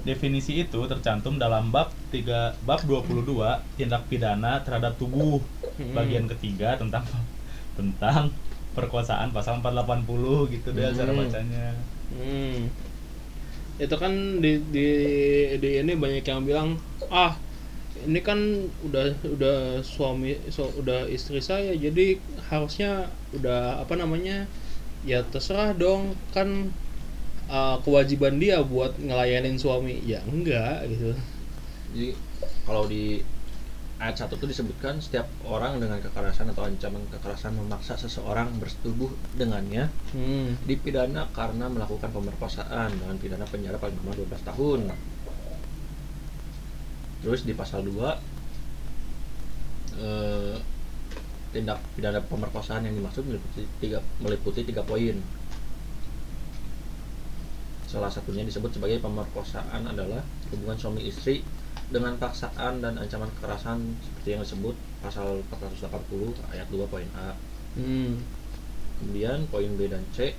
Definisi 0.07 0.53
itu 0.63 0.79
tercantum 0.91 1.35
dalam 1.43 1.69
bab 1.75 1.89
3 2.13 2.55
bab 2.67 2.81
22 2.89 3.49
tindak 3.77 4.07
pidana 4.09 4.63
terhadap 4.65 4.93
tubuh 5.01 5.39
Mm-mm. 5.79 5.93
bagian 5.97 6.25
ketiga 6.31 6.69
tentang 6.81 7.03
tentang 7.77 8.23
perkosaan 8.77 9.29
pasal 9.35 9.59
480 9.61 10.47
gitu 10.53 10.69
deh 10.77 10.87
cara 10.97 11.11
Mm. 11.13 11.19
bacanya. 11.21 11.65
Hmm. 12.13 12.59
Itu 13.77 13.95
kan 14.01 14.41
di, 14.43 14.57
di 14.73 14.87
di 15.61 15.69
ini 15.81 15.93
banyak 15.93 16.25
yang 16.25 16.41
bilang, 16.49 16.69
"Ah, 17.13 17.37
ini 18.07 18.19
kan 18.27 18.39
udah 18.87 19.07
udah 19.35 19.57
suami 19.85 20.31
so, 20.55 20.63
udah 20.81 21.05
istri 21.17 21.39
saya, 21.41 21.73
jadi 21.77 22.17
harusnya 22.49 22.91
udah 23.37 23.81
apa 23.83 23.93
namanya? 24.01 24.37
Ya 25.05 25.19
terserah 25.33 25.71
dong, 25.77 26.03
kan 26.35 26.49
uh, 27.47 27.77
kewajiban 27.81 28.37
dia 28.37 28.61
buat 28.63 28.95
ngelayanin 28.99 29.57
suami." 29.57 29.99
Ya 30.05 30.21
enggak 30.27 30.87
gitu. 30.91 31.15
jadi 31.95 32.09
kalau 32.67 32.83
di 32.85 33.23
ayat 33.97 34.13
1 34.13 34.37
itu 34.37 34.45
disebutkan 34.45 35.01
setiap 35.01 35.25
orang 35.41 35.81
dengan 35.81 35.97
kekerasan 35.97 36.53
atau 36.53 36.69
ancaman 36.69 37.01
kekerasan 37.09 37.57
memaksa 37.57 37.97
seseorang 37.97 38.53
bersetubuh 38.61 39.09
dengannya 39.33 39.89
Hmm. 40.13 40.53
dipidana 40.69 41.25
karena 41.33 41.65
melakukan 41.65 42.13
pemerkosaan 42.13 42.93
dengan 42.93 43.17
pidana 43.17 43.49
penjara 43.49 43.81
paling 43.81 43.97
lama 43.97 44.13
12 44.13 44.43
tahun. 44.45 44.79
Terus 47.25 47.41
di 47.41 47.57
pasal 47.57 47.81
2 47.81 48.21
eh, 49.97 50.55
tindak 51.49 51.81
pidana 51.97 52.21
pemerkosaan 52.21 52.85
yang 52.85 52.93
dimaksud 52.93 53.25
meliputi 53.25 53.65
tiga 53.81 54.05
meliputi 54.21 54.61
tiga 54.61 54.85
poin. 54.85 55.17
Salah 57.87 58.11
satunya 58.11 58.43
disebut 58.43 58.75
sebagai 58.75 58.99
pemerkosaan 58.99 59.87
adalah 59.87 60.19
hubungan 60.51 60.75
suami 60.75 61.07
istri 61.07 61.39
dengan 61.87 62.19
paksaan 62.19 62.83
dan 62.83 62.99
ancaman 62.99 63.31
kekerasan 63.39 63.79
seperti 64.03 64.35
yang 64.35 64.43
disebut 64.43 64.75
pasal 64.99 65.39
480 65.47 66.35
ayat 66.51 66.67
2 66.67 66.83
poin 66.91 67.07
A. 67.15 67.31
Hmm. 67.79 68.19
Kemudian 68.99 69.47
poin 69.47 69.71
B 69.79 69.87
dan 69.87 70.03
C 70.11 70.35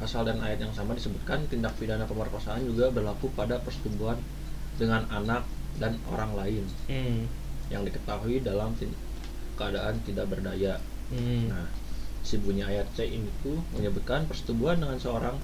pasal 0.00 0.24
dan 0.24 0.40
ayat 0.40 0.64
yang 0.64 0.72
sama 0.72 0.96
disebutkan 0.96 1.44
tindak 1.46 1.76
pidana 1.76 2.08
pemerkosaan 2.08 2.64
juga 2.64 2.88
berlaku 2.88 3.28
pada 3.36 3.60
persetubuhan 3.60 4.16
dengan 4.80 5.04
anak 5.12 5.44
dan 5.76 6.00
orang 6.08 6.32
lain 6.34 6.64
Hmm. 6.88 7.28
yang 7.68 7.84
diketahui 7.84 8.40
dalam 8.42 8.74
keadaan 9.54 10.00
tidak 10.08 10.26
berdaya. 10.32 10.80
Hmm. 11.12 11.52
Nah, 11.52 11.68
si 12.24 12.40
bunyi 12.40 12.64
ayat 12.64 12.88
C 12.96 13.06
ini 13.06 13.28
tuh 13.44 13.60
menyebutkan 13.76 14.24
persetubuhan 14.24 14.80
dengan 14.80 14.96
seorang 14.96 15.36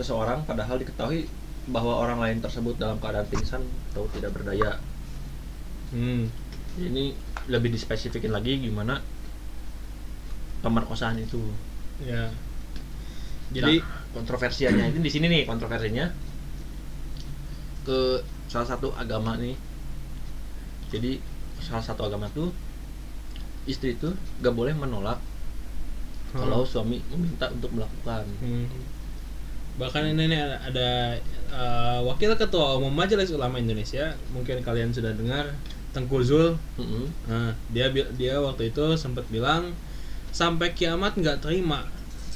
seseorang 0.00 0.48
padahal 0.48 0.80
diketahui 0.80 1.28
bahwa 1.68 2.00
orang 2.00 2.18
lain 2.24 2.38
tersebut 2.40 2.80
dalam 2.80 2.96
keadaan 2.96 3.28
pingsan 3.28 3.60
atau 3.92 4.08
tidak 4.16 4.32
berdaya. 4.32 4.80
Hmm. 5.92 6.32
Ini 6.80 7.12
lebih 7.52 7.68
dispesifikin 7.68 8.32
lagi 8.32 8.56
gimana 8.56 9.04
pemerkosaan 10.64 11.20
itu. 11.20 11.40
Ya. 12.00 12.32
Jadi 13.52 13.82
Nah, 13.84 14.16
kontroversinya 14.16 14.88
ini 14.88 15.04
di 15.04 15.10
sini 15.10 15.26
nih 15.28 15.42
kontroversinya 15.44 16.08
ke 17.84 18.24
salah 18.48 18.68
satu 18.72 18.96
agama 18.96 19.36
nih. 19.36 19.54
Jadi 20.90 21.20
salah 21.60 21.84
satu 21.84 22.08
agama 22.08 22.32
tuh 22.32 22.50
istri 23.68 23.94
itu 23.94 24.16
gak 24.40 24.56
boleh 24.56 24.72
menolak 24.72 25.20
kalau 26.32 26.62
suami 26.62 27.02
meminta 27.10 27.50
untuk 27.50 27.74
melakukan. 27.74 28.24
Hmm. 28.40 28.66
Bahkan 29.78 30.02
ini 30.16 30.32
nih 30.32 30.40
ada, 30.40 31.14
uh, 31.52 32.00
wakil 32.08 32.34
ketua 32.34 32.78
umum 32.80 32.90
Majelis 32.90 33.30
Ulama 33.30 33.60
Indonesia, 33.60 34.16
mungkin 34.34 34.64
kalian 34.64 34.90
sudah 34.90 35.14
dengar 35.14 35.54
Tengku 35.90 36.22
Zul. 36.22 36.54
Mm-mm. 36.78 37.10
Nah, 37.26 37.54
dia 37.74 37.90
dia 37.90 38.38
waktu 38.38 38.70
itu 38.70 38.84
sempat 38.94 39.26
bilang 39.28 39.74
sampai 40.30 40.70
kiamat 40.70 41.18
nggak 41.18 41.42
terima 41.42 41.82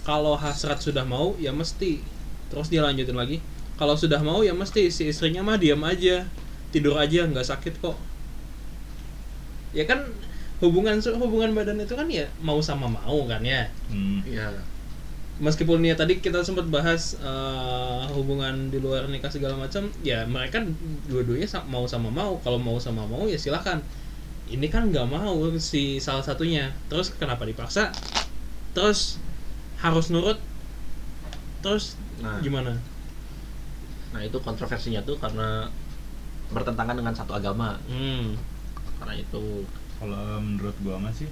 kalau 0.03 0.35
hasrat 0.35 0.83
sudah 0.83 1.07
mau 1.07 1.39
ya 1.39 1.55
mesti. 1.55 2.03
Terus 2.51 2.69
dia 2.71 2.85
lanjutin 2.85 3.17
lagi, 3.17 3.41
kalau 3.81 3.95
sudah 3.95 4.21
mau 4.21 4.43
ya 4.45 4.53
mesti 4.55 4.91
si 4.91 5.11
istrinya 5.11 5.41
mah 5.43 5.59
diam 5.59 5.81
aja, 5.83 6.29
tidur 6.71 6.99
aja 6.99 7.25
nggak 7.27 7.47
sakit 7.47 7.75
kok. 7.81 7.97
Ya 9.75 9.87
kan 9.87 10.07
hubungan 10.63 11.03
hubungan 11.19 11.51
badan 11.53 11.83
itu 11.83 11.95
kan 11.99 12.07
ya 12.07 12.31
mau 12.39 12.63
sama 12.63 12.87
mau 12.87 13.27
kan 13.27 13.43
ya 13.43 13.67
Hmm. 13.91 14.23
Iya. 14.23 14.55
Meskipun 15.43 15.83
ya 15.83 15.99
tadi 15.99 16.23
kita 16.23 16.47
sempat 16.47 16.71
bahas 16.71 17.19
eh, 17.19 18.03
hubungan 18.15 18.71
di 18.71 18.79
luar 18.79 19.11
nikah 19.11 19.27
segala 19.33 19.59
macam 19.59 19.91
ya 20.07 20.23
mereka 20.25 20.63
dua-duanya 21.11 21.47
mau 21.67 21.85
sama 21.91 22.09
mau. 22.11 22.39
Kalau 22.43 22.59
mau 22.63 22.79
sama 22.79 23.03
mau 23.07 23.27
ya 23.27 23.35
silahkan 23.35 23.83
ini 24.47 24.69
kan 24.71 24.93
nggak 24.93 25.09
mau 25.11 25.35
si 25.59 25.99
salah 25.99 26.23
satunya. 26.23 26.71
Terus 26.87 27.11
kenapa 27.17 27.43
dipaksa? 27.49 27.91
Terus 28.77 29.19
harus 29.83 30.09
nurut? 30.15 30.39
Terus 31.63 31.99
Nah, 32.23 32.39
gimana? 32.39 32.79
Nah 34.15 34.23
itu 34.23 34.39
kontroversinya 34.39 35.03
tuh 35.03 35.19
karena 35.19 35.67
bertentangan 36.55 36.95
dengan 36.95 37.11
satu 37.11 37.35
agama. 37.35 37.75
hmm. 37.91 38.39
Karena 39.03 39.15
itu. 39.19 39.67
Kalau 39.99 40.39
menurut 40.39 40.77
gua 40.85 40.99
mah 41.03 41.11
sih 41.11 41.27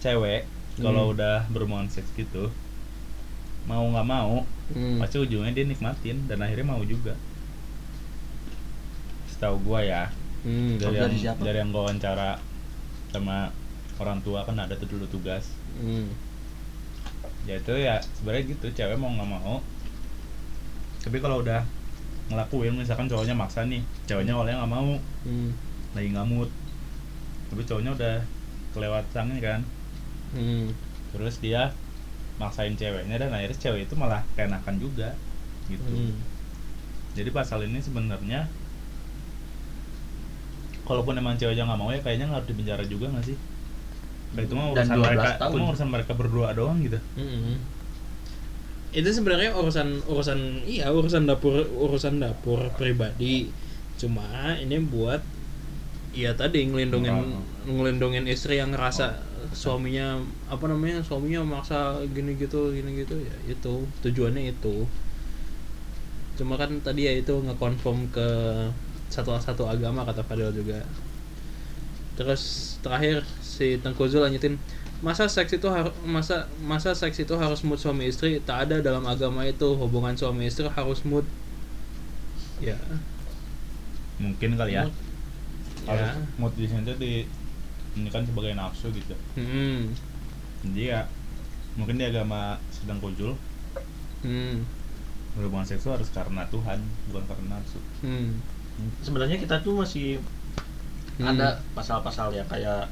cewek 0.00 0.44
kalau 0.74 1.08
Hmm. 1.08 1.14
udah 1.16 1.36
berhubungan 1.48 1.86
seks 1.86 2.10
gitu 2.12 2.50
mau 3.64 3.84
nggak 3.88 4.08
mau 4.08 4.44
hmm 4.72 4.96
pasti 5.00 5.16
ujungnya 5.20 5.52
dia 5.52 5.64
nikmatin 5.68 6.24
dan 6.28 6.40
akhirnya 6.40 6.66
mau 6.72 6.80
juga. 6.84 7.16
Setahu 9.28 9.56
gua 9.64 9.80
ya 9.84 10.02
hmm 10.44 10.80
dari 10.80 10.96
yang 10.96 11.08
dari 11.10 11.16
siapa? 11.20 11.40
dari 11.40 11.58
yang 11.60 11.70
gua 11.72 11.82
wawancara 11.88 12.30
sama 13.12 13.48
orang 14.00 14.18
tua 14.26 14.42
kan 14.42 14.56
ada 14.58 14.74
tuh 14.76 14.88
dulu 14.88 15.06
tugas. 15.08 15.52
hmm 15.80 16.08
Ya 17.44 17.60
itu 17.60 17.72
ya 17.76 18.00
sebenarnya 18.16 18.56
gitu 18.56 18.66
cewek 18.72 18.96
mau 18.96 19.12
nggak 19.12 19.28
mau. 19.28 19.60
Tapi 21.04 21.20
kalau 21.20 21.44
udah 21.44 21.60
ngelakuin 22.32 22.72
misalkan 22.72 23.04
cowoknya 23.04 23.36
maksa 23.36 23.68
nih, 23.68 23.84
ceweknya 24.08 24.32
awalnya 24.32 24.64
nggak 24.64 24.72
mau, 24.72 24.96
hmm 25.28 25.50
lagi 25.92 26.08
ngamut. 26.16 26.48
Tapi 27.52 27.62
cowoknya 27.68 27.92
udah 27.92 28.14
kelewat 28.72 29.04
sangnya 29.12 29.40
kan. 29.44 29.60
hmm 30.32 30.72
terus 31.14 31.38
dia 31.38 31.70
maksain 32.36 32.74
ceweknya 32.74 33.16
dan 33.20 33.30
akhirnya 33.30 33.58
cewek 33.58 33.86
itu 33.86 33.94
malah 33.94 34.26
keenakan 34.34 34.76
juga 34.82 35.14
gitu. 35.70 35.86
Hmm. 35.86 36.18
Jadi 37.14 37.30
pasal 37.30 37.62
ini 37.66 37.78
sebenarnya 37.78 38.50
kalaupun 40.84 41.16
emang 41.16 41.38
ceweknya 41.40 41.64
nggak 41.64 41.80
mau 41.80 41.90
ya 41.94 42.00
kayaknya 42.02 42.28
nggak 42.28 42.44
harus 42.44 42.50
dipenjara 42.50 42.84
juga 42.84 43.06
nggak 43.14 43.24
sih? 43.24 43.38
Kayak 44.34 44.46
itu 44.50 44.54
mah 44.58 44.66
urusan 44.74 44.96
12 44.98 44.98
mereka 44.98 45.28
tahun. 45.38 45.50
itu 45.50 45.56
mah 45.62 45.68
urusan 45.70 45.88
mereka 45.90 46.12
berdua 46.18 46.48
doang 46.52 46.78
gitu. 46.82 46.98
Mm-mm. 47.16 47.56
itu 48.94 49.10
sebenarnya 49.10 49.58
urusan 49.58 50.06
urusan 50.06 50.62
iya 50.70 50.86
urusan 50.94 51.26
dapur 51.26 51.66
urusan 51.66 52.22
dapur 52.22 52.70
pribadi. 52.78 53.50
Cuma 53.98 54.54
ini 54.54 54.78
buat 54.82 55.18
ya 56.14 56.30
tadi 56.38 56.62
ngelindungin 56.70 57.42
ngelindungin 57.66 58.30
istri 58.30 58.62
yang 58.62 58.70
ngerasa 58.70 59.18
suaminya 59.52 60.22
apa 60.48 60.64
namanya 60.70 61.02
suaminya 61.04 61.44
maksa 61.44 62.00
gini 62.14 62.38
gitu 62.38 62.72
gini 62.72 63.04
gitu 63.04 63.18
ya 63.20 63.36
itu 63.50 63.84
tujuannya 64.00 64.54
itu. 64.54 64.88
Cuma 66.40 66.56
kan 66.56 66.70
tadi 66.80 67.06
ya 67.06 67.12
itu 67.14 67.34
ngekonfirm 67.44 68.10
ke 68.14 68.28
satu 69.12 69.36
satu 69.38 69.68
agama 69.68 70.02
kata 70.02 70.24
Fadil 70.24 70.50
juga. 70.50 70.82
Terus 72.14 72.76
terakhir 72.80 73.26
si 73.42 73.78
Tengku 73.78 74.06
Zul 74.06 74.26
lanjutin 74.26 74.58
masa 75.04 75.28
seks 75.28 75.52
itu 75.52 75.68
harus 75.68 75.92
masa 76.06 76.48
masa 76.64 76.96
seks 76.96 77.20
itu 77.20 77.34
harus 77.36 77.60
mood 77.62 77.78
suami 77.78 78.08
istri? 78.08 78.40
Tak 78.40 78.70
ada 78.70 78.80
dalam 78.80 79.04
agama 79.04 79.44
itu 79.44 79.76
hubungan 79.76 80.16
suami 80.16 80.48
istri 80.48 80.66
harus 80.66 81.04
mood. 81.04 81.26
Ya. 82.62 82.78
Mungkin 84.18 84.56
kali 84.56 84.78
ya. 84.78 84.88
Harus 85.84 86.10
ya. 86.10 86.22
mood 86.40 86.54
di 86.56 86.64
sini 86.70 86.94
di 86.96 87.12
ini 87.94 88.08
kan 88.10 88.22
sebagai 88.26 88.52
nafsu 88.54 88.90
gitu 88.90 89.14
hmm. 89.38 89.94
jadi 90.70 90.82
ya 90.82 91.00
mungkin 91.74 91.98
di 91.98 92.04
agama 92.06 92.58
sedang 92.70 92.98
kujul 92.98 93.34
Hmm. 94.24 94.64
berhubungan 95.36 95.68
seksual 95.68 96.00
harus 96.00 96.08
karena 96.08 96.48
Tuhan 96.48 96.80
bukan 97.12 97.24
karena 97.28 97.60
nafsu 97.60 97.76
Hmm. 98.00 98.40
sebenarnya 99.04 99.36
kita 99.36 99.60
tuh 99.60 99.84
masih 99.84 100.16
Hmm. 101.14 101.30
ada 101.30 101.60
pasal-pasal 101.72 102.32
ya 102.32 102.42
kayak 102.48 102.88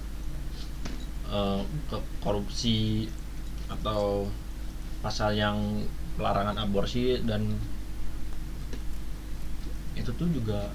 eh, 1.28 1.60
ke- 1.88 2.08
korupsi 2.20 3.08
atau 3.66 4.28
pasal 5.00 5.32
yang 5.32 5.56
pelarangan 6.14 6.60
aborsi 6.60 7.18
dan 7.24 7.56
itu 9.96 10.10
tuh 10.12 10.28
juga 10.28 10.68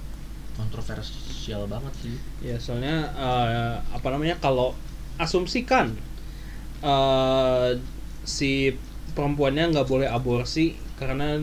kontroversial 0.57 1.69
banget 1.69 1.93
sih. 2.01 2.17
Ya 2.41 2.57
soalnya 2.57 3.07
eh, 3.13 3.75
apa 3.93 4.07
namanya 4.09 4.35
kalau 4.41 4.73
asumsikan 5.21 5.93
eh, 6.81 7.69
si 8.25 8.73
perempuannya 9.13 9.71
nggak 9.71 9.87
boleh 9.87 10.09
aborsi 10.09 10.75
karena 10.97 11.37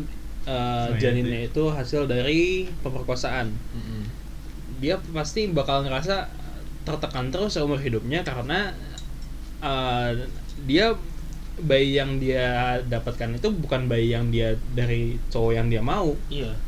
iya, 0.45 0.99
janinnya 0.99 1.49
itu. 1.49 1.71
hasil 1.71 2.11
dari 2.11 2.69
pemerkosaan. 2.83 3.55
Dia 4.83 4.99
pasti 5.15 5.49
bakal 5.49 5.87
ngerasa 5.87 6.29
tertekan 6.85 7.33
terus 7.33 7.57
seumur 7.57 7.81
hidupnya 7.81 8.27
karena 8.27 8.75
eh, 9.63 10.11
dia 10.67 10.93
bayi 11.55 11.95
yang 11.95 12.19
dia 12.19 12.83
dapatkan 12.83 13.39
itu 13.39 13.47
bukan 13.55 13.87
bayi 13.87 14.11
yang 14.11 14.27
dia 14.35 14.59
dari 14.75 15.23
cowok 15.31 15.53
yang 15.55 15.71
dia 15.71 15.81
mau. 15.81 16.19
Iya 16.29 16.64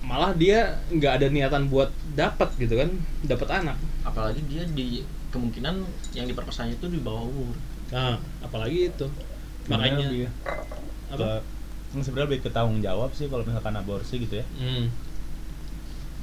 malah 0.00 0.32
dia 0.32 0.58
nggak 0.88 1.12
ada 1.14 1.26
niatan 1.28 1.66
buat 1.66 1.88
dapat 2.10 2.56
gitu 2.56 2.72
kan 2.74 2.88
dapat 3.22 3.48
anak 3.54 3.76
apalagi 4.00 4.40
dia 4.44 4.64
di 4.66 5.04
kemungkinan 5.28 5.84
yang 6.10 6.26
diperkosanya 6.26 6.74
itu 6.74 6.86
di 6.86 6.98
bawah 6.98 7.22
umur 7.22 7.56
Nah, 7.90 8.14
apalagi 8.40 8.86
itu. 8.86 9.06
Makanya 9.66 10.06
lebih 10.06 10.30
apa? 11.10 11.18
ke 11.18 11.30
ini 11.90 12.00
sebenarnya 12.00 12.26
lebih 12.30 12.40
ke 12.40 12.50
tanggung 12.50 12.78
jawab 12.78 13.10
sih 13.10 13.26
kalau 13.26 13.42
misalkan 13.42 13.74
aborsi 13.74 14.14
gitu 14.20 14.38
ya 14.38 14.46
Hmm. 14.56 14.86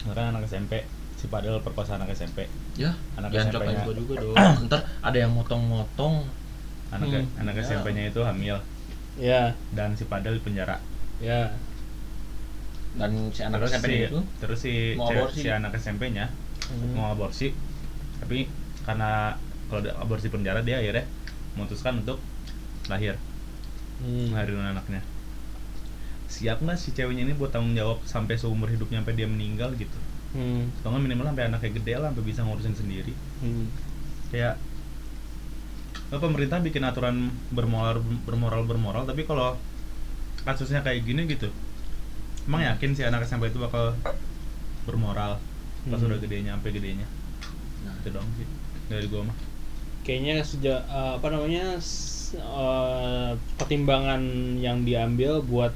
karena 0.02 0.32
anak 0.32 0.48
SMP 0.48 0.88
si 1.14 1.28
padahal 1.28 1.60
perkosa 1.60 1.98
anak 1.98 2.08
SMP 2.10 2.48
ya 2.74 2.96
Anak 3.16 3.30
jangan 3.30 3.52
SMP-nya. 3.52 3.60
cobain 3.60 3.78
gua 3.84 3.96
juga 3.96 4.14
dong 4.18 4.36
ntar 4.66 4.80
ada 5.02 5.18
yang 5.18 5.32
motong-motong 5.34 6.24
anak 6.90 7.08
Hmm. 7.12 7.26
anak 7.38 7.54
Ya. 7.54 7.64
SMP-nya 7.66 8.04
itu 8.08 8.22
hamil 8.22 8.58
Ya, 9.18 9.44
dan 9.72 9.92
si 9.92 10.06
padahal 10.06 10.38
di 10.38 10.42
penjara 10.42 10.78
ya. 11.20 11.52
Dan 12.98 13.12
si 13.30 13.42
anak 13.42 13.58
terus 13.60 13.72
SMP 13.72 13.88
si, 13.88 13.98
itu 14.04 14.20
terus 14.38 14.60
si 14.60 14.74
mau 14.94 15.08
cewek- 15.08 15.22
aborsi. 15.24 15.40
si 15.40 15.48
anak 15.50 15.72
SMP-nya 15.74 16.26
Hmm. 16.68 16.94
mau 16.94 17.08
aborsi 17.10 17.54
tapi 18.18 18.50
karena 18.84 19.38
kalau 19.68 19.82
aborsi 19.96 20.28
penjara 20.28 20.60
dia 20.60 20.78
akhirnya 20.78 21.06
memutuskan 21.54 22.02
untuk 22.02 22.18
lahir 22.88 23.16
Hmm. 23.98 24.30
ngelahirin 24.30 24.62
anaknya 24.68 25.02
siap 26.28 26.60
nggak 26.60 26.76
si 26.76 26.92
ceweknya 26.92 27.24
ini 27.24 27.34
buat 27.34 27.50
tanggung 27.50 27.72
jawab 27.72 28.04
sampai 28.04 28.36
seumur 28.36 28.68
hidupnya 28.68 29.00
sampai 29.00 29.16
dia 29.16 29.26
meninggal 29.26 29.72
gitu 29.74 29.96
Hmm. 30.30 30.68
nggak 30.82 31.00
minimal 31.00 31.26
sampai 31.28 31.46
anaknya 31.46 31.72
gede 31.72 31.94
lah 31.96 32.10
sampai 32.10 32.26
bisa 32.26 32.42
ngurusin 32.42 32.74
sendiri 32.74 33.14
Hmm. 33.40 33.70
kayak 34.28 34.58
pemerintah 36.10 36.60
bikin 36.60 36.82
aturan 36.82 37.16
bermoral 37.50 38.00
bermoral 38.24 38.64
bermoral 38.64 39.04
tapi 39.04 39.24
kalau 39.24 39.60
kasusnya 40.42 40.80
kayak 40.80 41.04
gini 41.04 41.28
gitu 41.28 41.52
emang 42.48 42.64
yakin 42.64 42.96
si 42.96 43.04
anak 43.04 43.24
SMP 43.24 43.52
itu 43.52 43.60
bakal 43.60 43.94
bermoral 44.84 45.38
pas 45.88 46.00
Hmm. 46.00 46.08
udah 46.08 46.20
gedenya 46.20 46.56
sampai 46.56 46.72
gedenya 46.72 47.08
Nah. 47.84 47.96
itu 47.98 48.10
dong 48.10 48.28
sih 48.36 48.48
dari 48.88 49.08
gua 49.08 49.24
mah 49.24 49.38
kayaknya 50.04 50.40
sejak 50.42 50.80
eh, 50.84 51.12
apa 51.16 51.28
namanya 51.28 51.76
eh, 52.34 53.32
pertimbangan 53.56 54.22
yang 54.58 54.84
diambil 54.84 55.40
buat 55.42 55.72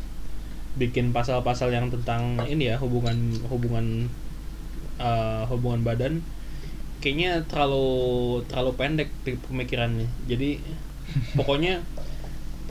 bikin 0.72 1.12
pasal-pasal 1.12 1.68
yang 1.70 1.92
tentang 1.92 2.40
ini 2.44 2.72
ya 2.72 2.80
hubungan 2.80 3.16
hubungan 3.48 4.08
eh, 4.98 5.44
hubungan 5.48 5.84
badan 5.84 6.14
kayaknya 7.00 7.44
terlalu 7.48 7.88
terlalu 8.48 8.72
pendek 8.78 9.10
pemikirannya 9.48 10.08
jadi 10.28 10.60
pokoknya 11.36 11.84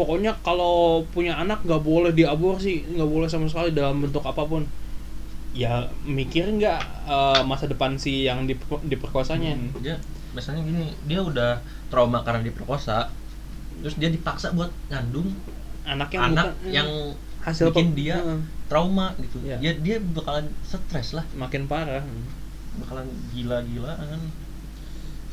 pokoknya 0.01 0.32
kalau 0.40 1.05
punya 1.12 1.36
anak 1.36 1.60
nggak 1.60 1.85
boleh 1.85 2.10
diaborsi 2.10 2.81
nggak 2.89 3.05
boleh 3.05 3.28
sama 3.28 3.44
sekali 3.44 3.77
dalam 3.77 4.01
bentuk 4.01 4.24
apa 4.24 4.40
pun. 4.43 4.64
Ya 5.52 5.85
mikir 6.09 6.48
nggak 6.48 6.81
eh, 7.06 7.40
masa 7.44 7.68
depan 7.68 8.01
si 8.01 8.24
yang 8.24 8.48
diper- 8.48 8.81
diperkosanya? 8.82 9.52
Dia 9.85 10.01
biasanya 10.31 10.62
gini 10.62 10.89
dia 11.05 11.20
udah 11.20 11.59
trauma 11.90 12.22
karena 12.22 12.40
diperkosa 12.40 13.10
terus 13.82 13.98
dia 13.98 14.06
dipaksa 14.06 14.55
buat 14.55 14.70
ngandung 14.86 15.27
anak 15.82 16.12
yang 16.14 16.22
anak 16.31 16.47
bukan- 16.55 16.70
yang 16.70 16.89
hasil 17.43 17.72
bikin 17.74 17.98
dia 17.98 18.16
Heeh. 18.20 18.39
trauma 18.70 19.10
gitu. 19.18 19.43
Iya. 19.43 19.56
ya 19.59 19.72
dia 19.77 19.97
bakalan 19.98 20.47
stres 20.62 21.18
lah. 21.18 21.24
Makin 21.35 21.66
parah. 21.66 22.05
Bakalan 22.78 23.10
gila-gilaan 23.35 24.20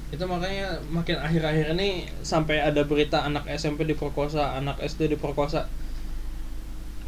itu 0.08 0.24
makanya 0.24 0.80
makin 0.88 1.20
akhir-akhir 1.20 1.76
ini 1.76 2.08
sampai 2.24 2.64
ada 2.64 2.88
berita 2.88 3.28
anak 3.28 3.44
SMP 3.52 3.84
diperkosa 3.84 4.56
anak 4.56 4.80
SD 4.80 5.12
diperkosa. 5.12 5.68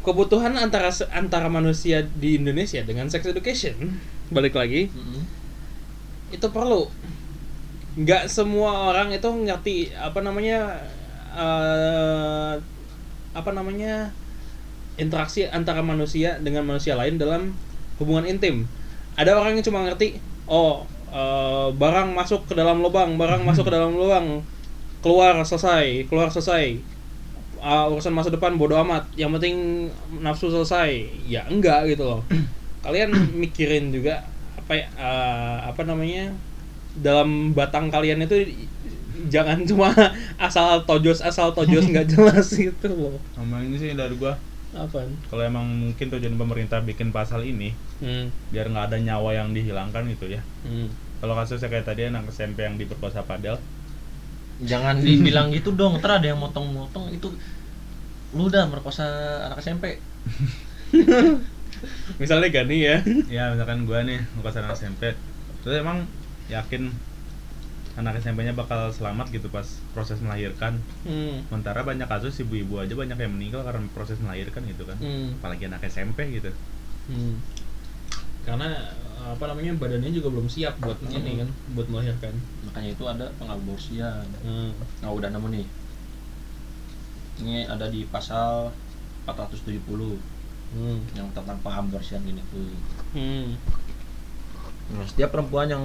Kebutuhan 0.04 0.56
antara 0.56 0.92
antara 1.12 1.48
manusia 1.48 2.04
di 2.04 2.36
Indonesia 2.36 2.80
dengan 2.84 3.08
sex 3.08 3.24
education 3.24 4.00
balik 4.28 4.56
lagi 4.56 4.92
Mm-mm. 4.92 5.22
itu 6.32 6.46
perlu. 6.52 6.92
Nggak 7.96 8.28
semua 8.28 8.92
orang 8.92 9.12
itu 9.16 9.28
ngerti 9.28 9.76
apa 9.96 10.20
namanya 10.20 10.84
eh, 11.36 12.54
apa 13.32 13.50
namanya 13.56 14.12
interaksi 15.00 15.48
antara 15.48 15.80
manusia 15.80 16.36
dengan 16.36 16.68
manusia 16.68 17.00
lain 17.00 17.16
dalam 17.16 17.56
hubungan 17.96 18.28
intim. 18.28 18.68
Ada 19.16 19.40
orang 19.40 19.56
yang 19.56 19.64
cuma 19.64 19.88
ngerti 19.88 20.20
oh 20.48 20.84
eh, 21.10 21.68
barang 21.74 22.14
masuk 22.14 22.46
ke 22.46 22.54
dalam 22.54 22.80
lubang 22.80 23.18
barang 23.20 23.42
masuk 23.42 23.66
ke 23.68 23.72
dalam 23.72 23.94
lubang. 23.94 24.40
Keluar 25.00 25.38
selesai 25.42 26.06
keluar 26.08 26.28
selesai. 26.28 26.78
Ah, 27.60 27.88
urusan 27.92 28.12
masa 28.16 28.32
depan 28.32 28.56
bodo 28.56 28.76
amat. 28.80 29.04
Yang 29.16 29.30
penting 29.40 29.56
nafsu 30.24 30.48
selesai. 30.48 31.08
Ya 31.28 31.44
enggak 31.48 31.90
gitu 31.92 32.04
loh. 32.04 32.20
Kalian 32.84 33.12
mikirin 33.36 33.92
juga 33.92 34.24
apa 34.56 34.72
ya, 34.76 34.86
eh, 34.96 35.56
apa 35.68 35.82
namanya 35.84 36.32
dalam 36.96 37.54
batang 37.54 37.86
kalian 37.86 38.26
itu 38.26 38.50
jangan 39.30 39.62
cuma 39.68 39.92
asal 40.46 40.82
tojos 40.88 41.20
asal 41.20 41.52
tojos 41.52 41.86
nggak 41.86 42.08
jelas 42.08 42.48
gitu 42.50 42.88
loh. 42.90 43.16
Sama 43.36 43.62
ini 43.62 43.76
sih 43.76 43.92
dari 43.92 44.16
gua 44.16 44.34
apa 44.70 45.02
kalau 45.26 45.42
emang 45.42 45.66
mungkin 45.66 46.06
tujuan 46.14 46.38
pemerintah 46.38 46.78
bikin 46.78 47.10
pasal 47.10 47.42
ini 47.42 47.74
hmm. 47.98 48.54
biar 48.54 48.70
nggak 48.70 48.86
ada 48.94 48.98
nyawa 49.02 49.34
yang 49.34 49.50
dihilangkan 49.50 50.06
gitu 50.14 50.30
ya. 50.30 50.40
Hmm. 50.62 50.86
kalau 51.18 51.34
kasusnya 51.34 51.66
kayak 51.66 51.84
tadi 51.90 52.06
anak 52.06 52.30
SMP 52.30 52.64
yang 52.64 52.78
diperkosa 52.78 53.26
padel. 53.26 53.58
Jangan 54.60 55.00
dibilang 55.00 55.50
gitu 55.50 55.72
dong 55.74 55.98
ntar 55.98 56.20
ada 56.20 56.30
yang 56.30 56.38
motong-motong 56.38 57.10
itu 57.10 57.32
lu 58.30 58.46
udah 58.46 58.70
merkosa 58.70 59.04
anak 59.50 59.58
SMP 59.58 59.98
misalnya 62.22 62.48
Gani 62.52 62.78
ya. 62.78 62.96
Ya 63.40 63.50
misalkan 63.50 63.88
gua 63.90 64.06
nih 64.06 64.22
merkosa 64.38 64.62
anak 64.62 64.78
SMP 64.78 65.18
terus 65.60 65.76
emang 65.76 66.06
yakin 66.48 66.94
anak 68.00 68.16
SMP-nya 68.18 68.56
bakal 68.56 68.88
selamat 68.88 69.28
gitu 69.28 69.46
pas 69.46 69.64
proses 69.92 70.16
melahirkan 70.18 70.80
hmm. 71.04 71.46
sementara 71.46 71.84
banyak 71.84 72.08
kasus 72.08 72.40
ibu-ibu 72.40 72.80
aja 72.80 72.96
banyak 72.96 73.14
yang 73.14 73.32
meninggal 73.32 73.60
karena 73.60 73.84
proses 73.92 74.16
melahirkan 74.18 74.64
gitu 74.64 74.88
kan 74.88 74.96
Hmm. 74.96 75.36
apalagi 75.36 75.68
anak 75.68 75.84
SMP 75.84 76.40
gitu 76.40 76.50
Hmm. 77.06 77.36
karena 78.42 78.96
apa 79.20 79.44
namanya 79.44 79.76
badannya 79.76 80.10
juga 80.10 80.32
belum 80.32 80.48
siap 80.48 80.80
buat 80.80 80.96
ini 81.04 81.44
kan 81.44 81.48
buat 81.76 81.92
melahirkan 81.92 82.32
makanya 82.64 82.90
itu 82.96 83.04
ada 83.04 83.26
pengaborsian 83.36 84.24
hmm. 84.40 84.70
nah 85.04 85.12
udah 85.12 85.28
nemu 85.28 85.48
nih 85.52 85.66
ini 87.40 87.64
ada 87.64 87.86
di 87.86 88.08
pasal 88.08 88.72
470 89.24 90.16
Hmm. 90.70 91.02
yang 91.18 91.26
tentang 91.34 91.58
pengaborsian 91.60 92.22
ini 92.22 92.38
tuh 92.48 92.70
Hmm. 93.10 93.58
Nah, 94.90 95.02
setiap 95.02 95.34
perempuan 95.34 95.66
yang 95.66 95.82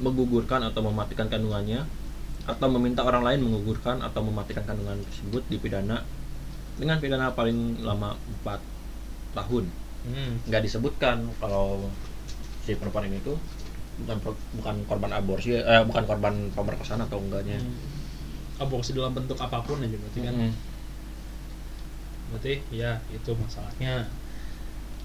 menggugurkan 0.00 0.64
atau 0.64 0.80
mematikan 0.86 1.28
kandungannya 1.28 1.84
atau 2.48 2.66
meminta 2.72 3.04
orang 3.06 3.22
lain 3.22 3.40
menggugurkan 3.44 4.02
atau 4.02 4.24
mematikan 4.24 4.64
kandungan 4.66 4.98
tersebut 5.06 5.42
dipidana 5.46 6.02
dengan 6.80 6.98
pidana 6.98 7.30
paling 7.36 7.84
lama 7.84 8.16
4 8.42 8.58
tahun. 9.36 9.64
Hmm. 10.08 10.32
Nggak 10.48 10.62
disebutkan 10.66 11.30
kalau 11.38 11.86
si 12.64 12.74
perempuan 12.74 13.10
ini 13.10 13.18
tuh 13.22 13.38
bukan 14.02 14.18
bukan 14.58 14.76
korban 14.88 15.12
aborsi 15.12 15.52
eh 15.54 15.82
bukan 15.84 16.04
korban 16.08 16.34
pemerkosaan 16.56 17.04
atau 17.04 17.20
enggaknya. 17.20 17.60
Hmm. 17.60 17.92
aborsi 18.62 18.94
dalam 18.94 19.10
bentuk 19.10 19.34
apa 19.42 19.58
pun 19.66 19.82
aja 19.82 19.96
berarti 19.98 20.20
kan 20.22 20.34
Mm-mm. 20.38 20.52
berarti 22.30 22.62
ya 22.70 22.94
itu 23.10 23.34
masalahnya 23.34 24.06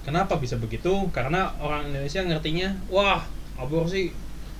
kenapa 0.06 0.38
bisa 0.38 0.62
begitu 0.62 1.10
karena 1.10 1.58
orang 1.58 1.90
Indonesia 1.90 2.22
ngertinya 2.22 2.78
wah 2.94 3.26
aborsi 3.58 4.14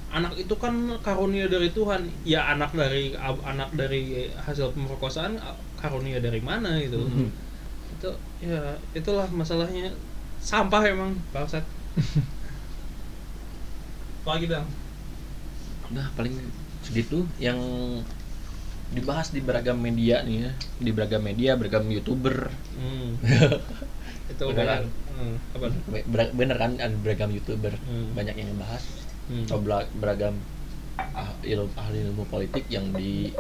anak 0.08 0.40
itu 0.40 0.56
kan 0.56 0.72
karunia 1.04 1.52
dari 1.52 1.68
Tuhan 1.72 2.08
ya 2.24 2.48
anak 2.48 2.72
dari 2.72 3.12
anak 3.20 3.76
dari 3.76 4.32
hasil 4.40 4.72
pemerkosaan 4.72 5.36
karunia 5.78 6.24
dari 6.24 6.40
mana 6.40 6.80
gitu 6.80 7.04
Mhm. 7.04 7.28
itu 7.98 8.10
ya 8.42 8.62
itulah 8.96 9.28
masalahnya 9.34 9.92
sampah 10.40 10.84
emang 10.86 11.12
bangsat 11.36 11.66
apa 14.24 14.30
lagi 14.38 14.48
bang 14.48 14.68
Udah 15.88 16.08
paling 16.20 16.36
segitu 16.84 17.24
yang 17.40 17.56
dibahas 18.88 19.36
di 19.36 19.44
beragam 19.44 19.76
media 19.76 20.24
nih 20.24 20.48
ya, 20.48 20.52
di 20.80 20.92
beragam 20.96 21.20
media, 21.20 21.60
beragam 21.60 21.84
youtuber, 21.92 22.48
hmm. 22.76 23.20
itu 24.32 24.44
Beneran. 24.48 24.56
banyak 24.56 24.80
hmm. 25.16 25.36
apa 25.60 25.66
bener 26.32 26.58
kan 26.60 26.72
ada 26.80 26.96
beragam 27.04 27.32
youtuber 27.32 27.76
Hmm. 27.84 28.16
banyak 28.16 28.36
yang 28.36 28.56
bahas 28.56 28.84
hmm. 29.30 29.46
atau 29.48 29.60
beragam 30.00 30.36
ah, 30.98 31.32
ilmu 31.44 31.72
ahli 31.78 31.98
ilmu 32.08 32.24
politik 32.28 32.66
yang 32.72 32.90
di 32.96 33.32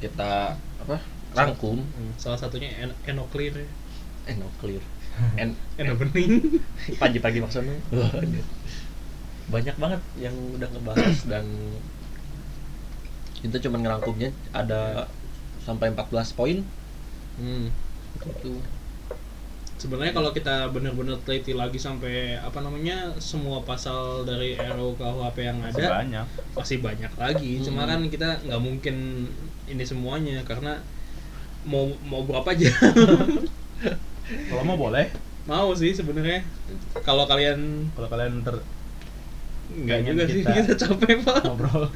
kita 0.00 0.56
apa 0.56 0.96
rangkum. 1.36 1.78
Hmm, 1.78 2.12
salah 2.16 2.38
satunya 2.40 2.72
en 2.80 2.90
enoklir 3.06 3.54
ya. 3.54 3.68
no 4.38 4.46
clear 4.62 4.82
en 5.42 5.58
eno 5.74 5.98
bening 5.98 6.62
pagi-pagi 7.02 7.42
maksudnya. 7.42 7.76
Banyak 9.50 9.76
banget 9.76 10.00
yang 10.18 10.34
udah 10.56 10.68
ngebahas 10.70 11.18
dan 11.32 11.46
kita 13.40 13.56
cuma 13.66 13.80
ngerangkumnya 13.80 14.30
ada 14.52 15.10
sampai 15.64 15.92
14 15.92 16.38
poin. 16.38 16.58
Hmm. 17.40 17.72
itu 18.20 18.58
sebenarnya 19.80 20.12
kalau 20.12 20.30
kita 20.30 20.68
benar-benar 20.68 21.16
teliti 21.20 21.50
lagi 21.52 21.76
sampai 21.76 22.36
apa 22.36 22.60
namanya 22.60 23.16
semua 23.16 23.60
pasal 23.60 24.22
dari 24.22 24.52
RUU 24.52 24.92
KUHP 24.94 25.38
yang 25.42 25.58
Masih 25.58 25.80
ada 25.80 25.96
banyak. 25.98 26.26
masih 26.52 26.78
banyak 26.78 27.12
lagi. 27.16 27.52
Cuma 27.60 27.82
Hmm. 27.82 27.90
kan 27.90 28.00
kita 28.06 28.28
nggak 28.42 28.60
mungkin 28.60 28.96
ini 29.64 29.80
semuanya 29.82 30.44
karena 30.44 30.84
mau 31.62 31.88
mau 32.02 32.20
berapa 32.20 32.44
aja. 32.46 32.68
Kalau 34.48 34.62
mau 34.62 34.76
boleh. 34.76 35.08
Mau 35.42 35.72
sih 35.72 35.90
sebenarnya. 35.90 36.44
Kalau 37.00 37.24
kalian 37.24 37.90
kalau 37.90 38.06
kalian 38.06 38.44
ter 38.44 38.60
nggak 39.72 39.98
juga 40.04 40.22
sih 40.24 40.42
kita- 40.42 40.54
kita 40.60 40.72
capek 40.76 41.22
pak. 41.22 41.40
ngobrol 41.42 41.86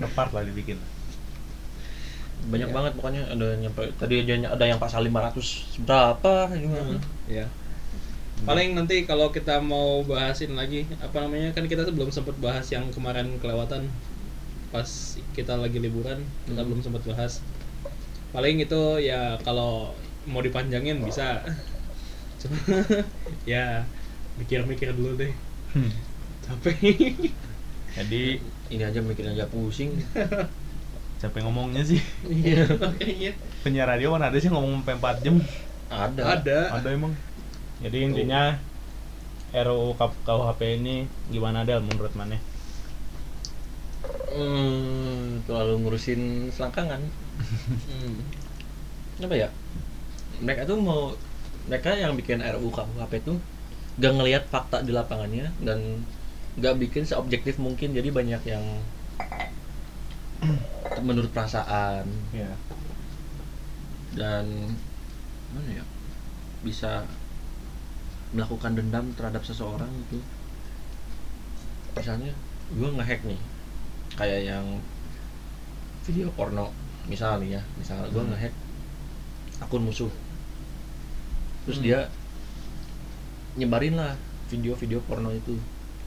ngepart 0.00 0.30
lah 0.32 0.42
dibikin 0.42 0.80
banyak 2.48 2.68
Iya. 2.70 2.74
banget 2.74 2.92
pokoknya 2.96 3.22
ada 3.28 3.44
yang 3.52 3.60
nyampe 3.68 3.82
tadi 4.00 4.14
aja 4.24 4.34
ada 4.56 4.64
yang 4.64 4.80
pasal 4.80 5.04
500 5.04 5.84
berapa 5.84 6.34
gimana 6.56 6.96
ya 7.28 7.44
paling 8.40 8.72
nanti 8.72 9.04
kalau 9.04 9.28
kita 9.28 9.60
mau 9.60 10.00
bahasin 10.00 10.56
lagi 10.56 10.88
apa 10.96 11.20
namanya 11.20 11.52
kan 11.52 11.68
kita 11.68 11.84
belum 11.92 12.08
sempat 12.08 12.32
bahas 12.40 12.64
yang 12.72 12.88
kemarin 12.88 13.36
kelewatan. 13.36 13.84
Pas 14.72 14.88
kita 15.36 15.60
lagi 15.60 15.76
liburan 15.76 16.24
kita 16.48 16.64
Hmm. 16.64 16.68
belum 16.72 16.80
sempat 16.80 17.04
bahas. 17.04 17.44
Paling 18.32 18.64
itu 18.64 18.80
ya 19.04 19.36
kalau 19.44 19.92
mau 20.24 20.40
dipanjangin 20.40 21.04
bisa. 21.04 21.44
Ya 23.44 23.84
mikir-mikir 24.40 24.96
dulu 24.96 25.20
deh. 25.20 25.32
Hmm. 25.76 25.92
capek. 26.40 26.80
Jadi 28.00 28.40
Ini 28.70 28.86
aja 28.86 29.02
mikirnya 29.02 29.34
aja 29.34 29.46
pusing. 29.50 29.90
capek 31.20 31.44
ngomongnya 31.44 31.84
sih. 31.84 32.00
iya 32.24 32.64
makanya 32.80 33.36
Penyiar 33.60 33.92
radio 33.92 34.16
mana 34.16 34.32
ada 34.32 34.40
sih 34.40 34.48
ngomong 34.48 34.80
sampai 34.80 35.20
4 35.20 35.24
jam? 35.24 35.36
Ada. 35.92 36.22
ada 36.40 36.58
Ada 36.80 36.88
emang. 36.96 37.12
Jadi 37.84 37.98
intinya 38.08 38.56
RUU 39.52 39.98
KUHP 39.98 40.60
ini 40.80 41.04
gimana 41.28 41.68
Del 41.68 41.84
menurut 41.84 42.14
mana? 42.16 42.40
Hmm, 44.32 45.44
terlalu 45.44 45.74
ngurusin 45.84 46.50
selangkangan. 46.56 47.02
Hmm. 47.70 48.20
Apa 49.20 49.36
ya? 49.36 49.48
Mereka 50.40 50.64
tuh 50.64 50.80
mau 50.80 51.12
mereka 51.68 51.92
yang 51.96 52.16
bikin 52.16 52.40
RUU 52.40 52.72
KUHP 52.72 53.12
itu 53.20 53.36
gak 54.00 54.16
ngelihat 54.16 54.44
fakta 54.48 54.80
di 54.80 54.96
lapangannya 54.96 55.52
dan 55.60 56.04
gak 56.56 56.80
bikin 56.80 57.04
seobjektif 57.04 57.60
mungkin 57.60 57.92
jadi 57.92 58.08
banyak 58.08 58.42
yang 58.48 58.64
menurut 61.00 61.30
perasaan 61.30 62.04
Ya. 62.32 62.50
dan 64.10 64.74
mana 65.50 65.70
ya 65.70 65.84
bisa 66.60 67.06
melakukan 68.30 68.74
dendam 68.74 69.10
terhadap 69.14 69.42
seseorang 69.42 69.90
gitu 70.06 70.18
misalnya 71.94 72.30
gue 72.70 72.88
ngehack 72.90 73.22
nih 73.26 73.40
kayak 74.14 74.40
yang 74.46 74.66
video 76.02 76.30
porno 76.34 76.70
misalnya 77.06 77.38
nih 77.38 77.50
ya 77.58 77.62
misalnya 77.76 78.06
gue 78.08 78.22
Hmm. 78.22 78.30
ngehack 78.34 78.54
akun 79.60 79.82
musuh 79.82 80.10
terus 81.66 81.78
Hmm. 81.78 81.86
dia 81.86 81.98
nyebarin 83.58 83.98
lah 83.98 84.14
video-video 84.48 85.02
porno 85.04 85.30
itu 85.30 85.58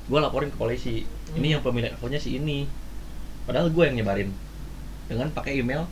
gue 0.04 0.20
laporin 0.20 0.52
ke 0.52 0.58
polisi 0.58 1.04
ini 1.36 1.48
Hmm. 1.52 1.54
yang 1.60 1.64
pemilik 1.64 1.92
akunnya 1.92 2.20
si 2.20 2.36
ini 2.36 2.68
padahal 3.44 3.68
gue 3.70 3.84
yang 3.84 3.98
nyebarin. 4.00 4.30
Dengan 5.08 5.28
pakai 5.36 5.60
email 5.60 5.84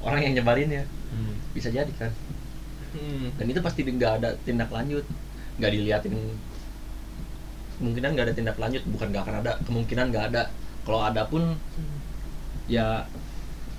orang 0.00 0.20
yang 0.24 0.34
nyebarin 0.40 0.70
ya 0.70 0.84
Hmm. 1.10 1.34
bisa 1.50 1.66
jadi 1.74 1.90
kan. 1.98 2.14
Hmm. 2.94 3.34
dan 3.34 3.46
itu 3.50 3.58
pasti 3.62 3.82
nggak 3.82 4.12
ada 4.22 4.30
tindak 4.46 4.70
lanjut. 4.70 5.02
Nggak 5.58 5.70
diliatin. 5.74 6.14
Kemungkinan 7.78 8.10
nggak 8.14 8.26
ada 8.30 8.34
tindak 8.34 8.56
lanjut. 8.58 8.82
Bukan 8.86 9.06
nggak 9.10 9.22
akan 9.26 9.36
ada. 9.42 9.52
Kemungkinan 9.66 10.06
nggak 10.14 10.24
ada. 10.34 10.42
Kalau 10.86 11.00
ada 11.02 11.22
pun 11.26 11.58
ya 12.70 13.02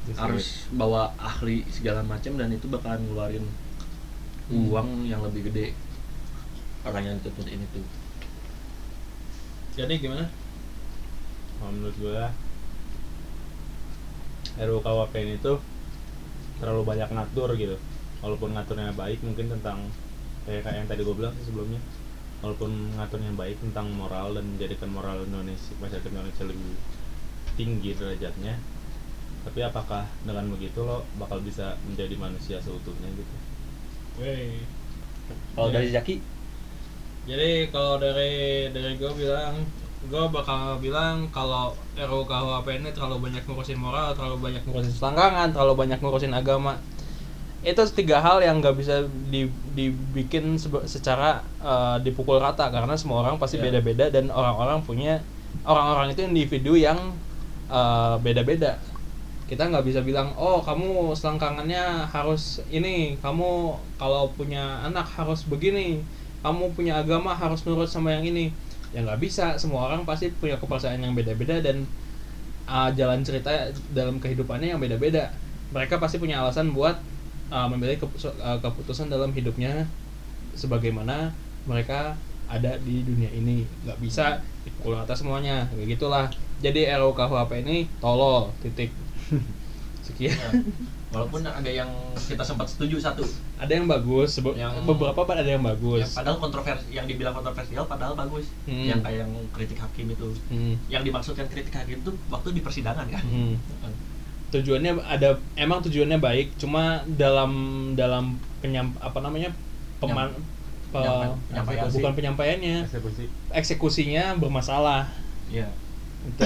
Terus 0.01 0.17
harus 0.17 0.47
bawa 0.73 1.13
ahli 1.15 1.63
segala 1.71 2.03
macam 2.03 2.35
dan 2.35 2.51
itu 2.51 2.67
bakalan 2.67 2.99
ngeluarin 3.07 3.45
uang 4.51 5.07
yang 5.07 5.23
lebih 5.23 5.47
gede. 5.47 5.71
Orang 6.83 7.05
yang 7.07 7.15
dituntut 7.21 7.47
ini 7.47 7.63
tuh. 7.71 7.85
Jadi 9.79 10.03
gimana? 10.03 10.27
Kalau 11.61 11.71
menurut 11.71 11.95
gue 11.95 12.21
RUU 14.61 14.79
KUHP 14.85 15.13
ini 15.25 15.35
tuh 15.41 15.57
terlalu 16.61 16.85
banyak 16.85 17.09
ngatur 17.09 17.49
gitu. 17.57 17.77
Walaupun 18.21 18.53
ngaturnya 18.53 18.93
baik 18.93 19.25
mungkin 19.25 19.49
tentang 19.49 19.89
kayak 20.45 20.61
kayak 20.65 20.77
yang 20.85 20.87
tadi 20.89 21.01
gue 21.01 21.15
bilang 21.17 21.33
sih 21.41 21.49
sebelumnya. 21.49 21.81
Walaupun 22.45 22.97
ngaturnya 22.97 23.33
baik 23.37 23.57
tentang 23.61 23.89
moral 23.93 24.37
dan 24.37 24.45
menjadikan 24.45 24.89
moral 24.93 25.25
Indonesia 25.25 25.73
masyarakat 25.81 26.09
Indonesia 26.09 26.43
lebih 26.45 26.73
tinggi 27.57 27.91
derajatnya. 27.97 28.55
Tapi 29.41 29.59
apakah 29.65 30.05
dengan 30.21 30.53
begitu 30.53 30.85
lo 30.85 31.01
bakal 31.17 31.41
bisa 31.41 31.73
menjadi 31.89 32.13
manusia 32.13 32.57
seutuhnya 32.61 33.09
gitu? 33.17 33.35
Wey. 34.21 34.61
kalau 35.55 35.69
dari 35.73 35.89
Zaki? 35.89 36.21
Jadi 37.25 37.69
kalau 37.73 37.97
dari 37.97 38.69
dari 38.69 38.97
gue 38.97 39.11
bilang, 39.17 39.65
gue 40.01 40.23
bakal 40.33 40.81
bilang 40.81 41.29
kalau 41.29 41.77
RUU 41.93 42.25
KUHP 42.25 42.81
ini 42.81 42.89
terlalu 42.89 43.29
banyak 43.29 43.43
ngurusin 43.45 43.77
moral, 43.77 44.17
terlalu 44.17 44.49
banyak 44.49 44.63
ngurusin 44.65 44.97
selangkangan, 44.97 45.53
terlalu 45.53 45.73
banyak 45.85 45.99
ngurusin 46.01 46.33
agama. 46.33 46.73
Itu 47.61 47.85
tiga 47.93 48.17
hal 48.17 48.41
yang 48.41 48.57
nggak 48.57 48.73
bisa 48.73 49.05
di, 49.29 49.45
dibikin 49.77 50.57
secara 50.89 51.45
eh, 51.61 52.01
dipukul 52.01 52.41
rata 52.41 52.73
karena 52.73 52.97
semua 52.97 53.21
orang 53.21 53.37
pasti 53.37 53.61
Ya. 53.61 53.69
beda-beda 53.69 54.09
dan 54.09 54.33
orang-orang 54.33 54.81
punya 54.81 55.21
orang-orang 55.61 56.17
itu 56.17 56.25
individu 56.25 56.73
yang 56.73 56.97
eh, 57.69 58.15
beda-beda. 58.25 58.81
Kita 59.45 59.67
nggak 59.69 59.85
bisa 59.85 60.01
bilang, 60.01 60.33
oh 60.39 60.63
kamu 60.63 61.13
selangkangannya 61.13 62.07
harus 62.09 62.63
ini, 62.73 63.19
kamu 63.21 63.75
kalau 64.01 64.31
punya 64.33 64.81
anak 64.81 65.05
harus 65.05 65.45
begini, 65.45 66.01
kamu 66.41 66.73
punya 66.73 66.97
agama 67.03 67.37
harus 67.37 67.61
nurut 67.67 67.85
sama 67.85 68.15
yang 68.17 68.25
ini 68.25 68.49
ya 68.91 69.03
nggak 69.03 69.19
bisa. 69.19 69.55
Semua 69.59 69.91
orang 69.91 70.03
pasti 70.07 70.31
punya 70.31 70.59
kepercayaan 70.59 71.01
yang 71.01 71.15
beda-beda 71.15 71.59
dan 71.59 71.83
uh, 72.67 72.89
jalan 72.95 73.23
cerita 73.23 73.71
dalam 73.91 74.19
kehidupannya 74.19 74.75
yang 74.75 74.81
beda-beda. 74.81 75.31
Mereka 75.71 75.97
pasti 75.97 76.19
punya 76.19 76.43
alasan 76.43 76.75
buat 76.75 76.99
uh, 77.51 77.67
memilih 77.71 77.99
keputusan, 78.03 78.35
uh, 78.39 78.59
keputusan 78.59 79.07
dalam 79.07 79.31
hidupnya 79.31 79.87
sebagaimana 80.55 81.31
mereka 81.63 82.15
ada 82.51 82.75
di 82.83 83.03
dunia 83.03 83.31
ini. 83.31 83.63
Nggak 83.87 83.99
bisa 84.03 84.25
dipukul 84.67 84.99
rata 84.99 85.15
semuanya. 85.15 85.67
Kayak 85.71 85.97
gitulah. 85.97 86.25
Jadi 86.61 86.85
RUU 86.93 87.17
KUHP 87.17 87.65
ini 87.65 87.89
tolol. 87.97 88.53
Titik. 88.61 88.91
Sekian 90.05 90.37
walaupun 91.11 91.43
ada 91.43 91.67
yang 91.67 91.91
kita 92.17 92.39
sempat 92.39 92.65
setuju 92.65 92.95
satu. 92.97 93.23
Ada 93.57 93.71
yang 93.73 93.85
bagus 93.85 94.33
sebe- 94.33 94.55
Yang- 94.55 94.83
beberapa 94.85 95.21
ada 95.27 95.43
yang 95.45 95.59
bagus. 95.61 96.01
yang 96.01 96.11
padahal 96.13 96.37
kontroversi 96.39 96.87
yang 96.89 97.05
dibilang 97.05 97.31
kontroversial 97.33 97.83
padahal 97.85 98.15
bagus. 98.15 98.47
Hmm. 98.63 98.87
yang 98.87 98.99
kayak 98.99 99.19
yang 99.21 99.31
kritik 99.51 99.77
hakim 99.77 100.07
itu. 100.09 100.27
Hmm. 100.47 100.79
yang 100.87 101.03
dimaksudkan 101.03 101.45
kritik 101.45 101.71
hakim 101.71 101.99
itu 101.99 102.11
waktu 102.27 102.47
di 102.51 102.61
persidangan 102.61 103.05
kan? 103.05 103.21
Hmm. 103.21 103.55
tujuannya 104.49 104.99
ada 105.01 105.35
emang 105.55 105.79
tujuannya 105.79 106.17
baik 106.17 106.55
cuma 106.57 106.99
dalam 107.09 107.51
dalam 107.93 108.35
penyam 108.59 108.91
apa 108.99 109.19
namanya 109.19 109.55
peman 109.97 110.27
pe- 110.91 110.99
Penyampa- 110.99 111.39
penyampaian 111.47 111.87
bukan 111.89 112.11
penyampaiannya 112.13 112.75
eksekusi. 112.83 113.25
Eksekusinya 113.49 114.35
bermasalah. 114.35 115.07
Iya. 115.47 115.71
Itu 116.25 116.43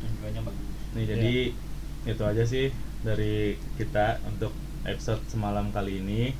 tujuannya 0.00 0.42
bagus. 0.42 0.66
Nih 0.92 1.04
jadi 1.06 1.34
itu 2.04 2.22
aja 2.24 2.42
sih 2.42 2.74
dari 3.02 3.58
kita 3.78 4.22
untuk 4.30 4.54
episode 4.86 5.22
semalam 5.26 5.70
kali 5.74 5.98
ini 5.98 6.30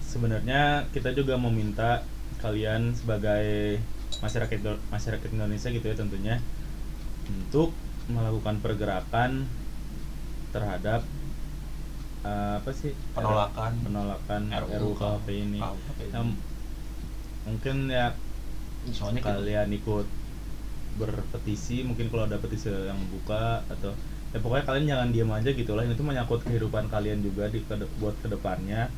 sebenarnya 0.00 0.88
kita 0.96 1.12
juga 1.12 1.36
meminta 1.36 2.00
kalian 2.40 2.96
sebagai 2.96 3.76
masyarakat 4.24 4.58
masyarakat 4.88 5.28
Indonesia 5.36 5.68
gitu 5.68 5.84
ya 5.84 5.96
tentunya 5.96 6.36
untuk 7.28 7.76
melakukan 8.08 8.64
pergerakan 8.64 9.44
terhadap 10.48 11.04
eh, 12.24 12.54
apa 12.56 12.70
sih 12.72 12.96
Penolakan. 13.12 13.72
penolakan 13.84 14.42
RUU 14.48 14.96
KHP 14.96 15.26
ini 15.28 15.60
KUHP 15.60 15.98
ini. 16.08 16.12
Yang 16.16 16.28
mungkin 17.44 17.76
ya 17.92 18.16
soalnya 18.92 19.20
kalian 19.20 19.68
ikut 19.76 20.08
berpetisi 20.96 21.84
mungkin 21.84 22.08
kalau 22.08 22.24
ada 22.24 22.40
petisi 22.40 22.72
yang 22.72 22.98
buka 23.12 23.60
atau 23.68 23.92
ya 24.28 24.38
pokoknya 24.44 24.64
kalian 24.68 24.86
jangan 24.86 25.08
diam 25.14 25.30
aja 25.32 25.50
gitu 25.50 25.72
lah. 25.72 25.82
Ini 25.84 25.96
tuh 25.96 26.06
menyangkut 26.06 26.40
kehidupan 26.44 26.92
kalian 26.92 27.24
juga 27.24 27.48
di 27.48 27.64
kede- 27.64 27.88
buat 27.96 28.14
ke 28.20 28.28
depannya. 28.28 28.92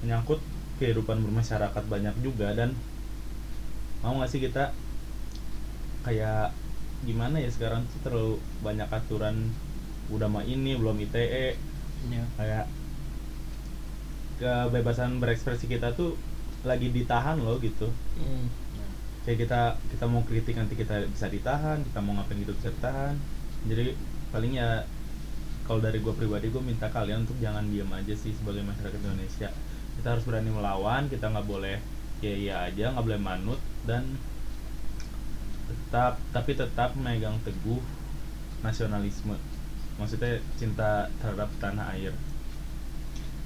Menyangkut 0.00 0.40
kehidupan 0.80 1.20
bermasyarakat 1.20 1.84
banyak 1.86 2.16
juga 2.24 2.56
dan 2.56 2.72
mau 4.00 4.16
nggak 4.16 4.30
sih 4.32 4.40
kita 4.40 4.72
kayak 6.00 6.56
gimana 7.04 7.36
ya 7.36 7.52
sekarang 7.52 7.84
tuh 7.92 8.00
terlalu 8.00 8.34
banyak 8.64 8.88
aturan 8.88 9.52
udah 10.08 10.28
mah 10.28 10.44
ini 10.44 10.72
belum 10.76 10.96
ITE 11.00 11.56
Iya. 12.08 12.24
kayak 12.40 12.64
kebebasan 14.40 15.20
berekspresi 15.20 15.68
kita 15.68 15.92
tuh 15.92 16.16
lagi 16.64 16.88
ditahan 16.88 17.36
loh 17.40 17.60
gitu. 17.60 17.92
Hmm. 18.16 18.48
kayak 19.20 19.44
kita 19.44 19.60
kita 19.92 20.04
mau 20.08 20.24
kritik 20.24 20.56
nanti 20.56 20.72
kita 20.72 21.04
bisa 21.04 21.28
ditahan 21.28 21.84
kita 21.84 22.00
mau 22.00 22.16
ngapain 22.16 22.40
gitu 22.40 22.56
bisa 22.56 22.72
ditahan. 22.72 23.20
Jadi 23.68 23.92
paling 24.30 24.58
ya 24.58 24.86
kalau 25.70 25.78
dari 25.78 26.02
gue 26.02 26.10
pribadi 26.10 26.50
gue 26.50 26.58
minta 26.58 26.90
kalian 26.90 27.22
untuk 27.22 27.38
jangan 27.38 27.62
diam 27.70 27.86
aja 27.94 28.10
sih 28.10 28.34
sebagai 28.34 28.66
masyarakat 28.66 28.98
Indonesia. 29.06 29.54
Kita 29.94 30.18
harus 30.18 30.26
berani 30.26 30.50
melawan 30.50 31.06
kita 31.06 31.30
nggak 31.30 31.46
boleh 31.46 31.78
ya 32.18 32.34
iya 32.34 32.54
aja 32.66 32.90
nggak 32.90 33.06
boleh 33.06 33.20
manut 33.22 33.60
dan 33.86 34.02
tetap 35.70 36.18
tapi 36.34 36.58
tetap 36.58 36.98
memegang 36.98 37.38
teguh 37.46 37.78
nasionalisme. 38.66 39.38
Maksudnya 40.02 40.42
cinta 40.58 41.06
terhadap 41.22 41.54
tanah 41.62 41.94
air. 41.94 42.10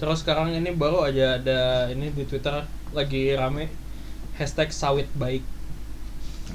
Terus 0.00 0.24
sekarang 0.24 0.56
ini 0.56 0.72
baru 0.72 1.04
aja 1.04 1.36
ada 1.36 1.92
ini 1.92 2.08
di 2.08 2.24
Twitter 2.24 2.64
lagi 2.96 3.36
rame 3.36 3.68
hashtag 4.40 4.72
sawit 4.72 5.12
baik. 5.12 5.44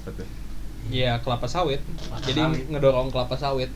Apa 0.01 0.17
tuh? 0.17 0.25
Ya 0.89 1.21
kelapa 1.21 1.45
sawit. 1.45 1.85
Kelapa 1.85 2.25
jadi 2.25 2.41
sawit. 2.41 2.65
ngedorong 2.73 3.13
kelapa 3.13 3.37
sawit 3.37 3.69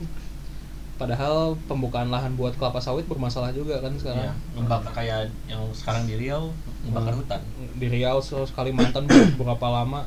padahal 0.94 1.57
pembukaan 1.65 2.14
lahan 2.14 2.38
buat 2.38 2.53
kelapa 2.53 2.78
sawit 2.78 3.10
bermasalah 3.10 3.49
juga 3.49 3.82
kan 3.82 3.94
sekarang 3.98 4.30
Iya, 4.30 4.34
ngebakar 4.53 4.91
kayak 4.94 5.20
yang 5.49 5.64
sekarang 5.74 6.06
di 6.06 6.15
Riau 6.22 6.53
ngebakar 6.86 7.14
Hmm. 7.18 7.22
hutan. 7.26 7.41
di 7.82 7.88
Riau 7.90 8.18
Kalimantan 8.53 9.10
beberapa 9.10 9.68
lama 9.74 10.06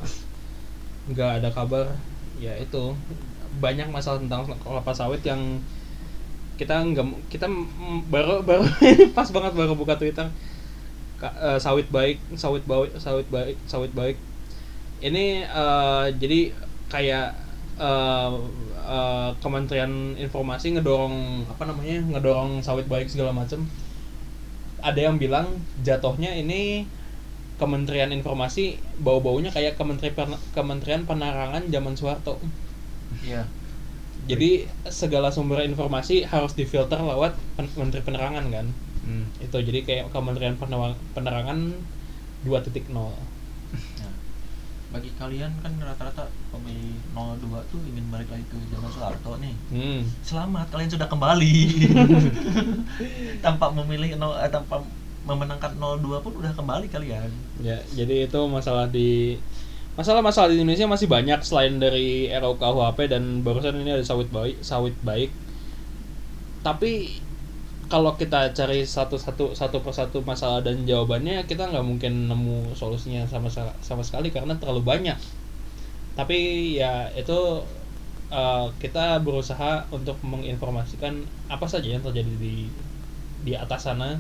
nggak 1.11 1.31
ada 1.43 1.51
kabar 1.51 1.87
ya 2.39 2.55
itu 2.59 2.95
banyak 3.59 3.89
masalah 3.89 4.21
tentang 4.23 4.47
kelapa 4.63 4.93
sawit 4.93 5.23
yang 5.27 5.41
kita 6.57 6.73
nggak 6.83 7.07
kita 7.29 7.47
baru 8.09 8.41
baru 8.43 8.65
pas 9.17 9.29
banget 9.29 9.53
baru 9.53 9.73
buka 9.77 9.97
Twitter 9.99 10.29
Ka- 11.17 11.37
eh, 11.41 11.59
sawit 11.61 11.89
baik 11.89 12.21
sawit 12.37 12.65
baik 12.69 12.93
sawit 13.01 13.27
baik 13.33 13.57
sawit 13.65 13.93
baik 13.93 14.17
ini 15.01 15.45
eh, 15.45 16.07
jadi 16.17 16.53
kayak 16.89 17.46
eh, 17.77 18.33
eh, 18.87 19.31
Kementerian 19.41 20.17
Informasi 20.17 20.77
ngedorong 20.77 21.47
apa 21.49 21.63
namanya 21.69 22.01
ngedorong 22.17 22.61
sawit 22.65 22.89
baik 22.89 23.09
segala 23.13 23.33
macam 23.33 23.65
ada 24.81 25.01
yang 25.01 25.17
bilang 25.17 25.61
jatuhnya 25.83 26.37
ini 26.37 26.87
Kementerian 27.57 28.13
Informasi 28.13 28.77
bau-baunya 29.01 29.49
kayak 29.49 29.81
Kementerian 29.81 30.37
Kementerian 30.53 31.09
Penerangan 31.09 31.65
zaman 31.73 31.97
Soeharto. 31.97 32.37
Iya. 33.25 33.49
Jadi 34.27 34.69
segala 34.91 35.33
sumber 35.33 35.63
informasi 35.65 36.27
harus 36.27 36.53
difilter 36.53 36.99
lewat 37.01 37.39
pen- 37.57 37.73
Menteri 37.79 38.05
Penerangan 38.05 38.45
kan. 38.53 38.67
Hmm. 39.07 39.25
Itu 39.41 39.63
jadi 39.63 39.87
kayak 39.87 40.13
Kementerian 40.13 40.61
Penerangan 41.15 41.59
2.0. 42.45 42.93
Bagi 44.97 45.13
kalian 45.21 45.53
kan 45.61 45.77
rata-rata 45.77 46.25
pemilih 46.49 46.97
02 47.13 47.69
tuh 47.69 47.85
ingin 47.85 48.09
balik 48.09 48.33
lagi 48.33 48.49
ke 48.49 48.57
zaman 48.73 48.89
Soeharto 48.89 49.37
nih. 49.45 49.53
Hmm. 49.69 50.01
Selamat, 50.25 50.73
kalian 50.73 50.89
sudah 50.89 51.05
kembali. 51.05 51.57
tanpa 53.45 53.77
memilih 53.77 54.17
nol, 54.17 54.33
eh, 54.41 54.49
tanpa 54.49 54.81
memenangkan 55.29 55.77
02 55.77 56.25
pun 56.25 56.33
udah 56.41 56.49
kembali 56.57 56.89
kalian. 56.89 57.29
Ya, 57.61 57.85
jadi 57.93 58.25
itu 58.25 58.41
masalah 58.49 58.89
di 58.89 59.37
masalah-masalah 60.01 60.57
di 60.57 60.65
Indonesia 60.65 60.89
masih 60.89 61.13
banyak 61.13 61.45
selain 61.45 61.77
dari 61.77 62.33
RUU 62.33 62.57
KUHP 62.57 63.13
dan 63.13 63.45
barusan 63.45 63.77
ini 63.77 64.01
ada 64.01 64.05
sawit 64.09 64.33
baik, 64.33 64.65
sawit 64.65 64.97
baik. 65.05 65.29
Tapi 66.65 67.21
kalau 67.93 68.13
kita 68.21 68.41
cari 68.59 68.79
satu-satu 68.97 69.45
satu 69.61 69.79
persatu 69.87 70.19
masalah 70.31 70.61
dan 70.67 70.77
jawabannya 70.91 71.37
kita 71.51 71.63
nggak 71.71 71.87
mungkin 71.91 72.13
nemu 72.31 72.57
solusinya 72.81 73.23
sama 73.33 73.49
sa- 73.57 73.77
sama 73.89 74.03
sekali 74.09 74.29
karena 74.37 74.55
terlalu 74.61 74.83
banyak. 74.93 75.19
Tapi 76.19 76.39
ya 76.81 76.93
itu 77.15 77.39
eh, 78.33 78.67
kita 78.83 79.07
berusaha 79.27 79.73
untuk 79.97 80.17
menginformasikan 80.25 81.15
apa 81.55 81.67
saja 81.73 81.89
yang 81.95 82.03
terjadi 82.07 82.33
di 82.45 82.55
di 83.47 83.53
atas 83.55 83.87
sana 83.89 84.11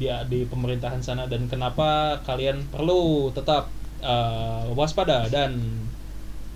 di 0.00 0.06
di 0.30 0.40
pemerintahan 0.46 1.02
sana 1.02 1.24
dan 1.32 1.42
kenapa 1.50 2.20
kalian 2.28 2.58
perlu 2.72 3.30
tetap 3.34 3.64
eh, 4.02 4.64
waspada 4.78 5.26
dan 5.34 5.52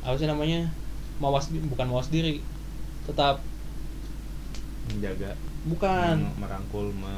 apa 0.03 0.15
sih 0.19 0.27
namanya 0.27 0.67
mawas 1.23 1.47
bukan 1.51 1.87
mawas 1.87 2.11
diri 2.11 2.43
tetap 3.07 3.43
menjaga 4.89 5.35
bukan. 5.67 6.17
Merangkul 6.39 6.91
me, 6.95 7.15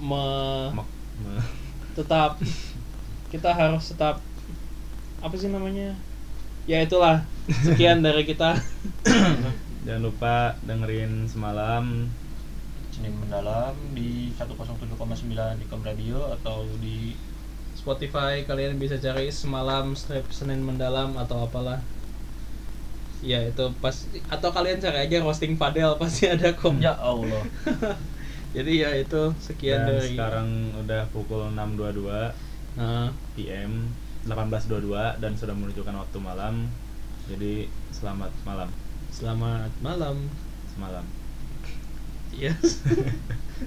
me- 0.00 0.70
mek- 0.76 0.96
me- 1.24 1.48
tetap 1.96 2.36
kita 3.32 3.50
harus 3.52 3.92
tetap 3.92 4.20
apa 5.24 5.34
sih 5.34 5.48
namanya? 5.48 5.96
Ya 6.68 6.82
itulah 6.82 7.24
sekian 7.64 8.02
dari 8.02 8.26
kita. 8.26 8.58
Jangan 9.86 10.02
lupa 10.02 10.58
dengerin 10.66 11.30
semalam. 11.30 12.10
Senin 12.90 13.12
mendalam 13.20 13.76
di 13.92 14.32
107,9 14.32 15.60
di 15.60 15.64
Kom 15.68 15.84
Radio 15.84 16.32
atau 16.32 16.64
di 16.80 17.12
Spotify. 17.76 18.42
Kalian 18.42 18.80
bisa 18.80 18.96
cari 18.96 19.28
semalam 19.28 19.92
strip 19.92 20.26
Senin 20.32 20.64
mendalam 20.64 21.14
atau 21.20 21.44
apalah 21.44 21.84
ya 23.26 23.42
itu 23.42 23.66
pas 23.82 24.06
atau 24.30 24.54
kalian 24.54 24.78
cari 24.78 25.10
aja 25.10 25.18
roasting 25.18 25.58
Padel 25.58 25.96
pasti 26.00 26.30
ada 26.30 26.54
kok 26.54 26.78
Ya 26.78 26.94
Allah. 26.94 27.42
jadi 28.56 28.72
ya 28.86 28.90
itu 28.94 29.34
sekian 29.42 29.82
dan 29.82 29.98
dari 29.98 30.14
sekarang 30.14 30.48
udah 30.86 31.02
pukul 31.10 31.50
6.22 31.50 32.06
nah, 32.78 33.10
PM 33.34 33.90
18.22 34.30 35.22
dan 35.22 35.32
sudah 35.34 35.54
menunjukkan 35.58 35.94
waktu 35.98 36.18
malam. 36.22 36.70
Jadi 37.26 37.66
selamat 37.90 38.30
malam. 38.46 38.70
Selamat 39.10 39.70
malam. 39.82 40.30
Semalam. 40.70 41.04
Yes. 42.30 42.82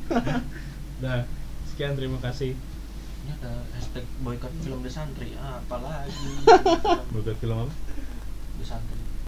Nah 1.00 1.24
sekian 1.64 1.96
terima 1.96 2.20
kasih. 2.20 2.52
Ini 3.24 3.32
ada 3.40 3.64
hashtag 3.72 4.04
boykot 4.20 4.52
film 4.60 4.84
The 4.84 4.92
Santri. 4.92 5.32
Ah, 5.40 5.64
apalagi 5.64 6.44
buat 7.16 7.40
film 7.40 7.56
apa? 7.56 7.74
The 8.60 8.66
Santri. 8.68 8.99